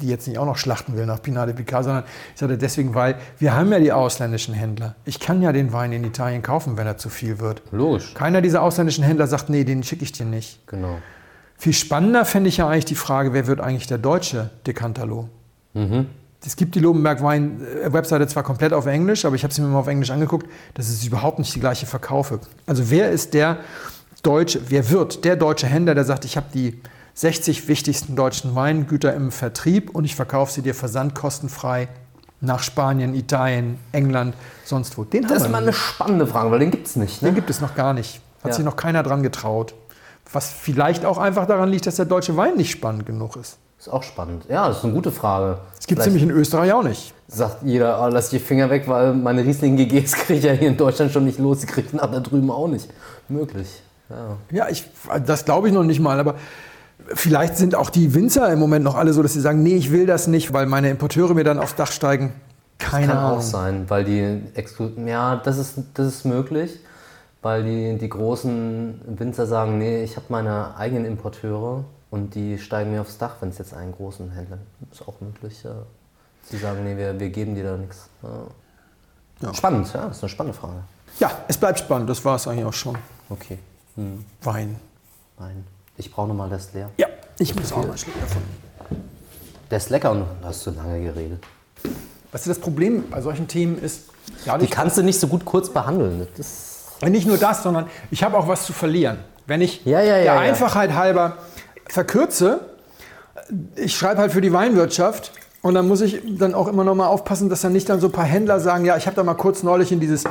die 0.00 0.08
jetzt 0.08 0.28
nicht 0.28 0.38
auch 0.38 0.46
noch 0.46 0.58
schlachten 0.58 0.96
will 0.96 1.06
nach 1.06 1.22
Pinade 1.22 1.54
Picard, 1.54 1.84
sondern 1.84 2.04
ich 2.34 2.40
sage 2.40 2.58
deswegen, 2.58 2.94
weil 2.94 3.16
wir 3.38 3.54
haben 3.54 3.72
ja 3.72 3.78
die 3.78 3.92
ausländischen 3.92 4.54
Händler. 4.54 4.94
Ich 5.04 5.20
kann 5.20 5.42
ja 5.42 5.52
den 5.52 5.72
Wein 5.72 5.92
in 5.92 6.04
Italien 6.04 6.42
kaufen, 6.42 6.76
wenn 6.76 6.86
er 6.86 6.98
zu 6.98 7.08
viel 7.08 7.38
wird. 7.38 7.62
Logisch. 7.72 8.12
Keiner 8.14 8.42
dieser 8.42 8.62
ausländischen 8.62 9.04
Händler 9.04 9.26
sagt, 9.26 9.48
nee, 9.48 9.64
den 9.64 9.82
schicke 9.82 10.04
ich 10.04 10.12
dir 10.12 10.26
nicht. 10.26 10.66
Genau. 10.66 10.98
Viel 11.58 11.72
spannender 11.72 12.24
fände 12.24 12.48
ich 12.48 12.58
ja 12.58 12.68
eigentlich 12.68 12.84
die 12.84 12.94
Frage, 12.94 13.32
wer 13.32 13.46
wird 13.46 13.60
eigentlich 13.60 13.86
der 13.86 13.98
deutsche 13.98 14.50
Decantalo? 14.66 15.28
Mhm. 15.74 16.06
Es 16.44 16.54
gibt 16.54 16.74
die 16.74 16.80
Lobenberg 16.80 17.22
Wein 17.22 17.60
äh, 17.82 18.02
zwar 18.04 18.42
komplett 18.42 18.72
auf 18.72 18.86
Englisch, 18.86 19.24
aber 19.24 19.34
ich 19.34 19.42
habe 19.42 19.52
sie 19.52 19.62
mir 19.62 19.68
mal 19.68 19.80
auf 19.80 19.88
Englisch 19.88 20.10
angeguckt. 20.10 20.46
Das 20.74 20.88
ist 20.88 21.04
überhaupt 21.04 21.38
nicht 21.38 21.54
die 21.54 21.60
gleiche 21.60 21.86
Verkaufe. 21.86 22.40
Also 22.66 22.90
wer 22.90 23.10
ist 23.10 23.34
der 23.34 23.58
deutsche, 24.22 24.60
wer 24.68 24.90
wird 24.90 25.24
der 25.24 25.36
deutsche 25.36 25.66
Händler, 25.66 25.94
der 25.94 26.04
sagt, 26.04 26.24
ich 26.24 26.36
habe 26.36 26.46
die 26.52 26.80
60 27.14 27.66
wichtigsten 27.68 28.14
deutschen 28.14 28.54
Weingüter 28.54 29.14
im 29.14 29.32
Vertrieb 29.32 29.90
und 29.90 30.04
ich 30.04 30.14
verkaufe 30.14 30.52
sie 30.52 30.62
dir 30.62 30.74
versandkostenfrei 30.74 31.88
nach 32.40 32.62
Spanien, 32.62 33.14
Italien, 33.14 33.78
England, 33.92 34.34
sonst 34.64 34.98
wo. 34.98 35.04
Den 35.04 35.26
das 35.26 35.44
ist 35.44 35.50
mal 35.50 35.62
eine 35.62 35.72
spannende 35.72 36.26
Frage, 36.26 36.50
weil 36.50 36.58
den 36.58 36.70
gibt 36.70 36.86
es 36.86 36.96
nicht. 36.96 37.22
Ne? 37.22 37.30
Den 37.30 37.34
gibt 37.34 37.50
es 37.50 37.60
noch 37.60 37.74
gar 37.74 37.94
nicht. 37.94 38.20
Hat 38.42 38.50
ja. 38.50 38.56
sich 38.56 38.64
noch 38.64 38.76
keiner 38.76 39.02
dran 39.02 39.22
getraut. 39.22 39.74
Was 40.32 40.50
vielleicht 40.50 41.04
auch 41.04 41.18
einfach 41.18 41.46
daran 41.46 41.70
liegt, 41.70 41.86
dass 41.86 41.96
der 41.96 42.04
deutsche 42.04 42.36
Wein 42.36 42.56
nicht 42.56 42.70
spannend 42.70 43.06
genug 43.06 43.36
ist. 43.36 43.58
Ist 43.78 43.88
auch 43.88 44.02
spannend. 44.02 44.44
Ja, 44.48 44.68
das 44.68 44.78
ist 44.78 44.84
eine 44.84 44.94
gute 44.94 45.12
Frage. 45.12 45.58
Das 45.76 45.86
gibt 45.86 46.00
es 46.00 46.06
nämlich 46.06 46.22
in 46.22 46.30
Österreich 46.30 46.72
auch 46.72 46.82
nicht. 46.82 47.12
Sagt 47.28 47.62
jeder, 47.62 48.02
oh, 48.02 48.08
lass 48.08 48.30
die 48.30 48.38
Finger 48.38 48.70
weg, 48.70 48.84
weil 48.86 49.12
meine 49.12 49.44
Riesling 49.44 49.76
GGs 49.76 50.12
kriege 50.14 50.38
ich 50.38 50.44
ja 50.44 50.52
hier 50.52 50.68
in 50.68 50.76
Deutschland 50.76 51.12
schon 51.12 51.24
nicht 51.24 51.38
los. 51.38 51.60
Die 51.60 51.66
kriege 51.66 51.88
ich 51.92 51.98
da 51.98 52.06
drüben 52.06 52.50
auch 52.50 52.68
nicht. 52.68 52.88
Möglich. 53.28 53.82
Ja, 54.08 54.36
ja 54.50 54.68
ich, 54.68 54.88
das 55.26 55.44
glaube 55.44 55.68
ich 55.68 55.74
noch 55.74 55.84
nicht 55.84 56.00
mal. 56.00 56.18
Aber 56.18 56.36
vielleicht 57.14 57.56
sind 57.56 57.74
auch 57.74 57.90
die 57.90 58.14
Winzer 58.14 58.50
im 58.50 58.58
Moment 58.58 58.84
noch 58.84 58.94
alle 58.94 59.12
so, 59.12 59.22
dass 59.22 59.34
sie 59.34 59.40
sagen, 59.40 59.62
nee, 59.62 59.76
ich 59.76 59.92
will 59.92 60.06
das 60.06 60.26
nicht, 60.26 60.52
weil 60.52 60.66
meine 60.66 60.88
Importeure 60.90 61.34
mir 61.34 61.44
dann 61.44 61.58
aufs 61.58 61.74
Dach 61.74 61.92
steigen. 61.92 62.32
Keine 62.78 63.06
das 63.06 63.14
kann 63.14 63.24
Ahnung. 63.24 63.38
auch 63.38 63.42
sein, 63.42 63.84
weil 63.88 64.04
die 64.04 64.42
Exklu 64.54 64.90
ja, 65.06 65.36
das 65.36 65.58
ist, 65.58 65.74
das 65.94 66.06
ist 66.06 66.24
möglich 66.24 66.80
weil 67.46 67.62
die, 67.62 67.96
die 67.96 68.08
großen 68.08 69.02
Winzer 69.06 69.46
sagen, 69.46 69.78
nee, 69.78 70.02
ich 70.02 70.16
habe 70.16 70.26
meine 70.30 70.76
eigenen 70.76 71.04
Importeure 71.04 71.84
und 72.10 72.34
die 72.34 72.58
steigen 72.58 72.90
mir 72.90 73.02
aufs 73.02 73.18
Dach, 73.18 73.36
wenn 73.38 73.50
es 73.50 73.58
jetzt 73.58 73.72
einen 73.72 73.92
großen 73.92 74.32
Händler 74.32 74.58
ist 74.90 75.06
auch 75.06 75.20
möglich. 75.20 75.62
Ja. 75.62 75.76
Sie 76.42 76.58
sagen, 76.58 76.82
nee, 76.82 76.96
wir, 76.96 77.20
wir 77.20 77.30
geben 77.30 77.54
dir 77.54 77.62
da 77.62 77.76
nichts. 77.76 78.08
Ja. 79.40 79.54
Spannend, 79.54 79.92
ja, 79.94 80.08
das 80.08 80.16
ist 80.16 80.24
eine 80.24 80.30
spannende 80.30 80.58
Frage. 80.58 80.78
Ja, 81.20 81.30
es 81.46 81.56
bleibt 81.56 81.78
spannend, 81.78 82.10
das 82.10 82.24
war 82.24 82.34
es 82.34 82.48
eigentlich 82.48 82.64
auch 82.64 82.72
schon. 82.72 82.98
Okay. 83.30 83.58
Hm. 83.94 84.24
Wein. 84.42 84.74
Wein. 85.38 85.64
Ich 85.96 86.10
brauche 86.10 86.26
nochmal 86.26 86.50
das 86.50 86.74
leer. 86.74 86.90
Ja, 86.96 87.06
ich 87.38 87.54
muss 87.54 87.72
auch 87.72 87.86
mal 87.86 87.96
Schluck 87.96 88.20
davon. 88.20 88.42
Der 89.70 89.78
ist 89.78 89.90
lecker 89.90 90.10
und 90.10 90.24
hast 90.42 90.66
du 90.66 90.72
lange 90.72 91.00
geredet. 91.00 91.44
Was 92.32 92.42
das 92.42 92.58
Problem 92.58 93.08
bei 93.08 93.20
solchen 93.20 93.46
Themen 93.46 93.78
ist, 93.78 94.10
die 94.60 94.66
kannst 94.66 94.98
du 94.98 95.04
nicht 95.04 95.20
so 95.20 95.28
gut 95.28 95.44
kurz 95.44 95.70
behandeln. 95.70 96.26
Das 96.36 96.75
nicht 97.02 97.26
nur 97.26 97.38
das, 97.38 97.62
sondern 97.62 97.88
ich 98.10 98.22
habe 98.22 98.36
auch 98.36 98.48
was 98.48 98.64
zu 98.64 98.72
verlieren. 98.72 99.18
Wenn 99.46 99.60
ich 99.60 99.84
ja, 99.84 100.00
ja, 100.00 100.16
ja, 100.16 100.22
der 100.22 100.38
Einfachheit 100.40 100.94
halber 100.94 101.36
verkürze, 101.88 102.60
ich 103.76 103.96
schreibe 103.96 104.20
halt 104.20 104.32
für 104.32 104.40
die 104.40 104.52
Weinwirtschaft 104.52 105.32
und 105.62 105.74
dann 105.74 105.86
muss 105.86 106.00
ich 106.00 106.20
dann 106.24 106.54
auch 106.54 106.68
immer 106.68 106.84
noch 106.84 106.94
mal 106.94 107.06
aufpassen, 107.06 107.48
dass 107.48 107.60
dann 107.60 107.72
nicht 107.72 107.88
dann 107.88 108.00
so 108.00 108.08
ein 108.08 108.12
paar 108.12 108.24
Händler 108.24 108.60
sagen, 108.60 108.84
ja, 108.84 108.96
ich 108.96 109.06
habe 109.06 109.16
da 109.16 109.22
mal 109.22 109.34
kurz 109.34 109.62
neulich 109.62 109.92
in 109.92 110.00
dieses 110.00 110.24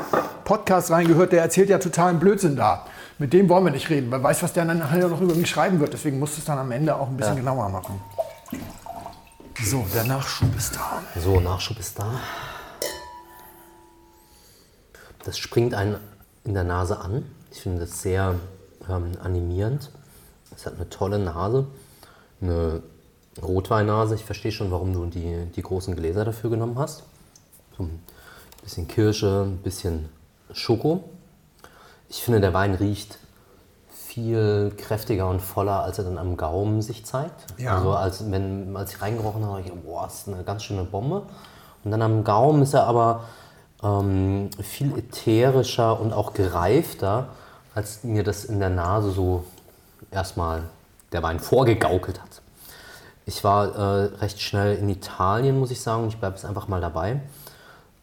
Podcast 0.44 0.92
reingehört, 0.92 1.32
der 1.32 1.42
erzählt 1.42 1.70
ja 1.70 1.78
totalen 1.78 2.20
Blödsinn 2.20 2.56
da. 2.56 2.86
Mit 3.18 3.32
dem 3.32 3.48
wollen 3.48 3.64
wir 3.64 3.72
nicht 3.72 3.90
reden. 3.90 4.12
Wer 4.12 4.22
weiß, 4.22 4.44
was 4.44 4.52
der 4.52 4.66
dann 4.66 4.80
nachher 4.80 5.08
noch 5.08 5.22
über 5.22 5.36
mich 5.36 5.50
schreiben 5.50 5.80
wird. 5.80 5.94
Deswegen 5.94 6.20
muss 6.20 6.38
es 6.38 6.44
dann 6.44 6.58
am 6.58 6.72
Ende 6.72 6.96
auch 6.96 7.08
ein 7.08 7.16
bisschen 7.16 7.38
genauer 7.38 7.70
machen. 7.70 8.02
So, 9.64 9.86
der 9.94 10.04
Nachschub 10.04 10.54
ist 10.58 10.76
da. 10.76 11.02
So, 11.22 11.40
Nachschub 11.40 11.80
ist 11.80 11.98
da. 11.98 12.20
Das 15.24 15.38
springt 15.38 15.74
einen 15.74 15.98
in 16.46 16.54
der 16.54 16.64
Nase 16.64 17.00
an. 17.00 17.26
Ich 17.52 17.62
finde 17.62 17.82
das 17.82 18.02
sehr 18.02 18.36
ähm, 18.90 19.12
animierend. 19.22 19.92
Es 20.56 20.66
hat 20.66 20.76
eine 20.76 20.90
tolle 20.90 21.20
Nase, 21.20 21.68
eine 22.42 22.82
Rotweinnase. 23.42 24.16
Ich 24.16 24.24
verstehe 24.24 24.52
schon, 24.52 24.72
warum 24.72 24.94
du 24.94 25.06
die, 25.08 25.46
die 25.56 25.62
großen 25.62 25.96
Gläser 25.96 26.24
dafür 26.24 26.50
genommen 26.50 26.78
hast. 26.80 27.04
So 27.78 27.84
ein 27.84 28.00
bisschen 28.64 28.88
Kirsche, 28.88 29.44
ein 29.46 29.58
bisschen 29.58 30.10
Schoko. 30.54 31.04
Ich 32.08 32.24
finde, 32.24 32.40
der 32.40 32.54
Wein 32.54 32.76
riecht 32.76 33.18
viel 33.90 34.72
kräftiger 34.78 35.28
und 35.28 35.42
voller, 35.42 35.84
als 35.84 35.98
er 35.98 36.06
dann 36.06 36.18
am 36.18 36.38
Gaumen 36.38 36.82
sich 36.82 37.06
zeigt. 37.06 37.48
Ja. 37.58 37.76
Also 37.76 37.92
als, 37.92 38.32
wenn, 38.32 38.76
als 38.78 38.94
ich 38.94 39.02
reingerochen 39.02 39.44
habe, 39.44 39.62
ich, 39.62 39.74
boah, 39.74 40.04
das 40.04 40.20
ist 40.20 40.28
eine 40.30 40.44
ganz 40.44 40.64
schöne 40.64 40.86
Bombe. 40.86 41.24
Und 41.84 41.92
dann 41.92 42.02
am 42.02 42.24
Gaumen 42.24 42.62
ist 42.62 42.74
er 42.74 42.86
aber 42.86 43.26
ähm, 43.86 44.50
viel 44.62 44.98
ätherischer 44.98 46.00
und 46.00 46.12
auch 46.12 46.34
gereifter, 46.34 47.30
als 47.76 48.04
mir 48.04 48.24
das 48.24 48.46
in 48.46 48.60
der 48.60 48.70
Nase 48.70 49.12
so 49.12 49.46
erstmal 50.12 50.64
der 51.12 51.22
Wein 51.22 51.40
vorgegaukelt 51.40 52.22
hat. 52.22 52.42
Ich 53.28 53.44
war 53.44 53.76
äh, 53.76 54.06
recht 54.16 54.42
schnell 54.42 54.78
in 54.78 54.90
Italien, 54.90 55.60
muss 55.60 55.72
ich 55.72 55.82
sagen, 55.82 56.08
ich 56.08 56.18
bleibe 56.18 56.36
jetzt 56.36 56.46
einfach 56.46 56.68
mal 56.68 56.82
dabei. 56.82 57.22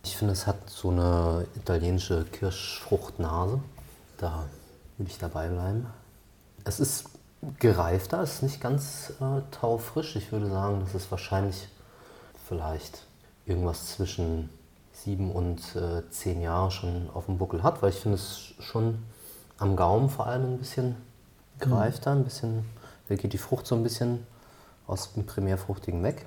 Ich 0.04 0.16
finde, 0.16 0.32
es 0.32 0.46
hat 0.46 0.68
so 0.68 0.90
eine 0.90 1.46
italienische 1.54 2.24
Kirschfruchtnase. 2.24 3.60
Da 4.18 4.44
würde 4.98 5.10
ich 5.10 5.18
dabei 5.18 5.48
bleiben. 5.48 5.86
Es 6.64 6.80
ist 6.80 7.06
gereifter, 7.58 8.20
es 8.20 8.34
ist 8.34 8.42
nicht 8.42 8.60
ganz 8.60 9.12
äh, 9.20 9.42
taufrisch. 9.52 10.16
Ich 10.16 10.32
würde 10.32 10.48
sagen, 10.48 10.80
das 10.84 10.94
ist 10.94 11.10
wahrscheinlich 11.10 11.68
vielleicht 12.48 13.04
irgendwas 13.46 13.94
zwischen 13.94 14.48
sieben 15.04 15.32
und 15.32 15.60
äh, 15.74 16.08
zehn 16.10 16.40
Jahre 16.40 16.70
schon 16.70 17.08
auf 17.12 17.26
dem 17.26 17.38
Buckel 17.38 17.62
hat, 17.62 17.82
weil 17.82 17.90
ich 17.90 17.96
finde 17.96 18.16
es 18.16 18.54
schon 18.60 18.98
am 19.58 19.76
Gaumen 19.76 20.08
vor 20.08 20.26
allem 20.26 20.54
ein 20.54 20.58
bisschen 20.58 20.96
gereifter, 21.58 22.12
ein 22.12 22.24
bisschen, 22.24 22.64
da 23.08 23.14
geht 23.14 23.32
die 23.32 23.38
Frucht 23.38 23.66
so 23.66 23.74
ein 23.74 23.82
bisschen 23.82 24.26
aus 24.86 25.12
dem 25.14 25.26
Primärfruchtigen 25.26 26.02
weg. 26.02 26.26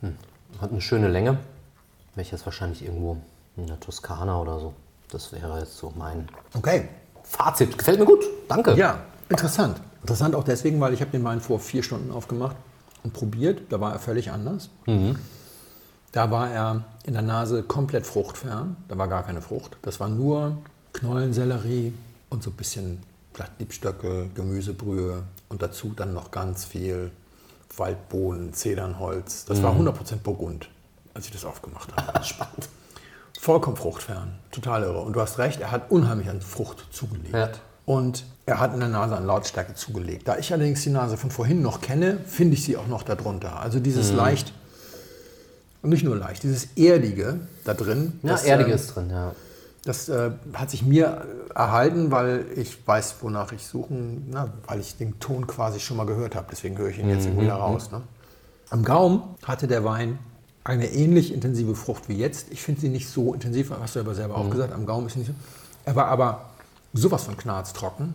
Hm. 0.00 0.16
Hat 0.60 0.70
eine 0.70 0.80
schöne 0.80 1.08
Länge. 1.08 1.38
Jetzt 2.16 2.44
wahrscheinlich 2.44 2.84
irgendwo 2.84 3.16
in 3.56 3.66
der 3.66 3.80
Toskana 3.80 4.38
oder 4.40 4.60
so. 4.60 4.74
Das 5.10 5.32
wäre 5.32 5.58
jetzt 5.58 5.78
so 5.78 5.92
mein 5.96 6.28
Okay. 6.54 6.88
Fazit. 7.22 7.78
Gefällt 7.78 7.98
mir 7.98 8.04
gut. 8.04 8.24
Danke. 8.46 8.74
Ja, 8.74 9.00
interessant. 9.30 9.80
Interessant 10.02 10.34
auch 10.34 10.44
deswegen, 10.44 10.80
weil 10.80 10.92
ich 10.92 11.00
habe 11.00 11.10
den 11.10 11.24
Wein 11.24 11.40
vor 11.40 11.60
vier 11.60 11.82
Stunden 11.82 12.10
aufgemacht 12.12 12.56
und 13.04 13.14
probiert. 13.14 13.72
Da 13.72 13.80
war 13.80 13.92
er 13.92 13.98
völlig 13.98 14.30
anders. 14.30 14.68
Da 16.12 16.30
war 16.30 16.50
er 16.50 16.84
in 17.04 17.12
der 17.12 17.22
Nase 17.22 17.62
komplett 17.62 18.06
fruchtfern. 18.06 18.76
Da 18.88 18.98
war 18.98 19.08
gar 19.08 19.22
keine 19.22 19.40
Frucht. 19.42 19.76
Das 19.82 20.00
war 20.00 20.08
nur 20.08 20.58
Knollensellerie 20.92 21.92
und 22.30 22.42
so 22.42 22.50
ein 22.50 22.56
bisschen 22.56 23.02
vielleicht 23.32 23.52
Liebstöcke, 23.60 24.28
Gemüsebrühe 24.34 25.22
und 25.48 25.62
dazu 25.62 25.92
dann 25.94 26.12
noch 26.12 26.30
ganz 26.30 26.64
viel 26.64 27.10
Waldbohnen, 27.76 28.52
Zedernholz. 28.52 29.44
Das 29.44 29.62
war 29.62 29.72
100% 29.74 30.16
Burgund, 30.16 30.68
als 31.14 31.26
ich 31.26 31.32
das 31.32 31.44
aufgemacht 31.44 31.90
habe. 31.96 32.24
Spannend. 32.24 32.68
Vollkommen 33.38 33.76
fruchtfern, 33.76 34.38
total 34.50 34.82
irre. 34.82 35.00
Und 35.00 35.14
du 35.14 35.20
hast 35.20 35.38
recht, 35.38 35.60
er 35.60 35.70
hat 35.70 35.90
unheimlich 35.90 36.28
an 36.28 36.40
Frucht 36.42 36.86
zugelegt. 36.90 37.32
Ja. 37.32 37.50
Und 37.86 38.24
er 38.46 38.60
hat 38.60 38.74
in 38.74 38.80
der 38.80 38.88
Nase 38.88 39.16
an 39.16 39.24
Lautstärke 39.26 39.74
zugelegt. 39.74 40.28
Da 40.28 40.36
ich 40.36 40.52
allerdings 40.52 40.82
die 40.82 40.90
Nase 40.90 41.16
von 41.16 41.30
vorhin 41.30 41.62
noch 41.62 41.80
kenne, 41.80 42.18
finde 42.26 42.54
ich 42.54 42.64
sie 42.64 42.76
auch 42.76 42.86
noch 42.86 43.02
darunter. 43.02 43.58
Also 43.60 43.78
Mhm. 43.78 43.82
dieses 43.84 44.12
leicht, 44.12 44.52
und 45.82 45.90
nicht 45.90 46.04
nur 46.04 46.16
leicht, 46.16 46.42
dieses 46.42 46.76
Erdige 46.76 47.40
da 47.64 47.74
drin. 47.74 48.18
Ja, 48.22 48.30
das, 48.30 48.44
Erdige 48.44 48.70
ähm, 48.70 48.76
ist 48.76 48.94
drin, 48.94 49.10
ja. 49.10 49.32
das 49.84 50.08
äh, 50.08 50.30
hat 50.52 50.70
sich 50.70 50.84
mir 50.84 51.26
erhalten, 51.54 52.10
weil 52.10 52.46
ich 52.56 52.86
weiß, 52.86 53.16
wonach 53.20 53.52
ich 53.52 53.66
suchen, 53.66 54.28
na, 54.30 54.52
weil 54.66 54.80
ich 54.80 54.96
den 54.96 55.18
Ton 55.20 55.46
quasi 55.46 55.80
schon 55.80 55.96
mal 55.96 56.06
gehört 56.06 56.34
habe. 56.34 56.46
Deswegen 56.50 56.76
höre 56.78 56.88
ich 56.88 56.98
ihn 56.98 57.08
jetzt 57.08 57.28
wieder 57.38 57.54
raus. 57.54 57.90
Ne? 57.90 58.02
Am 58.70 58.84
Gaumen 58.84 59.22
hatte 59.44 59.66
der 59.66 59.84
Wein 59.84 60.18
eine 60.64 60.86
ähnlich 60.86 61.32
intensive 61.32 61.74
Frucht 61.74 62.08
wie 62.08 62.16
jetzt. 62.16 62.48
Ich 62.50 62.62
finde 62.62 62.82
sie 62.82 62.88
nicht 62.88 63.08
so 63.08 63.32
intensiv, 63.32 63.72
hast 63.80 63.96
du 63.96 64.00
aber 64.00 64.14
selber 64.14 64.36
auch 64.36 64.50
gesagt. 64.50 64.72
Am 64.72 64.86
Gaumen 64.86 65.06
ist 65.06 65.14
sie 65.14 65.20
nicht 65.20 65.28
so. 65.28 65.34
Er 65.84 65.96
war 65.96 66.06
aber 66.06 66.50
sowas 66.92 67.24
von 67.24 67.36
knarztrocken. 67.36 68.14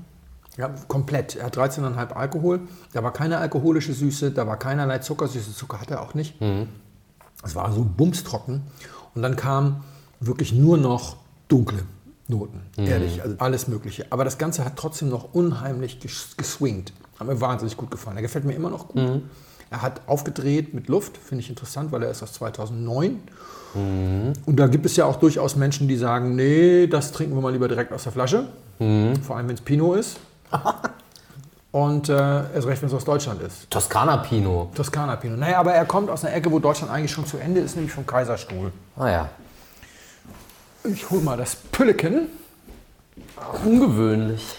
Ja, 0.57 0.70
komplett. 0.88 1.36
Er 1.36 1.47
hat 1.47 1.57
13,5 1.57 2.13
Alkohol. 2.13 2.61
Da 2.93 3.03
war 3.03 3.11
keine 3.11 3.39
alkoholische 3.39 3.93
Süße, 3.93 4.32
da 4.32 4.47
war 4.47 4.57
keinerlei 4.57 4.99
Zuckersüße. 4.99 5.53
Zucker 5.53 5.82
hat 5.82 5.91
er 5.91 6.01
auch 6.01 6.13
nicht. 6.13 6.39
Es 7.46 7.56
war 7.56 7.72
so 7.72 7.86
bumstrocken. 7.86 8.64
Und 9.14 9.22
dann 9.22 9.36
kam 9.36 9.84
wirklich 10.20 10.52
nur 10.52 10.78
noch 10.78 11.16
dunkle 11.48 11.84
Noten, 12.28 12.62
ehrlich, 12.76 13.22
also 13.22 13.36
alles 13.38 13.68
Mögliche. 13.68 14.08
Aber 14.10 14.24
das 14.26 14.39
Ganze 14.39 14.66
hat 14.66 14.78
trotzdem 14.78 15.10
noch 15.10 15.34
unheimlich 15.34 16.00
ges 16.00 16.36
geswingt. 16.38 16.91
Hat 17.20 17.28
mir 17.28 17.39
wahnsinnig 17.39 17.78
gut 17.78 17.91
gefallen. 17.91 18.18
Er 18.18 18.24
gefällt 18.24 18.46
mir 18.46 18.54
immer 18.54 18.72
noch 18.72 18.88
gut. 18.88 19.22
Er 19.70 19.82
hat 19.84 20.02
aufgedreht 20.08 20.74
mit 20.74 20.88
Luft, 20.88 21.18
finde 21.18 21.43
ich 21.43 21.50
interessant, 21.50 21.91
weil 21.91 22.02
er 22.04 22.10
ist 22.10 22.24
aus 22.24 22.34
2009. 22.34 23.20
Und 24.46 24.56
da 24.58 24.68
gibt 24.68 24.86
es 24.86 24.96
ja 24.96 25.06
auch 25.06 25.18
durchaus 25.18 25.56
Menschen, 25.56 25.88
die 25.88 25.98
sagen, 25.98 26.36
nee, 26.36 26.88
das 26.88 27.12
trinken 27.12 27.36
wir 27.36 27.41
mal 27.41 27.52
lieber 27.52 27.68
direkt 27.68 27.93
aus 27.93 28.04
der 28.04 28.12
Flasche. 28.12 28.48
Vor 29.22 29.38
allem, 29.38 29.48
wenn 29.48 29.56
es 29.56 29.62
Pinot 29.62 29.98
ist. 30.00 30.18
Und 31.76 32.07
äh, 32.07 32.53
erst 32.53 32.67
recht, 32.67 32.82
wenn 32.82 32.88
es 32.88 32.95
aus 32.95 33.03
Deutschland 33.03 33.41
ist. 33.41 33.69
Toskana 33.69 34.15
Pinot. 34.15 34.73
Toskana 34.76 35.17
Pinot. 35.17 35.38
Naja, 35.38 35.59
aber 35.59 35.73
er 35.73 35.84
kommt 35.84 36.09
aus 36.09 36.23
einer 36.23 36.34
Ecke, 36.34 36.49
wo 36.49 36.59
Deutschland 36.59 36.89
eigentlich 36.89 37.11
schon 37.11 37.26
zu 37.26 37.38
Ende 37.38 37.59
ist, 37.59 37.76
nämlich 37.76 37.91
vom 37.91 38.05
Kaiserstuhl. 38.05 38.71
Ah 38.95 39.09
ja. 39.09 39.30
Ich 40.86 41.09
hol 41.09 41.19
mal 41.19 41.36
das 41.36 41.57
Pülleken. 41.57 42.30
Ungewöhnlich. 43.65 44.55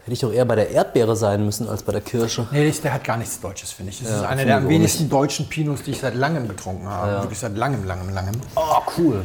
Hätte 0.00 0.12
ich 0.12 0.20
doch 0.20 0.30
eher 0.30 0.44
bei 0.44 0.56
der 0.56 0.68
Erdbeere 0.72 1.16
sein 1.16 1.42
müssen 1.42 1.70
als 1.70 1.82
bei 1.82 1.92
der 1.92 2.02
Kirsche. 2.02 2.46
Nee, 2.50 2.70
der 2.84 2.92
hat 2.92 3.04
gar 3.04 3.16
nichts 3.16 3.40
Deutsches, 3.40 3.72
finde 3.72 3.92
ich. 3.92 4.02
Das 4.02 4.10
ist 4.10 4.22
einer 4.22 4.44
der 4.44 4.58
am 4.58 4.68
wenigsten 4.68 5.08
deutschen 5.08 5.48
Pinots, 5.48 5.84
die 5.84 5.92
ich 5.92 6.00
seit 6.00 6.14
langem 6.14 6.48
getrunken 6.48 6.86
habe. 6.86 7.22
Wirklich 7.22 7.38
seit 7.38 7.56
langem, 7.56 7.86
langem, 7.86 8.12
langem. 8.12 8.34
Oh, 8.56 8.82
cool. 8.98 9.24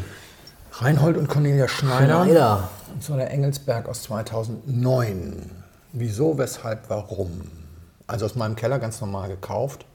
Reinhold 0.71 1.17
und 1.17 1.27
Cornelia 1.27 1.67
Schneider. 1.67 2.23
Schneider. 2.23 2.69
Und 2.93 3.03
zwar 3.03 3.17
der 3.17 3.31
Engelsberg 3.31 3.89
aus 3.89 4.03
2009. 4.03 5.60
Wieso, 5.93 6.37
weshalb, 6.37 6.89
warum? 6.89 7.41
Also 8.07 8.25
aus 8.25 8.35
meinem 8.35 8.55
Keller 8.55 8.79
ganz 8.79 9.01
normal 9.01 9.29
gekauft. 9.29 9.85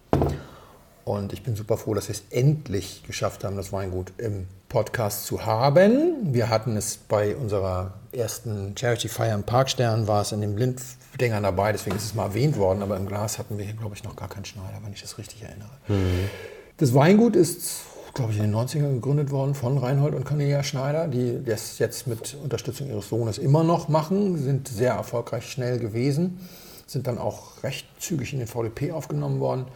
Und 1.04 1.32
ich 1.32 1.42
bin 1.42 1.56
super 1.56 1.76
froh, 1.76 1.94
dass 1.94 2.08
wir 2.08 2.14
es 2.14 2.24
endlich 2.30 3.02
geschafft 3.06 3.44
haben, 3.44 3.56
das 3.56 3.72
Weingut 3.72 4.12
im 4.18 4.46
Podcast 4.68 5.24
zu 5.24 5.46
haben. 5.46 6.34
Wir 6.34 6.50
hatten 6.50 6.76
es 6.76 6.96
bei 6.96 7.36
unserer 7.36 7.94
ersten 8.12 8.76
Charity-Feier 8.76 9.34
im 9.34 9.44
Parkstern, 9.44 10.08
war 10.08 10.22
es 10.22 10.32
in 10.32 10.40
den 10.40 10.54
Blinddingern 10.54 11.44
dabei, 11.44 11.72
deswegen 11.72 11.96
ist 11.96 12.04
es 12.04 12.14
mal 12.14 12.24
erwähnt 12.24 12.56
worden, 12.56 12.82
aber 12.82 12.96
im 12.96 13.06
Glas 13.06 13.38
hatten 13.38 13.56
wir 13.56 13.64
hier, 13.64 13.74
glaube 13.74 13.94
ich, 13.94 14.02
noch 14.02 14.16
gar 14.16 14.28
keinen 14.28 14.44
Schneider, 14.44 14.80
wenn 14.82 14.92
ich 14.92 15.00
das 15.02 15.16
richtig 15.16 15.44
erinnere. 15.44 15.70
Das 16.78 16.92
Weingut 16.92 17.36
ist, 17.36 17.82
glaube 18.16 18.32
ich, 18.32 18.38
in 18.38 18.44
den 18.44 18.54
90ern 18.54 18.94
gegründet 18.94 19.30
worden 19.30 19.54
von 19.54 19.76
Reinhold 19.76 20.14
und 20.14 20.24
Cornelia 20.24 20.62
Schneider, 20.62 21.06
die 21.06 21.44
das 21.44 21.78
jetzt 21.78 22.06
mit 22.06 22.36
Unterstützung 22.42 22.88
ihres 22.88 23.10
Sohnes 23.10 23.36
immer 23.36 23.62
noch 23.62 23.88
machen, 23.88 24.38
sind 24.38 24.68
sehr 24.68 24.94
erfolgreich 24.94 25.50
schnell 25.50 25.78
gewesen, 25.78 26.40
sind 26.86 27.06
dann 27.06 27.18
auch 27.18 27.62
recht 27.62 27.86
zügig 27.98 28.32
in 28.32 28.38
den 28.38 28.48
VDP 28.48 28.92
aufgenommen 28.92 29.38
worden 29.40 29.66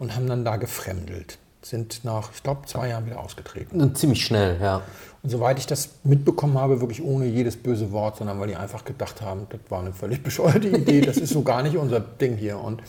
und 0.00 0.16
haben 0.16 0.26
dann 0.26 0.44
da 0.44 0.56
gefremdelt. 0.56 1.38
Sind 1.62 2.04
nach, 2.04 2.32
ich 2.34 2.42
glaube, 2.42 2.66
zwei 2.66 2.88
Jahren 2.88 3.06
wieder 3.06 3.20
ausgetreten. 3.20 3.94
Ziemlich 3.94 4.24
schnell, 4.24 4.58
ja. 4.60 4.82
Und 5.22 5.30
soweit 5.30 5.58
ich 5.58 5.66
das 5.66 5.90
mitbekommen 6.02 6.58
habe, 6.58 6.80
wirklich 6.80 7.02
ohne 7.02 7.26
jedes 7.26 7.56
böse 7.56 7.92
Wort, 7.92 8.16
sondern 8.16 8.40
weil 8.40 8.48
die 8.48 8.56
einfach 8.56 8.84
gedacht 8.84 9.22
haben, 9.22 9.46
das 9.48 9.60
war 9.68 9.80
eine 9.80 9.92
völlig 9.92 10.22
bescheuerte 10.22 10.68
Idee, 10.68 11.00
das 11.00 11.16
ist 11.16 11.32
so 11.32 11.42
gar 11.42 11.62
nicht 11.62 11.76
unser 11.76 12.00
Ding 12.00 12.36
hier. 12.36 12.58
Und 12.58 12.82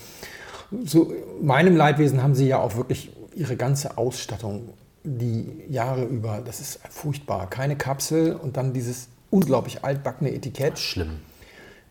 zu 0.88 1.14
meinem 1.42 1.78
Leidwesen 1.78 2.24
haben 2.24 2.34
sie 2.34 2.48
ja 2.48 2.60
auch 2.60 2.76
wirklich 2.76 3.12
ihre 3.36 3.56
ganze 3.56 3.98
Ausstattung 3.98 4.74
die 5.06 5.64
Jahre 5.70 6.04
über, 6.04 6.42
das 6.44 6.60
ist 6.60 6.80
furchtbar. 6.90 7.50
Keine 7.50 7.76
Kapsel 7.76 8.36
und 8.36 8.58
dann 8.58 8.74
dieses 8.74 9.08
unglaublich 9.30 9.84
altbackene 9.84 10.34
Etikett. 10.34 10.80
Schlimm. 10.80 11.20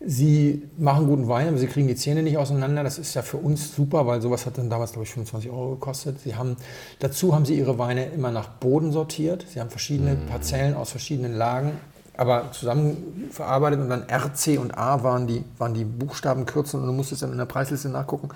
Sie 0.07 0.61
machen 0.77 1.07
guten 1.07 1.27
Wein, 1.27 1.47
aber 1.47 1.57
sie 1.57 1.67
kriegen 1.67 1.87
die 1.87 1.95
Zähne 1.95 2.21
nicht 2.21 2.37
auseinander. 2.37 2.83
Das 2.83 2.99
ist 2.99 3.15
ja 3.15 3.21
für 3.21 3.37
uns 3.37 3.75
super, 3.75 4.05
weil 4.05 4.21
sowas 4.21 4.45
hat 4.45 4.57
dann 4.57 4.69
damals, 4.69 4.91
glaube 4.91 5.05
ich, 5.05 5.11
25 5.11 5.49
Euro 5.49 5.71
gekostet. 5.71 6.19
Sie 6.19 6.35
haben, 6.35 6.57
dazu 6.99 7.33
haben 7.33 7.45
sie 7.45 7.57
ihre 7.57 7.79
Weine 7.79 8.07
immer 8.07 8.29
nach 8.29 8.49
Boden 8.49 8.91
sortiert. 8.91 9.45
Sie 9.51 9.59
haben 9.59 9.69
verschiedene 9.69 10.15
Parzellen 10.15 10.75
aus 10.75 10.91
verschiedenen 10.91 11.33
Lagen, 11.33 11.71
aber 12.17 12.51
zusammen 12.51 13.29
verarbeitet 13.31 13.79
und 13.79 13.89
dann 13.89 14.07
R, 14.07 14.33
C 14.33 14.57
und 14.57 14.77
A 14.77 15.01
waren 15.01 15.27
die, 15.27 15.43
waren 15.57 15.73
die 15.73 15.85
Buchstabenkürzel 15.85 16.79
und 16.79 16.87
du 16.87 16.93
musstest 16.93 17.23
dann 17.23 17.31
in 17.31 17.37
der 17.37 17.45
Preisliste 17.45 17.89
nachgucken, 17.89 18.29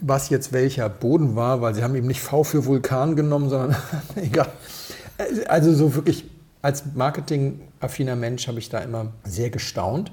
was 0.00 0.28
jetzt 0.28 0.52
welcher 0.52 0.88
Boden 0.88 1.36
war, 1.36 1.60
weil 1.60 1.74
sie 1.74 1.82
haben 1.82 1.94
eben 1.94 2.06
nicht 2.06 2.20
V 2.20 2.44
für 2.44 2.66
Vulkan 2.66 3.16
genommen, 3.16 3.48
sondern 3.48 3.76
egal. 4.16 4.48
Also 5.48 5.72
so 5.72 5.94
wirklich 5.94 6.24
als 6.62 6.84
marketingaffiner 6.94 8.16
Mensch 8.16 8.48
habe 8.48 8.58
ich 8.58 8.68
da 8.68 8.78
immer 8.78 9.12
sehr 9.24 9.50
gestaunt 9.50 10.12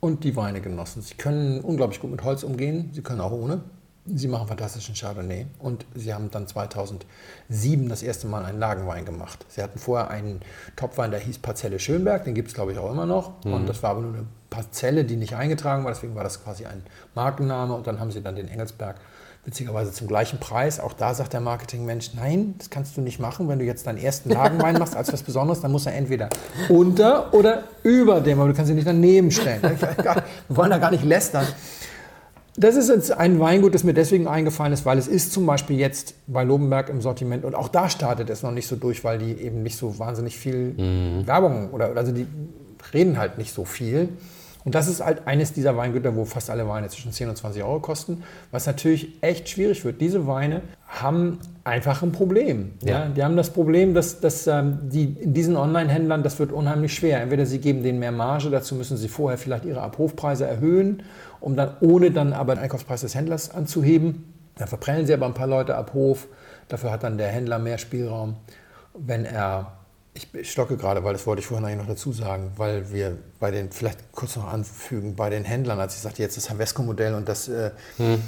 und 0.00 0.24
die 0.24 0.36
Weine 0.36 0.60
genossen. 0.60 1.02
Sie 1.02 1.14
können 1.14 1.60
unglaublich 1.60 2.00
gut 2.00 2.10
mit 2.10 2.22
Holz 2.22 2.42
umgehen, 2.42 2.90
sie 2.92 3.02
können 3.02 3.20
auch 3.20 3.32
ohne. 3.32 3.62
Sie 4.08 4.28
machen 4.28 4.46
fantastischen 4.46 4.94
Chardonnay 4.94 5.46
und 5.58 5.84
sie 5.96 6.14
haben 6.14 6.30
dann 6.30 6.46
2007 6.46 7.88
das 7.88 8.04
erste 8.04 8.28
Mal 8.28 8.44
einen 8.44 8.60
Lagenwein 8.60 9.04
gemacht. 9.04 9.44
Sie 9.48 9.60
hatten 9.60 9.80
vorher 9.80 10.10
einen 10.10 10.42
Topwein, 10.76 11.10
der 11.10 11.18
hieß 11.18 11.38
Parzelle 11.38 11.80
Schönberg, 11.80 12.24
den 12.24 12.34
gibt 12.34 12.48
es 12.48 12.54
glaube 12.54 12.70
ich 12.70 12.78
auch 12.78 12.92
immer 12.92 13.06
noch. 13.06 13.44
Und 13.44 13.68
das 13.68 13.82
war 13.82 13.90
aber 13.90 14.02
nur 14.02 14.14
eine 14.14 14.26
Parzelle, 14.48 15.04
die 15.04 15.16
nicht 15.16 15.34
eingetragen 15.34 15.82
war, 15.84 15.90
deswegen 15.90 16.14
war 16.14 16.22
das 16.22 16.44
quasi 16.44 16.66
ein 16.66 16.82
Markenname 17.16 17.74
und 17.74 17.88
dann 17.88 17.98
haben 17.98 18.12
sie 18.12 18.22
dann 18.22 18.36
den 18.36 18.46
Engelsberg 18.46 18.96
witzigerweise 19.46 19.92
zum 19.92 20.08
gleichen 20.08 20.38
Preis. 20.40 20.80
Auch 20.80 20.92
da 20.92 21.14
sagt 21.14 21.32
der 21.32 21.40
Marketingmensch, 21.40 22.10
nein, 22.14 22.56
das 22.58 22.68
kannst 22.68 22.96
du 22.96 23.00
nicht 23.00 23.20
machen. 23.20 23.48
Wenn 23.48 23.60
du 23.60 23.64
jetzt 23.64 23.86
deinen 23.86 23.98
ersten 23.98 24.30
Lagenwein 24.30 24.76
machst 24.78 24.96
als 24.96 25.12
was 25.12 25.22
Besonderes, 25.22 25.60
dann 25.60 25.70
muss 25.70 25.86
er 25.86 25.94
entweder 25.94 26.28
unter 26.68 27.32
oder 27.32 27.62
über 27.84 28.20
dem, 28.20 28.40
aber 28.40 28.48
du 28.48 28.54
kannst 28.54 28.70
ihn 28.70 28.76
nicht 28.76 28.88
daneben 28.88 29.30
stellen. 29.30 29.62
Wir 30.48 30.56
wollen 30.56 30.70
da 30.70 30.78
gar 30.78 30.90
nicht 30.90 31.04
lästern. 31.04 31.46
Das 32.58 32.74
ist 32.74 32.88
jetzt 32.88 33.12
ein 33.12 33.38
Weingut, 33.38 33.74
das 33.74 33.84
mir 33.84 33.94
deswegen 33.94 34.26
eingefallen 34.26 34.72
ist, 34.72 34.84
weil 34.84 34.98
es 34.98 35.06
ist 35.06 35.32
zum 35.32 35.46
Beispiel 35.46 35.78
jetzt 35.78 36.14
bei 36.26 36.42
Lobenberg 36.42 36.88
im 36.88 37.00
Sortiment 37.02 37.44
und 37.44 37.54
auch 37.54 37.68
da 37.68 37.88
startet 37.88 38.30
es 38.30 38.42
noch 38.42 38.50
nicht 38.50 38.66
so 38.66 38.76
durch, 38.76 39.04
weil 39.04 39.18
die 39.18 39.32
eben 39.32 39.62
nicht 39.62 39.76
so 39.76 39.98
wahnsinnig 39.98 40.38
viel 40.38 40.74
mhm. 40.76 41.26
Werbung 41.26 41.70
oder 41.70 41.94
also 41.94 42.12
die 42.12 42.26
reden 42.94 43.18
halt 43.18 43.38
nicht 43.38 43.52
so 43.52 43.64
viel. 43.64 44.08
Und 44.66 44.74
das 44.74 44.88
ist 44.88 45.00
halt 45.00 45.28
eines 45.28 45.52
dieser 45.52 45.76
Weingüter, 45.76 46.16
wo 46.16 46.24
fast 46.24 46.50
alle 46.50 46.68
Weine 46.68 46.88
zwischen 46.88 47.12
10 47.12 47.28
und 47.28 47.36
20 47.36 47.62
Euro 47.62 47.78
kosten, 47.78 48.24
was 48.50 48.66
natürlich 48.66 49.22
echt 49.22 49.48
schwierig 49.48 49.84
wird. 49.84 50.00
Diese 50.00 50.26
Weine 50.26 50.62
haben 50.88 51.38
einfach 51.62 52.02
ein 52.02 52.10
Problem. 52.10 52.72
Ja. 52.82 53.04
ja 53.04 53.08
die 53.08 53.22
haben 53.22 53.36
das 53.36 53.50
Problem, 53.50 53.94
dass, 53.94 54.18
dass 54.18 54.48
ähm, 54.48 54.80
die 54.82 55.04
in 55.04 55.34
diesen 55.34 55.56
Online-Händlern, 55.56 56.24
das 56.24 56.40
wird 56.40 56.50
unheimlich 56.50 56.94
schwer. 56.94 57.20
Entweder 57.22 57.46
sie 57.46 57.60
geben 57.60 57.84
denen 57.84 58.00
mehr 58.00 58.10
Marge, 58.10 58.50
dazu 58.50 58.74
müssen 58.74 58.96
sie 58.96 59.06
vorher 59.06 59.38
vielleicht 59.38 59.64
ihre 59.66 59.82
Abrufpreise 59.82 60.48
erhöhen, 60.48 61.04
um 61.38 61.54
dann 61.54 61.76
ohne 61.80 62.10
dann 62.10 62.32
aber 62.32 62.56
den 62.56 62.64
Einkaufspreis 62.64 63.02
des 63.02 63.14
Händlers 63.14 63.54
anzuheben. 63.54 64.34
Dann 64.56 64.66
verprellen 64.66 65.06
sie 65.06 65.14
aber 65.14 65.26
ein 65.26 65.34
paar 65.34 65.46
Leute 65.46 65.76
ab 65.76 65.92
Hof. 65.94 66.26
Dafür 66.66 66.90
hat 66.90 67.04
dann 67.04 67.18
der 67.18 67.28
Händler 67.28 67.60
mehr 67.60 67.78
Spielraum. 67.78 68.34
Wenn 68.98 69.26
er 69.26 69.74
ich 70.16 70.50
stocke 70.50 70.76
gerade, 70.76 71.04
weil 71.04 71.12
das 71.12 71.26
wollte 71.26 71.40
ich 71.40 71.46
vorhin 71.46 71.66
eigentlich 71.66 71.80
noch 71.80 71.88
dazu 71.88 72.12
sagen, 72.12 72.52
weil 72.56 72.92
wir 72.92 73.16
bei 73.38 73.50
den, 73.50 73.70
vielleicht 73.70 74.12
kurz 74.12 74.36
noch 74.36 74.50
anfügen, 74.50 75.16
bei 75.16 75.30
den 75.30 75.44
Händlern, 75.44 75.78
als 75.78 75.94
ich 75.94 76.00
sagte, 76.00 76.22
jetzt 76.22 76.36
das 76.36 76.50
Havesco-Modell 76.50 77.14
und 77.14 77.28
das, 77.28 77.48
äh, 77.48 77.70
mhm. 77.98 78.20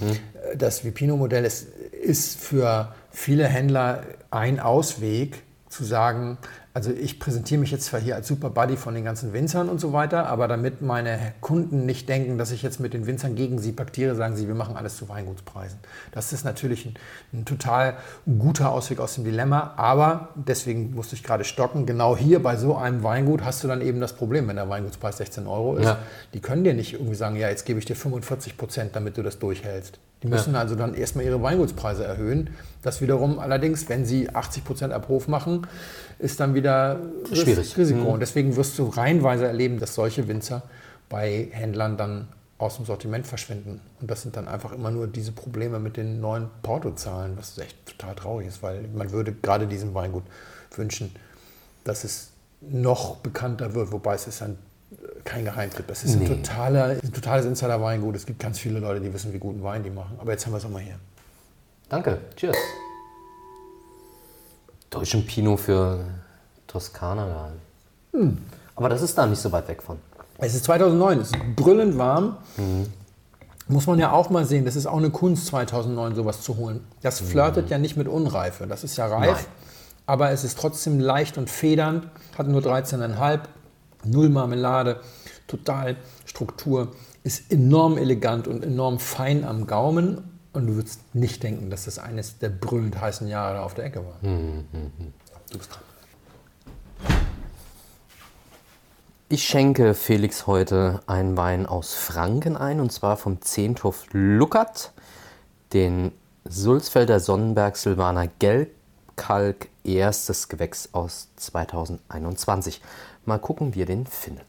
das 0.57 0.85
Vipino-Modell 0.85 1.45
ist, 1.45 1.69
ist 1.69 2.39
für 2.39 2.95
viele 3.11 3.47
Händler 3.47 4.03
ein 4.31 4.61
Ausweg, 4.61 5.43
zu 5.69 5.85
sagen, 5.85 6.39
also 6.79 6.93
ich 6.93 7.19
präsentiere 7.19 7.59
mich 7.59 7.73
jetzt 7.73 7.87
zwar 7.87 7.99
hier 7.99 8.15
als 8.15 8.29
Super 8.29 8.51
Buddy 8.51 8.77
von 8.77 8.95
den 8.95 9.03
ganzen 9.03 9.33
Winzern 9.33 9.69
und 9.69 9.81
so 9.81 9.93
weiter, 9.93 10.29
aber 10.29 10.47
damit 10.47 10.81
meine 10.81 11.19
Kunden 11.41 11.87
nicht 11.87 12.09
denken, 12.09 12.39
dass 12.39 12.53
ich 12.53 12.63
jetzt 12.63 12.79
mit 12.79 12.95
den 12.95 13.05
Winzern 13.09 13.35
gegen 13.35 13.59
sie 13.59 13.73
paktiere, 13.73 14.15
sagen 14.15 14.37
sie, 14.37 14.47
wir 14.47 14.55
machen 14.55 14.77
alles 14.77 14.97
zu 14.97 15.09
Weingutspreisen. 15.09 15.81
Das 16.13 16.33
ist 16.33 16.45
natürlich 16.45 16.87
ein, 16.87 16.95
ein 17.33 17.45
total 17.45 17.95
guter 18.39 18.71
Ausweg 18.71 19.01
aus 19.01 19.17
dem 19.17 19.25
Dilemma, 19.25 19.75
aber 19.77 20.29
deswegen 20.37 20.95
musste 20.95 21.17
ich 21.17 21.25
gerade 21.25 21.43
stocken. 21.43 21.85
Genau 21.85 22.17
hier 22.17 22.41
bei 22.41 22.55
so 22.55 22.77
einem 22.77 23.03
Weingut 23.03 23.43
hast 23.43 23.65
du 23.65 23.67
dann 23.67 23.81
eben 23.81 23.99
das 23.99 24.13
Problem, 24.13 24.47
wenn 24.47 24.55
der 24.55 24.69
Weingutspreis 24.69 25.17
16 25.17 25.49
Euro 25.49 25.79
ist. 25.79 25.85
Ja. 25.85 25.99
Die 26.33 26.39
können 26.39 26.63
dir 26.63 26.75
nicht 26.75 26.93
irgendwie 26.93 27.17
sagen, 27.17 27.35
ja, 27.35 27.49
jetzt 27.49 27.67
gebe 27.67 27.81
ich 27.81 27.87
dir 27.87 27.97
45 27.97 28.57
Prozent, 28.57 28.95
damit 28.95 29.17
du 29.17 29.25
das 29.25 29.41
durchhältst. 29.41 29.99
Die 30.23 30.27
müssen 30.27 30.55
ja. 30.55 30.61
also 30.61 30.75
dann 30.75 30.95
erstmal 30.95 31.25
ihre 31.25 31.43
Weingutspreise 31.43 32.05
erhöhen. 32.05 32.51
Das 32.83 33.01
wiederum 33.01 33.39
allerdings, 33.39 33.89
wenn 33.89 34.05
sie 34.05 34.31
80 34.31 34.65
Prozent 34.65 34.93
Abruf 34.93 35.29
machen, 35.29 35.67
ist 36.19 36.41
dann 36.41 36.55
wieder 36.55 37.01
Schwierig. 37.33 37.77
Risiko. 37.77 38.01
Mhm. 38.01 38.07
Und 38.07 38.21
deswegen 38.21 38.57
wirst 38.57 38.79
du 38.79 38.87
reihenweise 38.87 39.47
erleben, 39.47 39.81
dass 39.81 39.95
solche 39.95 40.29
Winzer 40.29 40.63
bei 41.09 41.49
Händlern 41.51 41.97
dann 41.97 42.29
aus 42.59 42.77
dem 42.77 42.87
Sortiment 42.87 43.27
verschwinden. 43.27 43.81
Und 44.01 44.11
das 44.11 44.23
sind 44.23 44.37
dann 44.37 44.49
einfach 44.49 44.73
immer 44.73 44.91
nur 44.91 45.07
diese 45.07 45.33
Probleme 45.33 45.79
mit 45.79 45.97
den 45.97 46.21
neuen 46.21 46.49
Portozahlen, 46.63 47.37
was 47.37 47.57
echt 47.59 47.77
total 47.87 48.15
traurig 48.15 48.49
ist, 48.49 48.63
weil 48.63 48.89
man 48.95 49.13
würde 49.13 49.33
gerade 49.33 49.67
diesem 49.67 49.95
Weingut 49.95 50.25
wünschen, 50.75 51.15
dass 51.85 52.05
es 52.05 52.31
noch 52.61 53.17
bekannter 53.17 53.75
wird, 53.75 53.93
wobei 53.93 54.15
es 54.15 54.27
ist 54.27 54.43
ein 54.43 54.59
kein 55.25 55.45
Geheimtipp. 55.45 55.87
Das 55.87 56.05
ist 56.05 56.17
nee. 56.17 56.25
ein, 56.25 56.43
totaler, 56.43 56.85
ein 57.03 57.13
totales 57.13 57.45
Insider-Weingut. 57.45 58.17
Es 58.17 58.25
gibt 58.25 58.39
ganz 58.39 58.59
viele 58.59 58.79
Leute, 58.79 59.01
die 59.01 59.13
wissen, 59.13 59.33
wie 59.33 59.39
guten 59.39 59.63
Wein 59.63 59.83
die 59.83 59.91
machen. 59.91 60.17
Aber 60.19 60.33
jetzt 60.33 60.47
haben 60.47 60.53
wir 60.53 60.59
es 60.59 60.65
auch 60.65 60.71
mal 60.71 60.83
hier. 60.83 60.99
Danke. 61.89 62.21
Cheers 62.37 62.57
deutschen 64.91 65.27
Pinot 65.27 65.61
für 65.61 66.05
Toskana 66.67 67.27
gehalten. 67.27 67.61
Hm. 68.13 68.39
Aber 68.77 68.89
das 68.89 69.03
ist 69.03 69.17
da 69.19 69.27
nicht 69.27 69.41
so 69.41 69.53
weit 69.53 69.69
weg 69.69 69.83
von. 69.83 69.99
Es 70.39 70.55
ist 70.55 70.65
2009, 70.65 71.21
es 71.21 71.31
ist 71.33 71.57
brüllend 71.57 71.99
warm. 71.99 72.37
Mhm. 72.57 72.87
Muss 73.67 73.87
man 73.87 73.99
ja 73.99 74.13
auch 74.13 74.31
mal 74.31 74.47
sehen, 74.47 74.65
das 74.65 74.77
ist 74.77 74.87
auch 74.87 74.97
eine 74.97 75.11
Kunst 75.11 75.47
2009, 75.47 76.15
sowas 76.15 76.41
zu 76.41 76.57
holen. 76.57 76.81
Das 77.03 77.21
flirtet 77.21 77.67
mhm. 77.67 77.71
ja 77.73 77.79
nicht 77.79 77.97
mit 77.97 78.09
Unreife, 78.09 78.67
das 78.67 78.85
ist 78.85 78.97
ja 78.97 79.07
reif. 79.09 79.33
Nein. 79.33 79.45
Aber 80.07 80.31
es 80.31 80.45
ist 80.45 80.59
trotzdem 80.59 81.01
leicht 81.01 81.37
und 81.37 81.51
federnd, 81.51 82.09
hat 82.39 82.49
nur 82.49 82.63
13,5, 82.63 83.41
null 84.05 84.31
Marmelade, 84.31 85.01
total 85.49 85.97
Struktur, 86.25 86.93
ist 87.25 87.53
enorm 87.53 87.99
elegant 87.99 88.49
und 88.49 88.65
enorm 88.65 89.01
fein 89.01 89.45
am 89.45 89.67
Gaumen 89.67 90.23
und 90.53 90.67
du 90.67 90.75
würdest 90.77 91.15
nicht 91.15 91.43
denken, 91.43 91.71
dass 91.71 91.85
das 91.85 91.99
eines 91.99 92.39
der 92.39 92.49
brüllend 92.49 93.01
heißen 93.01 93.29
Jahre 93.29 93.61
auf 93.63 93.75
der 93.75 93.85
Ecke 93.85 94.05
war. 94.05 94.21
Hm, 94.23 94.67
hm, 94.73 94.93
hm. 94.99 95.13
Du 95.51 95.59
bist 95.59 95.71
dran. 95.73 95.83
Ich 99.31 99.45
schenke 99.45 99.93
Felix 99.93 100.47
heute 100.47 101.03
einen 101.07 101.37
Wein 101.37 101.67
aus 101.67 101.93
Franken 101.93 102.57
ein, 102.57 102.81
und 102.81 102.91
zwar 102.91 103.19
vom 103.19 103.43
Zehnthof 103.43 104.07
Luckert, 104.13 104.93
den 105.75 106.13
Sulzfelder 106.47 107.21
Sonnenberg 107.21 107.77
Silvaner 107.77 108.29
Gelbkalk, 108.39 109.69
erstes 109.85 110.49
Gewächs 110.49 110.89
aus 110.93 111.29
2021. 111.37 112.81
Mal 113.27 113.39
gucken, 113.39 113.75
wie 113.75 113.81
ihr 113.81 113.87
den 113.87 114.07
findet. 114.07 114.47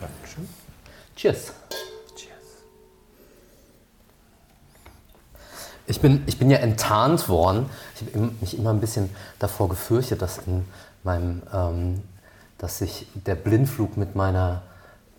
Dankeschön. 0.00 0.48
Cheers. 1.14 1.52
Ich 5.86 6.00
bin, 6.00 6.22
ich 6.26 6.38
bin 6.38 6.50
ja 6.50 6.58
enttarnt 6.58 7.28
worden. 7.28 7.66
Ich 7.94 8.14
habe 8.14 8.32
mich 8.40 8.58
immer 8.58 8.70
ein 8.70 8.80
bisschen 8.80 9.10
davor 9.38 9.68
gefürchtet, 9.68 10.20
dass 10.20 10.38
in 10.38 10.64
meinem, 11.04 11.42
ähm, 11.54 12.02
dass 12.58 12.78
sich 12.78 13.06
der 13.14 13.36
Blindflug 13.36 13.96
mit 13.96 14.16
meiner 14.16 14.62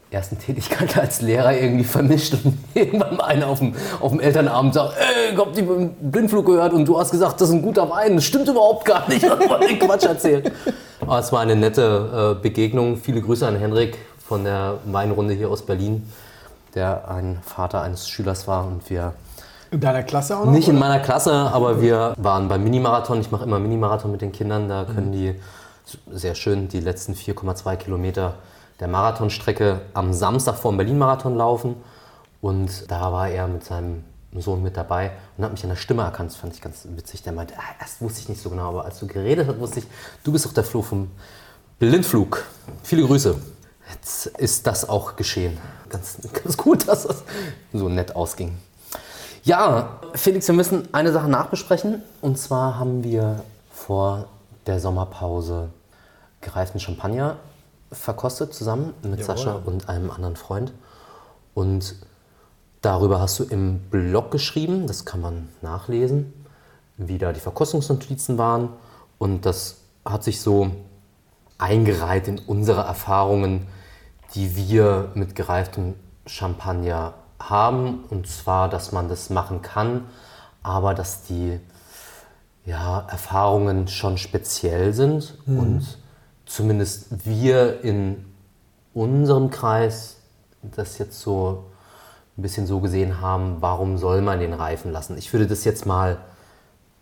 ersten 0.09 0.39
Tätigkeit 0.39 0.97
als 0.97 1.21
Lehrer 1.21 1.57
irgendwie 1.57 1.83
vermischt 1.83 2.33
und 2.43 2.57
irgendwann 2.73 3.19
einer 3.19 3.47
auf 3.47 3.59
dem, 3.59 3.75
auf 3.99 4.11
dem 4.11 4.19
Elternabend 4.19 4.73
sagt, 4.73 4.95
ey, 4.97 5.33
ich 5.33 5.37
hab 5.37 5.53
die 5.53 5.61
Blindflug 5.61 6.45
gehört 6.45 6.73
und 6.73 6.85
du 6.85 6.99
hast 6.99 7.11
gesagt, 7.11 7.39
das 7.41 7.49
ist 7.49 7.55
ein 7.55 7.61
guter 7.61 7.89
Wein. 7.89 8.15
Das 8.15 8.25
stimmt 8.25 8.47
überhaupt 8.47 8.85
gar 8.85 9.07
nicht, 9.09 9.23
was 9.29 9.49
man 9.49 9.61
den 9.61 9.79
Quatsch 9.79 10.05
erzählt. 10.05 10.51
Aber 10.99 11.19
es 11.19 11.31
war 11.31 11.41
eine 11.41 11.55
nette 11.55 12.35
äh, 12.37 12.41
Begegnung. 12.41 12.97
Viele 12.97 13.21
Grüße 13.21 13.47
an 13.47 13.57
Henrik 13.57 13.97
von 14.27 14.43
der 14.43 14.79
Weinrunde 14.85 15.33
hier 15.33 15.49
aus 15.49 15.65
Berlin, 15.65 16.09
der 16.75 17.09
ein 17.09 17.39
Vater 17.43 17.81
eines 17.81 18.09
Schülers 18.09 18.47
war 18.47 18.65
und 18.65 18.89
wir 18.89 19.13
in 19.71 19.79
deiner 19.79 20.03
Klasse 20.03 20.37
auch 20.37 20.45
noch? 20.45 20.51
Nicht 20.51 20.67
in 20.67 20.79
meiner 20.79 20.99
Klasse, 20.99 21.33
aber 21.33 21.81
wir 21.81 22.13
waren 22.17 22.47
beim 22.47 22.63
Minimarathon. 22.63 23.21
Ich 23.21 23.31
mache 23.31 23.43
immer 23.43 23.59
Minimarathon 23.59 24.11
mit 24.11 24.21
den 24.21 24.31
Kindern. 24.31 24.69
Da 24.69 24.85
können 24.85 25.11
die 25.11 25.35
sehr 26.11 26.35
schön 26.35 26.67
die 26.67 26.79
letzten 26.79 27.13
4,2 27.13 27.75
Kilometer 27.77 28.35
der 28.79 28.87
Marathonstrecke 28.87 29.81
am 29.93 30.13
Samstag 30.13 30.55
vor 30.55 30.71
dem 30.71 30.77
Berlin-Marathon 30.77 31.35
laufen. 31.35 31.75
Und 32.41 32.89
da 32.91 33.11
war 33.11 33.29
er 33.29 33.47
mit 33.47 33.63
seinem 33.63 34.03
Sohn 34.35 34.61
mit 34.61 34.77
dabei 34.77 35.11
und 35.37 35.43
hat 35.43 35.51
mich 35.51 35.63
an 35.63 35.69
der 35.69 35.77
Stimme 35.77 36.03
erkannt. 36.03 36.31
Das 36.31 36.37
fand 36.37 36.53
ich 36.53 36.61
ganz 36.61 36.87
witzig. 36.89 37.23
Der 37.23 37.33
meinte, 37.33 37.55
ah, 37.57 37.75
erst 37.79 38.01
wusste 38.01 38.21
ich 38.21 38.29
nicht 38.29 38.41
so 38.41 38.49
genau, 38.49 38.69
aber 38.69 38.85
als 38.85 38.99
du 38.99 39.07
geredet 39.07 39.47
hast, 39.47 39.59
wusste 39.59 39.79
ich, 39.79 39.85
du 40.23 40.31
bist 40.31 40.45
doch 40.45 40.53
der 40.53 40.63
Flo 40.63 40.81
vom 40.81 41.09
Blindflug. 41.79 42.43
Viele 42.83 43.05
Grüße. 43.05 43.35
Jetzt 43.91 44.27
ist 44.37 44.67
das 44.67 44.87
auch 44.87 45.15
geschehen. 45.15 45.57
Ganz, 45.89 46.17
ganz 46.43 46.57
gut, 46.57 46.87
dass 46.87 47.03
das 47.07 47.23
so 47.73 47.89
nett 47.89 48.15
ausging. 48.15 48.57
Ja, 49.47 50.01
Felix, 50.13 50.45
wir 50.49 50.55
müssen 50.55 50.93
eine 50.93 51.13
Sache 51.13 51.29
nachbesprechen. 51.29 52.01
Und 52.19 52.37
zwar 52.37 52.77
haben 52.77 53.05
wir 53.05 53.45
vor 53.71 54.25
der 54.65 54.81
Sommerpause 54.81 55.69
gereiften 56.41 56.81
Champagner 56.81 57.37
verkostet 57.89 58.53
zusammen 58.53 58.93
mit 59.03 59.21
Jawohl. 59.21 59.23
Sascha 59.23 59.61
und 59.63 59.87
einem 59.87 60.11
anderen 60.11 60.35
Freund. 60.35 60.73
Und 61.53 61.95
darüber 62.81 63.21
hast 63.21 63.39
du 63.39 63.45
im 63.45 63.79
Blog 63.89 64.31
geschrieben, 64.31 64.85
das 64.85 65.05
kann 65.05 65.21
man 65.21 65.47
nachlesen, 65.61 66.33
wie 66.97 67.17
da 67.17 67.31
die 67.31 67.39
Verkostungsnotizen 67.39 68.37
waren. 68.37 68.73
Und 69.17 69.45
das 69.45 69.77
hat 70.03 70.25
sich 70.25 70.41
so 70.41 70.71
eingereiht 71.57 72.27
in 72.27 72.39
unsere 72.39 72.81
Erfahrungen, 72.81 73.65
die 74.35 74.57
wir 74.57 75.09
mit 75.13 75.35
gereiftem 75.35 75.93
Champagner 76.25 77.13
haben. 77.39 78.03
Und 78.09 78.27
zwar, 78.27 78.69
dass 78.69 78.91
man 78.91 79.09
das 79.09 79.29
machen 79.29 79.61
kann, 79.61 80.05
aber 80.63 80.93
dass 80.93 81.23
die 81.23 81.59
ja, 82.65 83.05
Erfahrungen 83.09 83.87
schon 83.87 84.17
speziell 84.17 84.93
sind 84.93 85.37
mhm. 85.45 85.59
und 85.59 85.97
zumindest 86.45 87.25
wir 87.25 87.81
in 87.83 88.25
unserem 88.93 89.49
Kreis 89.49 90.17
das 90.61 90.97
jetzt 90.97 91.21
so 91.21 91.65
ein 92.37 92.41
bisschen 92.41 92.67
so 92.67 92.79
gesehen 92.79 93.21
haben, 93.21 93.57
warum 93.61 93.97
soll 93.97 94.21
man 94.21 94.39
den 94.39 94.53
reifen 94.53 94.91
lassen? 94.91 95.17
Ich 95.17 95.31
würde 95.33 95.47
das 95.47 95.63
jetzt 95.63 95.85
mal 95.85 96.17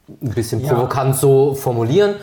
ein 0.08 0.34
bisschen 0.34 0.62
ja. 0.62 0.74
provokant 0.74 1.16
so 1.16 1.56
formulieren, 1.56 2.16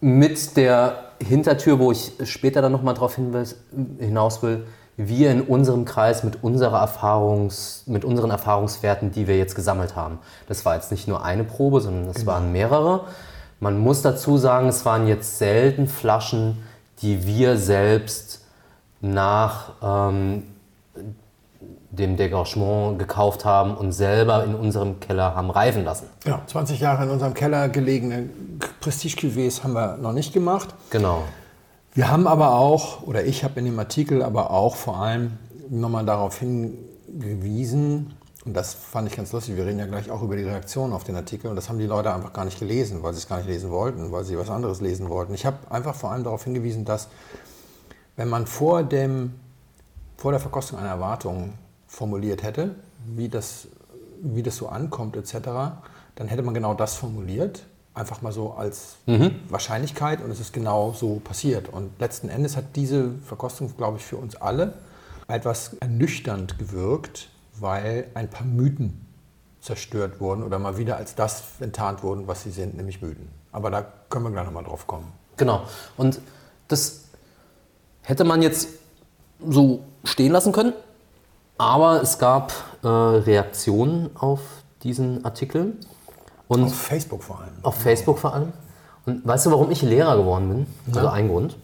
mit 0.00 0.56
der 0.56 1.12
Hintertür, 1.22 1.78
wo 1.78 1.92
ich 1.92 2.12
später 2.24 2.60
dann 2.60 2.72
nochmal 2.72 2.94
drauf 2.94 3.14
hinaus 3.14 4.42
will, 4.42 4.66
wir 4.96 5.30
in 5.30 5.40
unserem 5.42 5.84
Kreis 5.84 6.22
mit, 6.22 6.42
unserer 6.42 6.78
Erfahrungs, 6.80 7.84
mit 7.86 8.04
unseren 8.04 8.30
Erfahrungswerten, 8.30 9.10
die 9.10 9.26
wir 9.26 9.38
jetzt 9.38 9.54
gesammelt 9.54 9.96
haben. 9.96 10.18
Das 10.48 10.64
war 10.64 10.74
jetzt 10.74 10.90
nicht 10.90 11.08
nur 11.08 11.24
eine 11.24 11.44
Probe, 11.44 11.80
sondern 11.80 12.08
es 12.08 12.16
Genau. 12.16 12.32
waren 12.32 12.52
mehrere. 12.52 13.04
Man 13.60 13.78
muss 13.78 14.02
dazu 14.02 14.36
sagen, 14.38 14.68
es 14.68 14.84
waren 14.84 15.06
jetzt 15.06 15.38
selten 15.38 15.86
Flaschen, 15.86 16.62
die 17.00 17.26
wir 17.26 17.56
selbst 17.56 18.44
nach 19.00 19.72
ähm, 19.82 20.44
dem 21.90 22.16
Degagement 22.16 22.98
gekauft 22.98 23.44
haben 23.44 23.76
und 23.76 23.92
selber 23.92 24.44
in 24.44 24.54
unserem 24.54 24.98
Keller 25.00 25.34
haben 25.34 25.50
reifen 25.50 25.84
lassen. 25.84 26.06
Ja, 26.24 26.40
20 26.46 26.80
Jahre 26.80 27.04
in 27.04 27.10
unserem 27.10 27.34
Keller 27.34 27.68
gelegene 27.68 28.28
Prestige-Cuvées 28.80 29.62
haben 29.62 29.74
wir 29.74 29.96
noch 29.98 30.12
nicht 30.12 30.32
gemacht. 30.32 30.68
Genau. 30.90 31.24
Wir 31.94 32.10
haben 32.10 32.26
aber 32.26 32.54
auch, 32.54 33.02
oder 33.02 33.26
ich 33.26 33.44
habe 33.44 33.58
in 33.60 33.66
dem 33.66 33.78
Artikel 33.78 34.22
aber 34.22 34.50
auch 34.50 34.76
vor 34.76 34.96
allem 34.96 35.32
nochmal 35.68 36.06
darauf 36.06 36.38
hingewiesen, 36.38 38.14
und 38.46 38.54
das 38.54 38.72
fand 38.72 39.08
ich 39.08 39.16
ganz 39.16 39.30
lustig, 39.32 39.56
wir 39.56 39.66
reden 39.66 39.78
ja 39.78 39.84
gleich 39.84 40.10
auch 40.10 40.22
über 40.22 40.36
die 40.36 40.42
Reaktion 40.42 40.94
auf 40.94 41.04
den 41.04 41.16
Artikel, 41.16 41.48
und 41.48 41.56
das 41.56 41.68
haben 41.68 41.78
die 41.78 41.86
Leute 41.86 42.14
einfach 42.14 42.32
gar 42.32 42.46
nicht 42.46 42.58
gelesen, 42.58 43.02
weil 43.02 43.12
sie 43.12 43.18
es 43.18 43.28
gar 43.28 43.36
nicht 43.36 43.46
lesen 43.46 43.70
wollten, 43.70 44.10
weil 44.10 44.24
sie 44.24 44.38
was 44.38 44.48
anderes 44.48 44.80
lesen 44.80 45.10
wollten. 45.10 45.34
Ich 45.34 45.44
habe 45.44 45.58
einfach 45.68 45.94
vor 45.94 46.10
allem 46.12 46.24
darauf 46.24 46.44
hingewiesen, 46.44 46.86
dass 46.86 47.08
wenn 48.16 48.28
man 48.28 48.46
vor, 48.46 48.82
dem, 48.84 49.34
vor 50.16 50.32
der 50.32 50.40
Verkostung 50.40 50.78
eine 50.78 50.88
Erwartung 50.88 51.52
formuliert 51.86 52.42
hätte, 52.42 52.74
wie 53.06 53.28
das, 53.28 53.68
wie 54.22 54.42
das 54.42 54.56
so 54.56 54.68
ankommt 54.68 55.14
etc., 55.14 55.34
dann 56.14 56.28
hätte 56.28 56.42
man 56.42 56.54
genau 56.54 56.72
das 56.72 56.94
formuliert, 56.94 57.66
einfach 57.94 58.22
mal 58.22 58.32
so 58.32 58.52
als 58.52 58.96
Wahrscheinlichkeit 59.48 60.22
und 60.22 60.30
es 60.30 60.40
ist 60.40 60.52
genau 60.52 60.92
so 60.92 61.20
passiert. 61.22 61.68
Und 61.68 61.98
letzten 62.00 62.28
Endes 62.28 62.56
hat 62.56 62.76
diese 62.76 63.10
Verkostung, 63.26 63.76
glaube 63.76 63.98
ich, 63.98 64.04
für 64.04 64.16
uns 64.16 64.36
alle 64.36 64.74
etwas 65.28 65.74
ernüchternd 65.80 66.58
gewirkt, 66.58 67.28
weil 67.58 68.06
ein 68.14 68.28
paar 68.28 68.46
Mythen 68.46 69.06
zerstört 69.60 70.20
wurden 70.20 70.42
oder 70.42 70.58
mal 70.58 70.76
wieder 70.76 70.96
als 70.96 71.14
das 71.14 71.44
enttarnt 71.60 72.02
wurden, 72.02 72.26
was 72.26 72.42
sie 72.42 72.50
sind, 72.50 72.76
nämlich 72.76 73.00
Mythen. 73.00 73.28
Aber 73.52 73.70
da 73.70 73.86
können 74.08 74.24
wir 74.24 74.30
gleich 74.30 74.44
nochmal 74.44 74.64
drauf 74.64 74.86
kommen. 74.86 75.12
Genau. 75.36 75.62
Und 75.96 76.20
das 76.68 77.04
hätte 78.02 78.24
man 78.24 78.42
jetzt 78.42 78.68
so 79.46 79.84
stehen 80.04 80.32
lassen 80.32 80.52
können, 80.52 80.72
aber 81.58 82.02
es 82.02 82.18
gab 82.18 82.52
äh, 82.82 82.88
Reaktionen 82.88 84.10
auf 84.16 84.40
diesen 84.82 85.24
Artikel 85.24 85.76
und 86.48 86.64
Auf 86.64 86.74
Facebook 86.74 87.22
vor 87.22 87.40
allem. 87.40 87.50
auf 87.62 87.74
Facebook 87.76 88.18
vor 88.18 88.34
allem. 88.34 88.52
Und 89.06 89.26
weißt 89.26 89.46
du, 89.46 89.50
warum 89.50 89.70
ich 89.70 89.82
Lehrer 89.82 90.16
geworden 90.16 90.48
bin? 90.48 90.94
Also 90.94 91.08
ein 91.08 91.28
Grund. 91.28 91.56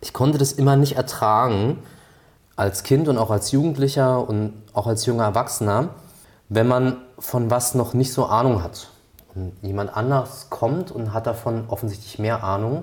Ich 0.00 0.12
konnte 0.12 0.38
das 0.38 0.52
immer 0.52 0.76
nicht 0.76 0.96
ertragen, 0.96 1.78
als 2.56 2.82
Kind 2.82 3.08
und 3.08 3.16
auch 3.18 3.30
als 3.30 3.52
Jugendlicher 3.52 4.28
und 4.28 4.52
auch 4.74 4.86
als 4.86 5.06
junger 5.06 5.24
Erwachsener, 5.24 5.90
wenn 6.48 6.66
man 6.68 6.96
von 7.18 7.50
was 7.50 7.74
noch 7.74 7.94
nicht 7.94 8.12
so 8.12 8.26
Ahnung 8.26 8.62
hat. 8.62 8.88
Und 9.34 9.52
jemand 9.62 9.96
anders 9.96 10.48
kommt 10.50 10.90
und 10.90 11.12
hat 11.14 11.26
davon 11.26 11.64
offensichtlich 11.68 12.18
mehr 12.18 12.42
Ahnung 12.44 12.82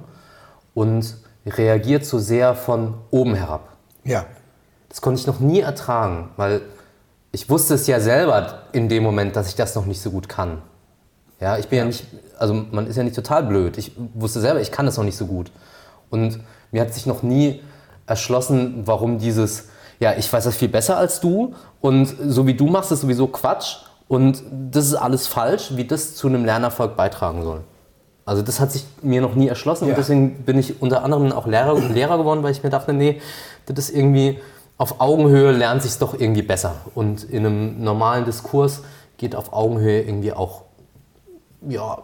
und 0.73 1.17
reagiert 1.45 2.05
so 2.05 2.17
sehr 2.19 2.55
von 2.55 2.95
oben 3.11 3.35
herab. 3.35 3.67
Ja, 4.03 4.25
Das 4.89 5.01
konnte 5.01 5.19
ich 5.19 5.27
noch 5.27 5.39
nie 5.39 5.59
ertragen, 5.59 6.29
weil 6.37 6.61
ich 7.31 7.49
wusste 7.49 7.73
es 7.73 7.87
ja 7.87 7.99
selber 7.99 8.63
in 8.71 8.89
dem 8.89 9.03
Moment, 9.03 9.35
dass 9.35 9.49
ich 9.49 9.55
das 9.55 9.75
noch 9.75 9.85
nicht 9.85 10.01
so 10.01 10.11
gut 10.11 10.29
kann. 10.29 10.61
Ja, 11.39 11.57
ich 11.57 11.67
bin 11.67 11.77
ja, 11.79 11.85
nicht, 11.85 12.05
also 12.39 12.53
man 12.53 12.87
ist 12.87 12.95
ja 12.95 13.03
nicht 13.03 13.15
total 13.15 13.43
blöd. 13.43 13.77
Ich 13.77 13.91
wusste 14.13 14.39
selber, 14.39 14.59
ich 14.59 14.71
kann 14.71 14.85
das 14.85 14.97
noch 14.97 15.03
nicht 15.03 15.17
so 15.17 15.27
gut. 15.27 15.51
Und 16.09 16.39
mir 16.71 16.81
hat 16.81 16.93
sich 16.93 17.05
noch 17.05 17.21
nie 17.21 17.61
erschlossen, 18.07 18.83
warum 18.85 19.19
dieses, 19.19 19.69
ja, 19.99 20.13
ich 20.17 20.31
weiß 20.31 20.45
das 20.45 20.55
viel 20.55 20.69
besser 20.69 20.97
als 20.97 21.19
du 21.19 21.53
und 21.81 22.13
so 22.27 22.47
wie 22.47 22.53
du 22.53 22.67
machst, 22.67 22.91
ist 22.91 23.01
sowieso 23.01 23.27
Quatsch 23.27 23.77
und 24.07 24.41
das 24.71 24.85
ist 24.87 24.95
alles 24.95 25.27
falsch, 25.27 25.71
wie 25.75 25.85
das 25.85 26.15
zu 26.15 26.27
einem 26.27 26.45
Lernerfolg 26.45 26.95
beitragen 26.95 27.43
soll. 27.43 27.61
Also 28.25 28.41
das 28.41 28.59
hat 28.59 28.71
sich 28.71 28.85
mir 29.01 29.21
noch 29.21 29.35
nie 29.35 29.47
erschlossen 29.47 29.85
Ja. 29.85 29.91
und 29.91 29.97
deswegen 29.97 30.43
bin 30.43 30.57
ich 30.57 30.81
unter 30.81 31.03
anderem 31.03 31.31
auch 31.31 31.47
Lehrer, 31.47 31.79
Lehrer 31.79 32.17
geworden, 32.17 32.43
weil 32.43 32.51
ich 32.51 32.63
mir 32.63 32.69
dachte, 32.69 32.93
nee, 32.93 33.21
das 33.65 33.89
ist 33.89 33.95
irgendwie 33.95 34.39
auf 34.77 35.01
Augenhöhe 35.01 35.51
lernt 35.51 35.81
sich 35.81 35.97
doch 35.97 36.19
irgendwie 36.19 36.43
besser 36.43 36.75
und 36.93 37.23
in 37.23 37.45
einem 37.45 37.83
normalen 37.83 38.25
Diskurs 38.25 38.81
geht 39.17 39.35
auf 39.35 39.53
Augenhöhe 39.53 40.01
irgendwie 40.01 40.33
auch, 40.33 40.63
ja, 41.67 41.97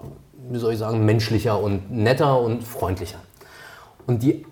wie 0.50 0.58
soll 0.58 0.74
ich 0.74 0.80
sagen, 0.80 1.06
menschlicher 1.06 1.60
und 1.62 1.92
netter 1.92 2.40
und 2.40 2.64
freundlicher. 2.64 3.20
Und 4.08 4.24
die 4.24 4.46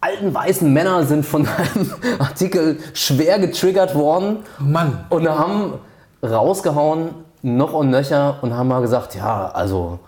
alten 0.00 0.34
weißen 0.34 0.70
Männer 0.72 1.04
sind 1.04 1.24
von 1.24 1.48
einem 1.74 1.92
Artikel 2.18 2.78
schwer 2.92 3.38
getriggert 3.38 3.94
worden 3.94 4.38
Mann. 4.58 5.06
und 5.08 5.28
haben 5.28 5.74
rausgehauen, 6.22 7.10
noch 7.42 7.72
und 7.72 7.90
nöcher 7.90 8.38
und 8.42 8.54
haben 8.54 8.68
mal 8.68 8.80
gesagt, 8.82 9.16
ja, 9.16 9.48
also, 9.48 9.98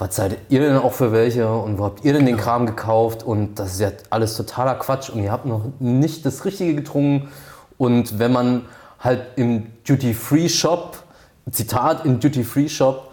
was 0.00 0.16
seid 0.16 0.38
ihr 0.48 0.60
denn 0.60 0.76
auch 0.78 0.92
für 0.92 1.12
welche 1.12 1.48
und 1.52 1.78
wo 1.78 1.84
habt 1.84 2.04
ihr 2.04 2.12
denn 2.12 2.26
den 2.26 2.36
Kram 2.36 2.66
gekauft 2.66 3.22
und 3.22 3.58
das 3.58 3.72
ist 3.72 3.80
ja 3.80 3.90
alles 4.08 4.36
totaler 4.36 4.74
Quatsch 4.76 5.10
und 5.10 5.22
ihr 5.22 5.30
habt 5.30 5.46
noch 5.46 5.62
nicht 5.78 6.24
das 6.24 6.44
Richtige 6.44 6.74
getrunken 6.74 7.28
und 7.76 8.18
wenn 8.18 8.32
man 8.32 8.64
halt 8.98 9.22
im 9.36 9.66
Duty-Free-Shop, 9.86 11.02
Zitat, 11.50 12.04
im 12.04 12.20
Duty-Free-Shop 12.20 13.10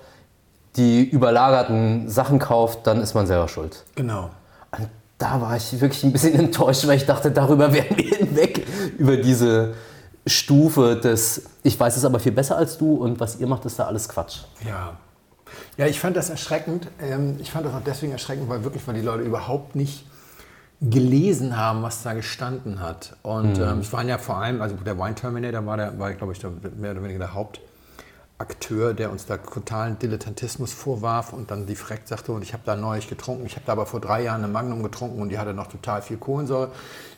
die 0.76 1.04
überlagerten 1.04 2.10
Sachen 2.10 2.40
kauft, 2.40 2.86
dann 2.86 3.02
ist 3.02 3.16
man 3.16 3.26
selber 3.26 3.48
schuld. 3.48 3.84
Genau. 3.96 4.30
Und 4.78 4.90
da 5.18 5.42
war 5.42 5.56
ich 5.56 5.80
wirklich 5.82 6.04
ein 6.04 6.12
bisschen 6.12 6.36
enttäuscht, 6.40 6.86
weil 6.88 6.98
ich 6.98 7.06
dachte, 7.06 7.32
darüber 7.32 7.74
werden 7.74 7.98
wir 7.98 8.18
hinweg, 8.18 8.66
über 8.98 9.18
diese 9.18 9.74
Stufe 10.26 10.98
des, 10.98 11.44
ich 11.64 11.80
weiß 11.80 11.98
es 11.98 12.06
aber 12.06 12.20
viel 12.20 12.34
besser 12.34 12.58
als 12.58 12.78
du 12.78 12.96
und 12.96 13.20
was 13.20 13.40
ihr 13.40 13.48
macht, 13.48 13.66
ist 13.66 13.80
da 13.80 13.88
alles 13.88 14.08
Quatsch. 14.08 14.40
Ja. 14.68 14.98
Ja, 15.78 15.86
ich 15.86 16.00
fand 16.00 16.16
das 16.18 16.30
erschreckend. 16.30 16.88
Ähm, 17.02 17.38
Ich 17.40 17.52
fand 17.52 17.66
das 17.66 17.74
auch 17.74 17.84
deswegen 17.86 18.12
erschreckend, 18.12 18.50
weil 18.50 18.64
wirklich, 18.64 18.86
weil 18.88 18.96
die 18.96 19.02
Leute 19.02 19.24
überhaupt 19.24 19.76
nicht 19.76 20.06
gelesen 20.82 21.58
haben, 21.58 21.82
was 21.82 22.04
da 22.04 22.14
gestanden 22.14 22.80
hat. 22.80 23.16
Und 23.24 23.58
ähm, 23.58 23.80
es 23.80 23.92
waren 23.94 24.08
ja 24.08 24.18
vor 24.20 24.38
allem, 24.38 24.62
also 24.62 24.76
der 24.76 24.98
Wine 25.00 25.16
Terminator 25.16 25.66
war, 25.66 25.78
der, 25.78 25.98
war 25.98 26.14
glaube 26.14 26.34
ich, 26.34 26.40
der, 26.40 26.52
mehr 26.78 26.92
oder 26.92 27.02
weniger 27.02 27.18
der 27.20 27.34
Hauptakteur, 27.34 28.94
der 28.94 29.12
uns 29.12 29.26
da 29.26 29.38
totalen 29.38 29.98
Dilettantismus 29.98 30.74
vorwarf 30.74 31.34
und 31.34 31.50
dann 31.50 31.66
die 31.66 31.76
Freck 31.76 32.02
sagte, 32.06 32.32
und 32.32 32.44
ich 32.44 32.54
habe 32.54 32.62
da 32.64 32.76
neulich 32.76 33.10
getrunken, 33.10 33.48
ich 33.48 33.56
habe 33.56 33.66
da 33.66 33.72
aber 33.72 33.88
vor 33.88 34.00
drei 34.00 34.22
Jahren 34.24 34.44
eine 34.44 34.54
Magnum 34.54 34.84
getrunken 34.84 35.20
und 35.20 35.30
die 35.30 35.40
hatte 35.40 35.56
noch 35.56 35.68
total 35.68 36.04
viel 36.04 36.18
Kohlensäure. 36.18 36.70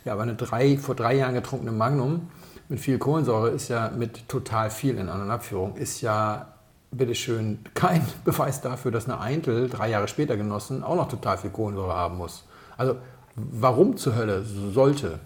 Ja, 0.06 0.14
aber 0.14 0.24
eine 0.24 0.36
drei, 0.36 0.78
vor 0.78 0.96
drei 0.96 1.16
Jahren 1.16 1.34
getrunkene 1.34 1.74
Magnum 1.74 2.30
mit 2.70 2.80
viel 2.80 2.98
Kohlensäure 2.98 3.50
ist 3.50 3.68
ja 3.68 3.90
mit 3.90 4.30
total 4.30 4.70
viel 4.70 4.98
in 4.98 5.10
An- 5.10 5.22
und 5.22 5.32
Abführung, 5.32 5.76
ist 5.76 6.00
ja 6.00 6.48
bitteschön 6.92 7.60
kein 7.74 8.02
Beweis 8.26 8.62
dafür, 8.62 8.92
dass 8.92 9.06
eine 9.06 9.20
Eintel 9.20 9.70
drei 9.70 9.90
Jahre 9.90 10.08
später 10.08 10.38
genossen 10.38 10.84
auch 10.84 10.96
noch 10.96 11.10
total 11.10 11.38
viel 11.38 11.50
Kohlensäure 11.50 11.94
haben 11.94 12.18
muss. 12.18 12.46
Also 12.78 12.96
warum 13.36 13.98
zur 13.98 14.16
Hölle 14.16 14.44
sollte? 14.44 15.20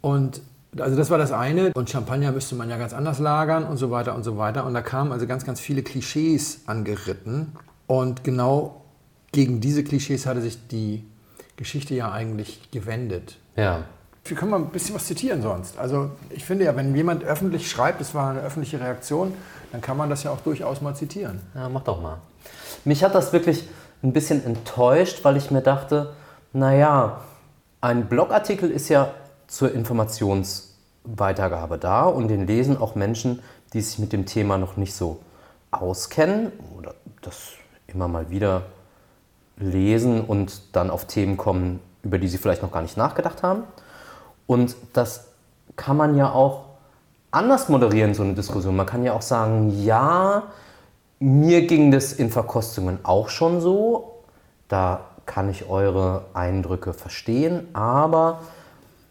Und 0.00 0.42
also 0.78 0.96
das 0.96 1.10
war 1.10 1.18
das 1.18 1.32
eine. 1.32 1.72
Und 1.74 1.90
Champagner 1.90 2.32
müsste 2.32 2.54
man 2.54 2.68
ja 2.70 2.76
ganz 2.76 2.92
anders 2.92 3.18
lagern 3.18 3.64
und 3.64 3.78
so 3.78 3.90
weiter 3.90 4.14
und 4.14 4.22
so 4.22 4.36
weiter. 4.36 4.66
Und 4.66 4.74
da 4.74 4.82
kamen 4.82 5.12
also 5.12 5.26
ganz, 5.26 5.44
ganz 5.44 5.60
viele 5.60 5.82
Klischees 5.82 6.62
angeritten. 6.66 7.52
Und 7.86 8.22
genau 8.22 8.84
gegen 9.32 9.60
diese 9.60 9.82
Klischees 9.84 10.26
hatte 10.26 10.40
sich 10.40 10.68
die 10.68 11.04
Geschichte 11.56 11.94
ja 11.94 12.12
eigentlich 12.12 12.70
gewendet. 12.70 13.38
Ja. 13.56 13.84
Wir 14.24 14.36
können 14.36 14.50
mal 14.50 14.58
ein 14.58 14.66
bisschen 14.66 14.94
was 14.94 15.06
zitieren 15.06 15.42
sonst. 15.42 15.78
Also 15.78 16.10
ich 16.30 16.44
finde 16.44 16.64
ja, 16.64 16.76
wenn 16.76 16.94
jemand 16.94 17.24
öffentlich 17.24 17.70
schreibt, 17.70 18.00
es 18.00 18.14
war 18.14 18.30
eine 18.30 18.40
öffentliche 18.40 18.80
Reaktion, 18.80 19.34
dann 19.72 19.80
kann 19.80 19.96
man 19.96 20.10
das 20.10 20.22
ja 20.22 20.30
auch 20.30 20.40
durchaus 20.40 20.80
mal 20.80 20.94
zitieren. 20.94 21.40
Ja, 21.54 21.68
mach 21.68 21.82
doch 21.82 22.00
mal. 22.00 22.18
Mich 22.84 23.04
hat 23.04 23.14
das 23.14 23.32
wirklich 23.32 23.68
ein 24.02 24.12
bisschen 24.12 24.44
enttäuscht, 24.44 25.24
weil 25.24 25.36
ich 25.36 25.50
mir 25.50 25.62
dachte, 25.62 26.14
naja, 26.52 27.20
ein 27.80 28.08
Blogartikel 28.08 28.70
ist 28.70 28.88
ja 28.88 29.10
zur 29.46 29.72
Informationsweitergabe 29.72 31.78
da 31.78 32.04
und 32.04 32.28
den 32.28 32.46
lesen 32.46 32.76
auch 32.76 32.94
Menschen, 32.94 33.42
die 33.72 33.80
sich 33.80 33.98
mit 33.98 34.12
dem 34.12 34.26
Thema 34.26 34.58
noch 34.58 34.76
nicht 34.76 34.94
so 34.94 35.20
auskennen 35.70 36.52
oder 36.76 36.94
das 37.22 37.52
immer 37.86 38.08
mal 38.08 38.30
wieder 38.30 38.62
lesen 39.56 40.22
und 40.22 40.76
dann 40.76 40.90
auf 40.90 41.06
Themen 41.06 41.36
kommen, 41.36 41.80
über 42.02 42.18
die 42.18 42.28
sie 42.28 42.38
vielleicht 42.38 42.62
noch 42.62 42.72
gar 42.72 42.82
nicht 42.82 42.96
nachgedacht 42.96 43.42
haben. 43.42 43.64
Und 44.48 44.74
das 44.94 45.26
kann 45.76 45.96
man 45.96 46.16
ja 46.16 46.32
auch 46.32 46.62
anders 47.30 47.68
moderieren, 47.68 48.14
so 48.14 48.24
eine 48.24 48.32
Diskussion. 48.32 48.74
Man 48.74 48.86
kann 48.86 49.04
ja 49.04 49.12
auch 49.12 49.22
sagen, 49.22 49.84
ja, 49.84 50.44
mir 51.20 51.66
ging 51.66 51.90
das 51.92 52.12
in 52.14 52.30
Verkostungen 52.30 52.98
auch 53.02 53.28
schon 53.28 53.60
so. 53.60 54.22
Da 54.68 55.02
kann 55.26 55.50
ich 55.50 55.68
eure 55.68 56.24
Eindrücke 56.32 56.94
verstehen, 56.94 57.68
aber 57.74 58.40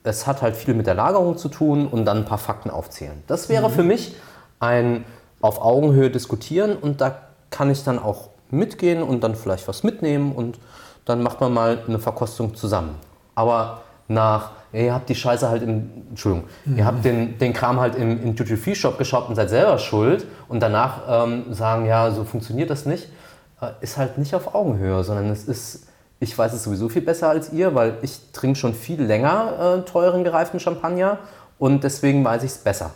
es 0.03 0.25
hat 0.25 0.41
halt 0.41 0.55
viel 0.55 0.73
mit 0.73 0.87
der 0.87 0.95
Lagerung 0.95 1.37
zu 1.37 1.49
tun 1.49 1.87
und 1.87 2.05
dann 2.05 2.17
ein 2.17 2.25
paar 2.25 2.39
Fakten 2.39 2.71
aufzählen. 2.71 3.23
Das 3.27 3.47
wäre 3.47 3.69
für 3.69 3.83
mich 3.83 4.15
ein 4.59 5.05
auf 5.39 5.61
Augenhöhe 5.61 6.09
diskutieren 6.09 6.75
und 6.75 6.99
da 6.99 7.15
kann 7.51 7.69
ich 7.69 7.83
dann 7.83 7.99
auch 7.99 8.29
mitgehen 8.49 9.03
und 9.03 9.23
dann 9.23 9.35
vielleicht 9.35 9.67
was 9.67 9.83
mitnehmen 9.83 10.31
und 10.31 10.57
dann 11.05 11.21
macht 11.21 11.39
man 11.41 11.53
mal 11.53 11.83
eine 11.87 11.99
Verkostung 11.99 12.55
zusammen. 12.55 12.95
Aber 13.35 13.81
nach 14.07 14.51
ihr 14.73 14.93
habt 14.93 15.09
die 15.09 15.15
Scheiße 15.15 15.49
halt 15.49 15.63
im, 15.63 15.89
Entschuldigung, 16.09 16.47
mhm. 16.65 16.77
ihr 16.77 16.85
habt 16.85 17.05
den, 17.05 17.37
den 17.37 17.53
Kram 17.53 17.79
halt 17.79 17.95
im, 17.95 18.21
im 18.23 18.35
Duty-Free-Shop 18.35 18.97
geshoppt 18.97 19.29
und 19.29 19.35
seid 19.35 19.49
selber 19.49 19.77
schuld 19.77 20.25
und 20.47 20.61
danach 20.61 21.25
ähm, 21.25 21.53
sagen, 21.53 21.85
ja, 21.85 22.11
so 22.11 22.23
funktioniert 22.23 22.69
das 22.69 22.85
nicht, 22.85 23.09
äh, 23.61 23.71
ist 23.81 23.97
halt 23.97 24.17
nicht 24.17 24.35
auf 24.35 24.53
Augenhöhe, 24.53 25.03
sondern 25.03 25.29
es 25.29 25.45
ist, 25.45 25.87
ich 26.19 26.37
weiß 26.37 26.53
es 26.53 26.63
sowieso 26.63 26.89
viel 26.89 27.01
besser 27.01 27.29
als 27.29 27.53
ihr, 27.53 27.75
weil 27.75 27.97
ich 28.01 28.31
trinke 28.33 28.59
schon 28.59 28.73
viel 28.73 29.01
länger 29.01 29.83
äh, 29.85 29.89
teuren 29.89 30.23
gereiften 30.23 30.59
Champagner 30.59 31.19
und 31.59 31.83
deswegen 31.83 32.23
weiß 32.23 32.43
ich 32.43 32.51
es 32.51 32.57
besser. 32.57 32.91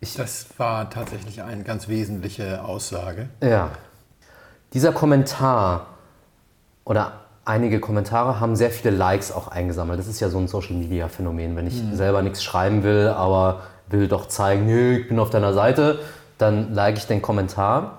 Ich, 0.00 0.14
das 0.14 0.46
war 0.56 0.88
tatsächlich 0.88 1.42
eine 1.42 1.62
ganz 1.62 1.88
wesentliche 1.88 2.64
Aussage. 2.64 3.28
Ja. 3.42 3.70
Dieser 4.72 4.92
Kommentar 4.92 5.86
oder 6.84 7.19
einige 7.44 7.80
Kommentare 7.80 8.40
haben 8.40 8.56
sehr 8.56 8.70
viele 8.70 8.94
Likes 8.94 9.32
auch 9.32 9.48
eingesammelt. 9.48 9.98
Das 9.98 10.06
ist 10.06 10.20
ja 10.20 10.28
so 10.28 10.38
ein 10.38 10.48
Social 10.48 10.76
Media 10.76 11.08
Phänomen. 11.08 11.56
Wenn 11.56 11.66
ich 11.66 11.82
mhm. 11.82 11.96
selber 11.96 12.22
nichts 12.22 12.42
schreiben 12.42 12.82
will, 12.82 13.08
aber 13.08 13.62
will 13.88 14.08
doch 14.08 14.28
zeigen, 14.28 14.66
nee, 14.66 14.98
ich 14.98 15.08
bin 15.08 15.18
auf 15.18 15.30
deiner 15.30 15.52
Seite, 15.52 16.00
dann 16.38 16.74
like 16.74 16.96
ich 16.96 17.06
den 17.06 17.22
Kommentar. 17.22 17.98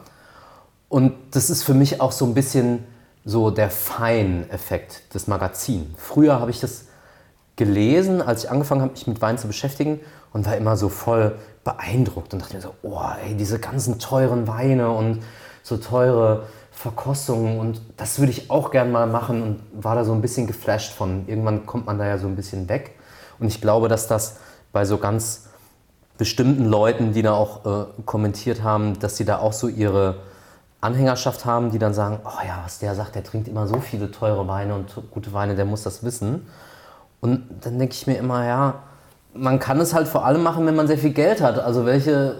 Und 0.90 1.14
das 1.32 1.50
ist 1.50 1.64
für 1.64 1.74
mich 1.74 2.02
auch 2.02 2.12
so 2.12 2.26
ein 2.26 2.34
bisschen 2.34 2.86
so 3.24 3.52
der 3.52 3.70
Fein-Effekt 3.70 5.14
des 5.14 5.28
Magazins. 5.28 5.88
Früher 5.98 6.40
habe 6.40 6.52
ich 6.52 6.60
das 6.60 6.86
gelesen, 7.56 8.22
als 8.22 8.44
ich 8.44 8.50
angefangen 8.50 8.82
habe, 8.82 8.94
mich 8.94 9.08
mit 9.08 9.22
Wein 9.22 9.38
zu 9.38 9.48
beschäftigen 9.48 10.00
und 10.34 10.46
war 10.46 10.58
immer 10.58 10.78
so 10.78 10.90
voll 10.90 11.38
beeindruckt 11.64 12.34
und 12.34 12.42
dachte 12.42 12.56
mir 12.56 12.62
so, 12.62 12.74
oh, 12.82 13.02
ey, 13.26 13.36
diese 13.36 13.60
ganzen 13.60 14.00
teuren 14.00 14.48
Weine 14.48 14.92
und 14.92 15.22
so 15.62 15.78
teure 15.78 16.48
Verkostungen 16.82 17.60
und 17.60 17.80
das 17.98 18.18
würde 18.18 18.32
ich 18.32 18.50
auch 18.50 18.72
gern 18.72 18.92
mal 18.92 19.06
machen 19.06 19.44
und 19.44 19.84
war 19.84 19.94
da 19.94 20.04
so 20.04 20.14
ein 20.14 20.22
bisschen 20.22 20.48
geflasht 20.48 20.94
von. 20.94 21.28
Irgendwann 21.28 21.68
kommt 21.68 21.86
man 21.86 22.00
da 22.00 22.08
ja 22.08 22.18
so 22.18 22.26
ein 22.26 22.36
bisschen 22.36 22.68
weg 22.70 22.96
und 23.40 23.48
ich 23.48 23.62
glaube, 23.62 23.88
dass 23.88 24.08
das 24.08 24.38
bei 24.72 24.84
so 24.84 24.98
ganz 24.98 25.50
bestimmten 26.18 26.66
Leuten, 26.66 27.14
die 27.14 27.22
da 27.22 27.34
auch 27.34 27.66
äh, 27.66 27.86
kommentiert 28.06 28.64
haben, 28.64 28.98
dass 29.00 29.16
sie 29.16 29.26
da 29.26 29.38
auch 29.38 29.54
so 29.54 29.68
ihre 29.68 30.22
Anhängerschaft 30.82 31.46
haben, 31.46 31.70
die 31.70 31.78
dann 31.78 31.94
sagen, 31.94 32.20
oh 32.26 32.46
ja, 32.46 32.62
was 32.64 32.80
der 32.80 32.96
sagt, 32.96 33.14
der 33.14 33.24
trinkt 33.24 33.48
immer 33.48 33.68
so 33.68 33.80
viele 33.80 34.10
teure 34.10 34.48
Weine 34.48 34.74
und 34.74 34.96
gute 35.12 35.34
Weine, 35.34 35.56
der 35.56 35.66
muss 35.66 35.84
das 35.84 36.04
wissen. 36.04 36.48
Und 37.22 37.44
dann 37.62 37.78
denke 37.78 37.94
ich 37.94 38.08
mir 38.08 38.18
immer, 38.18 38.44
ja, 38.44 38.80
man 39.36 39.60
kann 39.60 39.80
es 39.80 39.94
halt 39.94 40.08
vor 40.08 40.26
allem 40.26 40.42
machen, 40.42 40.66
wenn 40.66 40.76
man 40.76 40.88
sehr 40.88 40.98
viel 40.98 41.14
Geld 41.14 41.42
hat. 41.42 41.60
Also 41.60 41.86
welche 41.86 42.36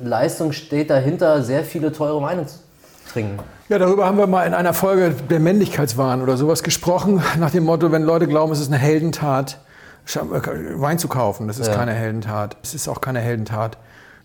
Leistung 0.00 0.52
steht 0.52 0.90
dahinter, 0.90 1.42
sehr 1.42 1.64
viele 1.64 1.90
teure 1.90 2.22
Weine 2.22 2.46
zu 2.46 2.58
trinken? 3.04 3.38
Ja, 3.68 3.78
darüber 3.78 4.06
haben 4.06 4.18
wir 4.18 4.26
mal 4.26 4.44
in 4.46 4.54
einer 4.54 4.74
Folge 4.74 5.14
der 5.30 5.40
Männlichkeitswahn 5.40 6.22
oder 6.22 6.36
sowas 6.36 6.62
gesprochen, 6.62 7.22
nach 7.38 7.50
dem 7.50 7.64
Motto, 7.64 7.90
wenn 7.92 8.02
Leute 8.02 8.26
glauben, 8.26 8.52
es 8.52 8.60
ist 8.60 8.68
eine 8.68 8.78
Heldentat, 8.78 9.58
Wein 10.06 10.98
zu 10.98 11.08
kaufen. 11.08 11.48
Das 11.48 11.58
ist 11.58 11.68
ja. 11.68 11.74
keine 11.74 11.92
Heldentat. 11.92 12.56
Es 12.62 12.74
ist 12.74 12.88
auch 12.88 13.00
keine 13.00 13.20
Heldentat, 13.20 13.78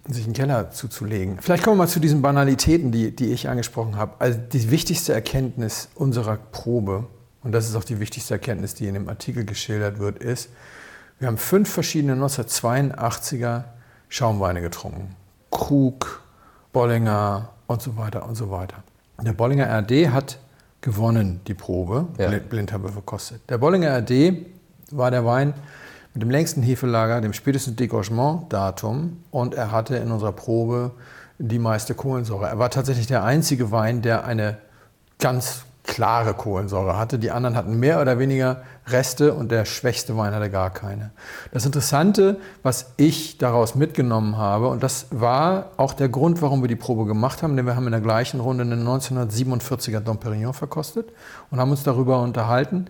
sich 0.08 0.26
einen 0.26 0.34
Keller 0.34 0.72
zuzulegen. 0.72 1.38
Vielleicht 1.42 1.64
kommen 1.64 1.78
wir 1.78 1.84
mal 1.84 1.90
zu 1.90 2.00
diesen 2.00 2.22
Banalitäten, 2.22 2.92
die, 2.92 3.16
die 3.16 3.32
ich 3.32 3.48
angesprochen 3.48 3.96
habe. 3.96 4.14
Also 4.20 4.40
die 4.52 4.72
wichtigste 4.72 5.14
Erkenntnis 5.14 5.90
unserer 5.96 6.38
Probe, 6.52 7.06
und 7.44 7.54
das 7.54 7.70
ist 7.70 7.76
auch 7.76 7.84
die 7.84 8.00
wichtigste 8.00 8.34
Erkenntnis, 8.34 8.76
die 8.76 8.88
in 8.88 8.94
dem 8.94 9.08
Artikel 9.08 9.46
geschildert 9.46 10.00
wird, 10.00 10.20
ist, 10.20 10.50
wir 11.20 11.28
haben 11.28 11.38
fünf 11.38 11.70
verschiedene 11.70 12.14
1982er 12.16 13.64
Schaumweine 14.08 14.62
getrunken. 14.62 15.16
Krug, 15.52 16.22
Bollinger 16.72 17.50
und 17.70 17.82
so 17.84 17.96
weiter 17.98 18.28
und 18.28 18.36
so 18.36 18.50
weiter. 18.50 18.78
Der 19.22 19.34
Bollinger 19.34 19.68
RD 19.82 20.10
hat 20.10 20.40
gewonnen, 20.82 21.42
die 21.46 21.54
Probe, 21.54 22.08
ja. 22.18 22.30
Blindhabe 22.30 22.90
verkostet. 22.90 23.42
Der 23.48 23.60
Bollinger 23.60 23.96
RD 24.00 24.34
war 24.92 25.12
der 25.12 25.24
Wein 25.24 25.54
mit 26.14 26.24
dem 26.24 26.32
längsten 26.32 26.64
Hefelager, 26.64 27.22
dem 27.22 27.34
spätesten 27.34 27.76
Degorgement-Datum 27.76 29.18
und 29.30 29.54
er 29.54 29.72
hatte 29.72 29.98
in 29.98 30.12
unserer 30.12 30.32
Probe 30.32 30.92
die 31.38 31.60
meiste 31.60 31.94
Kohlensäure. 31.94 32.48
Er 32.48 32.58
war 32.58 32.72
tatsächlich 32.72 33.06
der 33.06 33.24
einzige 33.24 33.72
Wein, 33.72 34.02
der 34.02 34.26
eine 34.26 34.58
ganz 35.20 35.66
klare 35.90 36.36
Kohlensäure 36.36 36.98
hatte. 36.98 37.18
Die 37.18 37.32
anderen 37.32 37.56
hatten 37.56 37.80
mehr 37.80 38.00
oder 38.00 38.20
weniger 38.20 38.62
Reste 38.88 39.34
und 39.34 39.52
der 39.52 39.66
schwächste 39.66 40.16
Wein 40.16 40.34
hatte 40.34 40.50
gar 40.50 40.70
keine. 40.70 41.12
Das 41.52 41.66
Interessante, 41.66 42.38
was 42.64 42.94
ich 42.98 43.38
daraus 43.40 43.76
mitgenommen 43.76 44.38
habe, 44.38 44.68
und 44.68 44.84
das 44.84 45.08
war 45.10 45.72
auch 45.78 45.94
der 45.94 46.08
Grund, 46.08 46.42
warum 46.42 46.62
wir 46.62 46.68
die 46.68 46.76
Probe 46.76 47.06
gemacht 47.06 47.42
haben, 47.42 47.58
denn 47.58 47.66
wir 47.66 47.76
haben 47.76 47.88
in 47.88 47.92
der 47.92 48.02
gleichen 48.02 48.40
Runde 48.40 48.64
einen 48.64 48.88
1947er 48.88 50.00
Dom 50.00 50.20
Perignon 50.20 50.54
verkostet 50.54 51.12
und 51.50 51.60
haben 51.60 51.72
uns 51.72 51.84
darüber 51.84 52.22
unterhalten, 52.22 52.86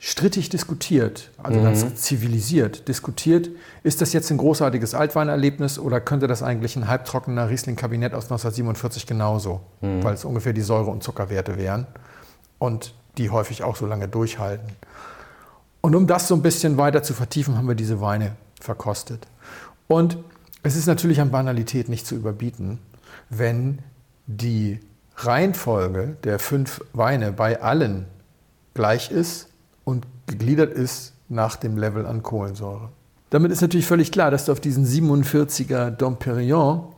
strittig 0.00 0.48
diskutiert, 0.48 1.30
also 1.42 1.58
mhm. 1.58 1.64
ganz 1.64 1.94
zivilisiert 1.96 2.88
diskutiert, 2.88 3.48
ist 3.82 4.00
das 4.00 4.12
jetzt 4.12 4.30
ein 4.30 4.38
großartiges 4.38 4.94
Altweinerlebnis 4.94 5.78
oder 5.78 6.00
könnte 6.00 6.26
das 6.26 6.42
eigentlich 6.42 6.76
ein 6.76 6.88
halbtrockener 6.88 7.48
Riesling-Kabinett 7.48 8.12
aus 8.12 8.24
1947 8.24 9.06
genauso, 9.06 9.60
mhm. 9.80 10.02
weil 10.02 10.14
es 10.14 10.24
ungefähr 10.24 10.52
die 10.52 10.62
Säure- 10.62 10.90
und 10.90 11.02
Zuckerwerte 11.02 11.56
wären 11.56 11.86
und 12.58 12.94
die 13.16 13.30
häufig 13.30 13.62
auch 13.62 13.76
so 13.76 13.86
lange 13.86 14.08
durchhalten. 14.08 14.68
Und 15.80 15.94
um 15.94 16.06
das 16.06 16.28
so 16.28 16.34
ein 16.34 16.42
bisschen 16.42 16.76
weiter 16.76 17.02
zu 17.02 17.14
vertiefen, 17.14 17.56
haben 17.56 17.68
wir 17.68 17.74
diese 17.74 18.00
Weine 18.00 18.36
verkostet. 18.60 19.26
Und 19.86 20.18
es 20.62 20.76
ist 20.76 20.86
natürlich 20.86 21.20
an 21.20 21.30
Banalität 21.30 21.88
nicht 21.88 22.06
zu 22.06 22.14
überbieten, 22.14 22.78
wenn 23.30 23.78
die 24.26 24.80
Reihenfolge 25.16 26.16
der 26.24 26.38
fünf 26.38 26.84
Weine 26.92 27.32
bei 27.32 27.62
allen 27.62 28.06
gleich 28.74 29.10
ist 29.10 29.48
und 29.84 30.06
gegliedert 30.26 30.72
ist 30.72 31.14
nach 31.28 31.56
dem 31.56 31.76
Level 31.76 32.06
an 32.06 32.22
Kohlensäure. 32.22 32.90
Damit 33.30 33.52
ist 33.52 33.60
natürlich 33.60 33.86
völlig 33.86 34.12
klar, 34.12 34.30
dass 34.30 34.46
du 34.46 34.52
auf 34.52 34.60
diesen 34.60 34.86
47er 34.86 35.90
Dom 35.90 36.18
Perignon 36.18 36.94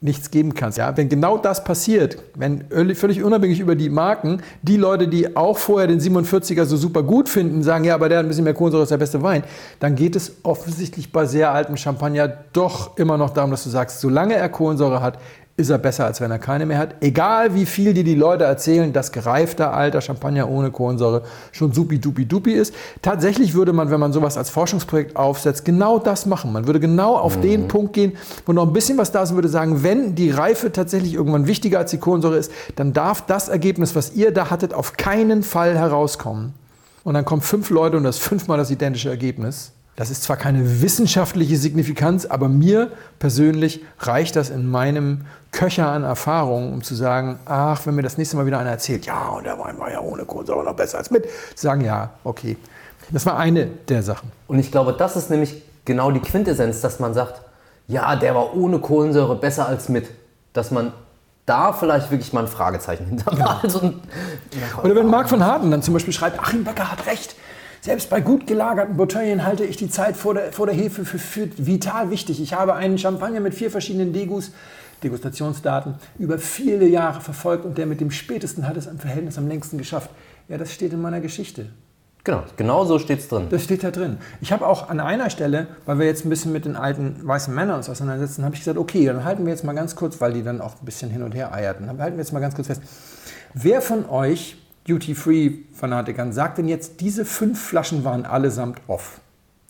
nichts 0.00 0.30
geben 0.30 0.54
kannst. 0.54 0.78
Ja, 0.78 0.96
wenn 0.96 1.08
genau 1.08 1.38
das 1.38 1.64
passiert, 1.64 2.18
wenn 2.34 2.64
völlig 2.94 3.22
unabhängig 3.22 3.60
über 3.60 3.74
die 3.74 3.88
Marken, 3.88 4.42
die 4.62 4.76
Leute, 4.76 5.08
die 5.08 5.36
auch 5.36 5.56
vorher 5.56 5.88
den 5.88 6.00
47er 6.00 6.64
so 6.66 6.76
super 6.76 7.02
gut 7.02 7.28
finden, 7.28 7.62
sagen, 7.62 7.84
ja, 7.84 7.94
aber 7.94 8.08
der 8.08 8.18
hat 8.18 8.26
ein 8.26 8.28
bisschen 8.28 8.44
mehr 8.44 8.54
Kohlensäure, 8.54 8.82
ist 8.82 8.90
der 8.90 8.98
beste 8.98 9.22
Wein, 9.22 9.42
dann 9.80 9.94
geht 9.94 10.14
es 10.14 10.36
offensichtlich 10.42 11.12
bei 11.12 11.24
sehr 11.24 11.52
altem 11.52 11.76
Champagner 11.76 12.28
doch 12.52 12.96
immer 12.98 13.16
noch 13.16 13.30
darum, 13.30 13.50
dass 13.50 13.64
du 13.64 13.70
sagst, 13.70 14.00
solange 14.00 14.34
er 14.34 14.48
Kohlensäure 14.48 15.00
hat, 15.00 15.18
ist 15.58 15.70
er 15.70 15.78
besser, 15.78 16.04
als 16.04 16.20
wenn 16.20 16.30
er 16.30 16.38
keine 16.38 16.66
mehr 16.66 16.76
hat. 16.76 16.96
Egal 17.00 17.54
wie 17.54 17.64
viel 17.64 17.94
dir 17.94 18.04
die 18.04 18.14
Leute 18.14 18.44
erzählen, 18.44 18.92
dass 18.92 19.10
gereifter 19.10 19.72
alter 19.72 20.02
Champagner 20.02 20.50
ohne 20.50 20.70
Kohlensäure 20.70 21.22
schon 21.50 21.72
supi 21.72 21.98
dupi 21.98 22.26
dupi 22.26 22.52
ist. 22.52 22.74
Tatsächlich 23.00 23.54
würde 23.54 23.72
man, 23.72 23.90
wenn 23.90 23.98
man 23.98 24.12
sowas 24.12 24.36
als 24.36 24.50
Forschungsprojekt 24.50 25.16
aufsetzt, 25.16 25.64
genau 25.64 25.98
das 25.98 26.26
machen. 26.26 26.52
Man 26.52 26.66
würde 26.66 26.78
genau 26.78 27.16
auf 27.16 27.38
mhm. 27.38 27.42
den 27.42 27.68
Punkt 27.68 27.94
gehen, 27.94 28.18
wo 28.44 28.52
noch 28.52 28.66
ein 28.66 28.74
bisschen 28.74 28.98
was 28.98 29.12
da 29.12 29.22
ist 29.22 29.30
und 29.30 29.36
würde 29.36 29.48
sagen, 29.48 29.82
wenn 29.82 30.14
die 30.14 30.30
Reife 30.30 30.72
tatsächlich 30.72 31.14
irgendwann 31.14 31.46
wichtiger 31.46 31.78
als 31.78 31.90
die 31.90 31.98
Kohlensäure 31.98 32.36
ist, 32.36 32.52
dann 32.76 32.92
darf 32.92 33.22
das 33.22 33.48
Ergebnis, 33.48 33.96
was 33.96 34.14
ihr 34.14 34.32
da 34.32 34.50
hattet, 34.50 34.74
auf 34.74 34.98
keinen 34.98 35.42
Fall 35.42 35.78
herauskommen. 35.78 36.52
Und 37.02 37.14
dann 37.14 37.24
kommen 37.24 37.40
fünf 37.40 37.70
Leute 37.70 37.96
und 37.96 38.04
das 38.04 38.18
fünfmal 38.18 38.58
das 38.58 38.70
identische 38.70 39.08
Ergebnis. 39.08 39.72
Das 39.96 40.10
ist 40.10 40.22
zwar 40.22 40.36
keine 40.36 40.82
wissenschaftliche 40.82 41.56
Signifikanz, 41.56 42.26
aber 42.26 42.48
mir 42.48 42.90
persönlich 43.18 43.82
reicht 43.98 44.36
das 44.36 44.50
in 44.50 44.70
meinem 44.70 45.22
Köcher 45.52 45.88
an 45.88 46.04
Erfahrungen, 46.04 46.74
um 46.74 46.82
zu 46.82 46.94
sagen, 46.94 47.38
ach, 47.46 47.86
wenn 47.86 47.94
mir 47.94 48.02
das 48.02 48.18
nächste 48.18 48.36
Mal 48.36 48.44
wieder 48.44 48.58
einer 48.58 48.70
erzählt, 48.70 49.06
ja, 49.06 49.28
und 49.28 49.44
der 49.44 49.58
Wein 49.58 49.78
war 49.78 49.90
ja 49.90 50.00
ohne 50.00 50.26
Kohlensäure 50.26 50.64
noch 50.64 50.76
besser 50.76 50.98
als 50.98 51.10
mit, 51.10 51.26
sagen, 51.54 51.80
ja, 51.80 52.10
okay. 52.24 52.58
Das 53.10 53.24
war 53.24 53.38
eine 53.38 53.66
der 53.66 54.02
Sachen. 54.02 54.30
Und 54.48 54.58
ich 54.58 54.70
glaube, 54.70 54.92
das 54.92 55.16
ist 55.16 55.30
nämlich 55.30 55.62
genau 55.84 56.10
die 56.10 56.20
Quintessenz, 56.20 56.80
dass 56.80 56.98
man 56.98 57.14
sagt, 57.14 57.40
ja, 57.88 58.16
der 58.16 58.34
war 58.34 58.54
ohne 58.54 58.80
Kohlensäure 58.80 59.36
besser 59.36 59.66
als 59.66 59.88
mit. 59.88 60.08
Dass 60.52 60.70
man 60.70 60.92
da 61.46 61.72
vielleicht 61.72 62.10
wirklich 62.10 62.32
mal 62.32 62.40
ein 62.40 62.48
Fragezeichen 62.48 63.06
hintermalt. 63.06 63.72
Ja. 63.72 64.82
Oder 64.82 64.96
wenn 64.96 65.06
Marc 65.06 65.28
von 65.28 65.44
Harten 65.44 65.70
dann 65.70 65.82
zum 65.82 65.94
Beispiel 65.94 66.12
schreibt, 66.12 66.40
Achim 66.40 66.64
Becker 66.64 66.90
hat 66.90 67.06
recht, 67.06 67.36
selbst 67.80 68.10
bei 68.10 68.20
gut 68.20 68.46
gelagerten 68.46 68.96
Bouteillen 68.96 69.44
halte 69.44 69.64
ich 69.64 69.76
die 69.76 69.88
Zeit 69.88 70.16
vor 70.16 70.34
der, 70.34 70.52
vor 70.52 70.66
der 70.66 70.74
Hefe 70.74 71.04
für, 71.04 71.18
für, 71.18 71.48
vital 71.56 72.10
wichtig. 72.10 72.40
Ich 72.40 72.54
habe 72.54 72.74
einen 72.74 72.98
Champagner 72.98 73.40
mit 73.40 73.54
vier 73.54 73.70
verschiedenen 73.70 74.12
Degus, 74.12 74.52
Degustationsdaten, 75.02 75.94
über 76.18 76.38
viele 76.38 76.86
Jahre 76.86 77.20
verfolgt 77.20 77.64
und 77.64 77.78
der 77.78 77.86
mit 77.86 78.00
dem 78.00 78.10
spätesten 78.10 78.66
hat 78.66 78.76
es 78.76 78.88
am 78.88 78.98
Verhältnis 78.98 79.38
am 79.38 79.46
längsten 79.46 79.78
geschafft. 79.78 80.10
Ja, 80.48 80.58
das 80.58 80.72
steht 80.72 80.92
in 80.92 81.00
meiner 81.00 81.20
Geschichte. 81.20 81.66
Genau, 82.26 82.42
genau 82.56 82.84
so 82.84 82.98
steht 82.98 83.20
es 83.20 83.28
drin. 83.28 83.46
Das 83.50 83.62
steht 83.62 83.84
da 83.84 83.92
drin. 83.92 84.18
Ich 84.40 84.50
habe 84.50 84.66
auch 84.66 84.88
an 84.88 84.98
einer 84.98 85.30
Stelle, 85.30 85.68
weil 85.84 86.00
wir 86.00 86.06
jetzt 86.06 86.24
ein 86.24 86.28
bisschen 86.28 86.52
mit 86.52 86.64
den 86.64 86.74
alten 86.74 87.20
weißen 87.22 87.54
Männern 87.54 87.76
uns 87.76 87.88
auseinandersetzen, 87.88 88.44
habe 88.44 88.56
ich 88.56 88.62
gesagt, 88.62 88.78
okay, 88.78 89.06
dann 89.06 89.22
halten 89.22 89.46
wir 89.46 89.52
jetzt 89.52 89.62
mal 89.62 89.74
ganz 89.74 89.94
kurz, 89.94 90.20
weil 90.20 90.32
die 90.32 90.42
dann 90.42 90.60
auch 90.60 90.74
ein 90.80 90.84
bisschen 90.84 91.08
hin 91.08 91.22
und 91.22 91.36
her 91.36 91.54
eierten, 91.54 91.86
halten 91.86 92.16
wir 92.16 92.24
jetzt 92.24 92.32
mal 92.32 92.40
ganz 92.40 92.56
kurz 92.56 92.66
fest. 92.66 92.82
Wer 93.54 93.80
von 93.80 94.08
euch 94.08 94.56
Duty-Free-Fanatikern 94.88 96.32
sagt 96.32 96.58
denn 96.58 96.68
jetzt, 96.68 97.00
diese 97.00 97.24
fünf 97.24 97.60
Flaschen 97.60 98.04
waren 98.04 98.24
allesamt 98.24 98.80
off? 98.86 99.20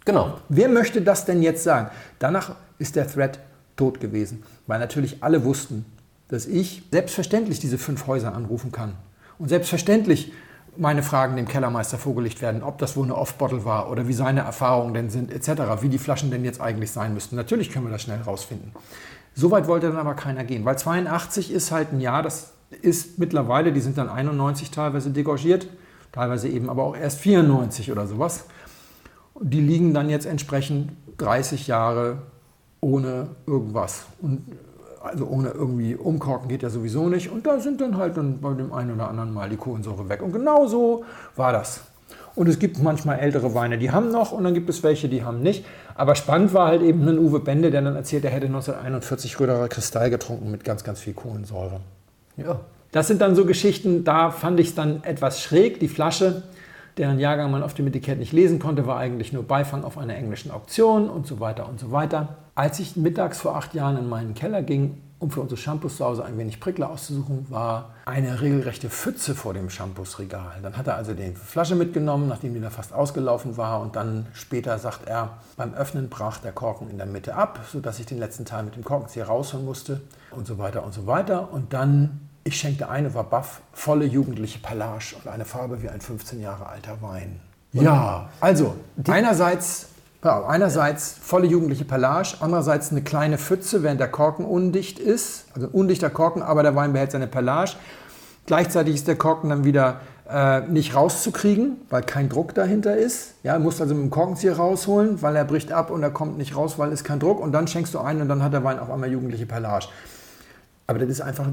Genau. 0.05 0.39
Wer 0.49 0.69
möchte 0.69 1.03
das 1.03 1.25
denn 1.25 1.43
jetzt 1.43 1.65
sagen? 1.65 1.91
Danach 2.19 2.55
ist 2.79 2.97
der 2.97 3.09
Thread 3.09 3.41
tot 3.77 4.01
gewesen, 4.01 4.43
weil 4.67 4.79
natürlich 4.79 5.23
alle 5.23 5.45
wussten, 5.45 5.85
dass 6.29 6.47
ich 6.47 6.83
selbstverständlich 6.91 7.61
diese 7.61 7.79
fünf 7.79 8.07
Häuser 8.07 8.35
anrufen 8.35 8.73
kann. 8.73 8.95
Und 9.39 9.49
selbstverständlich 9.49 10.33
meine 10.77 11.03
Fragen 11.03 11.37
dem 11.37 11.49
Kellermeister 11.49 11.99
vorgelegt 11.99 12.43
werden, 12.43 12.63
ob 12.63 12.79
das 12.79 12.97
wohl 12.97 13.05
eine 13.05 13.17
Off-Bottle 13.17 13.65
war 13.65 13.91
oder 13.91 14.09
wie 14.09 14.13
seine 14.13 14.41
Erfahrungen 14.41 14.95
denn 14.95 15.11
sind, 15.11 15.33
etc., 15.33 15.81
wie 15.81 15.89
die 15.89 15.99
Flaschen 15.99 16.31
denn 16.31 16.45
jetzt 16.45 16.61
eigentlich 16.61 16.91
sein 16.91 17.15
müssten. 17.15 17.37
Natürlich 17.37 17.71
können 17.71 17.87
wir 17.87 17.93
das 17.93 18.03
schnell 18.03 18.21
rausfinden. 18.21 18.73
Soweit 19.35 19.69
wollte 19.69 19.89
dann 19.89 19.97
aber 19.97 20.15
keiner 20.15 20.45
gehen, 20.45 20.65
weil 20.65 20.79
82 20.79 21.51
ist 21.51 21.71
halt 21.71 21.93
ein 21.93 22.01
Jahr, 22.01 22.23
das 22.23 22.53
ist 22.83 23.19
mittlerweile, 23.19 23.73
die 23.73 23.81
sind 23.81 23.99
dann 23.99 24.09
91 24.09 24.71
teilweise 24.71 25.11
degorgiert, 25.11 25.69
teilweise 26.13 26.49
eben 26.49 26.69
aber 26.69 26.85
auch 26.85 26.97
erst 26.97 27.21
94 27.21 27.93
oder 27.93 28.07
sowas. 28.07 28.47
Die 29.41 29.61
liegen 29.61 29.95
dann 29.95 30.09
jetzt 30.09 30.27
entsprechend 30.27 30.93
30 31.19 31.67
Jahre 31.67 32.19
ohne 32.81 33.29
irgendwas. 33.47 34.07
Und 34.21 34.43
also 35.03 35.27
ohne 35.27 35.51
irgendwie 35.51 35.95
umkorken 35.95 36.49
geht 36.49 36.63
ja 36.63 36.71
sowieso 36.71 37.09
nicht. 37.09 37.31
Und 37.31 37.47
da 37.47 37.61
sind 37.61 37.81
dann 37.81 37.97
halt 37.97 38.17
dann 38.17 38.41
bei 38.41 38.53
dem 38.55 38.73
einen 38.73 38.93
oder 38.93 39.09
anderen 39.09 39.33
Mal 39.33 39.49
die 39.49 39.57
Kohlensäure 39.57 40.09
weg. 40.09 40.23
Und 40.23 40.33
genau 40.33 40.67
so 40.67 41.05
war 41.37 41.53
das. 41.53 41.83
Und 42.35 42.49
es 42.49 42.59
gibt 42.59 42.83
manchmal 42.83 43.19
ältere 43.19 43.55
Weine, 43.55 43.79
die 43.79 43.91
haben 43.91 44.11
noch 44.11 44.33
und 44.33 44.45
dann 44.45 44.53
gibt 44.53 44.69
es 44.69 44.83
welche, 44.83 45.09
die 45.09 45.25
haben 45.25 45.41
nicht. 45.41 45.65
Aber 45.95 46.15
spannend 46.15 46.53
war 46.53 46.69
halt 46.69 46.83
eben 46.83 47.09
ein 47.09 47.19
Uwe 47.19 47.41
Bende, 47.41 47.71
der 47.71 47.81
dann 47.81 47.97
erzählt, 47.97 48.25
er 48.25 48.31
hätte 48.31 48.47
1941 48.47 49.41
Röderer 49.41 49.69
Kristall 49.69 50.11
getrunken 50.11 50.51
mit 50.51 50.63
ganz, 50.63 50.85
ganz 50.85 51.01
viel 51.01 51.15
Kohlensäure. 51.15 51.81
Ja. 52.37 52.61
Das 52.93 53.09
sind 53.09 53.21
dann 53.21 53.35
so 53.35 53.45
Geschichten, 53.45 54.05
da 54.05 54.31
fand 54.31 54.61
ich 54.61 54.69
es 54.69 54.75
dann 54.75 55.03
etwas 55.03 55.43
schräg. 55.43 55.81
Die 55.81 55.89
Flasche, 55.89 56.45
deren 56.97 57.19
Jahrgang 57.19 57.51
man 57.51 57.63
auf 57.63 57.75
dem 57.75 57.87
Etikett 57.89 58.19
nicht 58.19 58.33
lesen 58.33 58.59
konnte, 58.59 58.87
war 58.87 58.99
eigentlich 58.99 59.33
nur 59.33 59.43
Beifang 59.43 59.85
auf 59.85 59.99
einer 59.99 60.15
englischen 60.15 60.51
Auktion 60.51 61.11
und 61.11 61.27
so 61.27 61.41
weiter 61.41 61.69
und 61.69 61.79
so 61.79 61.93
weiter. 61.93 62.37
Als 62.55 62.79
ich 62.81 62.97
mittags 62.97 63.41
vor 63.41 63.57
acht 63.57 63.75
Jahren 63.75 63.99
in 63.99 64.09
meinen 64.09 64.35
Keller 64.35 64.63
ging, 64.63 65.03
um 65.19 65.31
für 65.31 65.41
unsere 65.41 65.59
Shampoos 65.59 65.97
zu 65.97 66.05
Hause 66.05 66.25
ein 66.25 66.37
wenig 66.37 66.61
Prickler 66.61 66.91
auszusuchen, 66.91 67.47
war 67.49 67.95
eine 68.05 68.41
regelrechte 68.41 68.91
Pfütze 68.91 69.35
vor 69.35 69.55
dem 69.55 69.71
Shampoosregal. 69.71 70.59
Dann 70.63 70.77
hat 70.77 70.87
er 70.87 70.97
also 70.97 71.15
die 71.15 71.33
Flasche 71.33 71.75
mitgenommen, 71.75 72.29
nachdem 72.29 72.53
die 72.53 72.61
da 72.61 72.69
fast 72.69 72.93
ausgelaufen 72.93 73.57
war. 73.57 73.81
Und 73.81 73.97
dann 73.97 74.27
später 74.35 74.79
sagt 74.79 75.09
er, 75.09 75.39
beim 75.57 75.73
Öffnen 75.73 76.11
brach 76.11 76.39
der 76.39 76.53
Korken 76.53 76.91
in 76.91 76.99
der 76.99 77.07
Mitte 77.07 77.35
ab, 77.35 77.61
sodass 77.73 77.99
ich 77.99 78.07
den 78.07 78.19
letzten 78.19 78.45
Teil 78.45 78.65
mit 78.65 78.77
dem 78.77 78.85
Korkenzieher 78.85 79.27
rausholen 79.27 79.65
musste 79.65 80.03
und 80.33 80.47
so 80.47 80.59
weiter 80.59 80.85
und 80.85 80.93
so 80.93 81.07
weiter. 81.07 81.51
Und 81.51 81.73
dann, 81.73 82.26
ich 82.47 82.57
schenkte 82.57 82.89
eine, 82.89 83.13
war 83.15 83.25
baff, 83.25 83.61
volle 83.73 84.05
jugendliche 84.05 84.61
Pallage 84.61 85.17
und 85.17 85.31
eine 85.31 85.45
Farbe 85.45 85.83
wie 85.83 85.89
ein 85.89 86.01
15 86.01 86.41
Jahre 86.41 86.67
alter 86.67 87.03
Wein. 87.03 87.41
Ja, 87.73 88.31
also 88.41 88.77
einerseits 89.09 89.89
ja, 90.25 90.47
einerseits 90.47 91.17
volle 91.21 91.47
jugendliche 91.47 91.85
Pallage, 91.85 92.37
andererseits 92.41 92.91
eine 92.91 93.03
kleine 93.03 93.39
Pfütze, 93.39 93.83
während 93.83 94.01
der 94.01 94.09
Korken 94.09 94.45
undicht 94.45 94.99
ist. 94.99 95.47
Also 95.55 95.69
undichter 95.69 96.09
Korken, 96.09 96.43
aber 96.43 96.63
der 96.63 96.75
Wein 96.75 96.93
behält 96.93 97.13
seine 97.13 97.27
Pallage. 97.27 97.77
Gleichzeitig 98.47 98.95
ist 98.95 99.09
der 99.09 99.17
Korken 99.17 99.51
dann 99.51 99.65
wieder 99.65 100.01
äh, 100.29 100.61
nicht 100.63 100.95
rauszukriegen, 100.95 101.77
weil 101.91 102.03
kein 102.03 102.29
Druck 102.29 102.55
dahinter 102.55 102.97
ist. 102.97 103.35
Ja, 103.43 103.57
du 103.57 103.63
musst 103.63 103.81
also 103.81 103.95
mit 103.95 104.05
dem 104.05 104.11
Korkenzieher 104.11 104.57
rausholen, 104.57 105.21
weil 105.23 105.37
er 105.37 105.45
bricht 105.45 105.73
ab 105.73 105.91
und 105.91 106.03
er 106.03 106.11
kommt 106.11 106.39
nicht 106.39 106.57
raus, 106.57 106.79
weil 106.79 106.93
es 106.93 107.05
kein 107.05 107.21
Druck. 107.21 107.41
Und 107.41 107.53
dann 107.53 107.69
schenkst 107.69 107.95
du 107.95 108.01
ein 108.01 108.21
und 108.21 108.29
dann 108.29 108.43
hat 108.43 108.53
der 108.53 108.65
Wein 108.65 108.79
auf 108.79 108.91
einmal 108.91 109.11
jugendliche 109.11 109.47
Pallage. 109.47 109.89
Aber 110.87 111.01
das 111.01 111.09
ist 111.09 111.21
einfach 111.21 111.47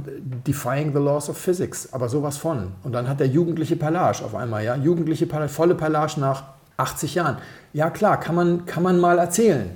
defying 0.47 0.93
the 0.93 0.99
laws 0.99 1.29
of 1.29 1.37
physics, 1.37 1.91
aber 1.91 2.07
sowas 2.07 2.37
von. 2.37 2.73
Und 2.83 2.91
dann 2.91 3.09
hat 3.09 3.19
der 3.19 3.27
jugendliche 3.27 3.75
Pallage 3.75 4.23
auf 4.23 4.35
einmal, 4.35 4.63
ja, 4.63 4.75
jugendliche 4.75 5.25
Pallage, 5.25 5.51
volle 5.51 5.75
Pallage 5.75 6.19
nach 6.19 6.43
80 6.77 7.15
Jahren. 7.15 7.37
Ja 7.73 7.89
klar, 7.89 8.19
kann 8.19 8.35
man, 8.35 8.65
kann 8.65 8.83
man 8.83 8.99
mal 8.99 9.17
erzählen. 9.17 9.71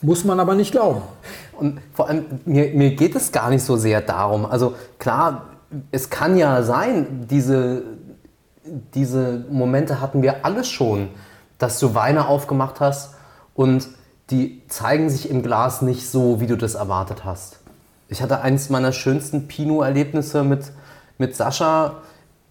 Muss 0.00 0.24
man 0.24 0.40
aber 0.40 0.54
nicht 0.54 0.72
glauben. 0.72 1.02
Und 1.52 1.80
vor 1.92 2.08
allem, 2.08 2.24
mir, 2.44 2.72
mir 2.72 2.94
geht 2.94 3.14
es 3.14 3.32
gar 3.32 3.50
nicht 3.50 3.64
so 3.64 3.76
sehr 3.76 4.00
darum. 4.00 4.46
Also 4.46 4.74
klar, 4.98 5.46
es 5.90 6.10
kann 6.10 6.36
ja 6.36 6.62
sein, 6.62 7.26
diese, 7.28 7.82
diese 8.94 9.44
Momente 9.50 10.00
hatten 10.00 10.22
wir 10.22 10.44
alle 10.44 10.64
schon, 10.64 11.08
dass 11.58 11.78
du 11.78 11.94
Weine 11.94 12.28
aufgemacht 12.28 12.80
hast 12.80 13.14
und 13.54 13.88
die 14.30 14.62
zeigen 14.68 15.10
sich 15.10 15.30
im 15.30 15.42
Glas 15.42 15.82
nicht 15.82 16.08
so, 16.08 16.40
wie 16.40 16.46
du 16.46 16.56
das 16.56 16.74
erwartet 16.74 17.24
hast. 17.24 17.58
Ich 18.08 18.22
hatte 18.22 18.40
eines 18.40 18.70
meiner 18.70 18.92
schönsten 18.92 19.48
Pinot-Erlebnisse 19.48 20.42
mit, 20.42 20.72
mit 21.18 21.36
Sascha 21.36 22.02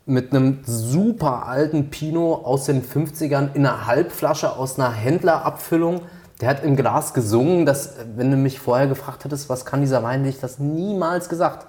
mit 0.06 0.32
einem 0.32 0.60
super 0.64 1.48
alten 1.48 1.90
Pinot 1.90 2.46
aus 2.46 2.66
den 2.66 2.82
50ern 2.82 3.54
in 3.56 3.66
einer 3.66 3.88
Halbflasche 3.88 4.56
aus 4.56 4.80
einer 4.80 4.94
Händlerabfüllung. 4.94 6.02
Der 6.40 6.50
hat 6.50 6.64
im 6.64 6.78
Glas 6.78 7.14
gesungen, 7.14 7.66
dass, 7.66 7.96
wenn 8.16 8.32
du 8.32 8.38
mich 8.38 8.60
vorher 8.60 8.88
gefragt 8.88 9.26
hättest, 9.26 9.50
was 9.50 9.66
kann 9.66 9.82
dieser 9.82 10.04
Wein, 10.04 10.20
hätte 10.20 10.30
ich 10.30 10.40
das 10.40 10.60
niemals 10.60 11.28
gesagt. 11.28 11.68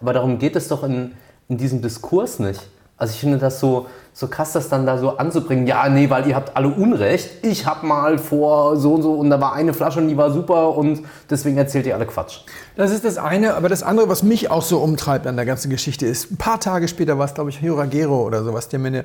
Aber 0.00 0.12
darum 0.12 0.38
geht 0.38 0.54
es 0.54 0.68
doch 0.68 0.84
in, 0.84 1.12
in 1.48 1.56
diesem 1.56 1.82
Diskurs 1.82 2.38
nicht. 2.38 2.60
Also 3.00 3.14
ich 3.14 3.20
finde 3.20 3.38
das 3.38 3.60
so, 3.60 3.86
so 4.12 4.28
krass, 4.28 4.52
das 4.52 4.68
dann 4.68 4.84
da 4.84 4.98
so 4.98 5.16
anzubringen. 5.16 5.66
Ja, 5.66 5.88
nee, 5.88 6.10
weil 6.10 6.26
ihr 6.26 6.36
habt 6.36 6.54
alle 6.54 6.68
Unrecht. 6.68 7.42
Ich 7.42 7.64
hab 7.64 7.82
mal 7.82 8.18
vor 8.18 8.76
so 8.76 8.92
und 8.92 9.02
so 9.02 9.14
und 9.14 9.30
da 9.30 9.40
war 9.40 9.54
eine 9.54 9.72
Flasche 9.72 10.00
und 10.00 10.08
die 10.08 10.18
war 10.18 10.30
super 10.30 10.76
und 10.76 11.00
deswegen 11.30 11.56
erzählt 11.56 11.86
ihr 11.86 11.94
alle 11.94 12.04
Quatsch. 12.04 12.40
Das 12.76 12.90
ist 12.90 13.06
das 13.06 13.16
eine, 13.16 13.54
aber 13.54 13.70
das 13.70 13.82
andere, 13.82 14.10
was 14.10 14.22
mich 14.22 14.50
auch 14.50 14.60
so 14.60 14.80
umtreibt 14.80 15.26
an 15.26 15.36
der 15.36 15.46
ganzen 15.46 15.70
Geschichte 15.70 16.04
ist, 16.04 16.30
ein 16.30 16.36
paar 16.36 16.60
Tage 16.60 16.88
später 16.88 17.16
war 17.16 17.24
es, 17.24 17.32
glaube 17.32 17.48
ich, 17.48 17.56
Hiragero 17.56 18.22
oder 18.22 18.44
sowas, 18.44 18.68
der 18.68 18.80
mir 18.80 18.88
eine 18.88 19.04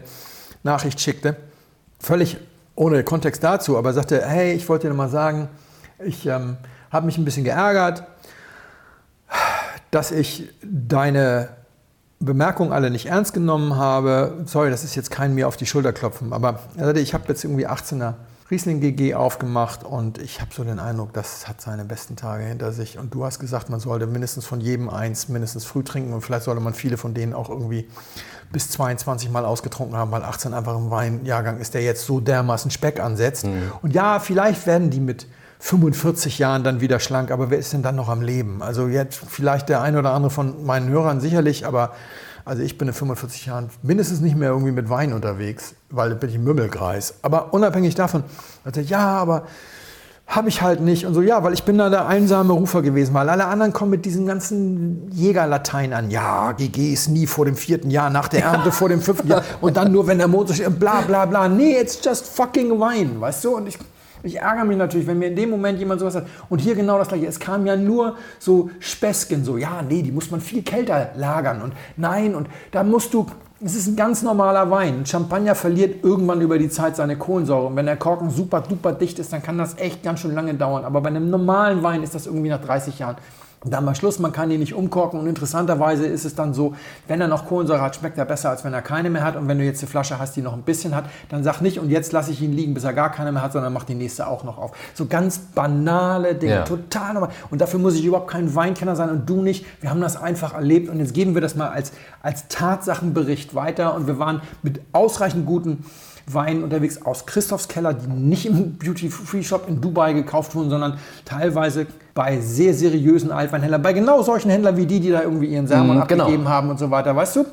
Nachricht 0.64 1.00
schickte. 1.00 1.38
Völlig 1.98 2.36
ohne 2.76 3.06
Kontext 3.06 3.46
dazu, 3.46 3.78
aber 3.78 3.94
sagte, 3.94 4.26
hey, 4.28 4.52
ich 4.52 4.68
wollte 4.68 4.90
dir 4.90 4.94
mal 4.94 5.08
sagen, 5.08 5.48
ich 6.04 6.26
ähm, 6.26 6.58
habe 6.92 7.06
mich 7.06 7.18
ein 7.18 7.24
bisschen 7.24 7.46
geärgert, 7.46 8.04
dass 9.90 10.12
ich 10.12 10.50
deine 10.62 11.48
Bemerkungen 12.20 12.72
alle 12.72 12.90
nicht 12.90 13.08
ernst 13.08 13.34
genommen 13.34 13.76
habe. 13.76 14.44
Sorry, 14.46 14.70
das 14.70 14.84
ist 14.84 14.96
jetzt 14.96 15.12
kein 15.12 15.36
mir 15.36 15.48
auf 15.48 15.58
die 15.58 15.66
Schulter 15.66 15.94
klopfen, 15.94 16.34
aber 16.34 16.60
ich 16.96 17.14
habe 17.14 17.26
jetzt 17.28 17.44
irgendwie 17.44 17.68
18er 17.68 18.14
Riesling 18.52 18.80
GG 18.80 19.16
aufgemacht 19.16 19.84
und 19.84 20.20
ich 20.20 20.40
habe 20.40 20.52
so 20.54 20.64
den 20.64 20.78
Eindruck, 20.78 21.14
das 21.14 21.48
hat 21.48 21.62
seine 21.62 21.84
besten 21.84 22.16
Tage 22.16 22.44
hinter 22.44 22.72
sich. 22.72 23.00
Und 23.00 23.12
du 23.16 23.26
hast 23.26 23.40
gesagt, 23.40 23.72
man 23.72 23.80
sollte 23.80 24.06
mindestens 24.06 24.46
von 24.46 24.62
jedem 24.62 24.88
eins 24.88 25.30
mindestens 25.30 25.66
früh 25.66 25.84
trinken 25.84 26.14
und 26.14 26.22
vielleicht 26.22 26.44
sollte 26.44 26.62
man 26.62 26.76
viele 26.76 26.98
von 26.98 27.16
denen 27.16 27.34
auch 27.34 27.50
irgendwie 27.50 27.90
bis 28.52 28.70
22 28.70 29.32
Mal 29.32 29.46
ausgetrunken 29.46 29.98
haben, 29.98 30.12
weil 30.12 30.22
18 30.22 30.54
einfach 30.54 30.78
ein 30.78 30.92
Weinjahrgang 30.92 31.60
ist, 31.60 31.74
der 31.74 31.82
jetzt 31.82 32.06
so 32.06 32.20
dermaßen 32.20 32.70
Speck 32.70 33.00
ansetzt. 33.00 33.48
Mhm. 33.48 33.72
Und 33.82 33.96
ja, 33.96 34.20
vielleicht 34.20 34.68
werden 34.68 34.92
die 34.92 35.00
mit 35.00 35.26
45 35.60 36.40
Jahren 36.40 36.64
dann 36.64 36.82
wieder 36.82 37.00
schlank, 37.00 37.32
aber 37.32 37.50
wer 37.50 37.58
ist 37.58 37.74
denn 37.74 37.82
dann 37.82 37.96
noch 37.96 38.10
am 38.10 38.22
Leben? 38.22 38.62
Also 38.62 38.88
jetzt 38.88 39.20
vielleicht 39.28 39.70
der 39.70 39.82
eine 39.82 40.00
oder 40.00 40.12
andere 40.12 40.30
von 40.30 40.66
meinen 40.66 40.90
Hörern 40.90 41.22
sicherlich, 41.22 41.66
aber 41.66 41.92
also 42.44 42.62
ich 42.62 42.78
bin 42.78 42.88
in 42.88 42.94
45 42.94 43.48
Jahren 43.48 43.70
mindestens 43.82 44.20
nicht 44.22 44.36
mehr 44.36 44.50
irgendwie 44.50 44.72
mit 44.72 44.90
Wein 44.90 45.14
unterwegs, 45.14 45.74
weil 45.90 46.10
da 46.10 46.16
bin 46.16 46.30
ich 46.30 46.36
im 46.36 46.44
Mümmelkreis. 46.44 47.16
Aber 47.24 47.54
unabhängig 47.54 47.96
davon, 47.96 48.24
also 48.64 48.82
ja, 48.82 49.00
aber 49.00 49.44
habe 50.28 50.50
ich 50.50 50.62
halt 50.62 50.82
nicht 50.82 51.06
und 51.06 51.14
so, 51.14 51.22
ja, 51.22 51.44
weil 51.44 51.54
ich 51.54 51.64
bin 51.64 51.78
da 51.78 51.90
der 51.90 52.08
einsame 52.08 52.54
Rufer 52.54 52.82
gewesen, 52.82 53.14
weil 53.14 53.30
alle 53.30 53.46
anderen 53.46 53.74
kommen 53.74 53.92
mit 53.92 54.06
diesem 54.06 54.26
ganzen 54.26 55.12
Jägerlatein 55.12 55.94
an. 55.94 56.10
Ja, 56.10 56.52
GG 56.52 56.94
ist 56.94 57.10
nie 57.10 57.28
vor 57.28 57.46
dem 57.46 57.56
vierten 57.56 57.92
Jahr, 57.92 58.10
nach 58.10 58.28
der 58.28 58.44
Ernte 58.44 58.72
vor 58.72 58.90
dem 58.90 59.02
fünften 59.02 59.28
Jahr 59.28 59.44
und 59.62 59.78
dann 59.78 59.92
nur, 59.92 60.08
wenn 60.08 60.18
der 60.18 60.28
Motor 60.28 60.56
steht, 60.56 60.80
bla 60.80 61.02
bla 61.02 61.26
bla. 61.26 61.48
Nee, 61.48 61.80
it's 61.80 62.00
just 62.04 62.28
fucking 62.28 62.72
wine, 62.72 63.22
weißt 63.22 63.44
du? 63.46 63.56
Und 63.56 63.68
ich 63.68 63.78
ich 64.26 64.38
ärgere 64.38 64.66
mich 64.66 64.78
natürlich, 64.78 65.08
wenn 65.08 65.20
mir 65.20 65.28
in 65.28 65.36
dem 65.36 65.50
Moment 65.50 65.80
jemand 65.80 66.00
sowas 66.00 66.14
sagt. 66.14 66.28
Und 66.50 66.60
hier 66.60 66.76
genau 66.76 66.98
das 66.98 67.08
gleiche. 67.08 67.28
Es 67.28 67.40
kam 67.40 67.66
ja 67.66 67.76
nur 67.76 68.16
so 68.40 68.70
Späßchen, 68.80 69.46
so, 69.46 69.58
ja, 69.58 69.82
nee, 69.88 70.02
die 70.02 70.12
muss 70.12 70.32
man 70.32 70.42
viel 70.42 70.64
kälter 70.64 71.12
lagern. 71.16 71.62
Und 71.62 71.74
nein, 71.96 72.36
und 72.36 72.48
da 72.72 72.84
musst 72.84 73.14
du, 73.14 73.28
es 73.64 73.76
ist 73.76 73.88
ein 73.88 73.96
ganz 73.96 74.22
normaler 74.22 74.70
Wein. 74.72 75.06
Champagner 75.06 75.56
verliert 75.56 76.04
irgendwann 76.04 76.42
über 76.42 76.58
die 76.58 76.70
Zeit 76.70 76.96
seine 76.96 77.18
Kohlensäure. 77.18 77.68
Und 77.68 77.76
wenn 77.76 77.86
der 77.86 77.98
Korken 77.98 78.30
super 78.30 78.62
duper 78.62 78.94
dicht 78.94 79.20
ist, 79.20 79.32
dann 79.32 79.44
kann 79.44 79.58
das 79.58 79.78
echt 79.78 80.04
ganz 80.04 80.20
schön 80.20 80.34
lange 80.34 80.54
dauern. 80.56 80.86
Aber 80.86 81.02
bei 81.02 81.10
einem 81.10 81.30
normalen 81.30 81.84
Wein 81.84 82.04
ist 82.04 82.16
das 82.16 82.26
irgendwie 82.26 82.50
nach 82.50 82.62
30 82.62 83.00
Jahren 83.00 83.18
dann 83.72 83.86
mal 83.86 83.96
Schluss, 83.96 84.20
man 84.20 84.32
kann 84.32 84.52
ihn 84.52 84.60
nicht 84.60 84.74
umkorken 84.74 85.20
und 85.20 85.28
interessanterweise 85.28 86.06
ist 86.06 86.26
es 86.26 86.36
dann 86.36 86.54
so, 86.54 86.76
wenn 87.08 87.20
er 87.20 87.28
noch 87.28 87.48
Kohlensäure 87.48 87.82
hat, 87.82 87.96
schmeckt 87.96 88.18
er 88.18 88.26
besser, 88.26 88.50
als 88.50 88.64
wenn 88.64 88.74
er 88.74 88.82
keine 88.82 89.10
mehr 89.10 89.24
hat 89.24 89.36
und 89.36 89.48
wenn 89.48 89.58
du 89.58 89.64
jetzt 89.64 89.82
eine 89.82 89.90
Flasche 89.90 90.20
hast, 90.20 90.36
die 90.36 90.42
noch 90.42 90.54
ein 90.54 90.62
bisschen 90.62 90.96
hat, 90.96 91.06
dann 91.30 91.44
sag 91.44 91.62
nicht 91.62 91.80
und 91.80 91.90
jetzt 91.90 92.12
lasse 92.12 92.32
ich 92.32 92.42
ihn 92.42 92.54
liegen, 92.54 92.74
bis 92.74 92.84
er 92.84 92.94
gar 92.94 93.12
keine 93.12 93.32
mehr 93.32 93.42
hat, 93.42 93.54
sondern 93.54 93.74
mach 93.74 93.84
die 93.84 93.96
nächste 93.96 94.28
auch 94.28 94.44
noch 94.44 94.58
auf. 94.58 94.72
So 94.94 95.08
ganz 95.08 95.40
banale 95.40 96.36
Dinge, 96.36 96.54
ja. 96.54 96.64
total 96.64 97.14
normal 97.14 97.30
und 97.50 97.62
dafür 97.62 97.80
muss 97.80 97.96
ich 97.96 98.06
überhaupt 98.06 98.30
kein 98.30 98.54
Weinkenner 98.54 98.96
sein 98.96 99.10
und 99.10 99.30
du 99.30 99.42
nicht. 99.42 99.66
Wir 99.82 99.90
haben 99.90 100.02
das 100.02 100.16
einfach 100.16 100.54
erlebt 100.54 100.90
und 100.90 101.00
jetzt 101.00 101.14
geben 101.14 101.34
wir 101.34 101.42
das 101.42 101.56
mal 101.56 101.70
als, 101.70 101.92
als 102.22 102.48
Tatsachenbericht 102.48 103.56
weiter 103.56 103.96
und 103.96 104.08
wir 104.08 104.20
waren 104.20 104.42
mit 104.62 104.82
ausreichend 104.92 105.46
guten 105.46 105.86
Wein 106.28 106.64
unterwegs 106.64 107.02
aus 107.04 107.26
Christophs 107.26 107.68
Keller, 107.68 107.94
die 107.94 108.08
nicht 108.08 108.46
im 108.46 108.80
Duty-Free-Shop 108.80 109.68
in 109.68 109.82
Dubai 109.82 110.14
gekauft 110.14 110.56
wurden, 110.56 110.70
sondern 110.70 110.98
teilweise 111.24 111.88
bei 112.14 112.40
sehr 112.40 112.74
seriösen 112.74 113.32
Altweinhändlern, 113.32 113.82
bei 113.82 113.94
genau 113.94 114.22
solchen 114.22 114.50
Händlern 114.50 114.78
wie 114.78 114.86
die, 114.86 115.00
die 115.00 115.12
da 115.12 115.22
irgendwie 115.22 115.48
ihren 115.48 115.68
Sermon 115.68 115.98
mm, 115.98 116.02
abgegeben 116.02 116.32
genau. 116.32 116.50
haben 116.50 116.70
und 116.70 116.80
so 116.80 116.90
weiter, 116.90 117.16
weißt 117.16 117.36
du? 117.36 117.46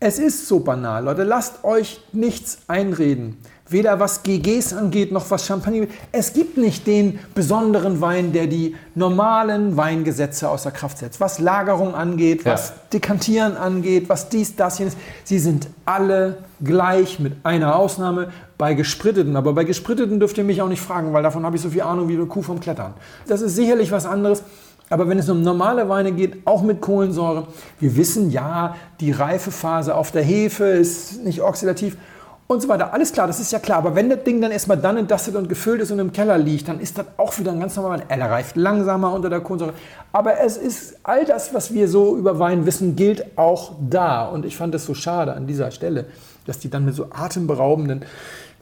Es 0.00 0.20
ist 0.20 0.46
so 0.46 0.60
banal, 0.60 1.04
Leute. 1.04 1.24
Lasst 1.24 1.64
euch 1.64 2.00
nichts 2.12 2.58
einreden. 2.68 3.38
Weder 3.70 4.00
was 4.00 4.22
GGs 4.22 4.72
angeht, 4.72 5.12
noch 5.12 5.30
was 5.30 5.44
Champagner. 5.46 5.86
Es 6.10 6.32
gibt 6.32 6.56
nicht 6.56 6.86
den 6.86 7.18
besonderen 7.34 8.00
Wein, 8.00 8.32
der 8.32 8.46
die 8.46 8.76
normalen 8.94 9.76
Weingesetze 9.76 10.48
außer 10.48 10.70
Kraft 10.70 10.98
setzt. 10.98 11.20
Was 11.20 11.38
Lagerung 11.38 11.94
angeht, 11.94 12.44
Ja. 12.44 12.52
was 12.52 12.72
Dekantieren 12.92 13.56
angeht, 13.56 14.08
was 14.08 14.30
dies, 14.30 14.56
das, 14.56 14.78
jenes. 14.78 14.96
Sie 15.24 15.38
sind 15.38 15.68
alle 15.84 16.38
gleich 16.64 17.20
mit 17.20 17.34
einer 17.44 17.76
Ausnahme 17.76 18.28
bei 18.56 18.72
Gespritteten. 18.74 19.36
Aber 19.36 19.52
bei 19.52 19.64
Gespritteten 19.64 20.18
dürft 20.18 20.38
ihr 20.38 20.44
mich 20.44 20.62
auch 20.62 20.68
nicht 20.68 20.80
fragen, 20.82 21.12
weil 21.12 21.22
davon 21.22 21.44
habe 21.44 21.56
ich 21.56 21.62
so 21.62 21.68
viel 21.70 21.82
Ahnung 21.82 22.08
wie 22.08 22.14
eine 22.14 22.26
Kuh 22.26 22.42
vom 22.42 22.60
Klettern. 22.60 22.94
Das 23.26 23.42
ist 23.42 23.54
sicherlich 23.54 23.92
was 23.92 24.06
anderes. 24.06 24.42
Aber 24.90 25.06
wenn 25.10 25.18
es 25.18 25.28
um 25.28 25.42
normale 25.42 25.90
Weine 25.90 26.12
geht, 26.12 26.46
auch 26.46 26.62
mit 26.62 26.80
Kohlensäure, 26.80 27.48
wir 27.78 27.96
wissen 27.98 28.30
ja, 28.30 28.74
die 29.00 29.12
Reifephase 29.12 29.94
auf 29.94 30.10
der 30.12 30.22
Hefe 30.22 30.64
ist 30.64 31.22
nicht 31.24 31.42
oxidativ 31.42 31.98
und 32.48 32.62
so 32.62 32.68
weiter. 32.68 32.94
Alles 32.94 33.12
klar, 33.12 33.26
das 33.26 33.38
ist 33.40 33.52
ja 33.52 33.58
klar. 33.58 33.78
Aber 33.78 33.94
wenn 33.94 34.08
das 34.08 34.24
Ding 34.24 34.40
dann 34.40 34.50
erstmal 34.50 34.78
dann 34.78 34.96
entdustet 34.96 35.36
und 35.36 35.48
gefüllt 35.48 35.82
ist 35.82 35.92
und 35.92 35.98
im 35.98 36.12
Keller 36.12 36.38
liegt, 36.38 36.66
dann 36.66 36.80
ist 36.80 36.96
das 36.98 37.06
auch 37.18 37.38
wieder 37.38 37.52
ein 37.52 37.60
ganz 37.60 37.76
normaler 37.76 38.00
Wein. 38.00 38.06
Er 38.08 38.30
reift 38.30 38.56
langsamer 38.56 39.12
unter 39.12 39.28
der 39.28 39.40
Kohlensäure. 39.40 39.74
Aber 40.12 40.40
es 40.40 40.56
ist 40.56 40.96
all 41.02 41.26
das, 41.26 41.52
was 41.52 41.74
wir 41.74 41.88
so 41.88 42.16
über 42.16 42.38
Wein 42.38 42.64
wissen, 42.64 42.96
gilt 42.96 43.36
auch 43.36 43.72
da. 43.88 44.24
Und 44.26 44.46
ich 44.46 44.56
fand 44.56 44.74
es 44.74 44.86
so 44.86 44.94
schade 44.94 45.34
an 45.34 45.46
dieser 45.46 45.70
Stelle, 45.70 46.06
dass 46.46 46.58
die 46.58 46.70
dann 46.70 46.86
mit 46.86 46.94
so 46.94 47.08
atemberaubenden 47.10 48.02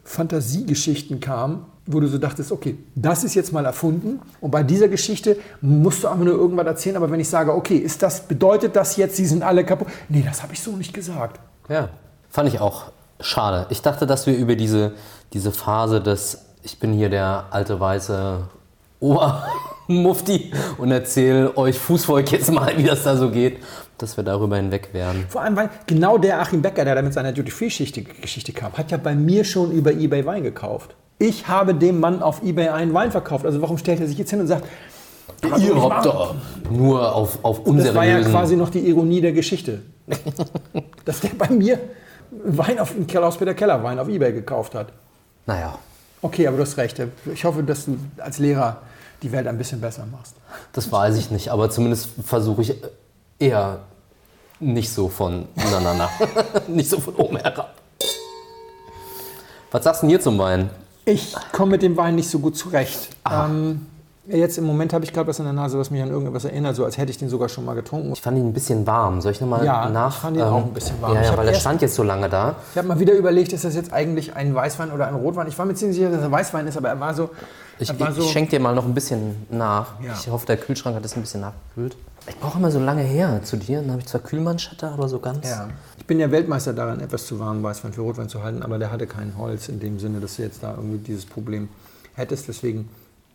Fantasiegeschichten 0.03 1.21
kamen, 1.21 1.65
wo 1.85 2.01
du 2.01 2.07
so 2.07 2.17
dachtest, 2.17 2.51
okay, 2.51 2.77
das 2.95 3.23
ist 3.23 3.35
jetzt 3.35 3.53
mal 3.53 3.65
erfunden 3.65 4.19
und 4.39 4.51
bei 4.51 4.63
dieser 4.63 4.87
Geschichte 4.87 5.37
musst 5.59 6.03
du 6.03 6.07
einfach 6.07 6.23
nur 6.23 6.33
irgendwas 6.33 6.65
erzählen, 6.65 6.95
aber 6.95 7.11
wenn 7.11 7.19
ich 7.19 7.27
sage, 7.27 7.53
okay, 7.53 7.75
ist 7.75 8.03
das, 8.03 8.21
bedeutet 8.21 8.75
das 8.77 8.95
jetzt, 8.95 9.17
sie 9.17 9.25
sind 9.25 9.43
alle 9.43 9.65
kaputt? 9.65 9.87
Nee, 10.07 10.23
das 10.25 10.43
habe 10.43 10.53
ich 10.53 10.61
so 10.61 10.71
nicht 10.71 10.93
gesagt. 10.93 11.41
Ja, 11.67 11.89
fand 12.29 12.47
ich 12.47 12.59
auch 12.61 12.85
schade. 13.19 13.67
Ich 13.69 13.81
dachte, 13.81 14.05
dass 14.05 14.27
wir 14.27 14.35
über 14.35 14.55
diese, 14.55 14.93
diese 15.33 15.51
Phase 15.51 16.01
des, 16.01 16.45
ich 16.63 16.79
bin 16.79 16.93
hier 16.93 17.09
der 17.09 17.45
alte 17.51 17.79
weiße 17.79 18.39
Obermufti 18.99 20.51
und 20.77 20.91
erzähle 20.91 21.55
euch 21.57 21.77
Fußvolk 21.77 22.31
jetzt 22.31 22.51
mal, 22.51 22.77
wie 22.77 22.83
das 22.83 23.03
da 23.03 23.15
so 23.15 23.29
geht, 23.29 23.57
dass 23.97 24.17
wir 24.17 24.23
darüber 24.23 24.57
hinweg 24.57 24.89
wären. 24.93 25.25
Vor 25.29 25.41
allem, 25.41 25.55
weil 25.55 25.69
genau 25.85 26.17
der 26.17 26.39
Achim 26.39 26.61
Becker, 26.61 26.85
der 26.85 26.95
da 26.95 27.01
mit 27.01 27.13
seiner 27.13 27.31
Duty-Free-Geschichte 27.31 28.53
kam, 28.53 28.73
hat 28.73 28.91
ja 28.91 28.97
bei 28.97 29.15
mir 29.15 29.43
schon 29.43 29.71
über 29.71 29.93
Ebay 29.93 30.25
Wein 30.25 30.43
gekauft. 30.43 30.95
Ich 31.19 31.47
habe 31.47 31.73
dem 31.73 31.99
Mann 31.99 32.21
auf 32.21 32.43
Ebay 32.43 32.69
einen 32.69 32.93
Wein 32.93 33.11
verkauft. 33.11 33.45
Also 33.45 33.61
warum 33.61 33.77
stellt 33.77 33.99
er 33.99 34.07
sich 34.07 34.17
jetzt 34.17 34.29
hin 34.29 34.39
und 34.39 34.47
sagt, 34.47 34.65
Ihr 35.43 35.81
habt 35.81 36.05
da 36.05 36.35
nur 36.71 37.15
auf, 37.15 37.39
auf 37.43 37.61
das 37.63 37.93
war 37.93 38.05
ja 38.05 38.19
quasi 38.21 38.55
noch 38.55 38.69
die 38.69 38.79
Ironie 38.79 39.21
der 39.21 39.33
Geschichte. 39.33 39.81
dass 41.05 41.19
der 41.19 41.29
bei 41.37 41.49
mir 41.49 41.79
Wein 42.31 42.79
auf 42.79 42.93
Klaus-Peter 43.07 43.53
Keller 43.53 43.83
Wein 43.83 43.99
auf 43.99 44.07
Ebay 44.07 44.33
gekauft 44.33 44.75
hat. 44.75 44.87
Naja, 45.45 45.77
Okay, 46.21 46.47
aber 46.47 46.57
du 46.57 46.63
hast 46.63 46.77
recht. 46.77 46.99
Ich 47.31 47.45
hoffe, 47.45 47.61
dass 47.63 47.85
du 47.85 47.97
als 48.17 48.39
Lehrer 48.39 48.81
die 49.21 49.31
Welt 49.31 49.47
ein 49.47 49.57
bisschen 49.57 49.79
besser 49.79 50.05
machst. 50.05 50.33
das 50.73 50.91
weiß 50.91 51.15
ich 51.17 51.31
nicht, 51.31 51.49
aber 51.49 51.69
zumindest 51.69 52.09
versuche 52.23 52.61
ich 52.63 52.73
eher 53.39 53.79
nicht 54.59 54.91
so 54.91 55.09
von, 55.09 55.47
na, 55.55 55.79
na, 55.79 55.93
na, 55.93 56.09
nicht 56.67 56.89
so 56.89 56.99
von 56.99 57.15
oben 57.15 57.37
herab. 57.37 57.75
Was 59.71 59.83
sagst 59.83 60.01
du 60.01 60.05
denn 60.05 60.09
hier 60.09 60.21
zum 60.21 60.37
Wein? 60.39 60.69
Ich 61.05 61.35
komme 61.51 61.71
mit 61.71 61.81
dem 61.83 61.95
Wein 61.97 62.15
nicht 62.15 62.29
so 62.29 62.39
gut 62.39 62.57
zurecht. 62.57 63.09
Ähm, 63.29 63.85
jetzt 64.29 64.57
im 64.57 64.65
Moment 64.65 64.93
habe 64.93 65.05
ich 65.05 65.13
gerade 65.13 65.27
was 65.27 65.39
in 65.39 65.45
der 65.45 65.53
Nase, 65.53 65.77
was 65.79 65.89
mich 65.91 66.01
an 66.01 66.09
irgendwas 66.09 66.43
erinnert, 66.45 66.75
so 66.75 66.83
als 66.85 66.97
hätte 66.97 67.11
ich 67.11 67.17
den 67.17 67.29
sogar 67.29 67.49
schon 67.49 67.65
mal 67.65 67.73
getrunken. 67.75 68.11
Ich 68.13 68.21
fand 68.21 68.37
ihn 68.37 68.47
ein 68.47 68.53
bisschen 68.53 68.85
warm. 68.85 69.21
Soll 69.21 69.31
ich 69.31 69.41
nochmal 69.41 69.63
Ja, 69.65 69.89
nach? 69.89 70.15
ich 70.15 70.21
fand 70.21 70.37
ihn 70.37 70.43
auch 70.43 70.63
ein 70.65 70.73
bisschen 70.73 71.01
warm. 71.01 71.13
Ja, 71.15 71.21
Ich 71.21 71.27
ja 71.29 71.37
weil 71.37 71.47
er 71.47 71.53
stand 71.53 71.81
jetzt 71.81 71.95
so 71.95 72.03
lange 72.03 72.29
da. 72.29 72.55
Ich 72.71 72.77
habe 72.77 72.87
mal 72.87 72.99
wieder 72.99 73.13
überlegt, 73.13 73.53
ist 73.53 73.63
das 73.63 73.75
jetzt 73.75 73.93
eigentlich 73.93 74.35
ein 74.35 74.53
Weißwein 74.53 74.91
oder 74.91 75.07
ein 75.07 75.15
Rotwein? 75.15 75.47
Ich 75.47 75.57
war 75.57 75.65
mir 75.65 75.75
ziemlich 75.75 75.97
sicher, 75.97 76.09
dass 76.11 76.21
er 76.21 76.31
Weißwein 76.31 76.67
ist, 76.67 76.77
aber 76.77 76.89
er 76.89 76.99
war 76.99 77.13
so. 77.13 77.29
Ich, 77.79 77.99
war 77.99 78.11
so 78.11 78.21
ich 78.21 78.31
schenke 78.31 78.51
dir 78.51 78.59
mal 78.59 78.73
noch 78.73 78.85
ein 78.85 78.93
bisschen 78.93 79.45
nach. 79.49 79.99
Ja. 80.03 80.13
Ich 80.19 80.27
hoffe, 80.29 80.45
der 80.47 80.57
Kühlschrank 80.57 80.95
hat 80.95 81.05
das 81.05 81.15
ein 81.15 81.21
bisschen 81.21 81.41
nachgekühlt. 81.41 81.95
Ich 82.27 82.37
brauche 82.39 82.57
immer 82.57 82.71
so 82.71 82.79
lange 82.79 83.03
her 83.03 83.39
zu 83.43 83.55
dir. 83.55 83.81
Dann 83.81 83.91
habe 83.91 84.01
ich 84.01 84.07
zwar 84.07 84.21
Kühlmanschette, 84.21 84.87
aber 84.87 85.07
so 85.07 85.19
ganz. 85.19 85.47
ja. 85.47 85.69
Ich 85.97 86.05
bin 86.07 86.19
ja 86.19 86.31
Weltmeister 86.31 86.73
darin, 86.73 86.99
etwas 87.01 87.25
zu 87.27 87.37
warmen 87.39 87.61
Weißwein 87.63 87.93
für 87.93 88.01
Rotwein 88.01 88.29
zu 88.29 88.41
halten, 88.43 88.63
aber 88.63 88.79
der 88.79 88.91
hatte 88.91 89.07
kein 89.07 89.37
Holz 89.37 89.67
in 89.69 89.79
dem 89.79 89.99
Sinne, 89.99 90.19
dass 90.21 90.37
du 90.37 90.41
jetzt 90.41 90.63
da 90.63 90.71
irgendwie 90.75 90.97
dieses 90.99 91.25
Problem 91.25 91.67
hättest. 92.15 92.47
Deswegen 92.47 92.89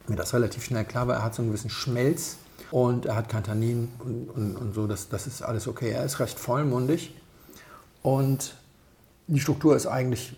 mir 0.09 0.17
das 0.17 0.35
relativ 0.35 0.65
schnell 0.65 0.85
klar 0.85 1.09
war. 1.09 1.17
Er 1.17 1.23
hat 1.25 1.35
so 1.35 1.43
einen 1.43 1.51
gewissen 1.51 1.71
Schmelz 1.71 2.37
und 2.71 3.07
er 3.07 3.17
hat 3.17 3.29
kein 3.29 3.45
Tannin 3.45 3.89
und, 3.99 4.31
und, 4.31 4.57
und 4.57 4.75
so. 4.75 4.87
Das, 4.87 5.09
das 5.09 5.27
ist 5.27 5.43
alles 5.43 5.69
okay. 5.69 5.91
Er 5.91 6.05
ist 6.05 6.21
recht 6.21 6.39
vollmundig 6.39 7.15
und 8.03 8.55
die 9.27 9.41
Struktur 9.41 9.77
ist 9.77 9.87
eigentlich 9.87 10.37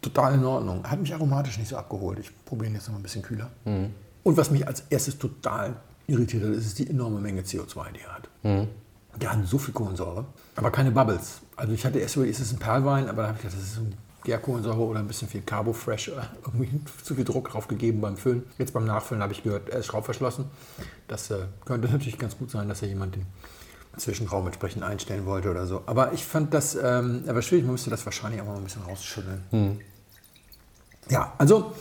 total 0.00 0.34
in 0.34 0.44
Ordnung. 0.44 0.80
Er 0.84 0.90
hat 0.90 1.00
mich 1.00 1.14
aromatisch 1.14 1.58
nicht 1.58 1.68
so 1.68 1.76
abgeholt. 1.76 2.18
Ich 2.18 2.44
probiere 2.44 2.68
ihn 2.70 2.74
jetzt 2.74 2.88
noch 2.88 2.96
ein 2.96 3.02
bisschen 3.02 3.22
kühler. 3.22 3.50
Und 4.24 4.36
was 4.36 4.50
mich 4.50 4.66
als 4.66 4.84
erstes 4.90 5.18
total 5.18 5.76
irritiert 6.06 6.42
hat, 6.44 6.50
ist 6.50 6.78
die 6.78 6.88
enorme 6.90 7.20
Menge 7.20 7.42
CO2, 7.42 7.92
die 7.92 8.00
er 8.00 8.14
hat. 8.14 8.28
Der 9.20 9.32
hat 9.32 9.46
so 9.46 9.58
viel 9.58 9.74
Kohlensäure, 9.74 10.24
aber 10.56 10.70
keine 10.70 10.90
Bubbles. 10.90 11.40
Also 11.56 11.72
ich 11.72 11.84
hatte 11.84 11.98
erst 11.98 12.16
überlegt, 12.16 12.38
ist 12.38 12.46
es 12.46 12.52
ein 12.52 12.58
Perlwein, 12.58 13.08
aber 13.08 13.22
da 13.22 13.28
habe 13.28 13.38
ich 13.38 13.42
gedacht, 13.42 13.58
das 13.58 13.66
ist 13.68 13.74
so 13.76 13.82
ein 13.82 13.94
Gärkohlensäure 14.24 14.80
oder 14.80 15.00
ein 15.00 15.08
bisschen 15.08 15.28
viel 15.28 15.42
Carbo 15.42 15.72
Fresh, 15.72 16.08
äh, 16.08 16.12
irgendwie 16.44 16.70
zu 17.02 17.14
viel 17.14 17.24
Druck 17.24 17.50
drauf 17.50 17.68
gegeben 17.68 18.00
beim 18.00 18.16
Füllen. 18.16 18.44
Jetzt 18.58 18.72
beim 18.72 18.84
Nachfüllen 18.84 19.22
habe 19.22 19.32
ich 19.32 19.42
gehört, 19.42 19.68
er 19.68 19.80
ist 19.80 19.86
schraubverschlossen. 19.86 20.46
Das 21.08 21.30
äh, 21.30 21.46
könnte 21.64 21.88
natürlich 21.88 22.18
ganz 22.18 22.36
gut 22.38 22.50
sein, 22.50 22.68
dass 22.68 22.82
er 22.82 22.88
jemand 22.88 23.16
den 23.16 23.26
Zwischenraum 23.96 24.46
entsprechend 24.46 24.82
einstellen 24.82 25.26
wollte 25.26 25.50
oder 25.50 25.66
so. 25.66 25.82
Aber 25.86 26.12
ich 26.12 26.24
fand 26.24 26.54
das, 26.54 26.74
ähm, 26.74 27.24
aber 27.26 27.42
schwierig, 27.42 27.64
man 27.64 27.72
müsste 27.72 27.90
das 27.90 28.04
wahrscheinlich 28.04 28.40
auch 28.40 28.46
mal 28.46 28.56
ein 28.56 28.64
bisschen 28.64 28.82
rausschütteln. 28.82 29.80
Ja, 31.10 31.34
also 31.36 31.72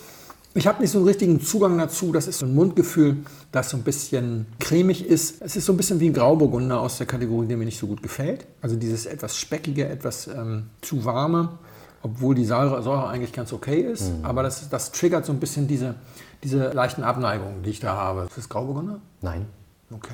ich 0.54 0.68
habe 0.68 0.82
nicht 0.82 0.92
so 0.92 0.98
einen 0.98 1.08
richtigen 1.08 1.40
Zugang 1.40 1.78
dazu. 1.78 2.12
Das 2.12 2.28
ist 2.28 2.40
so 2.40 2.46
ein 2.46 2.54
Mundgefühl, 2.54 3.24
das 3.54 3.70
so 3.70 3.78
ein 3.78 3.84
bisschen 3.84 4.48
cremig 4.60 5.06
ist. 5.06 5.42
Es 5.42 5.56
ist 5.56 5.66
so 5.66 5.72
ein 5.72 5.78
bisschen 5.78 6.02
wie 6.02 6.10
ein 6.10 6.14
Grauburgunder 6.14 6.82
aus 6.82 6.98
der 6.98 7.08
Kategorie, 7.08 7.48
der 7.48 7.56
mir 7.56 7.66
nicht 7.66 7.80
so 7.80 7.88
gut 7.88 8.04
gefällt. 8.04 8.46
Also 8.62 8.76
dieses 8.76 9.06
etwas 9.06 9.38
speckige, 9.38 9.88
etwas 9.88 10.28
ähm, 10.28 10.70
zu 10.82 11.06
warme, 11.06 11.58
obwohl 12.04 12.36
die 12.36 12.46
Säure, 12.46 12.82
Säure 12.82 13.08
eigentlich 13.08 13.34
ganz 13.34 13.54
okay 13.54 13.82
ist. 13.82 14.12
Aber 14.24 14.44
das, 14.44 14.70
das 14.70 14.92
triggert 14.92 15.26
so 15.26 15.32
ein 15.32 15.40
bisschen 15.40 15.68
diese, 15.68 15.96
diese 16.44 16.72
leichten 16.72 17.04
Abneigungen, 17.04 17.64
die 17.64 17.70
ich 17.70 17.80
da 17.80 17.96
habe. 17.96 18.24
Ist 18.24 18.38
das 18.38 18.50
Grauburgunder? 18.50 19.00
Nein. 19.22 19.46
Okay. 19.92 20.14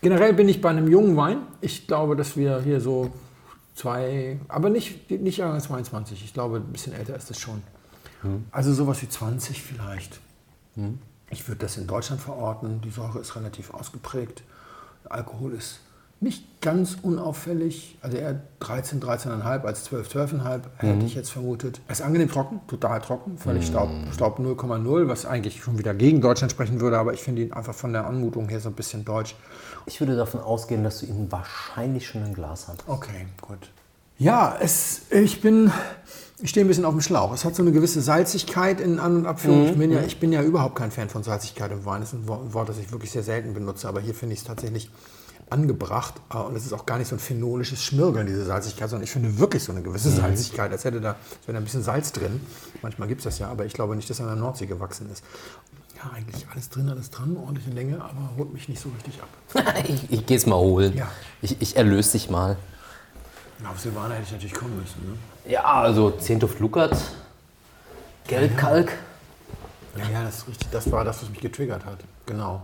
Generell 0.00 0.34
bin 0.34 0.48
ich 0.48 0.60
bei 0.60 0.70
einem 0.70 0.88
jungen 0.88 1.16
Wein. 1.16 1.38
Ich 1.60 1.86
glaube, 1.86 2.16
dass 2.16 2.36
wir 2.36 2.60
hier 2.60 2.80
so 2.80 3.10
zwei, 3.74 4.38
aber 4.48 4.68
nicht, 4.68 5.10
nicht 5.10 5.38
Jahrgang 5.38 5.60
22. 5.60 6.24
Ich 6.24 6.34
glaube, 6.34 6.56
ein 6.56 6.72
bisschen 6.72 6.92
älter 6.92 7.16
ist 7.16 7.30
es 7.30 7.38
schon. 7.40 7.62
Also 8.52 8.72
sowas 8.72 9.02
wie 9.02 9.08
20 9.08 9.62
vielleicht. 9.62 10.20
Ich 11.30 11.48
würde 11.48 11.60
das 11.60 11.76
in 11.76 11.86
Deutschland 11.86 12.20
verorten. 12.20 12.80
Die 12.80 12.90
Säure 12.90 13.18
ist 13.18 13.34
relativ 13.34 13.74
ausgeprägt. 13.74 14.42
Der 15.04 15.12
Alkohol 15.12 15.54
ist 15.54 15.80
nicht 16.22 16.60
ganz 16.60 16.96
unauffällig. 17.02 17.98
Also 18.00 18.16
eher 18.16 18.40
13, 18.60 19.00
13,5 19.00 19.64
als 19.64 19.84
12, 19.84 20.08
12,5 20.14 20.60
hätte 20.76 21.04
ich 21.04 21.14
jetzt 21.14 21.30
vermutet. 21.30 21.80
Er 21.88 21.92
ist 21.92 22.02
angenehm 22.02 22.30
trocken, 22.30 22.60
total 22.68 23.00
trocken, 23.00 23.36
völlig 23.38 23.66
Staub, 23.66 23.90
Staub 24.12 24.38
0,0, 24.38 25.08
was 25.08 25.26
eigentlich 25.26 25.62
schon 25.62 25.78
wieder 25.78 25.94
gegen 25.94 26.20
Deutschland 26.20 26.52
sprechen 26.52 26.80
würde, 26.80 26.98
aber 26.98 27.12
ich 27.12 27.20
finde 27.20 27.42
ihn 27.42 27.52
einfach 27.52 27.74
von 27.74 27.92
der 27.92 28.06
Anmutung 28.06 28.48
her 28.48 28.60
so 28.60 28.68
ein 28.68 28.74
bisschen 28.74 29.04
deutsch. 29.04 29.34
Ich 29.86 30.00
würde 30.00 30.16
davon 30.16 30.40
ausgehen, 30.40 30.84
dass 30.84 31.00
du 31.00 31.06
ihn 31.06 31.30
wahrscheinlich 31.30 32.06
schon 32.06 32.24
im 32.24 32.34
Glas 32.34 32.68
hast. 32.68 32.84
Okay, 32.86 33.26
gut. 33.40 33.70
Ja, 34.18 34.56
es, 34.60 35.02
ich 35.10 35.40
bin, 35.40 35.72
ich 36.40 36.50
stehe 36.50 36.64
ein 36.64 36.68
bisschen 36.68 36.84
auf 36.84 36.94
dem 36.94 37.00
Schlauch. 37.00 37.32
Es 37.32 37.44
hat 37.44 37.56
so 37.56 37.62
eine 37.62 37.72
gewisse 37.72 38.00
Salzigkeit 38.00 38.80
in 38.80 39.00
An- 39.00 39.16
und 39.16 39.26
Abführung. 39.26 39.66
ich, 39.66 39.76
bin 39.76 39.90
ja, 39.90 40.00
ich 40.02 40.20
bin 40.20 40.32
ja 40.32 40.42
überhaupt 40.42 40.76
kein 40.76 40.92
Fan 40.92 41.08
von 41.08 41.24
Salzigkeit 41.24 41.72
im 41.72 41.84
Wein. 41.84 42.02
Das 42.02 42.12
ist 42.12 42.20
ein 42.20 42.28
Wort, 42.28 42.68
das 42.68 42.78
ich 42.78 42.92
wirklich 42.92 43.10
sehr 43.10 43.24
selten 43.24 43.52
benutze, 43.52 43.88
aber 43.88 44.00
hier 44.00 44.14
finde 44.14 44.34
ich 44.34 44.40
es 44.40 44.46
tatsächlich 44.46 44.90
angebracht. 45.52 46.14
Äh, 46.32 46.38
Und 46.38 46.56
es 46.56 46.66
ist 46.66 46.72
auch 46.72 46.86
gar 46.86 46.98
nicht 46.98 47.08
so 47.08 47.16
ein 47.16 47.20
phenolisches 47.20 47.82
Schmirgeln, 47.84 48.26
diese 48.26 48.44
Salzigkeit, 48.44 48.90
sondern 48.90 49.04
ich 49.04 49.10
finde 49.10 49.38
wirklich 49.38 49.62
so 49.62 49.72
eine 49.72 49.82
gewisse 49.82 50.10
Salzigkeit, 50.10 50.72
als 50.72 50.84
hätte 50.84 51.00
da, 51.00 51.10
als 51.10 51.46
wäre 51.46 51.52
da 51.52 51.58
ein 51.58 51.64
bisschen 51.64 51.82
Salz 51.82 52.12
drin. 52.12 52.40
Manchmal 52.82 53.08
gibt 53.08 53.20
es 53.20 53.24
das 53.24 53.38
ja, 53.38 53.48
aber 53.48 53.64
ich 53.64 53.72
glaube 53.74 53.94
nicht, 53.94 54.10
dass 54.10 54.18
er 54.18 54.24
in 54.24 54.34
der 54.34 54.36
Nordsee 54.40 54.66
gewachsen 54.66 55.08
ist. 55.12 55.22
Ja, 55.96 56.10
eigentlich 56.12 56.46
alles 56.50 56.68
drin, 56.68 56.88
alles 56.88 57.10
dran, 57.10 57.36
ordentliche 57.36 57.70
Länge, 57.70 58.02
aber 58.02 58.30
holt 58.36 58.52
mich 58.52 58.68
nicht 58.68 58.82
so 58.82 58.88
richtig 58.90 59.20
ab. 59.22 59.74
ich 59.86 60.10
ich 60.10 60.26
gehe 60.26 60.36
es 60.36 60.46
mal 60.46 60.56
holen. 60.56 60.96
Ja. 60.96 61.08
Ich, 61.42 61.60
ich 61.62 61.76
erlöse 61.76 62.12
dich 62.12 62.28
mal. 62.28 62.56
Na, 63.62 63.70
Auf 63.70 63.78
Silvaner 63.78 64.14
hätte 64.14 64.24
ich 64.24 64.32
natürlich 64.32 64.54
kommen 64.54 64.76
müssen. 64.80 65.00
Ne? 65.08 65.52
Ja, 65.52 65.62
also 65.62 66.10
10. 66.10 66.40
Luckert, 66.58 66.96
Gelbkalk. 68.26 68.92
Ja, 69.96 70.08
ja, 70.08 70.24
das 70.24 70.38
ist 70.38 70.48
richtig. 70.48 70.68
Das 70.70 70.90
war 70.90 71.04
das, 71.04 71.22
was 71.22 71.28
mich 71.28 71.40
getriggert 71.40 71.84
hat. 71.84 71.98
Genau. 72.26 72.62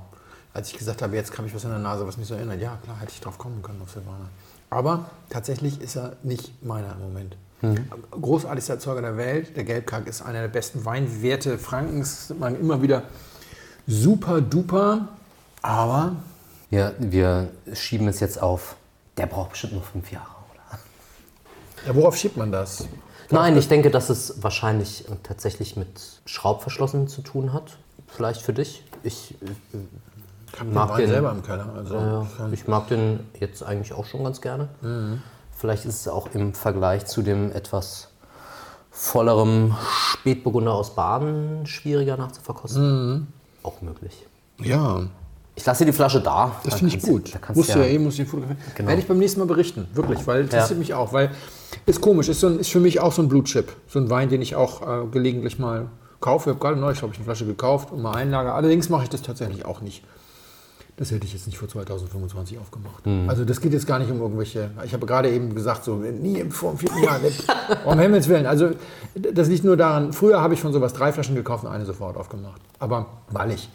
Als 0.54 0.70
ich 0.70 0.78
gesagt 0.78 1.02
habe, 1.02 1.14
jetzt 1.14 1.36
habe 1.36 1.46
ich 1.46 1.54
was 1.54 1.64
in 1.64 1.70
der 1.70 1.78
Nase, 1.78 2.06
was 2.06 2.16
mich 2.16 2.26
so 2.26 2.34
erinnert. 2.34 2.60
Ja, 2.60 2.78
klar, 2.82 2.98
hätte 3.00 3.12
ich 3.12 3.20
drauf 3.20 3.38
kommen 3.38 3.62
können 3.62 3.80
auf 3.82 3.90
Silvaner. 3.90 4.28
Aber 4.70 5.10
tatsächlich 5.30 5.80
ist 5.80 5.96
er 5.96 6.16
nicht 6.22 6.62
meiner 6.64 6.92
im 6.92 7.00
Moment. 7.00 7.36
Großartigster 8.10 8.74
Erzeuger 8.74 9.02
der 9.02 9.16
Welt. 9.16 9.56
Der 9.56 9.64
Gelbkalk 9.64 10.06
ist 10.06 10.22
einer 10.22 10.40
der 10.42 10.48
besten 10.48 10.84
Weinwerte 10.84 11.58
Frankens. 11.58 12.32
Man 12.38 12.58
immer 12.58 12.82
wieder 12.82 13.04
super 13.86 14.40
duper. 14.40 15.08
Aber 15.62 16.16
Ja, 16.70 16.92
wir 16.98 17.48
schieben 17.72 18.06
es 18.08 18.20
jetzt 18.20 18.40
auf. 18.40 18.76
Der 19.16 19.26
braucht 19.26 19.50
bestimmt 19.50 19.72
nur 19.72 19.82
fünf 19.82 20.12
Jahre, 20.12 20.28
oder? 20.52 20.78
Ja, 21.86 21.94
worauf 21.96 22.16
schiebt 22.16 22.36
man 22.36 22.52
das? 22.52 22.86
Nein, 23.30 23.56
ich 23.56 23.68
denke, 23.68 23.90
dass 23.90 24.08
es 24.10 24.42
wahrscheinlich 24.42 25.04
tatsächlich 25.22 25.76
mit 25.76 25.88
Schraubverschlossen 26.26 27.08
zu 27.08 27.22
tun 27.22 27.52
hat. 27.52 27.78
Vielleicht 28.06 28.42
für 28.42 28.52
dich. 28.52 28.84
Ich 29.02 29.34
Ich 30.52 30.60
habe 30.60 30.96
den 31.00 31.08
selber 31.08 31.30
im 31.32 31.42
Keller. 31.42 31.66
Also 31.76 31.94
Ja, 31.94 32.26
ich 32.52 32.66
mag 32.66 32.88
den 32.88 33.20
jetzt 33.38 33.62
eigentlich 33.62 33.92
auch 33.92 34.04
schon 34.06 34.24
ganz 34.24 34.40
gerne. 34.40 34.68
Vielleicht 35.56 35.84
ist 35.84 36.00
es 36.00 36.08
auch 36.08 36.28
im 36.34 36.54
Vergleich 36.54 37.06
zu 37.06 37.22
dem 37.22 37.50
etwas 37.52 38.08
vollerem 38.90 39.74
Spätburgunder 39.90 40.72
aus 40.72 40.94
Baden 40.94 41.66
schwieriger 41.66 42.16
nachzuverkosten. 42.16 43.28
Auch 43.62 43.82
möglich. 43.82 44.26
ja, 44.60 45.02
Ich 45.54 45.66
lasse 45.66 45.84
dir 45.84 45.90
die 45.90 45.96
Flasche 45.96 46.20
da. 46.20 46.52
das 46.62 46.72
Da 46.72 46.76
finde 46.78 46.96
ich 46.96 47.02
gut. 47.02 47.34
Da 47.34 47.38
Musst 47.52 47.74
du 47.74 47.78
ja, 47.80 47.84
ja 47.84 47.90
eh, 47.90 47.98
musst 47.98 48.18
du 48.18 48.24
fotografieren. 48.24 48.60
Genau. 48.76 48.88
Werde 48.88 49.02
ich 49.02 49.08
beim 49.08 49.18
nächsten 49.18 49.40
Mal 49.40 49.46
berichten, 49.46 49.86
wirklich, 49.92 50.24
weil 50.26 50.42
interessiert 50.42 50.70
Ja. 50.70 50.76
mich 50.78 50.94
auch, 50.94 51.12
weil 51.12 51.30
ist 51.86 52.00
komisch, 52.00 52.28
ist, 52.28 52.40
so 52.40 52.46
ein, 52.46 52.60
ist 52.60 52.70
für 52.70 52.80
mich 52.80 53.00
auch 53.00 53.12
so 53.12 53.22
ein 53.22 53.28
Blutchip. 53.28 53.72
So 53.88 53.98
ein 53.98 54.08
Wein, 54.10 54.28
den 54.28 54.40
ich 54.42 54.54
auch 54.56 54.82
äh, 54.82 55.06
gelegentlich 55.10 55.58
mal 55.58 55.86
kaufe. 56.20 56.50
Ich 56.50 56.54
habe 56.56 56.64
gerade 56.64 56.80
neulich, 56.80 56.98
glaube 57.00 57.12
ich, 57.14 57.18
eine 57.18 57.24
Flasche 57.24 57.44
gekauft 57.46 57.90
und 57.92 58.00
mal 58.02 58.14
einlagere. 58.14 58.54
Allerdings 58.54 58.88
mache 58.88 59.02
ich 59.04 59.08
das 59.10 59.22
tatsächlich 59.22 59.64
auch 59.64 59.80
nicht. 59.80 60.04
Das 60.98 61.12
hätte 61.12 61.24
ich 61.26 61.32
jetzt 61.32 61.46
nicht 61.46 61.56
vor 61.56 61.68
2025 61.68 62.58
aufgemacht. 62.58 63.06
Mhm. 63.06 63.30
Also 63.30 63.44
das 63.44 63.60
geht 63.60 63.72
jetzt 63.72 63.86
gar 63.86 64.00
nicht 64.00 64.10
um 64.10 64.20
irgendwelche. 64.20 64.72
Ich 64.84 64.92
habe 64.92 65.06
gerade 65.06 65.30
eben 65.30 65.54
gesagt, 65.54 65.84
so 65.84 65.94
nie 65.94 66.40
im 66.40 66.50
vor 66.50 66.72
dem 66.72 66.78
vierten 66.78 67.02
Jahr. 67.04 67.20
um 67.84 67.98
Himmels 68.00 68.28
Willen. 68.28 68.46
Also 68.46 68.70
das 69.14 69.46
liegt 69.48 69.62
nur 69.62 69.76
daran. 69.76 70.12
Früher 70.12 70.40
habe 70.40 70.54
ich 70.54 70.60
von 70.60 70.72
sowas 70.72 70.92
drei 70.92 71.12
Flaschen 71.12 71.36
gekauft 71.36 71.62
und 71.64 71.70
eine 71.70 71.86
sofort 71.86 72.16
aufgemacht. 72.16 72.60
Aber 72.80 73.06
weil 73.30 73.52
ich 73.52 73.70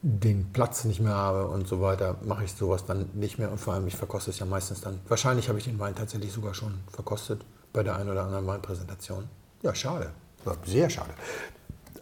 den 0.00 0.50
Platz 0.54 0.84
nicht 0.84 1.00
mehr 1.00 1.14
habe 1.14 1.46
und 1.46 1.68
so 1.68 1.82
weiter, 1.82 2.16
mache 2.24 2.44
ich 2.44 2.52
sowas 2.54 2.86
dann 2.86 3.10
nicht 3.12 3.38
mehr. 3.38 3.52
Und 3.52 3.58
vor 3.58 3.74
allem, 3.74 3.86
ich 3.86 3.94
verkoste 3.94 4.30
es 4.30 4.38
ja 4.38 4.46
meistens 4.46 4.80
dann. 4.80 4.98
Wahrscheinlich 5.08 5.50
habe 5.50 5.58
ich 5.58 5.66
den 5.66 5.78
Wein 5.78 5.94
tatsächlich 5.94 6.32
sogar 6.32 6.54
schon 6.54 6.72
verkostet 6.90 7.44
bei 7.74 7.82
der 7.82 7.96
einen 7.96 8.08
oder 8.08 8.24
anderen 8.24 8.46
Weinpräsentation. 8.46 9.28
Ja, 9.60 9.74
schade. 9.74 10.10
War 10.44 10.56
sehr 10.64 10.88
schade. 10.88 11.10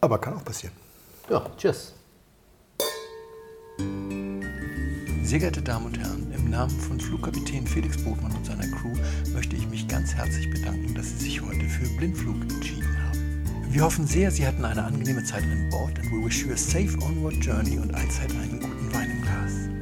Aber 0.01 0.19
kann 0.19 0.35
auch 0.35 0.45
passieren. 0.45 0.75
ja, 1.29 1.45
tschüss. 1.59 1.93
Sehr 5.31 5.39
geehrte 5.39 5.63
Damen 5.63 5.87
und 5.87 5.97
Herren, 5.97 6.27
im 6.33 6.51
Namen 6.51 6.77
von 6.81 6.99
Flugkapitän 6.99 7.65
Felix 7.65 7.97
Botmann 8.03 8.35
und 8.35 8.45
seiner 8.45 8.67
Crew 8.67 8.93
möchte 9.33 9.55
ich 9.55 9.65
mich 9.69 9.87
ganz 9.87 10.13
herzlich 10.13 10.51
bedanken, 10.51 10.93
dass 10.93 11.07
Sie 11.07 11.27
sich 11.27 11.41
heute 11.41 11.67
für 11.67 11.89
Blindflug 11.99 12.35
entschieden 12.51 12.89
haben. 12.99 13.45
Wir 13.71 13.85
hoffen 13.85 14.09
sehr, 14.09 14.33
Sie 14.33 14.45
hatten 14.45 14.65
eine 14.65 14.83
angenehme 14.83 15.23
Zeit 15.23 15.45
an 15.45 15.71
Bord 15.71 15.97
and 16.01 16.11
we 16.11 16.27
wish 16.27 16.45
you 16.45 16.53
a 16.53 16.57
safe 16.57 16.99
onward 17.01 17.37
journey 17.37 17.79
und 17.79 17.95
allzeit 17.95 18.33
einen 18.33 18.59
guten 18.59 18.93
Wein 18.93 19.13
im 19.13 19.23
Glas. 19.23 19.80